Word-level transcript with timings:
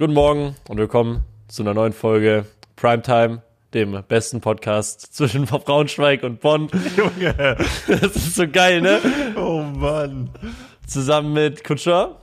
Guten 0.00 0.14
Morgen 0.14 0.56
und 0.66 0.78
willkommen 0.78 1.24
zu 1.48 1.62
einer 1.62 1.74
neuen 1.74 1.92
Folge 1.92 2.46
Primetime, 2.74 3.42
dem 3.74 4.02
besten 4.08 4.40
Podcast 4.40 5.14
zwischen 5.14 5.44
Braunschweig 5.44 6.22
und 6.22 6.40
Bonn. 6.40 6.70
Junge. 6.96 7.34
Das 7.86 8.16
ist 8.16 8.34
so 8.34 8.48
geil, 8.48 8.80
ne? 8.80 8.98
Oh 9.36 9.60
Mann. 9.60 10.30
Zusammen 10.86 11.34
mit 11.34 11.64
Kutscher 11.64 12.16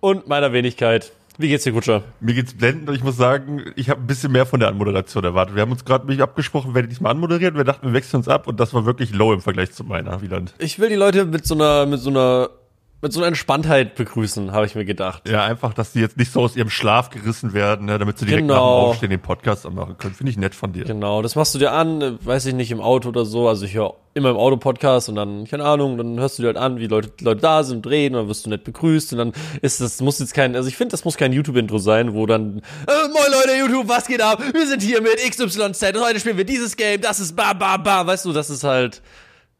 und 0.00 0.28
meiner 0.28 0.52
Wenigkeit. 0.52 1.10
Wie 1.38 1.48
geht's 1.48 1.64
dir, 1.64 1.72
Kutscher? 1.72 2.02
Mir 2.20 2.34
geht's 2.34 2.52
blendend 2.52 2.90
und 2.90 2.96
ich 2.96 3.02
muss 3.02 3.16
sagen, 3.16 3.62
ich 3.76 3.88
habe 3.88 4.02
ein 4.02 4.06
bisschen 4.06 4.30
mehr 4.30 4.44
von 4.44 4.60
der 4.60 4.68
Anmoderation 4.68 5.24
erwartet. 5.24 5.54
Wir 5.54 5.62
haben 5.62 5.72
uns 5.72 5.86
gerade 5.86 6.06
nicht 6.06 6.20
abgesprochen, 6.20 6.74
wer 6.74 6.82
diesmal 6.82 7.12
anmoderiert. 7.12 7.56
Wir 7.56 7.64
dachten, 7.64 7.86
wir 7.86 7.94
wechseln 7.94 8.18
uns 8.18 8.28
ab 8.28 8.46
und 8.46 8.60
das 8.60 8.74
war 8.74 8.84
wirklich 8.84 9.14
low 9.14 9.32
im 9.32 9.40
Vergleich 9.40 9.72
zu 9.72 9.84
meiner, 9.84 10.20
Wieland. 10.20 10.52
Ich 10.58 10.78
will 10.78 10.90
die 10.90 10.96
Leute 10.96 11.24
mit 11.24 11.46
so 11.46 11.54
einer, 11.54 11.86
mit 11.86 12.00
so 12.00 12.10
einer, 12.10 12.50
mit 13.02 13.12
so 13.12 13.18
einer 13.20 13.26
Entspanntheit 13.26 13.96
begrüßen, 13.96 14.52
habe 14.52 14.64
ich 14.64 14.76
mir 14.76 14.84
gedacht. 14.84 15.28
Ja, 15.28 15.44
einfach, 15.44 15.74
dass 15.74 15.92
die 15.92 15.98
jetzt 16.00 16.16
nicht 16.16 16.30
so 16.32 16.40
aus 16.40 16.54
ihrem 16.56 16.70
Schlaf 16.70 17.10
gerissen 17.10 17.52
werden, 17.52 17.86
ne, 17.86 17.98
damit 17.98 18.16
sie 18.18 18.26
direkt 18.26 18.42
Genau. 18.46 18.54
nach 18.54 18.84
dem 18.84 18.90
Aufstehen 18.90 19.10
den 19.10 19.20
Podcast 19.20 19.66
anmachen 19.66 19.98
können. 19.98 20.14
Finde 20.14 20.30
ich 20.30 20.38
nett 20.38 20.54
von 20.54 20.72
dir. 20.72 20.84
Genau, 20.84 21.20
das 21.20 21.34
machst 21.34 21.52
du 21.54 21.58
dir 21.58 21.72
an, 21.72 22.00
äh, 22.00 22.12
weiß 22.24 22.46
ich 22.46 22.54
nicht, 22.54 22.70
im 22.70 22.80
Auto 22.80 23.08
oder 23.08 23.24
so. 23.24 23.48
Also 23.48 23.64
ich 23.66 23.74
höre 23.74 23.94
immer 24.14 24.30
im 24.30 24.36
Auto 24.36 24.56
Podcast 24.56 25.08
und 25.08 25.16
dann, 25.16 25.46
keine 25.48 25.64
Ahnung, 25.64 25.96
dann 25.98 26.20
hörst 26.20 26.38
du 26.38 26.42
dir 26.42 26.48
halt 26.48 26.56
an, 26.58 26.78
wie 26.78 26.86
Leute, 26.86 27.10
Leute 27.22 27.40
da 27.40 27.64
sind 27.64 27.78
und 27.78 27.86
reden 27.90 28.14
und 28.14 28.22
dann 28.22 28.28
wirst 28.28 28.46
du 28.46 28.50
nett 28.50 28.62
begrüßt 28.62 29.12
und 29.14 29.18
dann 29.18 29.32
ist 29.62 29.80
das, 29.80 30.00
muss 30.00 30.18
jetzt 30.20 30.34
kein, 30.34 30.54
also 30.54 30.68
ich 30.68 30.76
finde, 30.76 30.92
das 30.92 31.04
muss 31.04 31.16
kein 31.16 31.32
YouTube-Intro 31.32 31.78
sein, 31.78 32.14
wo 32.14 32.26
dann, 32.26 32.58
äh, 32.86 33.08
moin 33.08 33.32
Leute, 33.32 33.58
YouTube, 33.58 33.88
was 33.88 34.06
geht 34.06 34.20
ab? 34.22 34.40
Wir 34.52 34.66
sind 34.66 34.80
hier 34.82 35.00
mit 35.00 35.16
XYZ 35.16 35.64
und 35.96 36.04
heute 36.04 36.20
spielen 36.20 36.36
wir 36.36 36.44
dieses 36.44 36.76
Game, 36.76 37.00
das 37.00 37.18
ist 37.20 37.34
ba, 37.34 37.52
ba, 37.54 37.78
ba, 37.78 38.06
weißt 38.06 38.26
du, 38.26 38.32
das 38.32 38.48
ist 38.50 38.62
halt, 38.64 39.00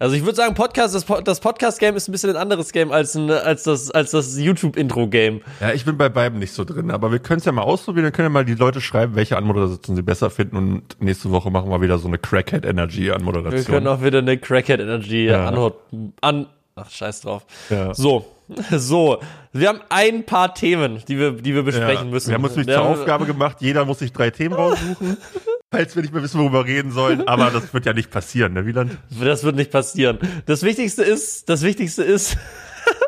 also 0.03 0.17
ich 0.17 0.25
würde 0.25 0.35
sagen, 0.35 0.55
Podcast, 0.55 0.97
das, 0.97 1.07
das 1.23 1.39
Podcast-Game 1.39 1.95
ist 1.95 2.09
ein 2.09 2.13
bisschen 2.13 2.31
ein 2.31 2.37
anderes 2.37 2.73
Game 2.73 2.91
als, 2.91 3.15
ein, 3.15 3.31
als 3.31 3.63
das, 3.63 3.89
als 3.93 4.11
das 4.11 4.37
YouTube-Intro-Game. 4.37 5.43
Ja, 5.61 5.73
ich 5.73 5.85
bin 5.85 5.97
bei 5.97 6.09
beiden 6.09 6.41
nicht 6.41 6.53
so 6.53 6.65
drin, 6.65 6.91
aber 6.91 7.13
wir 7.13 7.21
können 7.21 7.39
es 7.39 7.45
ja 7.45 7.53
mal 7.53 7.63
ausprobieren. 7.63 8.07
Dann 8.07 8.13
können 8.13 8.27
ja 8.27 8.31
mal 8.31 8.45
die 8.45 8.57
Leute 8.57 8.81
schreiben, 8.81 9.15
welche 9.15 9.37
Anmoderation 9.37 9.95
sie 9.95 10.03
besser 10.03 10.29
finden 10.29 10.57
und 10.57 11.01
nächste 11.01 11.31
Woche 11.31 11.53
machen 11.53 11.71
wir 11.71 11.81
wieder 11.81 11.99
so 11.99 12.09
eine 12.09 12.19
Crackhead 12.19 12.67
Energy 12.67 13.13
Wir 13.13 13.63
können 13.65 13.87
auch 13.87 14.03
wieder 14.03 14.19
eine 14.19 14.39
Crackhead 14.39 14.81
Energy 14.81 15.27
Ja. 15.27 15.47
anhört, 15.47 15.77
an, 16.21 16.47
ach, 16.75 16.91
scheiß 16.91 17.21
drauf. 17.21 17.47
Ja. 17.71 17.95
So, 17.95 18.27
so. 18.73 19.21
Wir 19.53 19.69
haben 19.69 19.81
ein 19.89 20.25
paar 20.25 20.55
Themen, 20.55 21.03
die 21.07 21.19
wir, 21.19 21.33
die 21.33 21.55
wir 21.55 21.63
besprechen 21.63 22.11
müssen. 22.11 22.31
Wir 22.31 22.35
haben 22.35 22.45
uns 22.45 22.57
nämlich 22.57 22.69
Wir 22.69 22.77
zur 22.77 22.85
Aufgabe 22.87 23.27
gemacht, 23.27 23.59
jeder 23.61 23.85
muss 23.85 24.01
sich 24.01 24.13
drei 24.13 24.31
Themen 24.31 24.55
raussuchen, 24.55 25.17
falls 25.73 25.97
wir 25.97 26.03
nicht 26.03 26.13
mehr 26.13 26.23
wissen, 26.23 26.39
worüber 26.39 26.67
wir 26.67 26.75
reden 26.75 26.93
sollen. 26.93 27.27
Aber 27.27 27.51
das 27.51 27.75
wird 27.75 27.87
ja 27.87 27.93
nicht 27.93 28.11
passieren, 28.11 28.53
ne, 28.53 28.67
Wieland? 28.67 28.97
Das 29.19 29.43
wird 29.43 29.57
nicht 29.57 29.73
passieren. 29.73 30.19
Das 30.47 30.63
Wichtigste 30.63 31.03
ist, 31.03 31.49
das 31.49 31.63
Wichtigste 31.63 32.05
ist. 32.05 32.37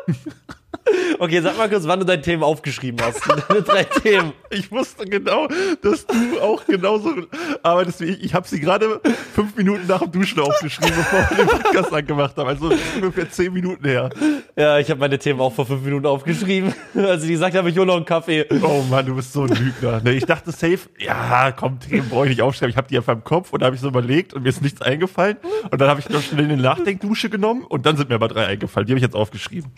okay, 1.19 1.41
sag 1.41 1.57
mal 1.57 1.69
kurz, 1.69 1.87
wann 1.87 1.99
du 1.99 2.05
deine 2.05 2.21
Themen 2.21 2.43
aufgeschrieben 2.43 2.99
hast. 3.03 3.21
Deine 3.49 3.61
drei 3.61 3.83
Themen. 3.83 4.33
Ich 4.49 4.71
wusste 4.71 5.05
genau, 5.05 5.47
dass 5.81 6.05
du 6.05 6.39
auch 6.41 6.65
genauso 6.65 7.11
arbeitest 7.63 8.01
wie 8.01 8.05
ich. 8.05 8.23
Ich 8.23 8.33
habe 8.33 8.47
sie 8.47 8.59
gerade 8.59 9.01
fünf 9.33 9.55
Minuten 9.55 9.87
nach 9.87 10.01
dem 10.01 10.11
Duschen 10.11 10.39
aufgeschrieben, 10.39 10.95
bevor 10.95 11.19
wir 11.29 11.37
den 11.37 11.47
Podcast 11.47 11.93
angemacht 11.93 12.37
haben. 12.37 12.47
Also 12.47 12.71
ungefähr 12.95 13.29
zehn 13.29 13.53
Minuten 13.53 13.85
her. 13.85 14.09
Ja, 14.55 14.79
ich 14.79 14.89
habe 14.89 14.99
meine 14.99 15.19
Themen 15.19 15.39
auch 15.39 15.53
vor 15.53 15.65
fünf 15.65 15.83
Minuten 15.83 16.05
aufgeschrieben. 16.05 16.73
Als 16.95 17.23
ich 17.23 17.29
gesagt 17.29 17.55
habe, 17.55 17.69
ich 17.69 17.77
hole 17.77 17.87
noch 17.87 17.95
einen 17.95 18.05
Kaffee. 18.05 18.45
Oh 18.61 18.83
Mann, 18.89 19.05
du 19.05 19.15
bist 19.15 19.33
so 19.33 19.43
ein 19.43 19.49
Lügner. 19.49 20.01
Ne, 20.01 20.13
ich 20.13 20.25
dachte 20.25 20.51
safe, 20.51 20.89
ja, 20.99 21.51
komm, 21.51 21.79
Themen 21.79 22.09
brauche 22.09 22.25
ich 22.25 22.31
nicht 22.31 22.41
aufschreiben. 22.41 22.71
Ich 22.71 22.77
habe 22.77 22.87
die 22.87 22.97
einfach 22.97 23.13
im 23.13 23.23
Kopf 23.23 23.53
und 23.53 23.61
da 23.61 23.67
habe 23.67 23.75
ich 23.75 23.81
so 23.81 23.87
überlegt 23.87 24.33
und 24.33 24.43
mir 24.43 24.49
ist 24.49 24.61
nichts 24.61 24.81
eingefallen. 24.81 25.37
Und 25.69 25.79
dann 25.79 25.89
habe 25.89 25.99
ich 25.99 26.09
noch 26.09 26.21
schnell 26.21 26.43
in 26.43 26.49
den 26.49 26.61
Nachdenkdusche 26.61 27.29
genommen 27.29 27.63
und 27.63 27.85
dann 27.85 27.97
sind 27.97 28.09
mir 28.09 28.15
aber 28.15 28.27
drei 28.27 28.45
eingefallen. 28.45 28.87
Die 28.87 28.93
habe 28.93 28.99
ich 28.99 29.03
jetzt 29.03 29.15
aufgeschrieben. 29.15 29.71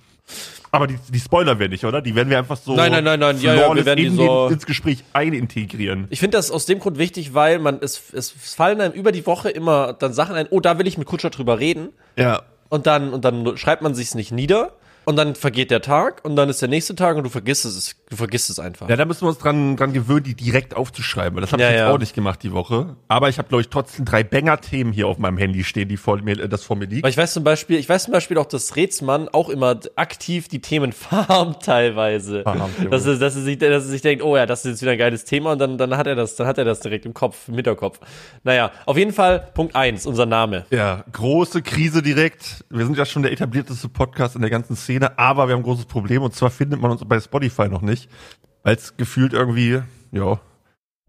Aber 0.72 0.88
die, 0.88 0.98
die 1.10 1.20
Spoiler 1.20 1.60
wir 1.60 1.70
nicht, 1.70 1.86
oder? 1.86 2.02
Die 2.02 2.14
werden 2.14 2.30
wir 2.30 2.38
einfach 2.38 2.58
so 2.58 2.76
Nein, 2.76 2.92
nein, 2.92 3.04
nein, 3.04 3.20
nein. 3.20 3.40
Ja, 3.40 3.54
ja, 3.56 3.74
wir 3.74 3.86
werden 3.86 3.98
die 4.04 4.10
so- 4.10 4.48
den, 4.48 4.56
ins 4.56 4.66
Gespräch 4.66 5.04
einintegrieren. 5.14 6.08
Ich 6.10 6.20
finde 6.20 6.38
das 6.38 6.52
aus 6.52 6.66
dem 6.66 6.80
Grund 6.80 6.98
wichtig, 6.98 7.34
weil 7.34 7.60
man, 7.60 7.80
es, 7.82 8.14
es 8.14 8.32
fallen 8.32 8.82
einem 8.82 8.94
über 8.94 9.12
die 9.12 9.26
Woche 9.26 9.50
immer 9.50 9.94
dann 9.94 10.14
Sachen 10.14 10.36
ein, 10.36 10.48
oh, 10.50 10.60
da 10.60 10.78
will 10.78 10.88
ich 10.88 10.98
mit 10.98 11.08
Kutscher 11.08 11.30
drüber 11.30 11.60
reden. 11.60 11.90
Ja. 12.18 12.42
Und 12.70 12.86
dann, 12.86 13.14
und 13.14 13.24
dann 13.24 13.58
schreibt 13.58 13.82
man 13.82 13.96
sich's 13.96 14.14
nicht 14.14 14.32
nieder. 14.34 14.74
Und 15.08 15.16
dann 15.16 15.36
vergeht 15.36 15.72
der 15.72 15.82
Tag 15.82 16.26
und 16.26 16.36
dann 16.36 16.50
ist 16.50 16.62
der 16.62 16.68
nächste 16.68 16.94
Tag 16.94 17.16
und 17.16 17.24
du 17.24 17.30
vergisst 17.30 17.64
es, 17.64 17.96
du 18.10 18.18
vergisst 18.18 18.50
es 18.50 18.60
einfach. 18.60 18.90
Ja, 18.90 18.98
da 18.98 19.06
müssen 19.06 19.22
wir 19.22 19.30
uns 19.30 19.38
dran, 19.38 19.78
dran 19.78 19.94
gewöhnen, 19.94 20.24
die 20.24 20.36
direkt 20.36 20.76
aufzuschreiben. 20.76 21.34
weil 21.38 21.42
Das 21.44 21.54
habe 21.54 21.62
Ja, 21.62 21.70
ich 21.70 21.76
jetzt 21.76 21.82
ja. 21.84 21.94
auch 21.94 21.98
nicht 21.98 22.14
gemacht 22.14 22.44
die 22.44 22.52
Woche. 22.52 22.98
Aber 23.08 23.30
ich 23.30 23.38
habe, 23.38 23.48
glaube 23.48 23.62
ich, 23.62 23.70
trotzdem 23.70 24.04
drei 24.04 24.26
Banger-Themen 24.26 24.92
hier 24.92 25.08
auf 25.08 25.18
meinem 25.18 25.38
Handy 25.38 25.64
stehen, 25.64 25.88
die 25.88 25.96
vor 25.96 26.22
mir, 26.22 26.38
äh, 26.38 26.50
das 26.50 26.66
vor 26.66 26.76
mir 26.76 26.88
liegt. 26.88 27.04
Weil 27.04 27.12
ich 27.12 27.16
weiß 27.16 27.32
zum 27.32 27.46
Beispiel, 27.46 27.78
ich 27.78 27.88
weiß 27.88 28.04
zum 28.04 28.12
Beispiel 28.12 28.38
auch, 28.38 28.48
dass 28.48 28.76
Rätsmann 28.76 29.30
auch 29.30 29.48
immer 29.48 29.80
aktiv 29.96 30.50
die 30.50 30.60
Themen 30.60 30.92
farmt 30.92 31.64
teilweise. 31.64 32.44
Farmt, 32.44 32.74
dass, 32.92 33.06
er, 33.06 33.16
dass, 33.16 33.38
er 33.38 33.44
sich, 33.44 33.58
dass 33.60 33.70
er 33.70 33.90
sich 33.90 34.02
denkt, 34.02 34.22
oh 34.26 34.36
ja, 34.36 34.46
das 34.46 34.66
ist 34.66 34.72
jetzt 34.72 34.82
wieder 34.82 34.92
ein 34.92 34.98
geiles 34.98 35.24
Thema 35.24 35.54
und 35.54 35.60
dann, 35.60 35.78
dann 35.78 35.96
hat 35.96 36.08
er 36.08 36.16
das, 36.16 36.36
dann 36.36 36.48
hat 36.48 36.58
er 36.58 36.66
das 36.66 36.82
direkt 36.82 37.06
im 37.06 37.14
Kopf, 37.14 37.48
im 37.48 37.54
Hinterkopf. 37.56 38.02
Naja, 38.44 38.72
auf 38.86 38.98
jeden 38.98 39.14
Fall 39.14 39.48
Punkt 39.54 39.74
eins, 39.74 40.06
unser 40.06 40.26
Name. 40.26 40.66
Ja, 40.70 41.06
große 41.14 41.62
Krise 41.62 42.02
direkt. 42.02 42.66
Wir 42.70 42.86
sind 42.86 42.98
ja 42.98 43.06
schon 43.06 43.24
der 43.24 43.32
etablierteste 43.32 43.88
Podcast 43.88 44.36
in 44.36 44.42
der 44.42 44.50
ganzen 44.50 44.76
Szene, 44.76 44.97
aber 45.04 45.48
wir 45.48 45.54
haben 45.54 45.62
ein 45.62 45.64
großes 45.64 45.86
Problem 45.86 46.22
und 46.24 46.34
zwar 46.34 46.50
findet 46.50 46.82
man 46.82 46.92
uns 46.92 47.04
bei 47.06 47.20
Spotify 47.20 47.68
noch 47.70 47.82
nicht, 47.82 48.10
weil 48.64 48.76
es 48.76 48.98
gefühlt 48.98 49.34
irgendwie, 49.34 49.82
ja, 50.12 50.40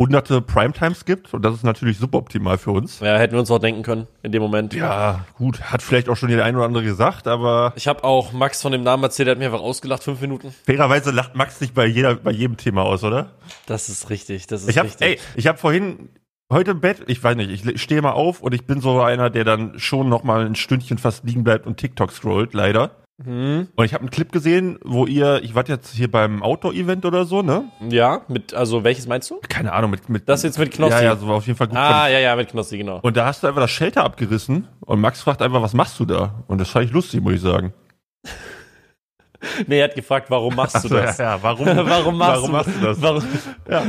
hunderte 0.00 0.40
Primetimes 0.40 1.04
gibt 1.04 1.34
und 1.34 1.42
das 1.44 1.54
ist 1.54 1.64
natürlich 1.64 1.98
suboptimal 1.98 2.56
für 2.56 2.70
uns. 2.70 3.00
Ja, 3.00 3.16
hätten 3.18 3.32
wir 3.32 3.40
uns 3.40 3.50
auch 3.50 3.58
denken 3.58 3.82
können 3.82 4.06
in 4.22 4.30
dem 4.30 4.40
Moment. 4.42 4.72
Ja, 4.72 5.24
gut, 5.36 5.60
hat 5.60 5.82
vielleicht 5.82 6.08
auch 6.08 6.16
schon 6.16 6.28
der 6.28 6.44
ein 6.44 6.54
oder 6.54 6.66
andere 6.66 6.84
gesagt, 6.84 7.26
aber 7.26 7.72
Ich 7.74 7.88
habe 7.88 8.04
auch 8.04 8.32
Max 8.32 8.62
von 8.62 8.70
dem 8.70 8.84
Namen 8.84 9.02
erzählt, 9.02 9.26
der 9.26 9.32
hat 9.32 9.38
mir 9.40 9.46
einfach 9.46 9.60
ausgelacht, 9.60 10.04
fünf 10.04 10.20
Minuten. 10.20 10.54
fairerweise 10.66 11.10
lacht 11.10 11.34
Max 11.34 11.60
nicht 11.60 11.74
bei 11.74 11.84
jeder, 11.86 12.14
bei 12.14 12.30
jedem 12.30 12.56
Thema 12.56 12.82
aus, 12.82 13.02
oder? 13.02 13.32
Das 13.66 13.88
ist 13.88 14.08
richtig, 14.08 14.46
das 14.46 14.62
ist 14.62 14.68
Ich 14.68 14.78
hab, 14.78 14.86
richtig. 14.86 15.04
ey, 15.04 15.18
ich 15.34 15.48
habe 15.48 15.58
vorhin 15.58 16.10
heute 16.52 16.70
im 16.70 16.80
Bett, 16.80 17.02
ich 17.08 17.22
weiß 17.22 17.34
nicht, 17.36 17.66
ich 17.66 17.82
stehe 17.82 18.00
mal 18.00 18.12
auf 18.12 18.40
und 18.40 18.54
ich 18.54 18.66
bin 18.66 18.80
so 18.80 19.00
einer, 19.02 19.30
der 19.30 19.42
dann 19.42 19.80
schon 19.80 20.08
noch 20.08 20.22
mal 20.22 20.46
ein 20.46 20.54
Stündchen 20.54 20.98
fast 20.98 21.24
liegen 21.24 21.42
bleibt 21.42 21.66
und 21.66 21.76
TikTok 21.76 22.12
scrollt, 22.12 22.54
leider. 22.54 22.92
Mhm. 23.24 23.68
Und 23.74 23.84
ich 23.84 23.94
habe 23.94 24.02
einen 24.02 24.10
Clip 24.10 24.30
gesehen, 24.30 24.78
wo 24.84 25.06
ihr, 25.06 25.42
ich 25.42 25.54
wart 25.54 25.68
jetzt 25.68 25.92
hier 25.92 26.10
beim 26.10 26.42
Outdoor-Event 26.42 27.04
oder 27.04 27.24
so, 27.24 27.42
ne? 27.42 27.64
Ja, 27.88 28.22
mit, 28.28 28.54
also 28.54 28.84
welches 28.84 29.08
meinst 29.08 29.30
du? 29.30 29.40
Keine 29.48 29.72
Ahnung, 29.72 29.90
mit, 29.90 30.08
mit 30.08 30.28
Das 30.28 30.44
jetzt 30.44 30.58
mit 30.58 30.70
Knossi. 30.70 30.94
Ja, 30.94 31.02
ja, 31.02 31.16
so 31.16 31.26
war 31.26 31.36
auf 31.36 31.46
jeden 31.46 31.56
Fall 31.56 31.66
gut. 31.66 31.76
Ah, 31.76 32.08
ja, 32.08 32.20
ja, 32.20 32.36
mit 32.36 32.48
Knossi, 32.48 32.78
genau. 32.78 33.00
Und 33.02 33.16
da 33.16 33.26
hast 33.26 33.42
du 33.42 33.48
einfach 33.48 33.62
das 33.62 33.72
Shelter 33.72 34.04
abgerissen 34.04 34.68
und 34.80 35.00
Max 35.00 35.20
fragt 35.20 35.42
einfach, 35.42 35.60
was 35.60 35.74
machst 35.74 35.98
du 35.98 36.04
da? 36.04 36.44
Und 36.46 36.58
das 36.58 36.70
fand 36.70 36.86
ich 36.86 36.92
lustig, 36.92 37.20
muss 37.20 37.34
ich 37.34 37.40
sagen. 37.40 37.72
Nee, 39.68 39.78
er 39.78 39.84
hat 39.84 39.94
gefragt, 39.94 40.30
warum 40.30 40.56
machst 40.56 40.82
du 40.82 40.88
das? 40.88 41.16
ja, 41.16 41.36
ja, 41.36 41.42
warum, 41.42 41.66
Warum 41.66 42.18
machst, 42.18 42.42
warum 42.42 42.46
du, 42.46 42.52
machst 42.52 42.70
du 42.74 42.84
das? 42.84 43.00
Warum, 43.00 43.22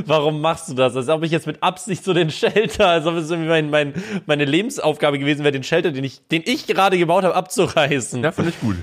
warum 0.06 0.41
machst 0.41 0.69
du 0.69 0.73
das? 0.75 0.96
Als 0.96 1.09
ob 1.09 1.23
ich 1.23 1.31
jetzt 1.31 1.47
mit 1.47 1.63
Absicht 1.63 2.03
so 2.03 2.13
den 2.13 2.29
Shelter, 2.29 2.88
als 2.88 3.07
ob 3.07 3.16
es 3.16 3.31
irgendwie 3.31 3.50
mein, 3.50 3.69
mein, 3.72 3.94
meine 4.28 4.46
Lebensaufgabe 4.46 5.17
gewesen 5.17 5.44
wäre, 5.44 5.51
den 5.51 5.63
Shelter, 5.63 5.91
den 5.91 6.03
ich, 6.03 6.28
den 6.28 6.44
ich 6.46 6.67
gerade 6.67 7.00
gebaut 7.00 7.23
habe, 7.23 7.34
abzureißen. 7.34 8.23
Ja, 8.23 8.31
finde 8.31 8.51
ich 8.51 8.59
gut. 8.59 8.75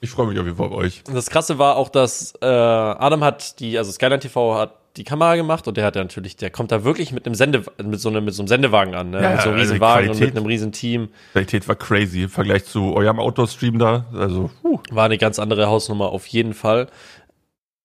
Ich 0.00 0.10
freue 0.10 0.26
mich 0.26 0.38
auf 0.38 0.44
jeden 0.44 0.56
Fall 0.56 0.66
auf 0.66 0.72
euch. 0.74 1.02
Und 1.08 1.14
Das 1.14 1.30
Krasse 1.30 1.58
war 1.58 1.76
auch, 1.76 1.88
dass 1.88 2.34
äh, 2.42 2.46
Adam 2.46 3.24
hat 3.24 3.60
die, 3.60 3.78
also 3.78 3.90
Skyline 3.92 4.20
TV 4.20 4.54
hat 4.54 4.74
die 4.96 5.04
Kamera 5.04 5.36
gemacht 5.36 5.68
und 5.68 5.76
der 5.76 5.84
hat 5.84 5.94
ja 5.96 6.02
natürlich, 6.02 6.36
der 6.36 6.48
kommt 6.50 6.72
da 6.72 6.82
wirklich 6.84 7.12
mit 7.12 7.26
einem 7.26 7.34
Sende, 7.34 7.62
mit 7.82 8.00
so 8.00 8.08
einem, 8.08 8.24
mit 8.24 8.32
so 8.34 8.42
einem 8.42 8.48
Sendewagen 8.48 8.94
an, 8.94 9.10
ne? 9.10 9.22
Ja, 9.22 9.30
mit 9.32 9.40
so 9.42 9.48
einem 9.50 9.58
also 9.58 9.72
riesen 9.74 9.80
Wagen 9.80 9.98
und 10.08 10.08
mit 10.08 10.18
Qualität. 10.18 10.36
einem 10.36 10.46
riesen 10.46 10.72
Team. 10.72 11.08
Qualität 11.32 11.68
war 11.68 11.74
crazy 11.76 12.22
im 12.22 12.28
Vergleich 12.30 12.64
zu 12.64 12.94
eurem 12.94 13.18
Outdoor-Stream 13.18 13.78
da. 13.78 14.06
Also, 14.14 14.50
huh. 14.62 14.78
War 14.90 15.04
eine 15.04 15.18
ganz 15.18 15.38
andere 15.38 15.66
Hausnummer 15.66 16.08
auf 16.10 16.26
jeden 16.28 16.54
Fall. 16.54 16.88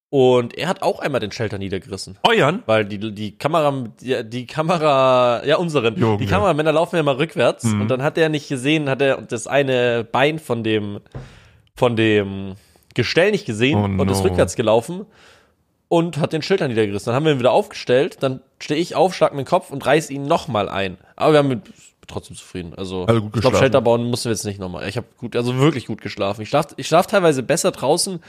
Und 0.08 0.56
er 0.58 0.68
hat 0.68 0.82
auch 0.82 1.00
einmal 1.00 1.20
den 1.20 1.32
Shelter 1.32 1.56
niedergerissen. 1.58 2.18
Euren? 2.22 2.62
Weil 2.66 2.84
die, 2.84 2.98
die 3.14 3.36
Kamera, 3.38 3.72
die, 4.00 4.22
die 4.28 4.46
Kamera, 4.46 5.42
ja, 5.46 5.56
unseren, 5.56 5.96
Junge. 5.96 6.18
die 6.18 6.26
Kameramänner 6.26 6.72
laufen 6.72 6.96
ja 6.96 7.02
mal 7.02 7.14
rückwärts 7.16 7.64
Mhm. 7.64 7.80
und 7.82 7.88
dann 7.88 8.02
hat 8.02 8.18
er 8.18 8.28
nicht 8.28 8.48
gesehen, 8.48 8.90
hat 8.90 9.00
er 9.00 9.22
das 9.22 9.46
eine 9.46 10.04
Bein 10.04 10.38
von 10.38 10.62
dem, 10.64 11.00
von 11.74 11.96
dem 11.96 12.54
Gestell 12.94 13.30
nicht 13.30 13.46
gesehen 13.46 13.78
Oh 13.78 14.02
und 14.02 14.10
ist 14.10 14.18
no. 14.18 14.24
rückwärts 14.24 14.56
gelaufen 14.56 15.06
und 15.88 16.18
hat 16.18 16.32
den 16.32 16.42
Schilder 16.42 16.68
niedergerissen. 16.68 17.06
Dann 17.06 17.14
haben 17.14 17.24
wir 17.24 17.32
ihn 17.32 17.38
wieder 17.38 17.52
aufgestellt, 17.52 18.18
dann 18.20 18.40
stehe 18.58 18.80
ich 18.80 18.94
auf, 18.94 19.14
schlag 19.14 19.34
meinen 19.34 19.44
Kopf 19.44 19.70
und 19.70 19.84
reiß 19.84 20.10
ihn 20.10 20.26
nochmal 20.26 20.68
ein. 20.68 20.98
Aber 21.16 21.32
wir 21.32 21.38
haben 21.38 21.48
mit, 21.48 21.62
trotzdem 22.06 22.36
zufrieden. 22.36 22.74
Also, 22.76 23.04
Also 23.04 23.20
gut 23.22 23.34
ich 23.34 23.40
glaube. 23.40 23.56
Shelter 23.56 23.80
bauen 23.80 24.04
mussten 24.04 24.26
wir 24.26 24.32
jetzt 24.32 24.44
nicht 24.44 24.60
nochmal. 24.60 24.88
Ich 24.88 24.96
habe 24.96 25.06
gut, 25.18 25.36
also 25.36 25.56
wirklich 25.58 25.86
gut 25.86 26.00
geschlafen. 26.00 26.42
Ich 26.42 26.48
schlaf, 26.48 26.68
ich 26.76 26.86
schlaf 26.86 27.06
teilweise 27.06 27.42
besser 27.42 27.70
draußen 27.72 28.20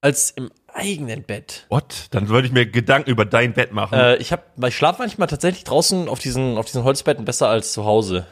als 0.00 0.30
im 0.30 0.50
eigenen 0.72 1.24
Bett. 1.24 1.66
What? 1.70 2.06
Dann 2.12 2.28
würde 2.28 2.46
ich 2.46 2.52
mir 2.52 2.66
Gedanken 2.66 3.10
über 3.10 3.24
dein 3.24 3.52
Bett 3.52 3.72
machen. 3.72 3.98
Äh, 3.98 4.16
ich 4.16 4.32
hab, 4.32 4.44
ich 4.64 4.76
schlafe 4.76 5.00
manchmal 5.00 5.28
tatsächlich 5.28 5.64
draußen 5.64 6.08
auf 6.08 6.18
diesen, 6.20 6.56
auf 6.56 6.66
diesen 6.66 6.84
Holzbetten 6.84 7.24
besser 7.24 7.48
als 7.48 7.72
zu 7.72 7.84
Hause. 7.84 8.26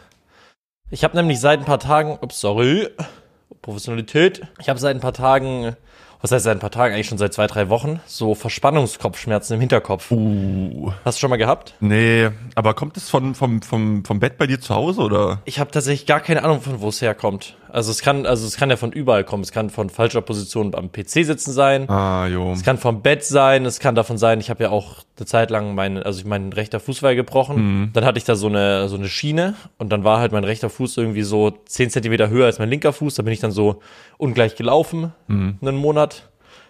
Ich 0.91 1.03
habe 1.03 1.17
nämlich 1.17 1.41
seit 1.41 1.59
ein 1.59 1.65
paar 1.65 1.81
Tagen, 1.81 2.19
ups, 2.21 2.41
sorry, 2.41 2.89
Professionalität. 3.63 4.43
Ich 4.61 4.69
habe 4.69 4.79
seit 4.79 4.97
ein 4.97 5.01
paar 5.01 5.13
Tagen, 5.13 5.77
was 6.27 6.33
heißt 6.33 6.45
seit 6.45 6.57
ein 6.57 6.61
paar 6.61 6.73
Tagen, 6.73 6.93
eigentlich 6.93 7.07
schon 7.07 7.19
seit 7.19 7.33
zwei, 7.33 7.47
drei 7.47 7.69
Wochen, 7.69 8.01
so 8.05 8.35
Verspannungskopfschmerzen 8.35 9.55
im 9.55 9.61
Hinterkopf. 9.61 10.11
Uh. 10.11 10.91
Hast 11.05 11.19
du 11.19 11.21
schon 11.21 11.31
mal 11.31 11.37
gehabt? 11.37 11.75
Nee, 11.79 12.31
aber 12.57 12.75
kommt 12.75 12.97
es 12.97 13.09
von, 13.09 13.37
vom, 13.37 13.63
vom, 13.63 14.05
vom 14.05 14.19
Bett 14.19 14.37
bei 14.37 14.49
dir 14.49 14.61
zu 14.61 14.75
Hause 14.75 15.03
oder? 15.03 15.41
Ich 15.45 15.61
habe 15.61 15.71
tatsächlich 15.71 16.05
gar 16.05 16.19
keine 16.19 16.43
Ahnung, 16.43 16.63
von 16.63 16.81
wo 16.81 16.89
es 16.89 17.01
herkommt. 17.01 17.55
Also 17.77 17.91
es 17.91 18.01
kann, 18.01 18.25
also 18.25 18.47
es 18.47 18.57
kann 18.57 18.71
ja 18.71 18.77
von 18.77 18.91
überall 18.91 19.23
kommen. 19.23 19.43
Es 19.43 19.53
kann 19.53 19.71
von 19.71 19.91
falscher 19.91 20.23
Position 20.23 20.75
am 20.75 20.91
PC 20.91 21.27
sitzen 21.27 21.53
sein. 21.53 21.89
Ah, 21.91 22.27
jo. 22.27 22.53
Es 22.53 22.63
kann 22.63 22.79
vom 22.79 23.03
Bett 23.03 23.23
sein, 23.23 23.67
es 23.67 23.81
kann 23.81 23.95
davon 23.95 24.17
sein, 24.17 24.41
ich 24.41 24.49
habe 24.49 24.65
ja 24.65 24.71
auch 24.71 25.05
eine 25.19 25.27
Zeit 25.27 25.51
lang 25.51 25.75
mein, 25.75 26.03
also 26.03 26.19
ich 26.19 26.25
mein 26.25 26.53
rechter 26.53 26.81
Fuß 26.81 27.03
war 27.03 27.15
gebrochen. 27.15 27.91
Dann 27.93 28.05
hatte 28.05 28.19
ich 28.19 28.25
da 28.25 28.35
so 28.35 28.47
eine, 28.47 28.89
so 28.89 28.97
eine 28.97 29.09
Schiene 29.09 29.55
und 29.79 29.91
dann 29.91 30.05
war 30.05 30.21
halt 30.21 30.33
mein 30.33 30.45
rechter 30.45 30.71
Fuß 30.71 30.97
irgendwie 30.97 31.23
so 31.23 31.51
zehn 31.67 31.91
Zentimeter 31.91 32.31
höher 32.31 32.47
als 32.47 32.59
mein 32.59 32.71
linker 32.71 32.95
Fuß. 32.95 33.15
Da 33.15 33.23
bin 33.23 33.33
ich 33.33 33.41
dann 33.41 33.53
so 33.53 33.81
ungleich 34.17 34.57
gelaufen, 34.57 35.13
einen 35.29 35.77
Monat. 35.77 36.16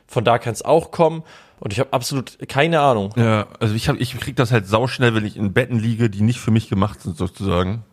Von 0.06 0.24
da 0.24 0.38
kann 0.38 0.52
es 0.52 0.62
auch 0.62 0.90
kommen. 0.90 1.22
Und 1.58 1.72
ich 1.72 1.80
habe 1.80 1.92
absolut 1.92 2.38
keine 2.48 2.80
Ahnung. 2.80 3.12
Ja, 3.16 3.46
also 3.60 3.74
ich 3.74 3.88
hab, 3.88 3.98
ich 3.98 4.18
krieg 4.18 4.36
das 4.36 4.52
halt 4.52 4.66
sauschnell, 4.66 5.14
wenn 5.14 5.24
ich 5.24 5.36
in 5.36 5.52
Betten 5.52 5.78
liege, 5.78 6.10
die 6.10 6.20
nicht 6.20 6.38
für 6.38 6.50
mich 6.50 6.68
gemacht 6.68 7.00
sind, 7.00 7.16
sozusagen. 7.16 7.84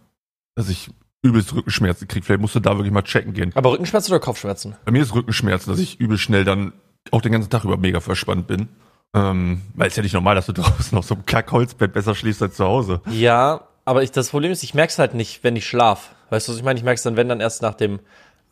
Dass 0.56 0.70
ich 0.70 0.90
übelst 1.22 1.54
Rückenschmerzen 1.54 2.08
krieg. 2.08 2.26
Vielleicht 2.26 2.42
musst 2.42 2.56
du 2.56 2.60
da 2.60 2.72
wirklich 2.72 2.92
mal 2.92 3.02
checken 3.02 3.34
gehen. 3.34 3.52
Aber 3.56 3.72
Rückenschmerzen 3.72 4.12
oder 4.12 4.20
Kopfschmerzen? 4.20 4.76
Bei 4.86 4.92
mir 4.92 5.02
ist 5.02 5.16
Rückenschmerzen, 5.16 5.72
dass 5.72 5.80
ich 5.80 6.00
übel 6.00 6.18
schnell 6.18 6.44
dann 6.44 6.74
auch 7.12 7.22
den 7.22 7.32
ganzen 7.32 7.50
Tag 7.50 7.64
über 7.64 7.78
mega 7.78 8.02
verspannt 8.02 8.48
bin. 8.48 8.68
Ähm, 9.16 9.62
weil 9.76 9.88
es 9.88 9.96
ja 9.96 10.04
nicht 10.04 10.14
normal, 10.14 10.36
dass 10.36 10.48
du 10.48 10.54
draußen 10.54 10.98
auf 10.98 11.06
so 11.06 11.16
einem 11.16 11.26
Kackholzbett 11.26 11.94
besser 11.94 12.14
schläfst 12.14 12.42
als 12.42 12.56
zu 12.56 12.66
Hause. 12.66 13.02
Ja, 13.10 13.68
aber 13.86 14.04
ich, 14.04 14.12
das 14.12 14.30
Problem 14.30 14.52
ist, 14.52 14.64
ich 14.64 14.74
merke 14.74 14.92
es 14.92 15.00
halt 15.00 15.14
nicht, 15.14 15.44
wenn 15.44 15.56
ich 15.56 15.66
schlaf. 15.66 16.14
Weißt 16.30 16.48
du, 16.48 16.52
was 16.52 16.58
ich 16.58 16.64
meine? 16.64 16.78
Ich 16.78 16.84
merke 16.84 16.98
es 16.98 17.04
dann, 17.04 17.16
wenn 17.16 17.30
dann 17.30 17.40
erst 17.40 17.62
nach 17.62 17.76
dem 17.76 18.00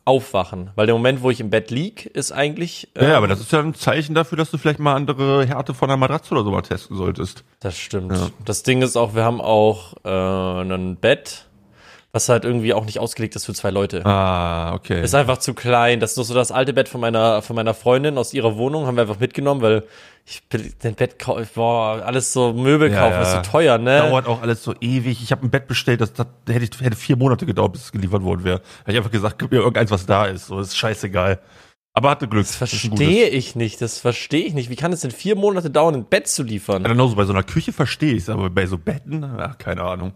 Aufwachen. 0.04 0.70
Weil 0.74 0.86
der 0.86 0.94
Moment, 0.94 1.22
wo 1.22 1.30
ich 1.30 1.40
im 1.40 1.50
Bett 1.50 1.70
lieg, 1.70 2.06
ist 2.06 2.32
eigentlich. 2.32 2.88
Ja, 2.96 3.02
ähm, 3.02 3.12
aber 3.12 3.28
das 3.28 3.40
ist 3.40 3.52
ja 3.52 3.60
ein 3.60 3.74
Zeichen 3.74 4.14
dafür, 4.14 4.36
dass 4.36 4.50
du 4.50 4.58
vielleicht 4.58 4.80
mal 4.80 4.94
andere 4.94 5.46
Härte 5.46 5.74
von 5.74 5.88
einer 5.88 5.96
Matratze 5.96 6.32
oder 6.32 6.42
so 6.42 6.50
mal 6.50 6.62
testen 6.62 6.96
solltest. 6.96 7.44
Das 7.60 7.78
stimmt. 7.78 8.12
Ja. 8.12 8.30
Das 8.44 8.62
Ding 8.64 8.82
ist 8.82 8.96
auch, 8.96 9.14
wir 9.14 9.24
haben 9.24 9.40
auch 9.40 9.94
äh, 10.04 10.08
ein 10.08 10.96
Bett, 10.96 11.46
was 12.12 12.28
halt 12.28 12.44
irgendwie 12.44 12.74
auch 12.74 12.84
nicht 12.84 12.98
ausgelegt 12.98 13.34
ist 13.36 13.46
für 13.46 13.54
zwei 13.54 13.70
Leute. 13.70 14.04
Ah, 14.04 14.74
okay. 14.74 15.02
Ist 15.02 15.14
einfach 15.14 15.38
zu 15.38 15.54
klein. 15.54 15.98
Das 15.98 16.12
ist 16.12 16.16
noch 16.18 16.24
so 16.24 16.34
das 16.34 16.52
alte 16.52 16.74
Bett 16.74 16.88
von 16.90 17.00
meiner, 17.00 17.40
von 17.40 17.56
meiner 17.56 17.72
Freundin 17.72 18.18
aus 18.18 18.34
ihrer 18.34 18.56
Wohnung, 18.58 18.86
haben 18.86 18.96
wir 18.96 19.02
einfach 19.02 19.18
mitgenommen, 19.18 19.62
weil 19.62 19.84
ich 20.26 20.42
den 20.50 20.94
Bett 20.94 21.18
kaufen, 21.18 21.48
boah, 21.54 22.02
alles 22.04 22.32
so 22.34 22.52
Möbel 22.52 22.92
Ja, 22.92 23.00
kaufen, 23.00 23.14
ja. 23.14 23.22
ist 23.22 23.32
so 23.46 23.50
teuer, 23.50 23.78
ne? 23.78 23.98
Dauert 24.00 24.26
auch 24.26 24.42
alles 24.42 24.62
so 24.62 24.74
ewig. 24.80 25.22
Ich 25.22 25.32
habe 25.32 25.46
ein 25.46 25.50
Bett 25.50 25.66
bestellt, 25.66 26.02
das, 26.02 26.12
das 26.12 26.26
hätte, 26.48 26.64
ich- 26.64 26.80
hätte 26.80 26.96
vier 26.96 27.16
Monate 27.16 27.46
gedauert, 27.46 27.72
bis 27.72 27.84
es 27.84 27.92
geliefert 27.92 28.22
worden 28.22 28.44
wäre. 28.44 28.60
Habe 28.82 28.92
ich 28.92 28.96
einfach 28.98 29.10
gesagt, 29.10 29.38
gib 29.38 29.50
mir 29.50 29.58
irgendeins, 29.58 29.90
was 29.90 30.04
da 30.04 30.26
ist. 30.26 30.46
So, 30.48 30.60
ist 30.60 30.76
scheißegal. 30.76 31.40
Aber 31.94 32.10
hatte 32.10 32.28
Glück. 32.28 32.46
Das 32.46 32.56
verstehe 32.56 33.28
ich 33.28 33.56
nicht, 33.56 33.80
das 33.80 33.98
verstehe 33.98 34.44
ich 34.44 34.52
nicht. 34.54 34.68
Wie 34.70 34.76
kann 34.76 34.92
es 34.92 35.00
denn 35.00 35.10
vier 35.10 35.34
Monate 35.34 35.70
dauern, 35.70 35.94
ein 35.94 36.04
Bett 36.04 36.26
zu 36.28 36.42
liefern? 36.42 36.84
Genau, 36.84 37.06
so 37.06 37.16
bei 37.16 37.24
so 37.24 37.32
einer 37.32 37.42
Küche 37.42 37.72
verstehe 37.72 38.12
ich 38.12 38.22
es, 38.24 38.28
aber 38.28 38.48
bei 38.50 38.66
so 38.66 38.76
Betten, 38.78 39.24
ach, 39.24 39.56
keine 39.58 39.82
Ahnung. 39.82 40.12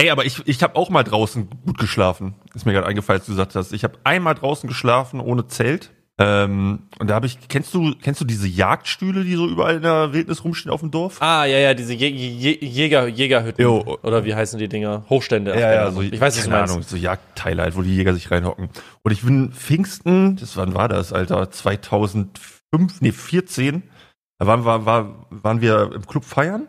Ey, 0.00 0.10
aber 0.10 0.24
ich, 0.24 0.40
ich 0.46 0.62
habe 0.62 0.76
auch 0.76 0.90
mal 0.90 1.02
draußen 1.02 1.48
gut 1.66 1.78
geschlafen. 1.78 2.34
Ist 2.54 2.64
mir 2.66 2.72
gerade 2.72 2.86
eingefallen, 2.86 3.18
als 3.20 3.26
du 3.26 3.32
gesagt 3.32 3.54
hast. 3.56 3.72
Ich 3.72 3.82
habe 3.84 3.98
einmal 4.04 4.34
draußen 4.36 4.68
geschlafen 4.68 5.20
ohne 5.20 5.46
Zelt. 5.48 5.90
Ähm, 6.20 6.84
und 6.98 7.08
da 7.10 7.14
habe 7.14 7.26
ich, 7.26 7.48
kennst 7.48 7.72
du, 7.74 7.94
kennst 8.02 8.20
du 8.20 8.24
diese 8.24 8.48
Jagdstühle, 8.48 9.22
die 9.24 9.34
so 9.36 9.46
überall 9.48 9.76
in 9.76 9.82
der 9.82 10.12
Wildnis 10.12 10.42
rumstehen 10.42 10.72
auf 10.72 10.80
dem 10.80 10.90
Dorf? 10.90 11.22
Ah, 11.22 11.44
ja, 11.44 11.58
ja, 11.58 11.74
diese 11.74 11.94
Jä 11.94 12.08
Jä 12.08 12.58
Jäger, 12.64 13.06
Jägerhütten. 13.06 13.62
Jo. 13.62 13.98
Oder 14.02 14.24
wie 14.24 14.34
heißen 14.34 14.58
die 14.58 14.68
Dinger? 14.68 15.04
Hochstände. 15.08 15.52
Ja, 15.58 15.72
ja, 15.72 15.90
so, 15.92 16.00
ich 16.02 16.20
weiß, 16.20 16.36
was 16.36 16.44
du 16.44 16.50
keine. 16.50 16.62
Ahnung, 16.64 16.82
so 16.82 16.96
Jagdteile 16.96 17.62
halt, 17.62 17.76
wo 17.76 17.82
die 17.82 17.94
Jäger 17.94 18.14
sich 18.14 18.30
reinhocken. 18.32 18.68
Und 19.02 19.12
ich 19.12 19.22
bin 19.22 19.52
Pfingsten, 19.52 20.34
das 20.36 20.56
wann 20.56 20.74
war 20.74 20.88
das, 20.88 21.12
Alter? 21.12 21.52
2005, 21.52 23.00
nee, 23.00 23.12
14. 23.12 23.82
Da 24.40 24.46
waren, 24.46 24.64
wir- 24.64 24.86
war, 24.86 25.26
waren 25.30 25.60
wir 25.60 25.92
im 25.94 26.06
Club 26.06 26.24
feiern. 26.24 26.66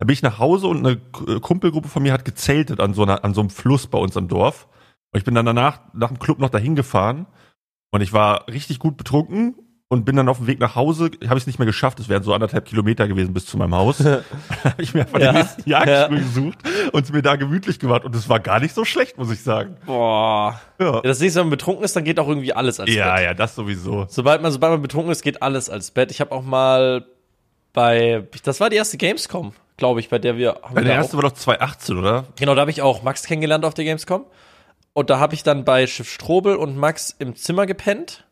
Da 0.00 0.06
bin 0.06 0.14
ich 0.14 0.22
nach 0.22 0.38
Hause 0.38 0.66
und 0.66 0.78
eine 0.84 0.96
K- 0.96 1.38
Kumpelgruppe 1.40 1.88
von 1.88 2.02
mir 2.02 2.12
hat 2.12 2.24
gezeltet 2.24 2.80
an 2.80 2.94
so, 2.94 3.02
einer, 3.02 3.22
an 3.22 3.34
so 3.34 3.40
einem 3.42 3.50
Fluss 3.50 3.86
bei 3.86 3.98
uns 3.98 4.16
am 4.16 4.28
Dorf. 4.28 4.66
Und 5.12 5.18
ich 5.18 5.24
bin 5.24 5.34
dann 5.34 5.44
danach, 5.46 5.80
nach 5.92 6.08
dem 6.08 6.18
Club 6.18 6.38
noch 6.38 6.48
dahin 6.50 6.74
gefahren. 6.74 7.26
Und 7.92 8.00
ich 8.00 8.12
war 8.12 8.46
richtig 8.48 8.78
gut 8.78 8.96
betrunken 8.96 9.54
und 9.88 10.04
bin 10.04 10.14
dann 10.16 10.28
auf 10.28 10.38
dem 10.38 10.46
Weg 10.46 10.60
nach 10.60 10.76
Hause, 10.76 11.10
habe 11.26 11.36
ich 11.36 11.42
es 11.42 11.46
nicht 11.48 11.58
mehr 11.58 11.66
geschafft, 11.66 11.98
es 11.98 12.08
wären 12.08 12.22
so 12.22 12.32
anderthalb 12.32 12.64
Kilometer 12.64 13.08
gewesen 13.08 13.34
bis 13.34 13.44
zu 13.46 13.58
meinem 13.58 13.74
Haus. 13.74 13.98
habe 14.04 14.24
ich 14.78 14.94
mir 14.94 15.00
einfach 15.00 15.18
Ja. 15.20 15.32
den 15.32 15.40
nächsten 15.42 15.68
Jagdstuhl 15.68 16.18
gesucht 16.18 16.58
und 16.92 17.04
es 17.04 17.12
mir 17.12 17.20
da 17.22 17.36
gemütlich 17.36 17.78
gemacht. 17.78 18.04
Und 18.04 18.14
es 18.14 18.28
war 18.28 18.40
gar 18.40 18.60
nicht 18.60 18.74
so 18.74 18.84
schlecht, 18.86 19.18
muss 19.18 19.30
ich 19.30 19.42
sagen. 19.42 19.76
Boah. 19.84 20.60
Ja, 20.78 21.00
Das 21.02 21.20
nächste, 21.20 21.40
wenn 21.40 21.48
man 21.48 21.50
betrunken 21.58 21.84
ist, 21.84 21.94
dann 21.96 22.04
geht 22.04 22.18
auch 22.20 22.28
irgendwie 22.28 22.54
alles 22.54 22.80
als 22.80 22.90
ja, 22.94 23.16
Bett. 23.16 23.24
ja, 23.24 23.34
das 23.34 23.54
sowieso. 23.54 24.06
Sobald 24.08 24.40
man, 24.40 24.50
sobald 24.52 24.72
man 24.72 24.80
betrunken 24.82 25.10
ist, 25.12 25.22
geht 25.22 25.42
alles 25.42 25.68
als 25.68 25.90
Bett. 25.90 26.10
Ich 26.10 26.20
habe 26.22 26.32
auch 26.32 26.42
mal 26.44 27.04
bei, 27.72 28.26
das 28.44 28.60
war 28.60 28.70
die 28.70 28.76
erste 28.76 28.96
Gamescom, 28.96 29.52
glaube 29.80 29.98
ich, 29.98 30.08
bei 30.08 30.20
der 30.20 30.36
wir. 30.36 30.60
haben 30.62 30.76
wir 30.76 30.84
Der 30.84 30.94
erste 30.94 31.16
war 31.16 31.24
doch 31.24 31.32
2018, 31.32 31.98
oder? 31.98 32.26
Genau, 32.38 32.54
da 32.54 32.60
habe 32.60 32.70
ich 32.70 32.82
auch 32.82 33.02
Max 33.02 33.24
kennengelernt 33.24 33.64
auf 33.64 33.74
der 33.74 33.84
Gamescom. 33.84 34.24
Und 34.92 35.10
da 35.10 35.18
habe 35.18 35.34
ich 35.34 35.42
dann 35.42 35.64
bei 35.64 35.86
Schiff 35.88 36.08
Strobel 36.08 36.54
und 36.54 36.76
Max 36.76 37.14
im 37.18 37.34
Zimmer 37.34 37.66
gepennt 37.66 38.24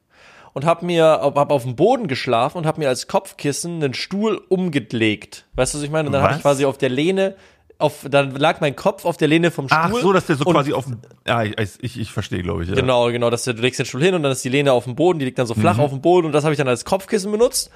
und 0.53 0.65
habe 0.65 0.87
mir 0.87 1.05
hab 1.05 1.51
auf 1.51 1.63
dem 1.65 1.75
Boden 1.77 2.07
geschlafen 2.09 2.59
und 2.59 2.67
habe 2.67 2.81
mir 2.81 2.89
als 2.89 3.07
Kopfkissen 3.09 3.83
einen 3.83 3.95
Stuhl 3.95 4.41
umgelegt. 4.49 5.47
Weißt 5.55 5.75
du, 5.75 5.79
was 5.79 5.85
ich 5.85 5.91
meine? 5.91 6.09
Und 6.09 6.13
dann 6.13 6.23
habe 6.23 6.35
ich 6.35 6.43
quasi 6.43 6.65
auf 6.65 6.79
der 6.79 6.89
Lehne 6.91 7.35
auf 7.79 8.05
dann 8.11 8.33
lag 8.35 8.61
mein 8.61 8.75
Kopf 8.75 9.05
auf 9.05 9.17
der 9.17 9.29
Lehne 9.29 9.51
vom 9.53 9.69
Stuhl. 9.69 9.79
Ach 9.81 9.93
so, 9.93 10.13
dass 10.13 10.27
der 10.27 10.35
so 10.37 10.45
quasi 10.45 10.73
auf 10.73 10.87
dem. 10.87 10.99
Ja, 11.27 11.45
ich, 11.45 11.55
ich, 11.81 12.01
ich 12.01 12.11
verstehe, 12.13 12.43
glaube 12.43 12.65
ich. 12.65 12.69
Ja. 12.69 12.75
Genau, 12.75 13.07
genau, 13.13 13.31
dass 13.31 13.45
du, 13.45 13.55
du 13.55 13.63
legst 13.63 13.79
den 13.79 13.87
Stuhl 13.87 14.03
hin 14.03 14.15
und 14.15 14.25
dann 14.25 14.33
ist 14.33 14.45
die 14.45 14.49
Lehne 14.49 14.73
auf 14.73 14.83
dem 14.85 14.97
Boden, 14.97 15.21
die 15.21 15.25
liegt 15.25 15.39
dann 15.39 15.47
so 15.47 15.55
Mhm. 15.55 15.61
flach 15.61 15.79
auf 15.79 15.91
dem 15.91 16.01
Boden 16.01 16.27
und 16.27 16.33
das 16.33 16.43
habe 16.43 16.53
ich 16.53 16.59
dann 16.59 16.67
als 16.67 16.85
Kopfkissen 16.85 17.31
benutzt. 17.31 17.71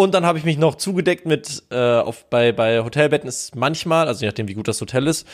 Und 0.00 0.14
dann 0.14 0.24
habe 0.24 0.38
ich 0.38 0.44
mich 0.44 0.56
noch 0.56 0.76
zugedeckt 0.76 1.26
mit, 1.26 1.62
äh, 1.70 1.76
auf, 1.76 2.24
bei, 2.30 2.52
bei 2.52 2.82
Hotelbetten 2.82 3.28
ist 3.28 3.54
manchmal, 3.54 4.08
also 4.08 4.22
je 4.22 4.28
nachdem 4.28 4.48
wie 4.48 4.54
gut 4.54 4.66
das 4.66 4.80
Hotel 4.80 5.06
ist, 5.06 5.28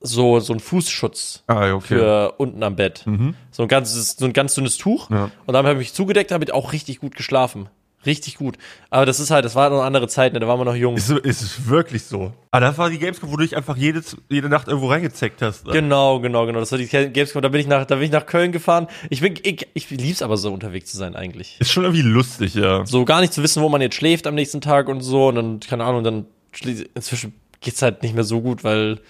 so, 0.00 0.40
so 0.40 0.54
ein 0.54 0.60
Fußschutz 0.60 1.44
Ah, 1.48 1.70
okay. 1.74 1.86
für 1.98 2.32
unten 2.38 2.62
am 2.62 2.76
Bett. 2.76 3.04
So 3.50 3.64
ein 3.64 3.68
ganzes, 3.68 4.12
so 4.12 4.24
ein 4.24 4.32
ganz 4.32 4.54
dünnes 4.54 4.78
Tuch. 4.78 5.10
Ja. 5.10 5.30
Und 5.44 5.52
dann 5.52 5.66
habe 5.66 5.72
ich 5.74 5.78
mich 5.78 5.92
zugedeckt, 5.92 6.30
damit 6.30 6.50
auch 6.50 6.72
richtig 6.72 6.98
gut 7.00 7.14
geschlafen. 7.14 7.68
Richtig 8.06 8.36
gut. 8.36 8.56
Aber 8.90 9.04
das 9.04 9.20
ist 9.20 9.30
halt, 9.30 9.44
das 9.44 9.54
war 9.54 9.68
noch 9.68 9.78
eine 9.78 9.86
andere 9.86 10.08
Zeit, 10.08 10.32
ne? 10.32 10.40
da 10.40 10.48
waren 10.48 10.60
wir 10.60 10.64
noch 10.64 10.74
jung. 10.74 10.96
Ist, 10.96 11.10
ist 11.10 11.42
es 11.42 11.68
wirklich 11.68 12.04
so? 12.04 12.32
Ah, 12.52 12.60
das 12.60 12.78
war 12.78 12.88
die 12.88 12.98
Gamescom, 12.98 13.30
wo 13.30 13.36
du 13.36 13.42
dich 13.42 13.56
einfach 13.56 13.76
jedes, 13.76 14.16
jede 14.28 14.48
Nacht 14.48 14.68
irgendwo 14.68 14.88
reingezeckt 14.88 15.42
hast. 15.42 15.66
Genau, 15.66 16.20
genau, 16.20 16.46
genau. 16.46 16.60
Das 16.60 16.70
war 16.70 16.78
die 16.78 16.86
Gamescom. 16.86 17.42
Da 17.42 17.48
bin 17.48 17.60
ich 17.60 17.66
nach, 17.66 17.84
da 17.84 17.96
bin 17.96 18.04
ich 18.04 18.12
nach 18.12 18.26
Köln 18.26 18.52
gefahren. 18.52 18.86
Ich 19.10 19.20
bin, 19.20 19.34
ich, 19.42 19.66
ich 19.74 19.90
lieb's 19.90 20.22
aber 20.22 20.36
so 20.36 20.52
unterwegs 20.52 20.90
zu 20.90 20.96
sein 20.96 21.16
eigentlich. 21.16 21.56
Ist 21.58 21.72
schon 21.72 21.84
irgendwie 21.84 22.02
lustig, 22.02 22.54
ja. 22.54 22.86
so 22.86 23.04
gar 23.04 23.20
nicht 23.20 23.32
zu 23.32 23.42
wissen, 23.42 23.62
wo 23.62 23.68
man 23.68 23.80
jetzt 23.80 23.96
schläft 23.96 24.26
am 24.26 24.34
nächsten 24.34 24.60
Tag 24.60 24.88
und 24.88 25.00
so. 25.00 25.28
Und 25.28 25.34
dann, 25.34 25.60
keine 25.60 25.84
Ahnung, 25.84 26.04
dann 26.04 26.26
inzwischen 26.94 27.34
geht's 27.60 27.82
halt 27.82 28.02
nicht 28.02 28.14
mehr 28.14 28.24
so 28.24 28.40
gut, 28.40 28.64
weil 28.64 29.00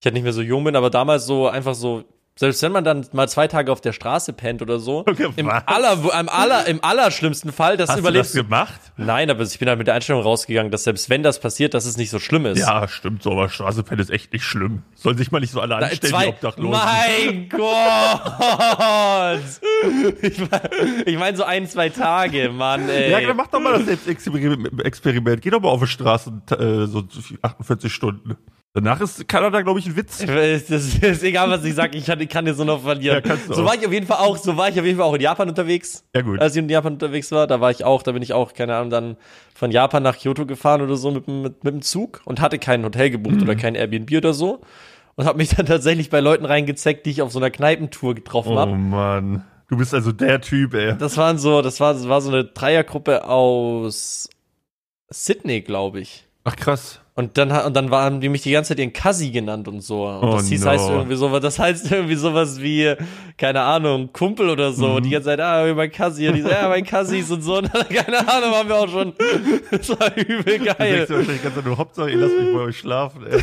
ich 0.00 0.06
halt 0.06 0.14
nicht 0.14 0.22
mehr 0.22 0.32
so 0.32 0.42
jung 0.42 0.64
bin, 0.64 0.76
aber 0.76 0.90
damals 0.90 1.26
so 1.26 1.48
einfach 1.48 1.74
so, 1.74 2.04
selbst 2.38 2.62
wenn 2.62 2.70
man 2.72 2.84
dann 2.84 3.06
mal 3.12 3.28
zwei 3.28 3.48
Tage 3.48 3.72
auf 3.72 3.80
der 3.80 3.92
Straße 3.92 4.32
pennt 4.34 4.60
oder 4.62 4.78
so, 4.78 4.98
Okay, 5.08 5.28
im, 5.36 5.48
aller, 5.48 5.92
im, 6.20 6.28
aller, 6.28 6.66
im 6.66 6.84
allerschlimmsten 6.84 7.50
Fall, 7.50 7.76
das 7.78 7.88
Hast 7.88 7.96
du 7.96 8.00
überlebst 8.00 8.34
das 8.34 8.42
gemacht? 8.42 8.78
Nein, 8.98 9.30
aber 9.30 9.42
ich 9.42 9.58
bin 9.58 9.68
halt 9.68 9.78
mit 9.78 9.86
der 9.86 9.94
Einstellung 9.94 10.22
rausgegangen, 10.22 10.70
dass 10.70 10.84
selbst 10.84 11.08
wenn 11.08 11.22
das 11.22 11.40
passiert, 11.40 11.72
dass 11.74 11.86
es 11.86 11.96
nicht 11.96 12.10
so 12.10 12.18
schlimm 12.18 12.44
ist. 12.46 12.58
Ja, 12.58 12.86
stimmt 12.88 13.22
so, 13.22 13.32
aber 13.32 13.48
Straßenpennen 13.48 14.00
ist 14.02 14.10
echt 14.10 14.32
nicht 14.32 14.44
schlimm. 14.44 14.82
Sollen 14.94 15.16
sich 15.16 15.30
mal 15.30 15.40
nicht 15.40 15.50
so 15.52 15.60
alle 15.60 15.78
Da- 15.80 15.86
anstellen, 15.86 16.12
die 16.12 16.18
zwei, 16.18 16.28
Obdachlosen. 16.28 16.70
mein 16.70 17.48
Gott! 17.48 19.40
Ich 20.22 20.38
meine 20.50 20.70
ich 21.06 21.18
mein 21.18 21.36
so 21.36 21.44
ein, 21.44 21.66
zwei 21.66 21.88
Tage, 21.88 22.50
Mann, 22.50 22.88
ey. 22.88 23.10
Ja, 23.12 23.20
dann 23.20 23.36
mach 23.36 23.46
doch 23.48 23.60
mal 23.60 23.72
das 23.74 23.86
Selbstexperiment. 23.86 24.84
Experiment. 24.84 25.40
Geh 25.42 25.50
doch 25.50 25.60
mal 25.60 25.68
auf 25.68 25.80
die 25.80 25.86
Straße 25.86 26.30
äh, 26.50 26.86
so 26.86 27.02
48 27.42 27.92
Stunden. 27.92 28.36
Danach 28.76 29.00
ist 29.00 29.26
Kanada, 29.26 29.62
glaube 29.62 29.78
ich, 29.78 29.86
ein 29.86 29.96
Witz. 29.96 30.18
Das 30.18 30.70
ist 30.70 31.22
egal, 31.22 31.48
was 31.48 31.64
ich 31.64 31.74
sage, 31.74 31.96
ich 31.96 32.04
kann, 32.28 32.44
dir 32.44 32.52
so 32.52 32.62
noch 32.62 32.82
verlieren. 32.82 33.22
Ja, 33.26 33.36
so 33.48 33.62
auch. 33.62 33.64
war 33.64 33.74
ich 33.74 33.86
auf 33.86 33.92
jeden 33.92 34.06
Fall 34.06 34.18
auch, 34.18 34.36
so 34.36 34.54
war 34.58 34.68
ich 34.68 34.78
auf 34.78 34.84
jeden 34.84 34.98
Fall 34.98 35.06
auch 35.06 35.14
in 35.14 35.22
Japan 35.22 35.48
unterwegs. 35.48 36.04
Ja, 36.14 36.20
gut. 36.20 36.38
Als 36.42 36.54
ich 36.54 36.62
in 36.62 36.68
Japan 36.68 36.92
unterwegs 36.92 37.32
war, 37.32 37.46
da 37.46 37.58
war 37.62 37.70
ich 37.70 37.84
auch, 37.84 38.02
da 38.02 38.12
bin 38.12 38.20
ich 38.20 38.34
auch, 38.34 38.52
keine 38.52 38.76
Ahnung, 38.76 38.90
dann 38.90 39.16
von 39.54 39.70
Japan 39.70 40.02
nach 40.02 40.18
Kyoto 40.18 40.44
gefahren 40.44 40.82
oder 40.82 40.96
so 40.96 41.10
mit, 41.10 41.26
dem- 41.26 41.40
mit, 41.40 41.64
mit 41.64 41.72
dem 41.72 41.80
Zug 41.80 42.20
und 42.26 42.42
hatte 42.42 42.58
kein 42.58 42.84
Hotel 42.84 43.08
gebucht 43.08 43.36
Mhm. 43.36 43.42
oder 43.44 43.56
kein 43.56 43.74
Airbnb 43.74 44.12
oder 44.14 44.34
so. 44.34 44.60
Und 45.14 45.24
habe 45.24 45.38
mich 45.38 45.48
dann 45.56 45.64
tatsächlich 45.64 46.10
bei 46.10 46.20
Leuten 46.20 46.44
reingezeckt, 46.44 47.06
die 47.06 47.10
ich 47.12 47.22
auf 47.22 47.32
so 47.32 47.38
einer 47.38 47.48
Kneipentour 47.50 48.14
getroffen 48.14 48.52
Oh 48.52 48.58
habe. 48.58 48.72
Mann. 48.76 49.42
Du 49.68 49.78
bist 49.78 49.94
also 49.94 50.12
der 50.12 50.42
Typ, 50.42 50.74
ey. 50.74 50.94
Das 50.98 51.16
waren 51.16 51.38
so, 51.38 51.62
das 51.62 51.80
war, 51.80 51.94
das 51.94 52.06
war 52.08 52.20
so 52.20 52.30
eine 52.30 52.44
Dreiergruppe 52.44 53.24
aus 53.24 54.28
Sydney, 55.08 55.62
glaube 55.62 56.00
ich. 56.00 56.26
Ach 56.44 56.54
krass. 56.56 57.00
Und 57.18 57.38
dann, 57.38 57.50
und 57.50 57.74
dann 57.74 57.90
waren 57.90 58.20
die 58.20 58.28
mich 58.28 58.42
die 58.42 58.50
ganze 58.50 58.68
Zeit 58.68 58.78
ihren 58.78 58.92
Kassi 58.92 59.30
genannt 59.30 59.68
und 59.68 59.80
so. 59.80 60.06
Und 60.06 60.22
Oh 60.28 60.32
das 60.34 60.48
hieß 60.48 60.64
no. 60.64 60.70
heißt 60.70 60.90
irgendwie 60.90 61.16
sowas, 61.16 61.40
das 61.40 61.58
heißt 61.58 61.90
irgendwie 61.90 62.14
sowas 62.14 62.60
wie, 62.60 62.94
keine 63.38 63.62
Ahnung, 63.62 64.10
Kumpel 64.12 64.50
oder 64.50 64.72
so. 64.74 64.86
Mhm. 64.88 64.94
Und 64.96 65.02
die 65.06 65.10
ganze 65.10 65.28
Zeit, 65.30 65.40
ah, 65.40 65.64
mein 65.74 65.90
Kassi, 65.90 66.28
und 66.28 66.34
die 66.34 66.42
so, 66.42 66.50
ja, 66.50 66.68
mein 66.68 66.84
Kassis 66.84 67.30
und 67.30 67.40
so. 67.40 67.56
Und 67.56 67.70
dann, 67.74 67.88
keine 67.88 68.18
Ahnung, 68.28 68.50
waren 68.52 68.68
wir 68.68 68.76
auch 68.76 68.88
schon. 68.88 69.14
Das 69.70 69.88
war 69.88 70.14
übel 70.16 70.58
Du 70.58 70.64
geil. 70.66 71.06
dir 71.06 71.16
wahrscheinlich 71.16 71.42
ganz 71.42 71.64
nur 71.64 71.78
Hauptsache, 71.78 72.10
ihr 72.10 72.18
lasst 72.18 72.36
mich 72.38 72.52
bei 72.54 72.60
euch 72.60 72.78
schlafen, 72.78 73.26
ey. 73.26 73.42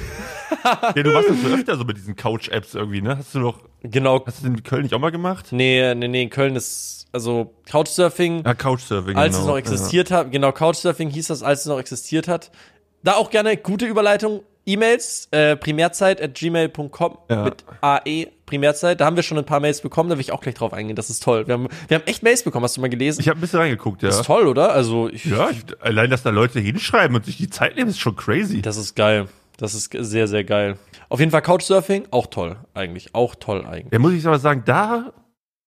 ja, 0.95 1.03
du 1.03 1.11
machst 1.11 1.29
das 1.29 1.41
so 1.41 1.47
öfter 1.55 1.75
so 1.75 1.83
mit 1.83 1.97
diesen 1.97 2.15
Couch-Apps 2.15 2.75
irgendwie, 2.75 3.01
ne? 3.01 3.17
Hast 3.17 3.33
du 3.35 3.39
doch, 3.39 3.57
Genau. 3.81 4.23
hast 4.25 4.39
du 4.43 4.47
das 4.49 4.55
in 4.57 4.63
Köln 4.63 4.83
nicht 4.83 4.93
auch 4.93 4.99
mal 4.99 5.11
gemacht? 5.11 5.47
Nee, 5.51 5.93
nee, 5.95 6.07
nee, 6.07 6.21
in 6.23 6.29
Köln 6.29 6.55
ist, 6.55 7.07
also 7.11 7.53
Couchsurfing, 7.69 8.43
Ja, 8.45 8.53
Couchsurfing. 8.53 9.17
als 9.17 9.33
genau. 9.35 9.41
es 9.41 9.47
noch 9.47 9.57
existiert 9.57 10.11
hat, 10.11 10.31
genau, 10.31 10.51
Couchsurfing 10.51 11.09
hieß 11.09 11.27
das, 11.27 11.43
als 11.43 11.61
es 11.61 11.65
noch 11.65 11.79
existiert 11.79 12.27
hat. 12.27 12.51
Da 13.03 13.13
auch 13.13 13.29
gerne 13.29 13.57
gute 13.57 13.85
Überleitung, 13.85 14.41
E-Mails, 14.65 15.27
äh, 15.31 15.55
primärzeit 15.57 16.21
at 16.21 16.35
gmail.com 16.35 17.17
Ja. 17.29 17.43
mit 17.43 17.65
AE, 17.81 18.27
Primärzeit. 18.45 19.01
Da 19.01 19.05
haben 19.05 19.15
wir 19.17 19.23
schon 19.23 19.37
ein 19.37 19.45
paar 19.45 19.59
Mails 19.59 19.81
bekommen, 19.81 20.09
da 20.09 20.15
will 20.15 20.21
ich 20.21 20.31
auch 20.31 20.39
gleich 20.41 20.55
drauf 20.55 20.71
eingehen. 20.73 20.95
Das 20.95 21.09
ist 21.09 21.21
toll. 21.21 21.47
Wir 21.47 21.53
haben, 21.55 21.67
wir 21.89 21.95
haben 21.97 22.05
echt 22.07 22.23
Mails 22.23 22.43
bekommen, 22.43 22.63
hast 22.63 22.77
du 22.77 22.81
mal 22.81 22.89
gelesen? 22.89 23.19
Ich 23.19 23.27
habe 23.27 23.37
ein 23.37 23.41
bisschen 23.41 23.59
reingeguckt, 23.59 24.01
ja. 24.03 24.07
das 24.09 24.19
ist 24.19 24.25
toll, 24.25 24.47
oder? 24.47 24.71
Also, 24.71 25.09
ich, 25.09 25.25
Ja, 25.25 25.49
ich, 25.49 25.63
allein, 25.81 26.09
dass 26.09 26.23
da 26.23 26.29
Leute 26.29 26.59
hinschreiben 26.61 27.15
und 27.15 27.25
sich 27.25 27.35
die 27.37 27.49
Zeit 27.49 27.75
nehmen, 27.75 27.89
ist 27.89 27.99
schon 27.99 28.15
crazy. 28.15 28.61
das 28.61 28.77
ist 28.77 28.95
geil. 28.95 29.27
Das 29.57 29.73
ist 29.75 29.91
sehr, 29.97 30.27
sehr 30.27 30.43
geil. 30.43 30.77
Auf 31.09 31.19
jeden 31.19 31.31
Fall 31.31 31.41
Couchsurfing, 31.41 32.07
auch 32.11 32.27
toll, 32.27 32.55
eigentlich. 32.73 33.13
Auch 33.13 33.35
toll, 33.35 33.65
eigentlich. 33.65 33.91
Ja, 33.93 33.99
muss 33.99 34.13
ich 34.13 34.25
aber 34.25 34.39
sagen, 34.39 34.63
da 34.65 35.13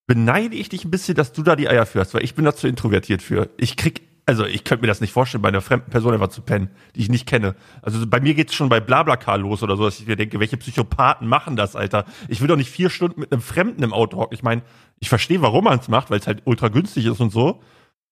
beneide 0.07 0.57
ich 0.57 0.69
dich 0.69 0.85
ein 0.85 0.91
bisschen, 0.91 1.15
dass 1.15 1.33
du 1.33 1.43
da 1.43 1.55
die 1.57 1.69
Eier 1.69 1.87
führst, 1.87 2.15
weil 2.15 2.25
ich 2.25 2.35
bin 2.35 2.45
da 2.45 2.55
zu 2.55 2.67
introvertiert 2.67 3.23
für. 3.23 3.49
Ich 3.57 3.77
krieg, 3.77 4.03
also 4.27 4.45
ich 4.45 4.65
könnte 4.65 4.83
mir 4.83 4.89
das 4.89 5.01
nicht 5.01 5.13
vorstellen, 5.13 5.43
bei 5.43 5.49
einer 5.49 5.61
fremden 5.61 5.91
Person 5.91 6.13
einfach 6.13 6.29
zu 6.29 6.43
pennen, 6.43 6.71
die 6.95 7.01
ich 7.01 7.09
nicht 7.09 7.27
kenne. 7.27 7.55
Also 7.81 8.05
bei 8.07 8.21
mir 8.21 8.35
geht's 8.35 8.55
schon 8.55 8.69
bei 8.69 8.81
Blablacar 8.81 9.39
los 9.39 9.63
oder 9.63 9.77
so, 9.77 9.85
dass 9.85 10.01
ich 10.01 10.07
mir 10.09 10.17
denke, 10.17 10.41
welche 10.41 10.57
Psychopathen 10.57 11.29
machen 11.29 11.55
das, 11.55 11.77
Alter? 11.77 12.05
Ich 12.29 12.41
will 12.41 12.49
doch 12.49 12.57
nicht 12.57 12.71
vier 12.71 12.91
Stunden 12.91 13.21
mit 13.21 13.33
einem 13.33 13.41
Fremden 13.41 13.85
im 13.85 13.93
Auto 13.93 14.19
hocken. 14.19 14.35
Ich 14.35 14.43
meine, 14.43 14.63
ich 14.99 15.09
verstehe, 15.09 15.43
warum 15.43 15.65
man 15.65 15.79
es 15.79 15.87
macht, 15.87 16.11
weil 16.11 16.19
es 16.19 16.27
halt 16.27 16.43
ultra 16.45 16.69
günstig 16.69 17.07
ist 17.07 17.21
und 17.21 17.31
so. 17.31 17.61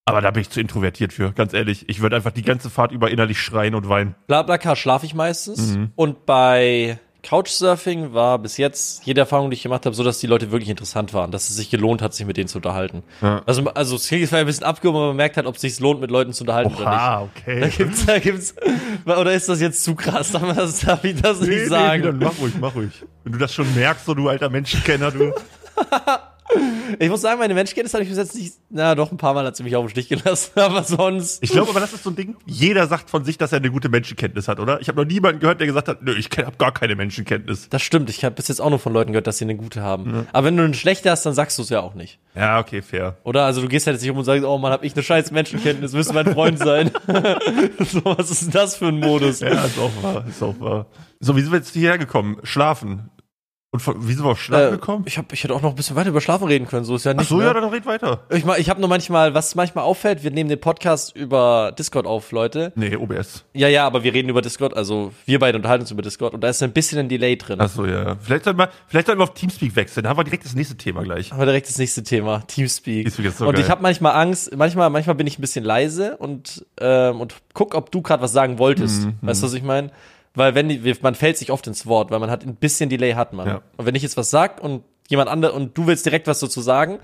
Aber 0.06 0.20
da 0.20 0.30
bin 0.30 0.42
ich 0.42 0.50
zu 0.50 0.60
introvertiert 0.60 1.12
für, 1.12 1.32
ganz 1.32 1.52
ehrlich. 1.52 1.88
Ich 1.88 2.00
würde 2.00 2.14
einfach 2.16 2.30
die 2.30 2.42
ganze 2.42 2.70
Fahrt 2.70 2.92
über 2.92 3.10
innerlich 3.10 3.40
schreien 3.40 3.74
und 3.74 3.88
weinen. 3.88 4.14
Blablacar 4.26 4.76
schlafe 4.76 5.06
ich 5.06 5.14
meistens. 5.14 5.76
Mhm. 5.76 5.92
Und 5.96 6.26
bei 6.26 7.00
Couchsurfing 7.24 8.12
war 8.12 8.38
bis 8.38 8.56
jetzt 8.58 9.04
jede 9.04 9.20
Erfahrung, 9.20 9.50
die 9.50 9.54
ich 9.56 9.62
gemacht 9.62 9.86
habe, 9.86 9.96
so, 9.96 10.04
dass 10.04 10.18
die 10.18 10.26
Leute 10.26 10.52
wirklich 10.52 10.68
interessant 10.70 11.12
waren, 11.14 11.30
dass 11.30 11.50
es 11.50 11.56
sich 11.56 11.70
gelohnt 11.70 12.02
hat, 12.02 12.14
sich 12.14 12.26
mit 12.26 12.36
denen 12.36 12.48
zu 12.48 12.58
unterhalten. 12.58 13.02
Ja. 13.22 13.42
Also, 13.46 13.64
also 13.74 13.96
es 13.96 14.06
klingt 14.06 14.32
ein 14.32 14.46
bisschen 14.46 14.64
abgehoben, 14.64 14.98
aber 14.98 15.06
man 15.08 15.16
merkt 15.16 15.36
halt, 15.36 15.46
ob 15.46 15.56
es 15.56 15.62
sich 15.62 15.80
lohnt, 15.80 16.00
mit 16.00 16.10
Leuten 16.10 16.32
zu 16.32 16.44
unterhalten 16.44 16.74
oder 16.74 16.90
nicht. 16.90 17.00
Ah, 17.00 17.28
Da 17.34 17.40
okay. 17.40 17.70
gibt's, 17.76 18.06
da 18.06 18.18
gibt's, 18.18 18.54
oder 19.06 19.32
ist 19.32 19.48
das 19.48 19.60
jetzt 19.60 19.82
zu 19.82 19.94
krass? 19.94 20.32
Darf, 20.32 20.42
man 20.42 20.56
das, 20.56 20.80
darf 20.80 21.02
ich 21.04 21.20
das 21.20 21.40
nicht 21.40 21.68
sagen? 21.68 22.02
dann 22.02 22.18
mach 22.18 22.38
ruhig, 22.38 22.54
mach 22.60 22.74
ruhig. 22.74 22.92
Wenn 23.24 23.32
du 23.32 23.38
das 23.38 23.52
schon 23.54 23.72
merkst, 23.74 24.04
so 24.04 24.14
du 24.14 24.28
alter 24.28 24.50
Menschenkenner, 24.50 25.10
du. 25.10 25.32
Ich 26.98 27.08
muss 27.08 27.22
sagen, 27.22 27.38
meine 27.38 27.54
Menschenkenntnis 27.54 27.94
habe 27.94 28.04
ich 28.04 28.10
bis 28.10 28.18
jetzt 28.18 28.34
nicht, 28.34 28.54
na 28.70 28.94
doch, 28.94 29.10
ein 29.10 29.16
paar 29.16 29.34
Mal 29.34 29.46
hat 29.46 29.56
sie 29.56 29.62
mich 29.62 29.74
auf 29.76 29.84
den 29.86 29.90
Stich 29.90 30.08
gelassen, 30.08 30.52
aber 30.60 30.84
sonst. 30.84 31.42
Ich 31.42 31.50
glaube 31.50 31.70
aber, 31.70 31.80
das 31.80 31.92
ist 31.92 32.04
so 32.04 32.10
ein 32.10 32.16
Ding. 32.16 32.36
Jeder 32.46 32.86
sagt 32.86 33.10
von 33.10 33.24
sich, 33.24 33.38
dass 33.38 33.52
er 33.52 33.58
eine 33.58 33.70
gute 33.70 33.88
Menschenkenntnis 33.88 34.46
hat, 34.48 34.60
oder? 34.60 34.80
Ich 34.80 34.88
habe 34.88 35.00
noch 35.00 35.08
niemanden 35.08 35.40
gehört, 35.40 35.60
der 35.60 35.66
gesagt 35.66 35.88
hat, 35.88 36.02
nö, 36.02 36.14
ich 36.14 36.28
habe 36.38 36.56
gar 36.58 36.72
keine 36.72 36.96
Menschenkenntnis. 36.96 37.68
Das 37.70 37.82
stimmt, 37.82 38.10
ich 38.10 38.24
habe 38.24 38.34
bis 38.34 38.48
jetzt 38.48 38.60
auch 38.60 38.70
nur 38.70 38.78
von 38.78 38.92
Leuten 38.92 39.12
gehört, 39.12 39.26
dass 39.26 39.38
sie 39.38 39.44
eine 39.44 39.56
gute 39.56 39.82
haben. 39.82 40.26
Aber 40.32 40.46
wenn 40.46 40.56
du 40.56 40.62
eine 40.62 40.74
schlechte 40.74 41.10
hast, 41.10 41.24
dann 41.26 41.34
sagst 41.34 41.58
du 41.58 41.62
es 41.62 41.70
ja 41.70 41.80
auch 41.80 41.94
nicht. 41.94 42.18
Ja, 42.34 42.58
okay, 42.58 42.82
fair. 42.82 43.16
Oder? 43.24 43.44
Also 43.44 43.60
du 43.60 43.68
gehst 43.68 43.86
halt 43.86 43.94
jetzt 43.94 44.02
nicht 44.02 44.10
um 44.10 44.18
und 44.18 44.24
sagst, 44.24 44.44
oh 44.44 44.58
Mann, 44.58 44.72
hab 44.72 44.84
ich 44.84 44.94
eine 44.94 45.02
scheiß 45.02 45.30
Menschenkenntnis, 45.30 45.92
du 45.92 46.12
mein 46.12 46.32
Freund 46.32 46.58
sein? 46.58 46.90
so, 47.78 48.04
was 48.04 48.30
ist 48.30 48.42
denn 48.44 48.50
das 48.50 48.76
für 48.76 48.86
ein 48.86 48.98
Modus? 48.98 49.40
Ja, 49.40 49.64
ist 49.64 49.78
auch 49.78 50.02
wahr, 50.02 50.24
ist 50.28 50.42
auch 50.42 50.58
wahr. 50.60 50.86
So, 51.20 51.36
wie 51.36 51.40
sind 51.40 51.52
wir 51.52 51.58
jetzt 51.58 51.72
hierher 51.72 51.98
gekommen? 51.98 52.38
Schlafen. 52.42 53.10
Und 53.74 53.80
von, 53.80 54.06
wie 54.06 54.12
sind 54.12 54.24
wir 54.24 54.30
auf 54.30 54.40
Schlafen 54.40 54.68
Äh, 54.68 54.70
gekommen? 54.76 55.02
ich, 55.04 55.18
hab, 55.18 55.32
ich 55.32 55.42
hätte 55.42 55.52
auch 55.52 55.60
noch 55.60 55.70
ein 55.70 55.74
bisschen 55.74 55.96
weiter 55.96 56.10
über 56.10 56.20
Schlafen 56.20 56.46
reden 56.46 56.68
können, 56.68 56.84
so 56.84 56.94
ist 56.94 57.06
ja 57.06 57.10
Ach 57.10 57.16
nicht. 57.16 57.28
so, 57.28 57.38
ne? 57.38 57.46
ja, 57.46 57.52
dann 57.54 57.64
red 57.70 57.84
weiter. 57.86 58.20
Ich, 58.30 58.44
ich 58.46 58.70
habe 58.70 58.78
nur 58.78 58.88
manchmal, 58.88 59.34
was 59.34 59.56
manchmal 59.56 59.82
auffällt, 59.82 60.22
wir 60.22 60.30
nehmen 60.30 60.48
den 60.48 60.60
Podcast 60.60 61.16
über 61.16 61.72
Discord 61.76 62.06
auf, 62.06 62.30
Leute. 62.30 62.70
Nee, 62.76 62.94
OBS. 62.94 63.44
Ja, 63.52 63.66
ja, 63.66 63.84
aber 63.84 64.04
wir 64.04 64.14
reden 64.14 64.28
über 64.28 64.42
Discord, 64.42 64.76
also 64.76 65.10
wir 65.26 65.40
beide 65.40 65.58
unterhalten 65.58 65.82
uns 65.82 65.90
über 65.90 66.02
Discord 66.02 66.34
und 66.34 66.40
da 66.40 66.50
ist 66.50 66.62
ein 66.62 66.72
bisschen 66.72 67.00
ein 67.00 67.08
Delay 67.08 67.34
drin. 67.36 67.56
Ach 67.60 67.68
so, 67.68 67.84
ja. 67.84 68.14
Vielleicht 68.20 68.44
sollten 68.44 68.60
wir, 68.60 68.68
vielleicht 68.86 69.08
sollten 69.08 69.18
wir 69.18 69.24
auf 69.24 69.34
Teamspeak 69.34 69.74
wechseln. 69.74 70.04
Da 70.04 70.10
haben 70.10 70.18
wir 70.18 70.24
direkt 70.24 70.44
das 70.44 70.54
nächste 70.54 70.76
Thema 70.76 71.02
gleich. 71.02 71.32
Aber 71.32 71.44
direkt 71.44 71.68
das 71.68 71.76
nächste 71.76 72.04
Thema, 72.04 72.44
Teamspeak. 72.46 73.06
Teamspeak 73.06 73.26
ist 73.26 73.38
so 73.38 73.48
und 73.48 73.54
geil. 73.56 73.64
ich 73.64 73.70
habe 73.72 73.82
manchmal 73.82 74.14
Angst, 74.14 74.56
manchmal, 74.56 74.88
manchmal 74.90 75.16
bin 75.16 75.26
ich 75.26 75.36
ein 75.36 75.40
bisschen 75.40 75.64
leise 75.64 76.16
und, 76.18 76.64
ähm, 76.80 77.20
und 77.20 77.34
guck, 77.54 77.74
ob 77.74 77.90
du 77.90 78.02
gerade 78.02 78.22
was 78.22 78.30
sagen 78.30 78.60
wolltest. 78.60 79.06
Mhm, 79.06 79.14
weißt 79.22 79.42
du, 79.42 79.46
was 79.48 79.54
ich 79.54 79.64
meine? 79.64 79.90
Weil 80.34 80.54
wenn 80.54 80.68
die, 80.68 80.94
man 81.00 81.14
fällt 81.14 81.38
sich 81.38 81.50
oft 81.50 81.66
ins 81.66 81.86
Wort, 81.86 82.10
weil 82.10 82.18
man 82.18 82.30
hat 82.30 82.44
ein 82.44 82.56
bisschen 82.56 82.90
Delay 82.90 83.12
hat 83.12 83.32
man. 83.32 83.46
Ja. 83.46 83.62
Und 83.76 83.86
wenn 83.86 83.94
ich 83.94 84.02
jetzt 84.02 84.16
was 84.16 84.30
sag 84.30 84.62
und 84.62 84.82
jemand 85.08 85.30
anderes 85.30 85.54
und 85.54 85.76
du 85.78 85.86
willst 85.86 86.04
direkt 86.04 86.26
was 86.26 86.40
dazu 86.40 86.60
sagen, 86.60 86.98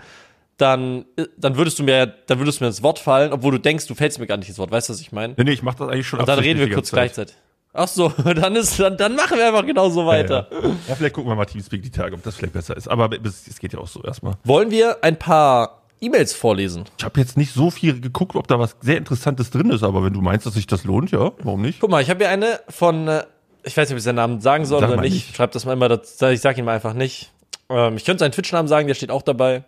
dann, 0.57 1.05
äh, 1.17 1.27
dann 1.37 1.57
würdest 1.57 1.79
du 1.79 1.85
mir, 1.85 2.07
dann 2.07 2.39
würdest 2.39 2.61
du 2.61 2.65
mir 2.65 2.69
ins 2.69 2.83
Wort 2.83 2.99
fallen, 2.99 3.33
obwohl 3.33 3.53
du 3.53 3.59
denkst, 3.59 3.87
du 3.87 3.95
fällst 3.95 4.19
mir 4.19 4.27
gar 4.27 4.37
nicht 4.37 4.49
ins 4.49 4.59
Wort. 4.59 4.71
Weißt 4.71 4.89
du, 4.89 4.93
was 4.93 5.01
ich 5.01 5.13
meine? 5.13 5.35
Nee, 5.37 5.45
nee, 5.45 5.53
ich 5.53 5.63
mach 5.63 5.75
das 5.75 5.89
eigentlich 5.89 6.09
schon 6.09 6.21
Und 6.21 6.29
dann 6.29 6.39
reden 6.39 6.59
wir 6.61 6.71
kurz 6.73 6.89
Zeit. 6.89 6.99
gleichzeitig. 6.99 7.37
Ach 7.73 7.87
so, 7.87 8.09
dann 8.25 8.57
ist, 8.57 8.81
dann, 8.81 8.97
dann 8.97 9.15
machen 9.15 9.39
wir 9.39 9.47
einfach 9.47 9.65
genauso 9.65 10.05
weiter. 10.07 10.49
Ja, 10.51 10.59
ja. 10.59 10.75
ja, 10.89 10.95
vielleicht 10.97 11.15
gucken 11.15 11.31
wir 11.31 11.37
mal 11.37 11.45
Teamspeak 11.45 11.83
die 11.83 11.91
Tage, 11.91 12.15
ob 12.15 12.23
das 12.23 12.35
vielleicht 12.35 12.53
besser 12.53 12.77
ist. 12.77 12.89
Aber 12.89 13.09
es 13.25 13.47
es 13.47 13.59
geht 13.61 13.73
ja 13.73 13.79
auch 13.79 13.87
so 13.87 14.03
erstmal. 14.03 14.35
Wollen 14.45 14.71
wir 14.71 15.05
ein 15.05 15.19
paar 15.19 15.80
E-Mails 16.01 16.33
vorlesen? 16.33 16.85
Ich 16.99 17.05
habe 17.05 17.21
jetzt 17.21 17.37
nicht 17.37 17.53
so 17.53 17.71
viel 17.71 18.01
geguckt, 18.01 18.37
ob 18.37 18.49
da 18.49 18.59
was 18.59 18.77
sehr 18.81 18.97
Interessantes 18.97 19.51
drin 19.51 19.71
ist, 19.71 19.83
aber 19.83 20.03
wenn 20.05 20.13
du 20.13 20.21
meinst, 20.21 20.47
dass 20.47 20.55
sich 20.55 20.67
das 20.67 20.85
lohnt, 20.85 21.11
ja, 21.11 21.33
warum 21.43 21.63
nicht? 21.63 21.81
Guck 21.81 21.91
mal, 21.91 22.03
ich 22.03 22.11
habe 22.11 22.21
hier 22.21 22.31
eine 22.31 22.61
von, 22.69 23.09
äh, 23.09 23.25
ich 23.63 23.77
weiß 23.77 23.89
nicht, 23.89 23.95
ob 23.95 23.99
ich 23.99 24.05
seinen 24.05 24.17
Namen 24.17 24.41
sagen 24.41 24.65
soll 24.65 24.81
Sag 24.81 24.91
oder 24.91 25.01
nicht. 25.03 25.13
nicht. 25.13 25.37
Schreibt 25.37 25.55
das 25.55 25.65
mal 25.67 25.75
immer, 25.75 25.91
ich 25.91 26.41
sag 26.41 26.57
ihn 26.59 26.65
mal 26.65 26.75
einfach 26.75 26.95
nicht. 26.95 27.31
Ähm, 27.69 27.97
ich 27.97 28.05
könnte 28.05 28.21
seinen 28.21 28.33
Twitch-Namen 28.33 28.69
sagen, 28.69 28.87
der 28.89 28.95
steht 28.95 29.11
auch 29.11 29.23
dabei. 29.23 29.65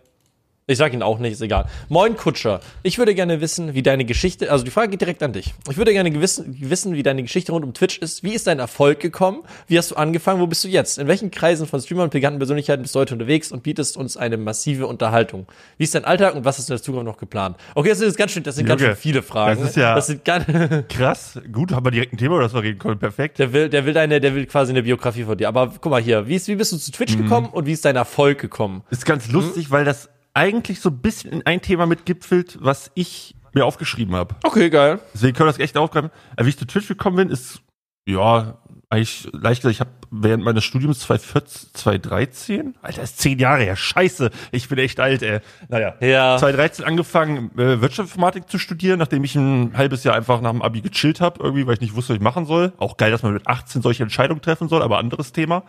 Ich 0.65 0.77
sag 0.77 0.93
ihn 0.93 1.03
auch 1.03 1.19
nicht, 1.19 1.33
ist 1.33 1.41
egal. 1.41 1.65
Moin 1.89 2.15
Kutscher, 2.15 2.61
ich 2.83 2.97
würde 2.97 3.13
gerne 3.13 3.41
wissen, 3.41 3.73
wie 3.73 3.83
deine 3.83 4.05
Geschichte, 4.05 4.49
also 4.49 4.63
die 4.63 4.71
Frage 4.71 4.91
geht 4.91 5.01
direkt 5.01 5.21
an 5.21 5.33
dich. 5.33 5.53
Ich 5.69 5.75
würde 5.75 5.91
gerne 5.91 6.09
gewissen, 6.09 6.55
wissen, 6.57 6.93
wie 6.95 7.03
deine 7.03 7.21
Geschichte 7.21 7.51
rund 7.51 7.65
um 7.65 7.73
Twitch 7.73 7.97
ist. 7.97 8.23
Wie 8.23 8.33
ist 8.33 8.47
dein 8.47 8.59
Erfolg 8.59 9.01
gekommen? 9.01 9.43
Wie 9.67 9.77
hast 9.77 9.91
du 9.91 9.95
angefangen? 9.95 10.39
Wo 10.39 10.47
bist 10.47 10.63
du 10.63 10.69
jetzt? 10.69 10.99
In 10.99 11.07
welchen 11.09 11.31
Kreisen 11.31 11.67
von 11.67 11.81
Streamern 11.81 12.05
und 12.05 12.11
bekannten 12.13 12.39
Persönlichkeiten 12.39 12.81
bist 12.81 12.95
du 12.95 12.99
heute 12.99 13.13
unterwegs 13.13 13.51
und 13.51 13.61
bietest 13.63 13.97
uns 13.97 14.15
eine 14.15 14.37
massive 14.37 14.87
Unterhaltung? 14.87 15.47
Wie 15.77 15.83
ist 15.83 15.95
dein 15.95 16.05
Alltag 16.05 16.33
und 16.33 16.45
was 16.45 16.57
hast 16.57 16.69
du 16.69 16.73
in 16.73 16.77
der 16.77 16.83
Zukunft 16.83 17.05
noch 17.07 17.17
geplant? 17.17 17.57
Okay, 17.75 17.89
das 17.89 17.97
sind 17.97 18.07
jetzt 18.07 18.17
ganz 18.17 18.31
schön, 18.31 18.43
das 18.43 18.55
sind 18.55 18.65
ganz 18.65 18.79
Junge, 18.81 18.93
schön 18.93 19.01
viele 19.01 19.21
Fragen. 19.21 19.59
das 19.59 19.71
ist 19.71 19.75
ja- 19.75 19.95
das 19.95 20.07
sind 20.07 20.23
ganz, 20.23 20.45
Krass, 20.87 21.41
gut, 21.51 21.73
haben 21.73 21.85
wir 21.85 21.91
direkt 21.91 22.13
ein 22.13 22.17
Thema, 22.17 22.35
über 22.35 22.43
das 22.43 22.53
wir 22.53 22.63
reden 22.63 22.79
können. 22.79 22.99
Perfekt. 22.99 23.37
Der 23.37 23.51
will, 23.51 23.67
der 23.67 23.85
will 23.85 23.93
deine, 23.93 24.21
der 24.21 24.33
will 24.33 24.45
quasi 24.45 24.71
eine 24.71 24.83
Biografie 24.83 25.23
von 25.23 25.37
dir. 25.37 25.49
Aber 25.49 25.73
guck 25.81 25.91
mal 25.91 26.01
hier, 26.01 26.25
wie, 26.29 26.35
ist, 26.35 26.47
wie 26.47 26.55
bist 26.55 26.71
du 26.71 26.77
zu 26.77 26.89
Mhm. 26.89 26.95
Twitch 26.95 27.17
gekommen 27.17 27.47
und 27.51 27.65
wie 27.65 27.73
ist 27.73 27.83
dein 27.83 27.97
Erfolg 27.97 28.39
gekommen? 28.39 28.83
Ist 28.91 29.05
ganz 29.05 29.29
lustig, 29.29 29.69
weil 29.69 29.83
das 29.83 30.07
eigentlich 30.33 30.79
so 30.81 30.89
ein 30.89 30.99
bisschen 30.99 31.31
in 31.31 31.45
ein 31.45 31.61
Thema 31.61 31.85
mitgipfelt, 31.85 32.57
was 32.61 32.91
ich 32.95 33.35
mir 33.53 33.65
aufgeschrieben 33.65 34.15
habe. 34.15 34.35
Okay, 34.43 34.69
geil. 34.69 34.99
Deswegen 35.13 35.35
können 35.35 35.47
wir 35.47 35.53
das 35.53 35.59
echt 35.59 35.77
aufgreifen. 35.77 36.09
Aber 36.35 36.45
wie 36.45 36.49
ich 36.49 36.57
zu 36.57 36.65
Twitch 36.65 36.87
gekommen 36.87 37.17
bin, 37.17 37.29
ist, 37.29 37.61
ja, 38.07 38.57
eigentlich 38.89 39.27
leicht 39.31 39.61
gesagt, 39.61 39.73
ich 39.75 39.79
habe 39.79 39.91
während 40.11 40.43
meines 40.43 40.63
Studiums 40.63 40.99
2014, 40.99 41.69
2013, 41.73 42.75
Alter, 42.81 43.01
ist 43.01 43.19
zehn 43.19 43.39
Jahre 43.39 43.63
her, 43.63 43.75
scheiße, 43.75 44.29
ich 44.51 44.69
bin 44.69 44.77
echt 44.77 44.99
alt, 44.99 45.23
ey. 45.23 45.39
Naja, 45.69 45.95
Ja. 45.99 46.37
2013 46.37 46.85
angefangen, 46.85 47.51
äh, 47.57 47.81
Wirtschaftsinformatik 47.81 48.49
zu 48.49 48.59
studieren, 48.59 48.99
nachdem 48.99 49.23
ich 49.23 49.35
ein 49.35 49.75
halbes 49.77 50.03
Jahr 50.03 50.15
einfach 50.15 50.41
nach 50.41 50.51
dem 50.51 50.61
Abi 50.61 50.81
gechillt 50.81 51.21
habe, 51.21 51.43
irgendwie, 51.43 51.65
weil 51.65 51.75
ich 51.75 51.81
nicht 51.81 51.95
wusste, 51.95 52.13
was 52.13 52.17
ich 52.17 52.23
machen 52.23 52.45
soll. 52.45 52.73
Auch 52.77 52.97
geil, 52.97 53.09
dass 53.09 53.23
man 53.23 53.33
mit 53.33 53.47
18 53.47 53.81
solche 53.81 54.03
Entscheidungen 54.03 54.41
treffen 54.41 54.67
soll, 54.69 54.81
aber 54.83 54.97
anderes 54.99 55.31
Thema. 55.31 55.63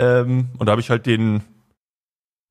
Ähm, 0.00 0.50
und 0.58 0.66
da 0.66 0.72
habe 0.72 0.80
ich 0.80 0.90
halt 0.90 1.06
den, 1.06 1.42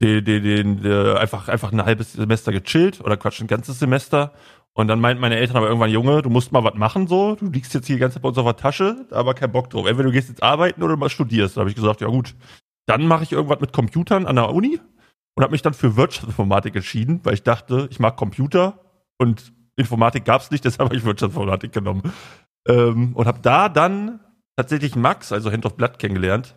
den, 0.02 0.24
den, 0.24 0.44
den, 0.44 0.86
äh, 0.86 1.18
einfach, 1.18 1.48
einfach 1.48 1.72
ein 1.72 1.84
halbes 1.84 2.14
Semester 2.14 2.52
gechillt 2.52 3.02
oder 3.02 3.18
Quatsch, 3.18 3.42
ein 3.42 3.48
ganzes 3.48 3.80
Semester. 3.80 4.34
Und 4.74 4.88
dann 4.88 5.00
meinten 5.00 5.22
meine 5.22 5.38
Eltern 5.38 5.58
aber 5.58 5.68
irgendwann, 5.68 5.90
Junge, 5.90 6.22
du 6.22 6.30
musst 6.30 6.52
mal 6.52 6.64
was 6.64 6.76
machen 6.76 7.08
so. 7.08 7.36
Du 7.36 7.50
liegst 7.50 7.74
jetzt 7.74 7.88
hier 7.88 7.96
die 7.96 8.00
ganze 8.00 8.16
Zeit 8.16 8.22
bei 8.22 8.30
uns 8.30 8.38
auf 8.38 8.46
der 8.46 8.58
Tasche, 8.58 9.08
aber 9.10 9.34
kein 9.34 9.52
Bock 9.52 9.72
drauf. 9.72 9.88
Entweder 9.88 10.10
du 10.10 10.14
gehst 10.14 10.30
jetzt 10.30 10.44
arbeiten 10.44 10.84
oder 10.84 10.96
mal 10.98 11.10
studierst. 11.10 11.58
Da 11.58 11.62
habe 11.62 11.70
ich 11.72 11.76
gesagt, 11.76 12.02
ja 12.02 12.08
gut, 12.08 12.36
dann 12.86 13.08
mache 13.08 13.24
ich 13.24 13.32
irgendwas 13.32 13.60
mit 13.60 13.74
Computern 13.74 14.28
an 14.28 14.36
der 14.36 14.54
Uni 14.54 14.80
und 15.36 15.44
habe 15.44 15.52
mich 15.52 15.64
dann 15.64 15.74
für 15.74 15.96
Wirtschaftsinformatik 15.96 16.76
entschieden, 16.76 17.22
weil 17.24 17.34
ich 17.34 17.44
dachte, 17.44 17.88
ich 17.90 18.00
mag 18.00 18.18
Computer 18.18 18.80
und 19.18 19.52
Informatik 19.78 20.26
gab's 20.26 20.52
nicht, 20.52 20.64
deshalb 20.66 20.90
habe 20.90 20.96
ich 20.96 21.06
Wirtschaftsinformatik 21.06 21.72
genommen. 21.72 22.14
Ähm, 22.68 23.16
und 23.16 23.26
habe 23.26 23.40
da 23.42 23.70
dann 23.70 24.20
tatsächlich 24.56 24.96
Max, 24.96 25.32
also 25.32 25.52
Hand 25.52 25.66
of 25.66 25.76
Blood, 25.76 26.00
kennengelernt. 26.00 26.56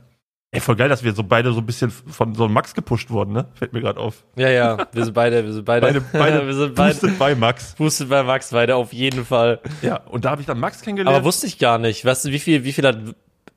Ey, 0.52 0.60
voll 0.60 0.74
geil, 0.74 0.88
dass 0.88 1.04
wir 1.04 1.12
so 1.12 1.22
beide 1.22 1.52
so 1.52 1.60
ein 1.60 1.66
bisschen 1.66 1.90
von 1.92 2.34
so 2.34 2.44
einem 2.44 2.54
Max 2.54 2.74
gepusht 2.74 3.10
wurden, 3.10 3.32
ne? 3.32 3.46
Fällt 3.54 3.72
mir 3.72 3.80
gerade 3.80 4.00
auf. 4.00 4.24
Ja, 4.34 4.50
ja, 4.50 4.84
wir 4.92 5.04
sind 5.04 5.14
beide, 5.14 5.44
wir 5.44 5.52
sind 5.52 5.64
beide, 5.64 5.86
Beide, 5.86 6.00
beide 6.12 6.46
wir 6.46 6.54
sind 6.54 6.74
beide, 6.74 6.92
boosted 6.94 7.18
bei 7.20 7.34
Max. 7.36 7.74
boosted 7.76 8.08
bei 8.08 8.24
Max 8.24 8.50
beide 8.50 8.74
auf 8.74 8.92
jeden 8.92 9.24
Fall. 9.24 9.60
Ja, 9.80 9.98
und 9.98 10.24
da 10.24 10.30
habe 10.32 10.40
ich 10.40 10.48
dann 10.48 10.58
Max 10.58 10.82
kennengelernt. 10.82 11.16
Aber 11.16 11.24
wusste 11.24 11.46
ich 11.46 11.58
gar 11.58 11.78
nicht. 11.78 12.04
Weißt 12.04 12.24
du, 12.24 12.30
wie 12.32 12.40
viel, 12.40 12.64
wie 12.64 12.72
viel 12.72 12.84
hat, 12.84 12.98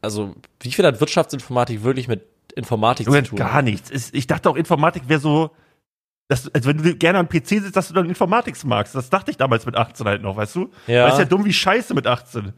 also, 0.01 0.35
wie 0.59 0.71
viel 0.71 0.85
hat 0.85 0.99
Wirtschaftsinformatik 0.99 1.83
wirklich 1.83 2.07
mit 2.07 2.27
Informatik 2.55 3.07
Junge, 3.07 3.23
zu 3.23 3.29
tun? 3.31 3.39
gar 3.39 3.63
nichts. 3.63 3.89
Ich 4.13 4.27
dachte 4.27 4.47
auch, 4.51 4.55
Informatik 4.55 5.09
wäre 5.09 5.19
so, 5.19 5.49
dass, 6.27 6.53
also 6.53 6.69
wenn 6.69 6.77
du 6.77 6.95
gerne 6.95 7.17
am 7.17 7.27
PC 7.27 7.47
sitzt, 7.47 7.75
dass 7.75 7.87
du 7.87 7.95
dann 7.95 8.07
Informatik 8.07 8.55
magst. 8.65 8.93
Das 8.93 9.09
dachte 9.09 9.31
ich 9.31 9.37
damals 9.37 9.65
mit 9.65 9.75
18 9.75 10.05
halt 10.05 10.21
noch, 10.21 10.37
weißt 10.37 10.55
du? 10.55 10.69
Ja. 10.85 11.05
Weil 11.05 11.13
ist 11.13 11.17
ja 11.17 11.25
dumm 11.25 11.43
wie 11.43 11.53
Scheiße 11.53 11.95
mit 11.95 12.05
18. 12.05 12.53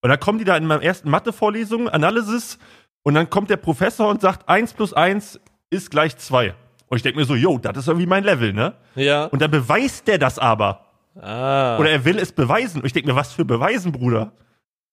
Und 0.00 0.10
dann 0.10 0.20
kommen 0.20 0.38
die 0.38 0.44
da 0.44 0.56
in 0.56 0.66
meiner 0.66 0.82
ersten 0.82 1.10
Mathe-Vorlesung, 1.10 1.88
Analysis, 1.88 2.58
und 3.06 3.14
dann 3.14 3.30
kommt 3.30 3.50
der 3.50 3.56
Professor 3.56 4.08
und 4.08 4.20
sagt, 4.20 4.48
1 4.48 4.72
plus 4.72 4.92
1 4.92 5.38
ist 5.70 5.92
gleich 5.92 6.16
2. 6.16 6.56
Und 6.88 6.96
ich 6.96 7.04
denke 7.04 7.20
mir 7.20 7.24
so, 7.24 7.36
yo, 7.36 7.56
das 7.56 7.76
ist 7.76 7.86
irgendwie 7.86 8.08
mein 8.08 8.24
Level, 8.24 8.52
ne? 8.52 8.74
Ja. 8.96 9.26
Und 9.26 9.40
dann 9.40 9.52
beweist 9.52 10.08
der 10.08 10.18
das 10.18 10.40
aber. 10.40 10.86
Ah. 11.14 11.78
Oder 11.78 11.90
er 11.90 12.04
will 12.04 12.18
es 12.18 12.32
beweisen. 12.32 12.80
Und 12.80 12.86
ich 12.86 12.92
denke 12.92 13.08
mir, 13.08 13.14
was 13.14 13.32
für 13.32 13.44
Beweisen, 13.44 13.92
Bruder? 13.92 14.32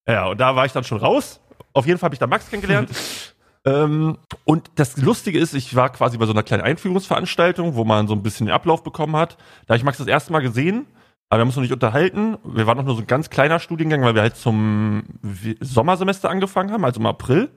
Ja, 0.08 0.28
und 0.28 0.40
da 0.40 0.56
war 0.56 0.68
ich 0.68 0.72
dann 0.72 0.84
schon 0.84 1.00
raus. 1.00 1.42
Auf 1.74 1.88
jeden 1.88 1.98
Fall 1.98 2.10
habe 2.10 2.14
ich 2.14 2.20
da 2.20 2.28
Max 2.28 2.48
kennengelernt. 2.50 2.92
Ähm, 3.66 4.18
und 4.44 4.72
das 4.76 4.98
Lustige 4.98 5.40
ist, 5.40 5.54
ich 5.54 5.74
war 5.74 5.90
quasi 5.90 6.18
bei 6.18 6.26
so 6.26 6.34
einer 6.34 6.44
kleinen 6.44 6.64
Einführungsveranstaltung, 6.64 7.76
wo 7.76 7.86
man 7.86 8.10
so 8.10 8.14
ein 8.14 8.22
bisschen 8.22 8.48
den 8.48 8.54
Ablauf 8.54 8.84
bekommen 8.84 9.16
hat. 9.16 9.38
Da 9.66 9.70
habe 9.70 9.78
ich 9.78 9.86
Max 9.86 10.00
das 10.00 10.08
erste 10.08 10.34
Mal 10.34 10.42
gesehen, 10.42 10.86
aber 11.30 11.38
wir 11.38 11.42
haben 11.44 11.48
uns 11.48 11.56
noch 11.56 11.64
nicht 11.64 11.72
unterhalten. 11.72 12.38
Wir 12.44 12.68
waren 12.68 12.76
noch 12.76 12.84
nur 12.84 12.96
so 12.96 13.02
ein 13.02 13.08
ganz 13.08 13.30
kleiner 13.30 13.62
Studiengang, 13.62 14.02
weil 14.02 14.16
wir 14.16 14.22
halt 14.22 14.36
zum 14.36 15.04
Sommersemester 15.62 16.30
angefangen 16.30 16.74
haben, 16.74 16.84
also 16.84 17.00
im 17.00 17.06
April. 17.06 17.52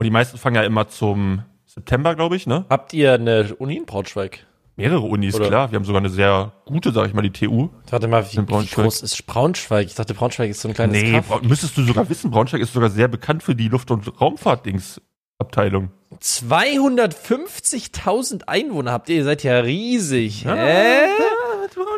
Und 0.00 0.04
die 0.04 0.10
meisten 0.12 0.38
fangen 0.38 0.54
ja 0.56 0.62
immer 0.62 0.86
zum 0.86 1.42
September, 1.66 2.14
glaube 2.14 2.36
ich, 2.36 2.46
ne? 2.46 2.64
Habt 2.70 2.94
ihr 2.94 3.14
eine 3.14 3.52
Uni 3.56 3.76
in 3.78 3.84
Braunschweig? 3.84 4.46
Mehrere 4.76 5.00
Unis, 5.00 5.34
Oder- 5.34 5.48
klar. 5.48 5.72
Wir 5.72 5.76
haben 5.76 5.84
sogar 5.84 6.00
eine 6.00 6.08
sehr 6.08 6.52
gute, 6.66 6.92
sag 6.92 7.08
ich 7.08 7.14
mal, 7.14 7.22
die 7.22 7.32
TU. 7.32 7.70
Warte 7.90 8.06
mal, 8.06 8.24
wie, 8.30 8.36
wie 8.36 8.42
Braunschweig. 8.42 8.84
groß 8.84 9.02
ist 9.02 9.26
Braunschweig? 9.26 9.88
Ich 9.88 9.96
dachte, 9.96 10.14
Braunschweig 10.14 10.50
ist 10.50 10.60
so 10.60 10.68
ein 10.68 10.74
kleines 10.74 11.02
Nee, 11.02 11.10
Kaff. 11.14 11.26
Bra 11.26 11.40
müsstest 11.42 11.76
du 11.76 11.82
sogar 11.82 12.08
wissen, 12.08 12.30
Braunschweig 12.30 12.60
ist 12.60 12.72
sogar 12.72 12.90
sehr 12.90 13.08
bekannt 13.08 13.42
für 13.42 13.56
die 13.56 13.66
Luft- 13.66 13.90
und 13.90 14.20
Raumfahrt-Dings-Abteilung. 14.20 15.90
250.000 16.22 18.42
Einwohner 18.46 18.92
habt 18.92 19.08
ihr, 19.08 19.16
ihr 19.16 19.24
seid 19.24 19.42
ja 19.42 19.58
riesig. 19.58 20.44
Hä? 20.46 21.06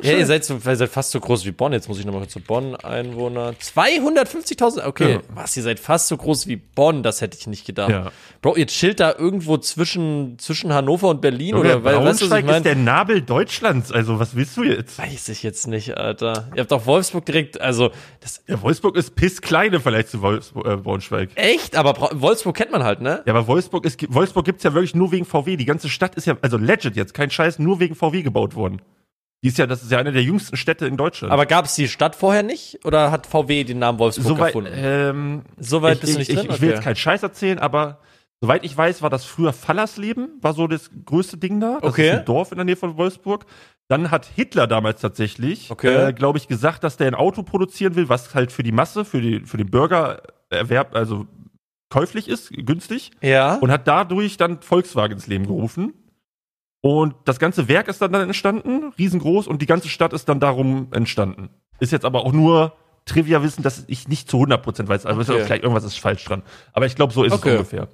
Ja, 0.02 0.12
ihr 0.12 0.26
seid, 0.26 0.44
so, 0.44 0.54
ihr 0.64 0.76
seid 0.76 0.88
fast 0.90 1.10
so 1.10 1.20
groß 1.20 1.44
wie 1.44 1.50
Bonn. 1.52 1.72
Jetzt 1.72 1.88
muss 1.88 1.98
ich 1.98 2.04
nochmal 2.04 2.26
zu 2.28 2.40
Bonn 2.40 2.74
Einwohner. 2.76 3.52
250.000? 3.60 4.86
Okay. 4.86 5.12
Ja. 5.14 5.20
Was, 5.34 5.56
ihr 5.56 5.62
seid 5.62 5.78
fast 5.80 6.08
so 6.08 6.16
groß 6.16 6.46
wie 6.46 6.56
Bonn? 6.56 7.02
Das 7.02 7.20
hätte 7.20 7.36
ich 7.38 7.46
nicht 7.46 7.66
gedacht. 7.66 7.90
Ja. 7.90 8.12
Bro, 8.42 8.56
ihr 8.56 8.66
chillt 8.66 9.00
da 9.00 9.14
irgendwo 9.16 9.58
zwischen, 9.58 10.38
zwischen 10.38 10.72
Hannover 10.72 11.08
und 11.08 11.20
Berlin? 11.20 11.54
Oder 11.54 11.76
Oder, 11.76 11.84
weil, 11.84 12.04
weißt 12.04 12.22
du, 12.22 12.24
ich 12.24 12.30
meine? 12.30 12.56
ist 12.58 12.64
der 12.64 12.76
Nabel 12.76 13.22
Deutschlands. 13.22 13.92
Also, 13.92 14.18
was 14.18 14.34
willst 14.34 14.56
du 14.56 14.62
jetzt? 14.64 14.98
Weiß 14.98 15.28
ich 15.28 15.42
jetzt 15.42 15.66
nicht, 15.66 15.96
Alter. 15.96 16.48
Ihr 16.54 16.60
habt 16.62 16.72
auch 16.72 16.86
Wolfsburg 16.86 17.24
direkt, 17.26 17.60
also, 17.60 17.90
das, 18.20 18.42
Ja, 18.46 18.60
Wolfsburg 18.62 18.96
ist 18.96 19.14
pisskleine 19.14 19.80
vielleicht 19.80 20.08
zu 20.08 20.22
Wolfs 20.22 20.52
äh, 20.56 20.76
Braunschweig. 20.76 21.30
echt? 21.34 21.76
Aber 21.76 21.92
Bra 21.92 22.10
Wolfsburg 22.14 22.56
kennt 22.56 22.72
man 22.72 22.82
halt, 22.84 23.00
ne? 23.00 23.22
Ja, 23.26 23.34
aber 23.34 23.46
Wolfsburg 23.46 23.84
ist, 23.84 23.98
Wolfsburg 24.12 24.44
gibt's 24.44 24.64
ja 24.64 24.72
wirklich 24.74 24.94
nur 24.94 25.12
wegen 25.12 25.24
VW. 25.24 25.56
Die 25.56 25.64
ganze 25.64 25.88
Stadt 25.88 26.14
ist 26.14 26.26
ja, 26.26 26.36
also 26.42 26.56
legit 26.56 26.96
jetzt, 26.96 27.14
kein 27.14 27.30
Scheiß, 27.30 27.58
nur 27.58 27.80
wegen 27.80 27.94
VW 27.94 28.22
gebaut 28.22 28.54
worden. 28.54 28.80
Die 29.42 29.48
ist 29.48 29.56
ja, 29.58 29.66
das 29.66 29.82
ist 29.82 29.90
ja 29.90 29.98
eine 29.98 30.12
der 30.12 30.22
jüngsten 30.22 30.56
Städte 30.56 30.86
in 30.86 30.96
Deutschland. 30.98 31.32
Aber 31.32 31.46
gab 31.46 31.64
es 31.64 31.74
die 31.74 31.88
Stadt 31.88 32.14
vorher 32.14 32.42
nicht? 32.42 32.78
Oder 32.84 33.10
hat 33.10 33.26
VW 33.26 33.64
den 33.64 33.78
Namen 33.78 33.98
Wolfsburg 33.98 34.26
Soweit, 34.26 34.46
erfunden? 34.48 34.72
ähm, 34.74 35.42
Soweit 35.58 35.94
ich, 35.94 36.00
bist 36.02 36.14
du 36.14 36.18
nicht 36.18 36.28
ich, 36.28 36.36
drin? 36.36 36.46
Ich, 36.50 36.56
ich 36.56 36.60
will 36.60 36.68
Okay. 36.68 36.76
jetzt 36.76 36.84
keinen 36.84 36.96
Scheiß 36.96 37.22
erzählen, 37.22 37.58
aber 37.58 38.00
soweit 38.42 38.64
ich 38.64 38.76
weiß, 38.76 39.00
war 39.00 39.08
das 39.08 39.24
früher 39.24 39.54
Fallersleben, 39.54 40.38
war 40.42 40.52
so 40.52 40.66
das 40.66 40.90
größte 41.06 41.38
Ding 41.38 41.58
da. 41.58 41.78
Das 41.80 41.90
Okay. 41.92 42.10
ist 42.10 42.18
ein 42.18 42.24
Dorf 42.26 42.52
in 42.52 42.58
der 42.58 42.64
Nähe 42.66 42.76
von 42.76 42.98
Wolfsburg. 42.98 43.46
Dann 43.88 44.10
hat 44.10 44.26
Hitler 44.26 44.66
damals 44.66 45.00
tatsächlich, 45.00 45.70
Okay. 45.70 46.08
äh, 46.08 46.12
glaube 46.12 46.36
ich, 46.38 46.46
gesagt, 46.46 46.84
dass 46.84 46.98
der 46.98 47.06
ein 47.08 47.14
Auto 47.14 47.42
produzieren 47.42 47.96
will, 47.96 48.08
was 48.10 48.34
halt 48.34 48.52
für 48.52 48.62
die 48.62 48.72
Masse, 48.72 49.04
für, 49.06 49.20
die, 49.22 49.40
für 49.40 49.56
den 49.56 49.70
Bürgererwerb, 49.70 50.94
also 50.94 51.26
käuflich 51.88 52.28
ist, 52.28 52.50
günstig. 52.50 53.10
Ja. 53.22 53.54
Und 53.56 53.70
hat 53.72 53.88
dadurch 53.88 54.36
dann 54.36 54.60
Volkswagen 54.60 55.14
ins 55.14 55.26
Leben 55.26 55.46
gerufen. 55.46 55.94
Und 56.82 57.14
das 57.26 57.38
ganze 57.38 57.68
Werk 57.68 57.88
ist 57.88 58.00
dann, 58.00 58.12
dann 58.12 58.22
entstanden, 58.22 58.92
riesengroß, 58.98 59.46
und 59.46 59.60
die 59.60 59.66
ganze 59.66 59.88
Stadt 59.88 60.12
ist 60.12 60.28
dann 60.28 60.40
darum 60.40 60.88
entstanden. 60.92 61.50
Ist 61.78 61.92
jetzt 61.92 62.04
aber 62.04 62.24
auch 62.24 62.32
nur 62.32 62.72
Trivia-Wissen, 63.06 63.62
dass 63.62 63.84
ich 63.86 64.08
nicht 64.08 64.30
zu 64.30 64.38
100% 64.38 64.88
weiß. 64.88 65.04
Also 65.06 65.32
Okay. 65.34 65.44
vielleicht 65.44 65.62
irgendwas 65.62 65.84
ist 65.84 65.98
falsch 65.98 66.24
dran. 66.24 66.42
Aber 66.72 66.86
ich 66.86 66.94
glaube, 66.96 67.12
so 67.12 67.22
ist 67.24 67.32
Okay. 67.32 67.50
es 67.50 67.54
ungefähr. 67.56 67.88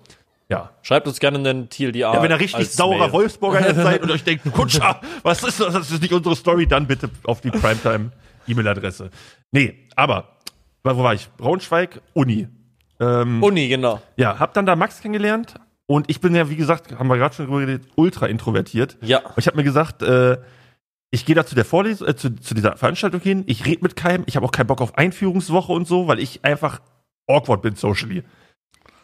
Ja. 0.49 0.71
Schreibt 0.83 1.09
uns 1.09 1.19
gerne 1.19 1.39
einen 1.39 1.69
TLDR. 1.69 2.13
ja 2.15 2.23
wenn 2.23 2.31
ihr 2.31 2.39
richtig 2.39 2.71
saurer 2.71 2.99
Mail. 2.99 3.13
Wolfsburger 3.13 3.67
jetzt 3.67 3.77
seid 3.83 4.03
und 4.03 4.11
euch 4.13 4.23
denkt, 4.23 4.45
Kutscher, 4.53 5.01
was 5.25 5.43
ist 5.43 5.59
das? 5.61 5.73
Das 5.73 5.91
ist 5.91 6.03
nicht 6.03 6.13
unsere 6.13 6.37
Story, 6.37 6.69
dann 6.69 6.87
bitte 6.87 7.11
auf 7.25 7.41
die 7.41 7.51
Primetime-E-Mail-Adresse. 7.51 9.11
Nee, 9.51 9.89
aber, 9.97 10.37
wo 10.85 11.03
war 11.03 11.15
ich? 11.15 11.29
Braunschweig, 11.37 12.01
Uni. 12.15 12.47
Ähm, 13.01 13.43
Uni, 13.43 13.69
genau. 13.69 14.01
ja, 14.17 14.39
hab 14.39 14.55
dann 14.55 14.67
da 14.67 14.77
Max 14.77 15.01
kennengelernt 15.01 15.55
und 15.87 16.11
ich 16.11 16.21
bin 16.21 16.35
ja, 16.35 16.51
wie 16.51 16.57
gesagt, 16.57 16.99
haben 16.99 17.09
wir 17.09 17.17
gerade 17.17 17.35
schon 17.35 17.47
drüber 17.47 17.61
geredet, 17.61 17.89
ultra 17.95 18.27
introvertiert. 18.27 18.99
Ja. 19.03 19.21
Und 19.21 19.39
ich 19.39 19.47
habe 19.47 19.57
mir 19.57 19.65
gesagt, 19.65 20.03
äh, 20.03 20.39
ich 21.11 21.25
gehe 21.25 21.35
da 21.35 21.47
zu 21.47 21.55
der 21.55 21.65
Vorlesung, 21.65 22.09
äh, 22.09 22.17
zu, 22.17 22.35
zu 22.35 22.55
dieser 22.55 22.77
Veranstaltung 22.77 23.21
hin, 23.21 23.45
ich 23.47 23.65
rede 23.65 23.83
mit 23.83 23.95
keinem, 23.95 24.25
ich 24.27 24.37
habe 24.37 24.45
auch 24.45 24.53
keinen 24.53 24.67
Bock 24.67 24.81
auf 24.81 24.99
Einführungswoche 24.99 25.73
und 25.73 25.87
so, 25.87 26.09
weil 26.09 26.19
ich 26.19 26.45
einfach 26.45 26.81
awkward 27.29 27.63
bin 27.63 27.77
socially. 27.77 28.25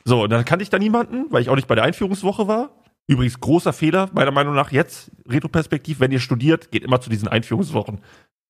So, 0.05 0.25
und 0.25 0.31
dann 0.31 0.45
kannte 0.45 0.65
ich 0.65 0.71
da 0.71 0.79
niemanden, 0.79 1.27
weil 1.31 1.43
ich 1.43 1.49
auch 1.49 1.55
nicht 1.55 1.69
bei 1.69 1.77
der 1.77 1.85
Einführungswoche 1.85 2.49
war. 2.49 2.71
Übrigens, 3.07 3.39
großer 3.39 3.73
Fehler, 3.73 4.11
meiner 4.13 4.31
Meinung 4.31 4.55
nach, 4.55 4.73
jetzt, 4.73 5.11
Retroperspektiv, 5.29 6.01
wenn 6.01 6.11
ihr 6.11 6.21
studiert, 6.21 6.71
geht 6.71 6.83
immer 6.83 7.01
zu 7.01 7.11
diesen 7.11 7.29
Einführungswochen. 7.29 8.01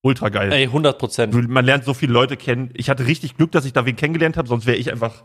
Ultra 0.01 0.29
geil. 0.29 0.51
Ey, 0.51 0.65
100 0.65 0.97
Prozent. 0.97 1.49
Man 1.49 1.65
lernt 1.65 1.85
so 1.85 1.93
viele 1.93 2.11
Leute 2.13 2.37
kennen. 2.37 2.71
Ich 2.73 2.89
hatte 2.89 3.05
richtig 3.07 3.37
Glück, 3.37 3.51
dass 3.51 3.65
ich 3.65 3.73
da 3.73 3.85
wen 3.85 3.95
kennengelernt 3.95 4.37
habe, 4.37 4.47
sonst 4.47 4.65
wäre 4.65 4.77
ich 4.77 4.91
einfach 4.91 5.23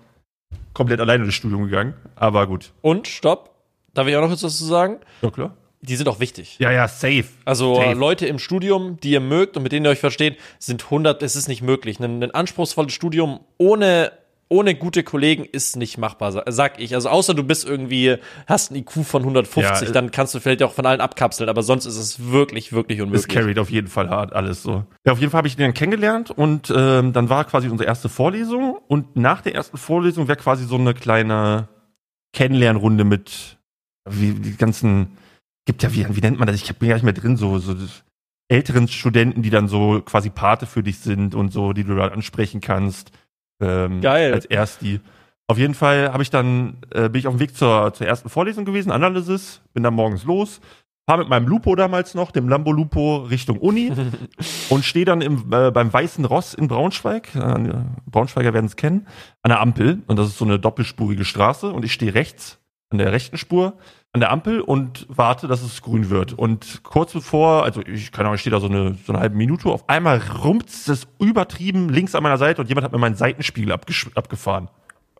komplett 0.78 1.00
alleine 1.00 1.24
ins 1.24 1.34
Studium 1.34 1.64
gegangen. 1.64 1.94
Aber 2.14 2.46
gut. 2.46 2.72
Und, 2.80 3.08
stopp. 3.08 3.50
Darf 3.94 4.06
ich 4.06 4.14
auch 4.14 4.20
noch 4.20 4.28
kurz 4.28 4.44
was 4.44 4.56
zu 4.56 4.64
sagen? 4.64 4.98
Ja, 5.22 5.30
klar. 5.30 5.56
Die 5.80 5.96
sind 5.96 6.08
auch 6.08 6.20
wichtig. 6.20 6.56
Ja, 6.60 6.70
ja, 6.70 6.86
safe. 6.86 7.24
Also 7.44 7.74
Safe. 7.74 7.94
Leute 7.94 8.26
im 8.26 8.38
Studium, 8.38 8.98
die 9.00 9.10
ihr 9.10 9.20
mögt 9.20 9.56
und 9.56 9.64
mit 9.64 9.72
denen 9.72 9.86
ihr 9.86 9.90
euch 9.90 9.98
versteht, 9.98 10.38
sind 10.60 10.84
100, 10.84 11.22
es 11.22 11.34
ist 11.34 11.48
nicht 11.48 11.62
möglich. 11.62 11.98
Ein, 11.98 12.22
ein 12.22 12.30
anspruchsvolles 12.30 12.92
Studium 12.92 13.40
ohne, 13.58 14.12
ohne 14.50 14.74
gute 14.74 15.02
Kollegen 15.02 15.44
ist 15.44 15.76
nicht 15.76 15.98
machbar, 15.98 16.32
sa- 16.32 16.44
sag 16.48 16.80
ich. 16.80 16.94
Also 16.94 17.08
außer 17.10 17.34
du 17.34 17.42
bist 17.44 17.66
irgendwie, 17.68 18.16
hast 18.46 18.70
ein 18.70 18.76
IQ 18.76 19.04
von 19.04 19.22
150, 19.22 19.62
Ja, 19.62 19.80
äh, 19.82 19.92
dann 19.92 20.10
kannst 20.10 20.34
du 20.34 20.40
vielleicht 20.40 20.62
auch 20.62 20.72
von 20.72 20.86
allen 20.86 21.00
abkapseln, 21.00 21.48
aber 21.50 21.62
sonst 21.62 21.84
ist 21.86 21.96
es 21.98 22.30
wirklich, 22.30 22.72
wirklich 22.72 22.98
Es 22.98 23.04
unmöglich. 23.04 23.28
carried 23.28 23.58
auf 23.58 23.70
jeden 23.70 23.88
Fall 23.88 24.08
hart 24.08 24.32
alles 24.32 24.62
so. 24.62 24.84
Ja, 25.06 25.12
auf 25.12 25.18
jeden 25.20 25.30
Fall 25.30 25.38
habe 25.38 25.48
ich 25.48 25.56
den 25.56 25.64
dann 25.66 25.74
kennengelernt 25.74 26.30
und 26.30 26.72
ähm, 26.74 27.12
dann 27.12 27.28
war 27.28 27.44
quasi 27.44 27.68
unsere 27.68 27.86
erste 27.86 28.08
Vorlesung 28.08 28.78
und 28.88 29.16
nach 29.16 29.40
der 29.42 29.54
ersten 29.54 29.76
Vorlesung 29.76 30.28
wäre 30.28 30.38
quasi 30.38 30.64
so 30.64 30.76
eine 30.76 30.94
kleine 30.94 31.68
Kennenlernrunde 32.32 33.04
mit 33.04 33.58
wie 34.08 34.32
die 34.32 34.56
ganzen 34.56 35.18
gibt 35.66 35.82
ja 35.82 35.92
wie, 35.94 36.06
wie 36.16 36.20
nennt 36.20 36.38
man 36.38 36.46
das? 36.46 36.56
Ich 36.56 36.74
bin 36.76 36.88
ja 36.88 36.94
nicht 36.94 37.04
mehr 37.04 37.12
drin 37.12 37.36
so 37.36 37.58
so 37.58 37.74
älteren 38.50 38.88
Studenten, 38.88 39.42
die 39.42 39.50
dann 39.50 39.68
so 39.68 40.00
quasi 40.00 40.30
Pate 40.30 40.64
für 40.64 40.82
dich 40.82 40.98
sind 41.00 41.34
und 41.34 41.52
so, 41.52 41.74
die 41.74 41.84
du 41.84 41.94
da 41.94 42.06
ansprechen 42.08 42.62
kannst. 42.62 43.10
Ähm, 43.60 44.00
Geil. 44.00 44.32
Als 44.32 44.46
ersti. 44.46 45.00
Auf 45.46 45.58
jeden 45.58 45.74
Fall 45.74 46.12
habe 46.12 46.22
ich 46.22 46.30
dann 46.30 46.76
äh, 46.90 47.08
bin 47.08 47.20
ich 47.20 47.26
auf 47.26 47.34
dem 47.34 47.40
Weg 47.40 47.56
zur 47.56 47.92
zur 47.94 48.06
ersten 48.06 48.28
Vorlesung 48.28 48.64
gewesen, 48.64 48.92
Analysis, 48.92 49.62
bin 49.72 49.82
dann 49.82 49.94
morgens 49.94 50.24
los, 50.24 50.60
fahr 51.06 51.16
mit 51.16 51.28
meinem 51.30 51.48
Lupo 51.48 51.74
damals 51.74 52.14
noch, 52.14 52.30
dem 52.32 52.50
Lambo 52.50 52.70
Lupo 52.70 53.24
Richtung 53.30 53.58
Uni 53.58 53.90
und 54.68 54.84
stehe 54.84 55.06
dann 55.06 55.22
im, 55.22 55.50
äh, 55.50 55.70
beim 55.70 55.90
Weißen 55.90 56.26
Ross 56.26 56.52
in 56.52 56.68
Braunschweig, 56.68 57.34
äh, 57.34 57.72
Braunschweiger 58.06 58.52
werden 58.52 58.66
es 58.66 58.76
kennen, 58.76 59.06
an 59.42 59.48
der 59.48 59.60
Ampel 59.60 60.02
und 60.06 60.18
das 60.18 60.28
ist 60.28 60.36
so 60.36 60.44
eine 60.44 60.58
doppelspurige 60.58 61.24
Straße 61.24 61.70
und 61.72 61.82
ich 61.82 61.94
stehe 61.94 62.12
rechts 62.12 62.60
an 62.90 62.98
der 62.98 63.12
rechten 63.12 63.38
Spur 63.38 63.78
an 64.12 64.20
der 64.20 64.30
Ampel 64.30 64.60
und 64.60 65.06
warte, 65.08 65.48
dass 65.48 65.62
es 65.62 65.82
grün 65.82 66.10
wird. 66.10 66.32
Und 66.32 66.82
kurz 66.82 67.12
bevor, 67.12 67.64
also 67.64 67.82
ich 67.82 68.10
keine 68.10 68.28
Ahnung, 68.28 68.36
ich 68.36 68.40
stehe 68.40 68.52
da 68.52 68.60
so 68.60 68.66
eine, 68.66 68.94
so 69.06 69.12
eine 69.12 69.20
halbe 69.20 69.36
Minute, 69.36 69.68
auf 69.68 69.88
einmal 69.88 70.20
rumpzt 70.42 70.88
es 70.88 71.06
übertrieben 71.18 71.88
links 71.90 72.14
an 72.14 72.22
meiner 72.22 72.38
Seite 72.38 72.62
und 72.62 72.68
jemand 72.68 72.84
hat 72.84 72.92
mir 72.92 72.98
meinen 72.98 73.16
Seitenspiegel 73.16 73.72
abgefahren. 73.72 74.68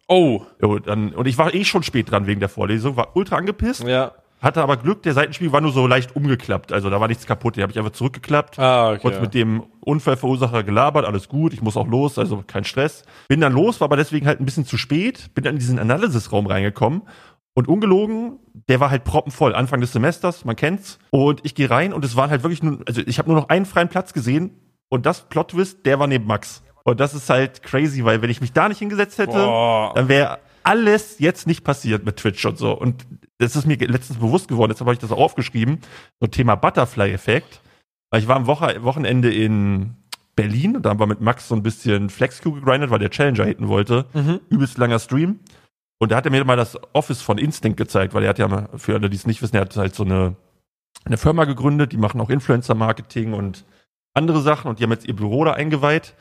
Oh, 0.07 0.43
Jo, 0.63 0.79
dann, 0.79 1.13
und 1.13 1.29
ich 1.29 1.37
war 1.37 1.53
eh 1.53 1.65
schon 1.65 1.83
spät 1.83 2.11
dran 2.11 2.27
wegen 2.27 2.41
der 2.41 2.49
Vorlesung, 2.49 2.97
war 2.97 3.15
ultra 3.15 3.37
angepisst, 3.37 3.85
ja. 3.85 4.13
hatte 4.41 4.63
aber 4.63 4.79
Glück, 4.79 5.03
der 5.03 5.13
Seitenspiegel 5.13 5.53
war 5.53 5.61
nur 5.61 5.73
so 5.73 5.87
leicht 5.87 6.17
umgeklappt, 6.17 6.73
also 6.73 6.89
da 6.89 6.99
war 6.99 7.09
nichts 7.09 7.27
kaputt, 7.27 7.57
den 7.57 7.63
habe 7.63 7.73
ich 7.73 7.79
einfach 7.79 7.93
zurückgeklappt. 7.93 8.59
Ah, 8.59 8.93
okay. 8.93 9.01
Kurz 9.03 9.21
mit 9.21 9.35
dem 9.35 9.65
Unfallverursacher 9.81 10.63
gelabert, 10.63 11.05
alles 11.05 11.29
gut, 11.29 11.53
ich 11.53 11.61
muss 11.61 11.77
auch 11.77 11.87
los, 11.87 12.19
also 12.19 12.43
kein 12.47 12.65
Stress. 12.65 13.05
Bin 13.29 13.43
dann 13.43 13.53
los, 13.53 13.83
war 13.83 13.85
aber 13.85 13.99
deswegen 13.99 14.27
halt 14.27 14.41
ein 14.41 14.47
bisschen 14.47 14.65
zu 14.65 14.79
spät, 14.79 15.35
bin 15.35 15.45
dann 15.45 15.57
in 15.57 15.59
diesen 15.59 15.79
Analysisraum 15.79 16.47
reingekommen 16.47 17.03
und 17.59 17.67
ungelogen, 17.67 18.39
der 18.69 18.79
war 18.79 18.89
halt 18.89 19.03
proppenvoll, 19.03 19.53
Anfang 19.53 19.81
des 19.81 19.91
Semesters, 19.91 20.45
man 20.45 20.55
kennt's. 20.55 21.01
Und 21.11 21.41
ich 21.43 21.57
gehe 21.57 21.69
rein 21.69 21.93
und 21.93 22.05
es 22.05 22.15
waren 22.15 22.31
halt 22.31 22.45
wirklich 22.45 22.63
nur, 22.63 22.79
also 22.87 23.01
ich 23.05 23.19
habe 23.19 23.29
nur 23.29 23.37
noch 23.37 23.49
einen 23.49 23.67
freien 23.67 23.89
Platz 23.89 24.13
gesehen 24.13 24.53
und 24.89 25.07
das 25.07 25.29
Plot-Twist, 25.29 25.85
der 25.85 25.99
war 25.99 26.07
neben 26.07 26.25
Max. 26.25 26.63
Und 26.85 27.01
das 27.01 27.15
ist 27.15 27.29
halt 27.29 27.65
crazy, 27.65 28.05
weil 28.05 28.23
wenn 28.23 28.31
ich 28.31 28.41
mich 28.41 28.53
da 28.53 28.69
nicht 28.69 28.79
hingesetzt 28.79 29.19
hätte, 29.19 29.33
Boah. 29.33 29.93
dann 29.97 30.07
wäre 30.07 30.39
alles 30.63 31.19
jetzt 31.19 31.49
nicht 31.49 31.65
passiert 31.65 32.05
mit 32.05 32.19
Twitch 32.19 32.47
und 32.47 32.59
so. 32.59 32.71
Und 32.79 33.05
das 33.39 33.57
ist 33.57 33.67
mir 33.67 33.77
letztens 33.77 34.21
bewusst 34.21 34.47
geworden, 34.47 34.71
deshalb 34.71 34.87
habe 34.87 34.95
ich 34.95 35.01
das 35.01 35.11
auch 35.11 35.19
aufgeschrieben, 35.19 35.81
so 36.21 36.29
Thema 36.29 36.55
Butterfly-Effekt. 36.55 37.61
Weil 38.13 38.21
ich 38.21 38.29
war 38.29 38.37
am 38.37 38.47
Woche 38.47 38.85
Wochenende 38.85 39.35
in 39.35 39.97
Berlin 40.37 40.77
und 40.77 40.87
da 40.87 40.91
haben 40.91 41.01
wir 41.01 41.09
mit 41.09 41.21
Max 41.21 41.49
so 41.49 41.57
ein 41.57 41.65
bisschen 41.65 42.09
Flex-Q 42.09 42.53
gegrindet, 42.53 42.91
weil 42.91 43.01
der 43.01 43.11
Challenger 43.11 43.47
hitten 43.47 43.67
wollte. 43.67 44.07
Mhm. 44.15 44.39
Übelst 44.49 44.79
langer 44.79 45.01
Stream. 45.01 45.41
Und 45.99 46.13
da 46.13 46.17
hat 46.17 46.25
er 46.25 46.31
mir 46.31 46.45
mal 46.45 46.57
das 46.57 46.79
Office 46.93 47.23
von 47.23 47.39
Instinct 47.39 47.77
gezeigt, 47.77 48.15
weil 48.15 48.23
er 48.23 48.31
hat 48.31 48.39
ja, 48.39 48.49
mal, 48.49 48.69
für 48.77 48.95
alle, 48.95 49.11
die 49.11 49.17
es 49.17 49.27
nicht 49.27 49.43
wissen, 49.43 49.57
er 49.57 49.63
hat 49.63 49.77
halt 49.77 49.95
so 49.95 50.05
eine, 50.05 50.37
eine 51.05 51.19
Firma 51.19 51.45
gegründet, 51.45 51.93
die 51.93 51.97
machen 51.97 52.21
auch 52.21 52.31
Influencer-Marketing 52.31 53.33
und 53.33 53.65
andere 54.15 54.41
Sachen 54.41 54.69
und 54.69 54.79
die 54.79 54.85
haben 54.85 54.93
jetzt 54.93 55.07
ihr 55.07 55.17
Büro 55.17 55.45
da 55.45 55.53
eingeweiht. 55.53 56.15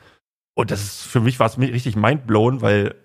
Und 0.55 0.71
das 0.71 0.81
ist, 0.81 1.01
für 1.03 1.19
mich 1.19 1.39
war 1.39 1.47
es 1.47 1.59
richtig 1.59 1.95
mindblown, 1.95 2.61
weil 2.61 2.95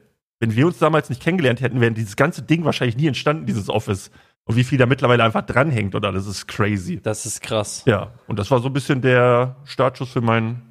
wenn 0.40 0.56
wir 0.56 0.66
uns 0.66 0.78
damals 0.78 1.08
nicht 1.10 1.22
kennengelernt 1.22 1.60
hätten, 1.60 1.80
wäre 1.80 1.92
dieses 1.92 2.16
ganze 2.16 2.42
Ding 2.42 2.64
wahrscheinlich 2.64 2.96
nie 2.96 3.06
entstanden, 3.06 3.46
dieses 3.46 3.68
Office. 3.68 4.10
Und 4.44 4.56
wie 4.56 4.64
viel 4.64 4.78
da 4.78 4.86
mittlerweile 4.86 5.22
einfach 5.22 5.42
dranhängt 5.42 5.94
und 5.94 6.04
alles 6.04 6.26
ist 6.26 6.48
crazy. 6.48 7.00
Das 7.00 7.26
ist 7.26 7.42
krass. 7.42 7.84
Ja, 7.86 8.10
und 8.26 8.38
das 8.38 8.50
war 8.50 8.58
so 8.60 8.68
ein 8.68 8.72
bisschen 8.72 9.02
der 9.02 9.56
Startschuss 9.64 10.10
für 10.10 10.20
mein 10.20 10.62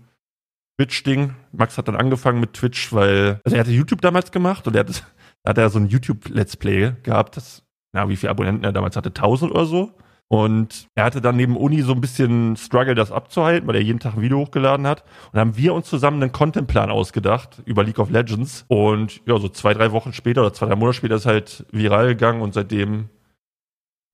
Twitch-Ding. 0.77 1.35
Max 1.53 1.77
hat 1.77 1.87
dann 1.87 1.95
angefangen 1.95 2.39
mit 2.39 2.53
Twitch, 2.53 2.91
weil, 2.91 3.39
also 3.45 3.55
er 3.55 3.61
hatte 3.61 3.71
YouTube 3.71 4.01
damals 4.01 4.31
gemacht 4.31 4.67
und 4.67 4.75
er 4.75 4.81
hat, 4.81 5.03
hat 5.45 5.57
er 5.57 5.69
so 5.69 5.79
ein 5.79 5.87
YouTube-Let's 5.87 6.57
Play 6.57 6.93
gehabt, 7.03 7.37
das, 7.37 7.63
na, 7.93 8.09
wie 8.09 8.15
viele 8.15 8.31
Abonnenten 8.31 8.63
er 8.63 8.71
damals 8.71 8.95
hatte, 8.95 9.09
1000 9.09 9.51
oder 9.51 9.65
so. 9.65 9.91
Und 10.31 10.87
er 10.95 11.03
hatte 11.03 11.19
dann 11.19 11.35
neben 11.35 11.57
Uni 11.57 11.81
so 11.81 11.91
ein 11.91 11.99
bisschen 11.99 12.55
Struggle, 12.55 12.95
das 12.95 13.11
abzuhalten, 13.11 13.67
weil 13.67 13.75
er 13.75 13.81
jeden 13.81 13.99
Tag 13.99 14.15
ein 14.15 14.21
Video 14.21 14.39
hochgeladen 14.39 14.87
hat. 14.87 15.01
Und 15.01 15.33
dann 15.33 15.49
haben 15.49 15.57
wir 15.57 15.73
uns 15.73 15.89
zusammen 15.89 16.23
einen 16.23 16.31
Contentplan 16.31 16.89
ausgedacht 16.89 17.61
über 17.65 17.83
League 17.83 17.99
of 17.99 18.09
Legends. 18.09 18.63
Und 18.69 19.21
ja, 19.25 19.37
so 19.37 19.49
zwei, 19.49 19.73
drei 19.73 19.91
Wochen 19.91 20.13
später 20.13 20.39
oder 20.39 20.53
zwei, 20.53 20.67
drei 20.67 20.77
Monate 20.77 20.95
später 20.95 21.15
ist 21.15 21.25
halt 21.25 21.65
viral 21.73 22.07
gegangen 22.07 22.41
und 22.41 22.53
seitdem 22.53 23.09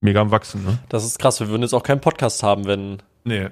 mega 0.00 0.20
am 0.20 0.32
Wachsen, 0.32 0.64
ne? 0.64 0.78
Das 0.88 1.04
ist 1.04 1.20
krass. 1.20 1.38
Wir 1.38 1.50
würden 1.50 1.62
jetzt 1.62 1.74
auch 1.74 1.84
keinen 1.84 2.00
Podcast 2.00 2.42
haben, 2.42 2.66
wenn. 2.66 2.98
Nee. 3.22 3.50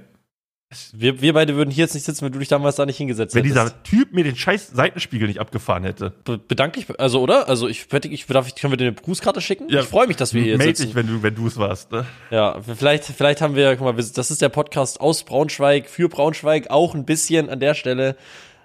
Wir, 0.93 1.21
wir 1.21 1.33
beide 1.33 1.55
würden 1.55 1.71
hier 1.71 1.85
jetzt 1.85 1.95
nicht 1.95 2.03
sitzen, 2.05 2.25
wenn 2.25 2.33
du 2.33 2.41
dich 2.41 2.49
damals 2.49 2.75
da 2.75 2.87
nicht 2.87 2.97
hingesetzt 2.97 3.37
Wenn 3.37 3.45
hättest. 3.45 3.67
dieser 3.67 3.83
Typ 3.85 4.13
mir 4.13 4.25
den 4.25 4.35
scheiß 4.35 4.73
Seitenspiegel 4.73 5.29
nicht 5.29 5.39
abgefahren 5.39 5.85
hätte. 5.85 6.13
Be 6.25 6.39
bedanke 6.39 6.81
ich, 6.81 6.99
also, 6.99 7.21
oder? 7.21 7.49
Also, 7.49 7.69
ich, 7.69 7.87
ich, 7.93 8.27
darf 8.27 8.49
ich, 8.49 8.57
können 8.57 8.73
wir 8.73 8.77
dir 8.77 8.89
eine 8.89 8.95
Grußkarte 8.97 9.41
schicken? 9.41 9.69
Ja. 9.69 9.83
Ich 9.83 9.87
freue 9.87 10.09
mich, 10.09 10.17
dass 10.17 10.35
wir 10.35 10.43
hier 10.43 10.59
Meld 10.59 10.77
sitzen. 10.77 10.89
dich, 10.89 10.97
wenn 10.97 11.07
du, 11.07 11.23
wenn 11.23 11.37
du 11.37 11.47
es 11.47 11.57
warst, 11.57 11.93
ne? 11.93 12.05
Ja, 12.33 12.61
vielleicht, 12.61 13.05
vielleicht 13.05 13.43
haben 13.43 13.55
wir, 13.55 13.77
guck 13.77 13.85
mal, 13.85 13.93
das 13.95 14.31
ist 14.31 14.43
der 14.43 14.49
Podcast 14.49 15.01
aus 15.01 15.23
Braunschweig, 15.23 15.89
für 15.89 16.09
Braunschweig, 16.09 16.69
auch 16.69 16.97
ein 16.97 17.05
bisschen 17.05 17.49
an 17.49 17.61
der 17.61 17.75
Stelle. 17.75 18.17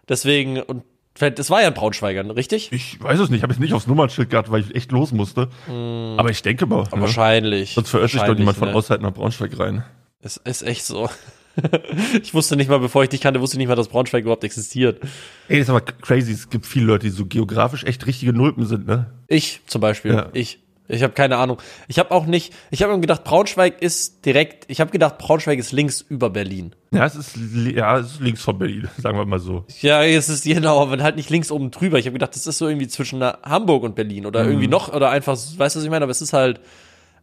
Deswegen, 0.10 0.60
und 0.60 0.84
vielleicht, 1.14 1.38
das 1.38 1.52
war 1.52 1.62
ja 1.62 1.68
ein 1.68 1.76
Braunschweiger, 1.76 2.36
richtig? 2.36 2.72
Ich 2.72 3.00
weiß 3.00 3.20
es 3.20 3.30
nicht, 3.30 3.38
ich 3.38 3.44
habe 3.44 3.54
jetzt 3.54 3.60
nicht 3.60 3.74
aufs 3.74 3.86
Nummernschild 3.86 4.32
gehabt, 4.32 4.50
weil 4.50 4.62
ich 4.62 4.74
echt 4.76 4.92
los 4.92 5.12
musste. 5.12 5.50
Aber 5.68 6.32
ich 6.32 6.42
denke 6.42 6.66
mal. 6.66 6.82
ne? 6.82 6.90
Wahrscheinlich. 6.94 7.76
Sonst 7.76 7.92
verirrt 7.92 8.10
sich 8.10 8.24
doch 8.24 8.36
niemand 8.36 8.58
von 8.58 8.70
ne? 8.70 8.76
außerhalb 8.76 9.04
nach 9.04 9.14
Braunschweig 9.14 9.58
rein. 9.60 9.84
Es 10.20 10.38
ist 10.38 10.64
echt 10.64 10.84
so. 10.84 11.08
ich 12.22 12.34
wusste 12.34 12.56
nicht 12.56 12.70
mal, 12.70 12.80
bevor 12.80 13.04
ich 13.04 13.10
dich 13.10 13.22
kannte, 13.22 13.42
wusste 13.42 13.56
ich 13.56 13.60
nicht 13.60 13.68
mal, 13.68 13.76
dass 13.76 13.88
Braunschweig 13.90 14.22
überhaupt 14.24 14.44
existiert. 14.44 15.00
Ey, 15.48 15.58
das 15.60 15.66
ist 15.66 15.70
aber 15.70 15.82
crazy. 15.82 16.32
Es 16.32 16.50
gibt 16.50 16.66
viele 16.66 16.86
Leute, 16.86 17.08
die 17.08 17.12
so 17.12 17.26
geografisch 17.26 17.84
echt 17.84 18.06
richtige 18.08 18.34
Nulpen 18.34 18.66
sind, 18.66 18.88
ne? 18.88 19.08
Ich 19.28 19.62
zum 19.68 19.82
Beispiel. 19.82 20.14
Ja. 20.14 20.30
Ich. 20.34 20.60
Ich 20.88 21.04
habe 21.04 21.14
keine 21.14 21.38
Ahnung. 21.38 21.58
Ich 21.88 22.00
habe 22.00 22.12
auch 22.12 22.26
nicht. 22.26 22.54
Ich 22.70 22.84
habe 22.84 22.94
mir 22.94 23.00
gedacht, 23.00 23.24
Braunschweig 23.24 23.82
ist 23.82 24.26
direkt. 24.26 24.66
Ich 24.68 24.82
habe 24.82 24.92
gedacht, 24.92 25.20
Braunschweig 25.20 25.58
ist 25.58 25.72
links 25.72 26.02
über 26.02 26.30
Berlin. 26.30 26.76
Ja, 26.92 27.06
es 27.06 27.16
ist, 27.16 27.38
ja, 27.74 27.98
es 28.00 28.14
ist 28.14 28.20
links 28.20 28.42
von 28.42 28.58
Berlin, 28.58 28.90
sagen 28.98 29.18
wir 29.18 29.26
mal 29.26 29.40
so. 29.40 29.64
Ja, 29.80 30.04
es 30.04 30.28
ist 30.28 30.44
genau, 30.44 30.82
aber 30.82 31.02
halt 31.02 31.16
nicht 31.16 31.30
links 31.30 31.50
oben 31.50 31.72
drüber. 31.72 31.98
Ich 31.98 32.08
habe 32.08 32.14
gedacht, 32.14 32.36
das 32.36 32.46
ist 32.46 32.58
so 32.58 32.68
irgendwie 32.68 32.90
zwischen 32.90 33.20
na- 33.20 33.38
Hamburg 33.44 33.84
und 33.84 33.96
Berlin 33.96 34.26
oder 34.26 34.44
irgendwie 34.44 34.66
Mhm. 34.66 34.72
noch 34.72 34.92
oder 34.94 35.10
einfach, 35.12 35.34
weißt 35.34 35.76
du, 35.76 35.80
was 35.80 35.84
ich 35.86 35.90
meine? 35.90 36.04
Aber 36.04 36.12
es 36.12 36.22
ist 36.22 36.34
halt 36.34 36.60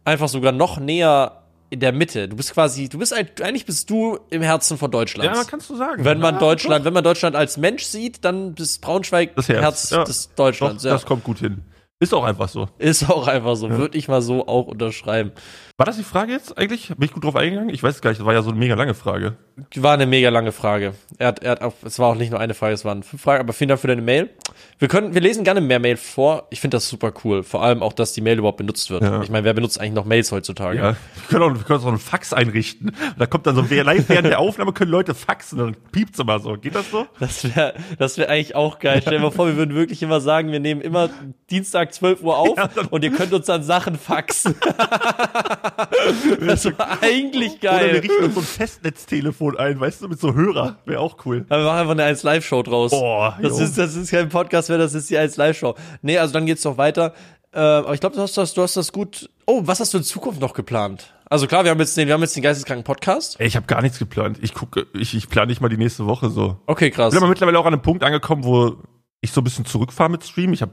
einfach 0.03 0.29
sogar 0.29 0.51
noch 0.51 0.79
näher 0.79 1.43
in 1.69 1.79
der 1.79 1.91
Mitte. 1.91 2.27
Du 2.27 2.35
bist 2.35 2.53
quasi, 2.53 2.89
du 2.89 2.97
bist 2.97 3.13
eigentlich 3.13 3.65
bist 3.65 3.89
du 3.89 4.19
im 4.29 4.41
Herzen 4.41 4.77
von 4.77 4.89
Deutschland. 4.89 5.35
Ja, 5.35 5.43
kannst 5.43 5.69
du 5.69 5.75
sagen. 5.75 6.03
wenn 6.03 6.19
man 6.19 6.35
ja, 6.35 6.39
Deutschland, 6.39 6.85
wenn 6.85 6.93
man 6.93 7.03
Deutschland 7.03 7.35
als 7.35 7.57
Mensch 7.57 7.83
sieht, 7.83 8.25
dann 8.25 8.55
ist 8.55 8.81
Braunschweig 8.81 9.35
Das 9.35 9.49
Herz, 9.49 9.61
Herz, 9.61 9.89
ja. 9.91 10.03
des 10.03 10.27
Doch, 10.29 10.35
Deutschlands. 10.35 10.83
das 10.83 11.01
ja. 11.01 11.07
kommt 11.07 11.23
gut 11.23 11.39
hin. 11.39 11.63
Ist 11.99 12.13
auch 12.13 12.23
einfach 12.23 12.47
so. 12.47 12.69
Ist 12.77 13.09
auch 13.09 13.27
einfach 13.27 13.55
so. 13.55 13.69
Würde 13.69 13.97
ich 13.97 14.07
mal 14.07 14.21
so 14.21 14.47
auch 14.47 14.67
unterschreiben. 14.67 15.31
War 15.79 15.85
das 15.85 15.95
die 15.95 16.03
Frage 16.03 16.33
jetzt 16.33 16.57
eigentlich? 16.57 16.89
Bin 16.89 17.03
ich 17.03 17.13
gut 17.13 17.23
drauf 17.23 17.37
eingegangen? 17.37 17.69
Ich 17.73 17.81
weiß 17.81 17.95
es 17.95 18.01
gar 18.01 18.09
nicht, 18.09 18.19
das 18.19 18.25
war 18.25 18.33
ja 18.33 18.41
so 18.41 18.49
eine 18.49 18.59
mega 18.59 18.75
lange 18.75 18.93
Frage. 18.93 19.37
War 19.75 19.93
eine 19.93 20.07
mega 20.07 20.27
lange 20.27 20.51
Frage. 20.51 20.93
Er 21.17 21.27
hat, 21.27 21.39
er 21.39 21.51
hat 21.51 21.61
auch, 21.61 21.73
es 21.85 21.97
war 21.99 22.09
auch 22.09 22.15
nicht 22.15 22.31
nur 22.31 22.39
eine 22.41 22.53
Frage, 22.53 22.73
es 22.73 22.83
waren 22.83 23.01
fünf 23.01 23.21
Fragen, 23.21 23.39
aber 23.39 23.53
vielen 23.53 23.69
Dank 23.69 23.79
für 23.79 23.87
deine 23.87 24.01
Mail. 24.01 24.29
Wir 24.77 24.89
können, 24.89 25.13
wir 25.13 25.21
lesen 25.21 25.45
gerne 25.45 25.61
mehr 25.61 25.79
Mail 25.79 25.95
vor. 25.95 26.47
Ich 26.49 26.59
finde 26.59 26.75
das 26.75 26.89
super 26.89 27.13
cool. 27.23 27.43
Vor 27.43 27.63
allem 27.63 27.81
auch, 27.81 27.93
dass 27.93 28.11
die 28.11 28.19
Mail 28.19 28.39
überhaupt 28.39 28.57
benutzt 28.57 28.89
wird. 28.89 29.03
Ja. 29.03 29.21
Ich 29.21 29.29
meine, 29.29 29.45
wer 29.45 29.53
benutzt 29.53 29.79
eigentlich 29.79 29.93
noch 29.93 30.03
Mails 30.03 30.33
heutzutage? 30.33 30.77
Ja, 30.77 30.83
wir 30.89 30.97
können 31.29 31.43
auch, 31.43 31.57
wir 31.57 31.63
können 31.63 31.79
auch 31.79 31.83
so 31.83 31.87
einen 31.87 31.97
Fax 31.97 32.33
einrichten. 32.33 32.93
Da 33.17 33.25
kommt 33.25 33.47
dann 33.47 33.55
so, 33.55 33.69
wer 33.69 33.85
live 33.85 34.09
während 34.09 34.27
der 34.27 34.39
Aufnahme 34.39 34.73
können 34.73 34.91
Leute 34.91 35.15
faxen, 35.15 35.59
dann 35.59 35.77
piept's 35.93 36.19
immer 36.19 36.39
so. 36.39 36.57
Geht 36.57 36.75
das 36.75 36.91
so? 36.91 37.07
Das 37.21 37.55
wäre 37.55 37.73
das 37.97 38.17
wär 38.17 38.29
eigentlich 38.29 38.53
auch 38.53 38.79
geil. 38.79 38.99
Stell 39.01 39.17
dir 39.17 39.23
mal 39.23 39.31
vor, 39.31 39.47
wir 39.47 39.55
würden 39.55 39.75
wirklich 39.75 40.03
immer 40.03 40.19
sagen, 40.19 40.51
wir 40.51 40.59
nehmen 40.59 40.81
immer 40.81 41.09
Dienstag 41.49 41.93
12 41.93 42.21
Uhr 42.21 42.37
auf 42.37 42.57
und 42.89 43.01
ihr 43.05 43.11
könnt 43.11 43.31
uns 43.31 43.45
dann 43.45 43.63
Sachen 43.63 43.97
faxen. 43.97 44.55
das 46.45 46.65
war 46.65 47.01
eigentlich 47.01 47.53
Oder 47.53 47.61
wir 47.61 47.69
geil. 47.69 47.99
richten 47.99 48.23
uns 48.23 48.33
so 48.35 48.39
ein 48.41 48.45
Festnetztelefon 48.45 49.57
ein, 49.57 49.79
weißt 49.79 50.01
du, 50.01 50.07
mit 50.07 50.19
so 50.19 50.33
Hörer. 50.33 50.77
Wäre 50.85 50.99
auch 50.99 51.17
cool. 51.25 51.45
Aber 51.49 51.61
wir 51.61 51.65
machen 51.65 51.79
einfach 51.79 51.91
eine 51.91 52.03
1 52.03 52.23
Live-Show 52.23 52.63
draus. 52.63 52.91
Boah, 52.91 53.37
das, 53.41 53.57
jo. 53.57 53.65
ist, 53.65 53.77
das 53.77 53.95
ist 53.95 54.11
kein 54.11 54.29
Podcast 54.29 54.69
mehr, 54.69 54.77
das 54.77 54.93
ist 54.93 55.09
die 55.09 55.17
1 55.17 55.37
Live-Show. 55.37 55.75
Nee, 56.01 56.17
also 56.17 56.33
dann 56.33 56.45
geht's 56.45 56.63
doch 56.63 56.77
weiter. 56.77 57.13
Äh, 57.51 57.59
aber 57.59 57.93
ich 57.93 57.99
glaube, 57.99 58.15
du 58.15 58.21
hast 58.21 58.37
das, 58.37 58.53
du 58.53 58.61
hast 58.61 58.77
das 58.77 58.91
gut. 58.91 59.29
Oh, 59.45 59.61
was 59.65 59.79
hast 59.79 59.93
du 59.93 59.97
in 59.97 60.03
Zukunft 60.03 60.39
noch 60.39 60.53
geplant? 60.53 61.13
Also 61.25 61.47
klar, 61.47 61.63
wir 61.63 61.71
haben 61.71 61.79
jetzt 61.79 61.95
den, 61.95 62.07
wir 62.07 62.13
haben 62.13 62.21
jetzt 62.21 62.35
den 62.35 62.43
geisteskranken 62.43 62.83
Podcast. 62.83 63.39
Ey, 63.39 63.47
ich 63.47 63.55
habe 63.55 63.67
gar 63.67 63.81
nichts 63.81 63.99
geplant. 63.99 64.37
Ich 64.41 64.53
gucke, 64.53 64.87
ich, 64.93 65.15
ich 65.15 65.29
plane 65.29 65.47
nicht 65.47 65.61
mal 65.61 65.69
die 65.69 65.77
nächste 65.77 66.05
Woche 66.05 66.29
so. 66.29 66.57
Okay, 66.65 66.89
krass. 66.89 67.13
Ich 67.13 67.17
bin 67.17 67.23
aber 67.23 67.29
mittlerweile 67.29 67.59
auch 67.59 67.65
an 67.65 67.73
einem 67.73 67.81
Punkt 67.81 68.03
angekommen, 68.03 68.43
wo 68.43 68.77
ich 69.21 69.31
so 69.31 69.41
ein 69.41 69.43
bisschen 69.43 69.65
zurückfahre 69.65 70.09
mit 70.09 70.23
Stream. 70.23 70.53
Ich 70.53 70.61
habe 70.61 70.71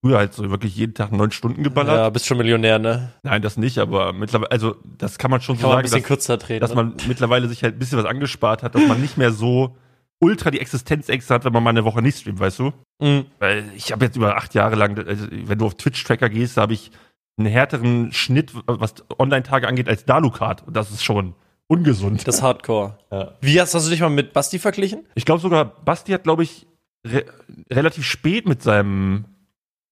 früher 0.00 0.18
halt 0.18 0.32
so 0.34 0.48
wirklich 0.50 0.76
jeden 0.76 0.94
Tag 0.94 1.12
neun 1.12 1.30
Stunden 1.30 1.62
geballert. 1.62 1.96
Ja, 1.96 2.10
bist 2.10 2.26
schon 2.26 2.38
Millionär, 2.38 2.78
ne? 2.78 3.12
Nein, 3.22 3.42
das 3.42 3.56
nicht, 3.56 3.78
aber 3.78 4.12
mittlerweile, 4.12 4.50
also 4.50 4.76
das 4.84 5.18
kann 5.18 5.30
man 5.30 5.40
schon 5.40 5.56
Kann 5.56 5.62
so 5.62 5.68
man 5.68 5.78
ein 5.78 5.86
sagen, 5.86 6.02
bisschen 6.02 6.02
dass, 6.02 6.08
kürzer 6.08 6.36
drehen. 6.36 6.60
dass 6.60 6.70
ne? 6.70 6.76
man 6.76 6.94
mittlerweile 7.06 7.48
sich 7.48 7.62
halt 7.62 7.76
ein 7.76 7.78
bisschen 7.78 7.98
was 7.98 8.06
angespart 8.06 8.62
hat, 8.62 8.74
dass 8.74 8.86
man 8.86 9.00
nicht 9.00 9.18
mehr 9.18 9.32
so 9.32 9.76
ultra 10.20 10.50
die 10.50 10.60
Existenzängste 10.60 11.34
hat, 11.34 11.44
wenn 11.44 11.52
man 11.52 11.62
mal 11.62 11.70
eine 11.70 11.84
Woche 11.84 12.02
nicht 12.02 12.18
streamt, 12.18 12.40
weißt 12.40 12.58
du? 12.58 12.72
Mhm. 13.00 13.26
Weil 13.38 13.64
ich 13.76 13.92
habe 13.92 14.04
jetzt 14.04 14.16
über 14.16 14.36
acht 14.36 14.54
Jahre 14.54 14.74
lang, 14.74 14.98
also 15.06 15.26
wenn 15.30 15.58
du 15.58 15.66
auf 15.66 15.76
Twitch-Tracker 15.76 16.28
gehst, 16.28 16.56
da 16.56 16.62
habe 16.62 16.74
ich 16.74 16.90
einen 17.38 17.46
härteren 17.46 18.12
Schnitt, 18.12 18.52
was 18.66 18.94
Online-Tage 19.18 19.68
angeht, 19.68 19.88
als 19.88 20.04
Dalukat. 20.04 20.66
Und 20.66 20.76
das 20.76 20.90
ist 20.90 21.04
schon 21.04 21.34
ungesund. 21.68 22.26
Das 22.26 22.36
ist 22.36 22.42
Hardcore. 22.42 22.98
Ja. 23.12 23.32
Wie 23.40 23.60
hast, 23.60 23.74
hast 23.74 23.86
du 23.86 23.90
dich 23.90 24.00
mal 24.00 24.10
mit 24.10 24.32
Basti 24.32 24.58
verglichen? 24.58 25.04
Ich 25.14 25.24
glaube 25.24 25.40
sogar, 25.40 25.64
Basti 25.64 26.12
hat, 26.12 26.24
glaube 26.24 26.42
ich, 26.42 26.66
re 27.06 27.24
relativ 27.70 28.04
spät 28.04 28.46
mit 28.46 28.62
seinem. 28.62 29.24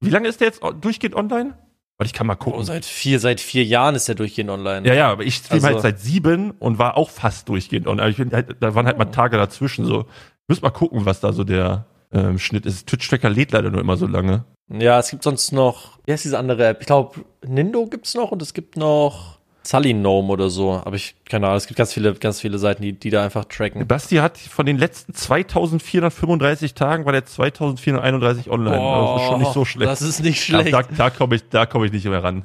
Wie 0.01 0.11
lange 0.11 0.29
ist 0.29 0.41
der 0.41 0.49
jetzt 0.49 0.61
durchgehend 0.81 1.15
online? 1.15 1.57
Warte, 1.99 2.09
ich 2.09 2.13
kann 2.13 2.27
mal 2.27 2.35
gucken. 2.35 2.61
Oh, 2.61 2.63
seit 2.63 2.85
vier, 2.85 3.19
seit 3.21 3.41
vier 3.41 3.65
Jahren 3.65 3.95
ist 3.95 4.09
er 4.09 4.15
durchgehend 4.15 4.51
online. 4.51 4.87
ja, 4.87 4.95
ja, 4.95 5.11
aber 5.11 5.25
ich 5.25 5.37
stream 5.37 5.55
Also- 5.57 5.67
halt 5.69 5.81
seit 5.81 6.01
sieben 6.01 6.51
und 6.53 6.79
war 6.79 6.97
auch 6.97 7.09
fast 7.11 7.49
durchgehend 7.49 7.87
online. 7.87 8.11
Ich 8.11 8.17
bin 8.19 8.33
halt, 8.33 8.57
da 8.61 8.75
waren 8.75 8.87
halt 8.87 8.99
mal 8.99 9.07
Tage 9.07 9.37
dazwischen 9.39 9.85
so. 9.87 10.01
Ich 10.03 10.49
muss 10.49 10.63
mal 10.63 10.71
gucken, 10.71 11.07
was 11.07 11.21
da 11.21 11.33
so 11.33 11.43
der 11.45 11.87
ähm, 12.13 12.39
Schnitt 12.39 12.67
ist. 12.67 12.87
Twitch-Tracker 12.87 13.31
lädt 13.31 13.53
leider 13.53 13.71
nur 13.71 13.81
immer 13.81 13.97
so 13.97 14.07
lange. 14.07 14.45
Ja, 14.69 14.99
es 14.99 15.11
gibt 15.11 15.23
sonst 15.23 15.53
noch, 15.53 15.99
wie 16.07 16.13
heißt 16.13 16.25
diese 16.25 16.39
andere 16.39 16.67
App? 16.67 16.81
Ich 16.81 16.87
glaube, 16.87 17.25
Nindo 17.47 17.87
gibt's 17.87 18.15
noch 18.15 18.31
und 18.31 18.43
es 18.43 18.53
gibt 18.53 18.77
noch 18.77 19.36
Sullynome 19.67 20.33
oder 20.33 20.49
so. 20.51 20.73
Aber 20.73 20.97
ich, 20.97 21.15
keine 21.29 21.47
Ahnung, 21.47 21.59
es 21.59 21.67
gibt 21.67 21.79
ganz 21.79 21.93
viele, 21.93 22.15
ganz 22.15 22.41
viele 22.41 22.59
Seiten, 22.59 22.83
die, 22.83 22.93
die 22.93 23.11
da 23.11 23.25
einfach 23.25 23.45
tracken. 23.47 23.87
Basti 23.87 24.17
hat 24.17 24.39
von 24.39 24.67
den 24.67 24.79
letzten 24.79 25.15
2435 25.15 26.75
Tagen 26.75 27.05
war 27.05 27.13
der 27.13 27.25
2431 27.25 28.51
online. 28.51 28.79
Also 28.81 29.13
das 29.15 29.23
ist 29.23 29.29
schon 29.29 29.39
nicht 29.41 29.53
so 29.53 29.65
schlecht. 29.65 29.91
Das 29.91 30.03
ist 30.03 30.23
nicht 30.23 30.43
schlecht. 30.43 30.73
da 30.73 30.83
da 30.83 31.11
komme 31.11 31.37
ich, 31.37 31.49
da 31.49 31.67
komm 31.67 31.85
ich 31.85 31.93
nicht 31.93 32.05
mehr 32.07 32.23
ran. 32.23 32.45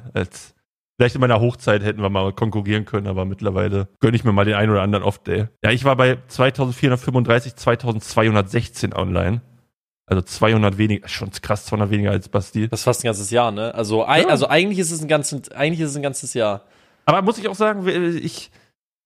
Vielleicht 0.98 1.14
in 1.14 1.20
meiner 1.20 1.40
Hochzeit 1.40 1.82
hätten 1.82 2.02
wir 2.02 2.10
mal 2.10 2.32
konkurrieren 2.32 2.84
können, 2.84 3.06
aber 3.06 3.24
mittlerweile 3.24 3.88
gönne 4.00 4.16
ich 4.16 4.24
mir 4.24 4.32
mal 4.32 4.44
den 4.44 4.54
einen 4.54 4.70
oder 4.70 4.82
anderen 4.82 5.04
Off-Day. 5.04 5.48
Ja, 5.64 5.70
ich 5.70 5.84
war 5.84 5.96
bei 5.96 6.18
2435, 6.28 7.56
2216 7.56 8.94
online. 8.94 9.40
Also 10.06 10.22
200 10.22 10.78
weniger, 10.78 11.08
schon 11.08 11.30
krass 11.30 11.64
200 11.66 11.90
weniger 11.90 12.10
als 12.10 12.28
Basti. 12.28 12.68
Das 12.68 12.80
ist 12.80 12.84
fast 12.84 13.02
ein 13.02 13.06
ganzes 13.06 13.30
Jahr, 13.30 13.50
ne? 13.50 13.74
Also, 13.74 14.00
Ja. 14.00 14.06
also 14.28 14.48
eigentlich 14.48 14.78
ist 14.78 14.90
es 14.90 15.00
ein 15.00 15.08
ganzes, 15.08 15.50
eigentlich 15.52 15.80
ist 15.80 15.90
es 15.90 15.96
ein 15.96 16.02
ganzes 16.02 16.34
Jahr. 16.34 16.62
Aber 17.04 17.22
muss 17.22 17.38
ich 17.38 17.48
auch 17.48 17.54
sagen, 17.54 17.86
ich, 17.88 18.50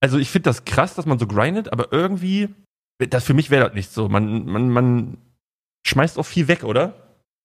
also 0.00 0.18
ich 0.18 0.30
finde 0.30 0.50
das 0.50 0.64
krass, 0.64 0.94
dass 0.94 1.06
man 1.06 1.18
so 1.18 1.26
grindet, 1.26 1.72
aber 1.72 1.92
irgendwie, 1.92 2.48
das 2.98 3.24
für 3.24 3.34
mich 3.34 3.50
wäre 3.50 3.66
das 3.66 3.74
nicht 3.74 3.92
so. 3.92 4.08
Man, 4.08 4.46
man, 4.46 4.70
man 4.70 5.18
schmeißt 5.86 6.18
auch 6.18 6.26
viel 6.26 6.48
weg, 6.48 6.64
oder? 6.64 6.94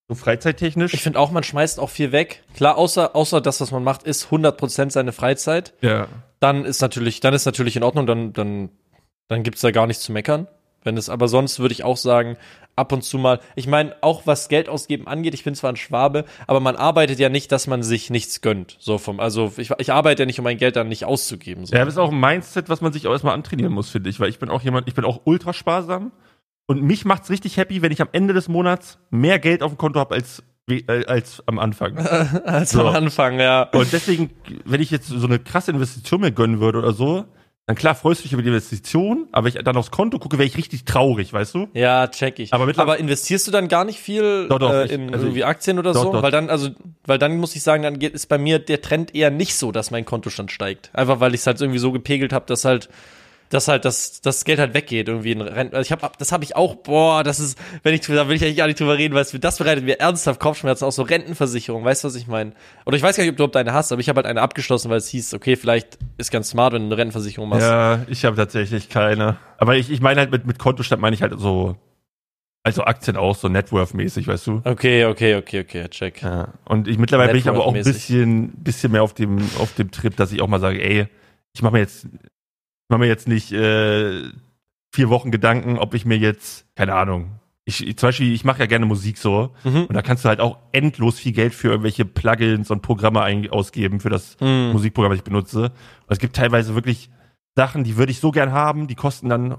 So 0.09 0.15
freizeittechnisch. 0.15 0.93
Ich 0.93 1.03
finde 1.03 1.19
auch, 1.19 1.31
man 1.31 1.43
schmeißt 1.43 1.79
auch 1.79 1.89
viel 1.89 2.11
weg. 2.11 2.43
Klar, 2.55 2.77
außer, 2.77 3.15
außer 3.15 3.39
das, 3.39 3.61
was 3.61 3.71
man 3.71 3.83
macht, 3.83 4.03
ist 4.03 4.27
100% 4.27 4.91
seine 4.91 5.11
Freizeit. 5.13 5.73
ja. 5.81 6.07
Dann 6.41 6.65
ist 6.65 6.81
natürlich, 6.81 7.19
dann 7.19 7.35
ist 7.35 7.45
natürlich 7.45 7.75
in 7.75 7.83
Ordnung, 7.83 8.07
dann, 8.07 8.33
dann, 8.33 8.69
dann 9.27 9.43
gibt's 9.43 9.61
da 9.61 9.69
gar 9.69 9.85
nichts 9.85 10.01
zu 10.03 10.11
meckern. 10.11 10.47
Wenn 10.83 10.97
es, 10.97 11.09
aber 11.09 11.27
sonst 11.27 11.59
würde 11.59 11.73
ich 11.73 11.83
auch 11.83 11.97
sagen, 11.97 12.37
ab 12.75 12.91
und 12.91 13.03
zu 13.03 13.17
mal, 13.17 13.39
ich 13.55 13.67
meine, 13.67 13.95
auch 14.01 14.25
was 14.25 14.49
Geld 14.49 14.69
ausgeben 14.69 15.07
angeht, 15.07 15.33
ich 15.33 15.43
bin 15.43 15.55
zwar 15.55 15.71
ein 15.71 15.75
Schwabe, 15.75 16.25
aber 16.47 16.59
man 16.59 16.75
arbeitet 16.75 17.19
ja 17.19 17.29
nicht, 17.29 17.51
dass 17.51 17.67
man 17.67 17.83
sich 17.83 18.09
nichts 18.09 18.41
gönnt. 18.41 18.77
So 18.79 18.97
vom, 18.97 19.19
also 19.19 19.53
ich, 19.57 19.71
ich 19.77 19.91
arbeite 19.91 20.23
ja 20.23 20.25
nicht, 20.25 20.39
um 20.39 20.43
mein 20.43 20.57
Geld 20.57 20.75
dann 20.75 20.87
nicht 20.87 21.05
auszugeben. 21.05 21.65
So. 21.65 21.75
Ja, 21.75 21.85
das 21.85 21.95
ist 21.95 21.99
auch 21.99 22.11
ein 22.11 22.19
Mindset, 22.19 22.69
was 22.69 22.81
man 22.81 22.93
sich 22.93 23.07
auch 23.07 23.11
erstmal 23.11 23.33
antrainieren 23.33 23.73
muss, 23.73 23.89
finde 23.89 24.09
ich, 24.09 24.19
weil 24.19 24.29
ich 24.29 24.39
bin 24.39 24.49
auch 24.49 24.61
jemand, 24.61 24.87
ich 24.87 24.95
bin 24.95 25.05
auch 25.05 25.21
ultra 25.25 25.53
sparsam 25.53 26.11
und 26.65 26.81
mich 26.81 27.05
macht's 27.05 27.29
richtig 27.29 27.57
happy, 27.57 27.81
wenn 27.81 27.91
ich 27.91 28.01
am 28.01 28.09
Ende 28.11 28.33
des 28.33 28.47
Monats 28.47 28.97
mehr 29.09 29.39
Geld 29.39 29.61
auf 29.63 29.73
dem 29.73 29.77
Konto 29.77 29.99
habe 29.99 30.15
als, 30.15 30.41
äh, 30.69 31.05
als 31.05 31.43
am 31.47 31.59
Anfang. 31.59 31.97
Als 32.45 32.71
So. 32.71 32.87
am 32.87 32.95
Anfang, 32.95 33.39
ja. 33.39 33.63
Und 33.73 33.91
deswegen, 33.91 34.31
wenn 34.65 34.81
ich 34.81 34.89
jetzt 34.89 35.07
so 35.07 35.27
eine 35.27 35.39
krasse 35.39 35.71
Investition 35.71 36.21
mir 36.21 36.31
gönnen 36.31 36.59
würde 36.59 36.79
oder 36.79 36.93
so, 36.93 37.25
dann 37.67 37.75
klar 37.75 37.95
freust 37.95 38.19
du 38.19 38.23
dich 38.23 38.33
über 38.33 38.41
die 38.41 38.49
Investition, 38.49 39.27
aber 39.31 39.47
ich 39.47 39.53
dann 39.53 39.77
aufs 39.77 39.91
Konto 39.91 40.19
gucke, 40.19 40.37
wäre 40.37 40.47
ich 40.47 40.57
richtig 40.57 40.83
traurig, 40.83 41.31
weißt 41.31 41.53
du? 41.55 41.67
Ja, 41.73 42.07
check 42.07 42.39
ich. 42.39 42.53
Aber 42.53 42.67
Aber, 42.77 42.97
investierst 42.97 43.47
du 43.47 43.51
dann 43.51 43.67
gar 43.67 43.85
nicht 43.85 43.99
viel 43.99 44.47
Doch, 44.49 44.59
doch, 44.59 44.73
äh, 44.73 44.93
in 44.93 45.13
also 45.13 45.27
irgendwie 45.27 45.43
Aktien 45.43 45.79
oder 45.79 45.93
doch, 45.93 46.03
so? 46.03 46.21
Weil 46.21 46.31
dann, 46.31 46.49
also, 46.49 46.69
weil 47.05 47.19
dann 47.19 47.37
muss 47.37 47.55
ich 47.55 47.63
sagen, 47.63 47.83
dann 47.83 47.99
geht, 47.99 48.13
ist 48.13 48.27
bei 48.27 48.37
mir 48.37 48.59
der 48.59 48.81
Trend 48.81 49.15
eher 49.15 49.29
nicht 49.29 49.55
so, 49.55 49.71
dass 49.71 49.91
mein 49.91 50.05
Kontostand 50.05 50.51
steigt. 50.51 50.89
Einfach 50.93 51.19
weil 51.19 51.33
ich 51.33 51.41
es 51.41 51.47
halt 51.47 51.61
irgendwie 51.61 51.79
so 51.79 51.91
gepegelt 51.91 52.33
habe, 52.33 52.45
dass 52.47 52.65
halt 52.65 52.89
dass 53.51 53.67
halt 53.67 53.85
das, 53.85 54.21
das 54.21 54.45
Geld 54.45 54.59
halt 54.59 54.73
weggeht 54.73 55.07
irgendwie 55.07 55.33
in 55.33 55.41
Renten. 55.41 55.75
Also 55.75 55.85
ich 55.85 55.91
habe, 55.91 56.09
das 56.17 56.31
habe 56.31 56.43
ich 56.43 56.55
auch, 56.55 56.75
boah, 56.75 57.23
das 57.23 57.39
ist, 57.39 57.59
wenn 57.83 57.93
ich, 57.93 58.01
da 58.01 58.27
will 58.27 58.35
ich 58.35 58.43
eigentlich 58.43 58.57
gar 58.57 58.67
nicht 58.67 58.79
drüber 58.79 58.97
reden, 58.97 59.13
weil 59.13 59.25
das 59.25 59.57
bereitet 59.57 59.83
mir 59.83 59.99
ernsthaft 59.99 60.39
Kopfschmerzen, 60.39 60.85
auch 60.85 60.91
so 60.91 61.03
Rentenversicherung, 61.03 61.83
weißt 61.83 62.03
du, 62.03 62.07
was 62.07 62.15
ich 62.15 62.27
meine? 62.27 62.53
Oder 62.85 62.97
ich 62.97 63.03
weiß 63.03 63.17
gar 63.17 63.23
nicht, 63.23 63.31
ob 63.31 63.37
du 63.37 63.43
überhaupt 63.43 63.57
eine 63.57 63.73
hast, 63.73 63.91
aber 63.91 63.99
ich 63.99 64.09
habe 64.09 64.17
halt 64.17 64.25
eine 64.25 64.41
abgeschlossen, 64.41 64.89
weil 64.89 64.97
es 64.97 65.09
hieß, 65.09 65.33
okay, 65.33 65.55
vielleicht 65.57 65.99
ist 66.17 66.31
ganz 66.31 66.49
smart, 66.49 66.73
wenn 66.73 66.83
du 66.83 66.87
eine 66.87 66.97
Rentenversicherung 66.97 67.49
machst. 67.49 67.67
Ja, 67.67 68.05
ich 68.07 68.23
habe 68.25 68.37
tatsächlich 68.37 68.89
keine. 68.89 69.37
Aber 69.57 69.75
ich, 69.75 69.91
ich 69.91 70.01
meine 70.01 70.21
halt 70.21 70.31
mit, 70.31 70.45
mit 70.45 70.57
Kontostand 70.57 71.01
meine 71.01 71.13
ich 71.13 71.21
halt 71.21 71.37
so, 71.37 71.75
also 72.63 72.83
Aktien 72.83 73.17
auch, 73.17 73.35
so 73.35 73.49
Networth-mäßig, 73.49 74.27
weißt 74.27 74.47
du? 74.47 74.61
Okay, 74.63 75.05
okay, 75.05 75.35
okay, 75.35 75.61
okay, 75.61 75.87
check. 75.89 76.21
Ja. 76.21 76.53
Und 76.65 76.87
ich 76.87 76.97
mittlerweile 76.97 77.31
bin 77.31 77.39
ich 77.39 77.49
aber 77.49 77.65
auch 77.65 77.73
ein 77.73 77.83
bisschen, 77.83 78.51
bisschen 78.51 78.91
mehr 78.91 79.03
auf 79.03 79.13
dem, 79.13 79.39
auf 79.59 79.73
dem 79.73 79.91
Trip, 79.91 80.15
dass 80.15 80.31
ich 80.31 80.41
auch 80.41 80.47
mal 80.47 80.59
sage, 80.59 80.81
ey, 80.81 81.07
ich 81.53 81.61
mache 81.61 81.73
mir 81.73 81.79
jetzt, 81.79 82.07
mache 82.91 82.99
mir 82.99 83.07
jetzt 83.07 83.27
nicht 83.27 83.51
äh, 83.51 84.21
vier 84.93 85.09
Wochen 85.09 85.31
Gedanken, 85.31 85.77
ob 85.79 85.93
ich 85.95 86.05
mir 86.05 86.17
jetzt, 86.17 86.65
keine 86.75 86.93
Ahnung, 86.93 87.31
ich, 87.65 87.77
zum 87.97 88.07
Beispiel, 88.07 88.33
ich 88.33 88.43
mache 88.43 88.59
ja 88.59 88.65
gerne 88.65 88.85
Musik 88.85 89.17
so 89.17 89.51
Mhm. 89.63 89.85
und 89.85 89.93
da 89.93 90.01
kannst 90.01 90.25
du 90.25 90.29
halt 90.29 90.39
auch 90.39 90.57
endlos 90.71 91.17
viel 91.19 91.31
Geld 91.31 91.53
für 91.53 91.69
irgendwelche 91.69 92.05
Plugins 92.05 92.69
und 92.71 92.81
Programme 92.81 93.21
ein, 93.21 93.49
ausgeben 93.49 93.99
für 93.99 94.09
das 94.09 94.35
Mhm. 94.41 94.71
Musikprogramm, 94.73 95.11
das 95.11 95.19
ich 95.19 95.23
benutze. 95.23 95.63
Und 95.65 95.71
es 96.09 96.19
gibt 96.19 96.35
teilweise 96.35 96.75
wirklich 96.75 97.09
Sachen, 97.55 97.83
die 97.83 97.97
würde 97.97 98.11
ich 98.11 98.19
so 98.19 98.31
gern 98.31 98.51
haben, 98.51 98.87
die 98.87 98.95
kosten 98.95 99.29
dann 99.29 99.57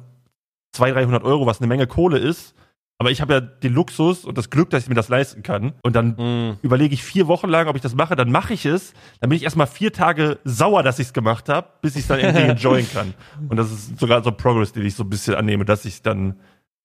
200, 0.72 1.04
300 1.04 1.24
Euro, 1.24 1.46
was 1.46 1.60
eine 1.60 1.68
Menge 1.68 1.86
Kohle 1.86 2.18
ist. 2.18 2.54
Aber 3.02 3.10
ich 3.10 3.20
habe 3.20 3.32
ja 3.34 3.40
den 3.40 3.74
Luxus 3.74 4.24
und 4.24 4.38
das 4.38 4.48
Glück, 4.48 4.70
dass 4.70 4.84
ich 4.84 4.88
mir 4.88 4.94
das 4.94 5.08
leisten 5.08 5.42
kann. 5.42 5.72
Und 5.82 5.96
dann 5.96 6.14
Mhm. 6.16 6.56
überlege 6.62 6.94
ich 6.94 7.02
vier 7.02 7.26
Wochen 7.26 7.48
lang, 7.48 7.66
ob 7.66 7.74
ich 7.74 7.82
das 7.82 7.96
mache, 7.96 8.14
dann 8.14 8.30
mache 8.30 8.54
ich 8.54 8.64
es. 8.64 8.92
Dann 9.20 9.28
bin 9.30 9.36
ich 9.36 9.42
erstmal 9.42 9.66
vier 9.66 9.92
Tage 9.92 10.38
sauer, 10.44 10.84
dass 10.84 11.00
ich 11.00 11.08
es 11.08 11.12
gemacht 11.12 11.48
habe, 11.48 11.66
bis 11.80 11.96
ich 11.96 12.02
es 12.02 12.06
dann 12.06 12.20
endlich 12.20 12.44
enjoyen 12.48 12.86
kann. 12.92 13.14
Und 13.48 13.56
das 13.56 13.72
ist 13.72 13.98
sogar 13.98 14.22
so 14.22 14.30
ein 14.30 14.36
Progress, 14.36 14.72
den 14.72 14.86
ich 14.86 14.94
so 14.94 15.02
ein 15.02 15.10
bisschen 15.10 15.34
annehme, 15.34 15.64
dass 15.64 15.84
ich 15.84 16.02
dann 16.02 16.36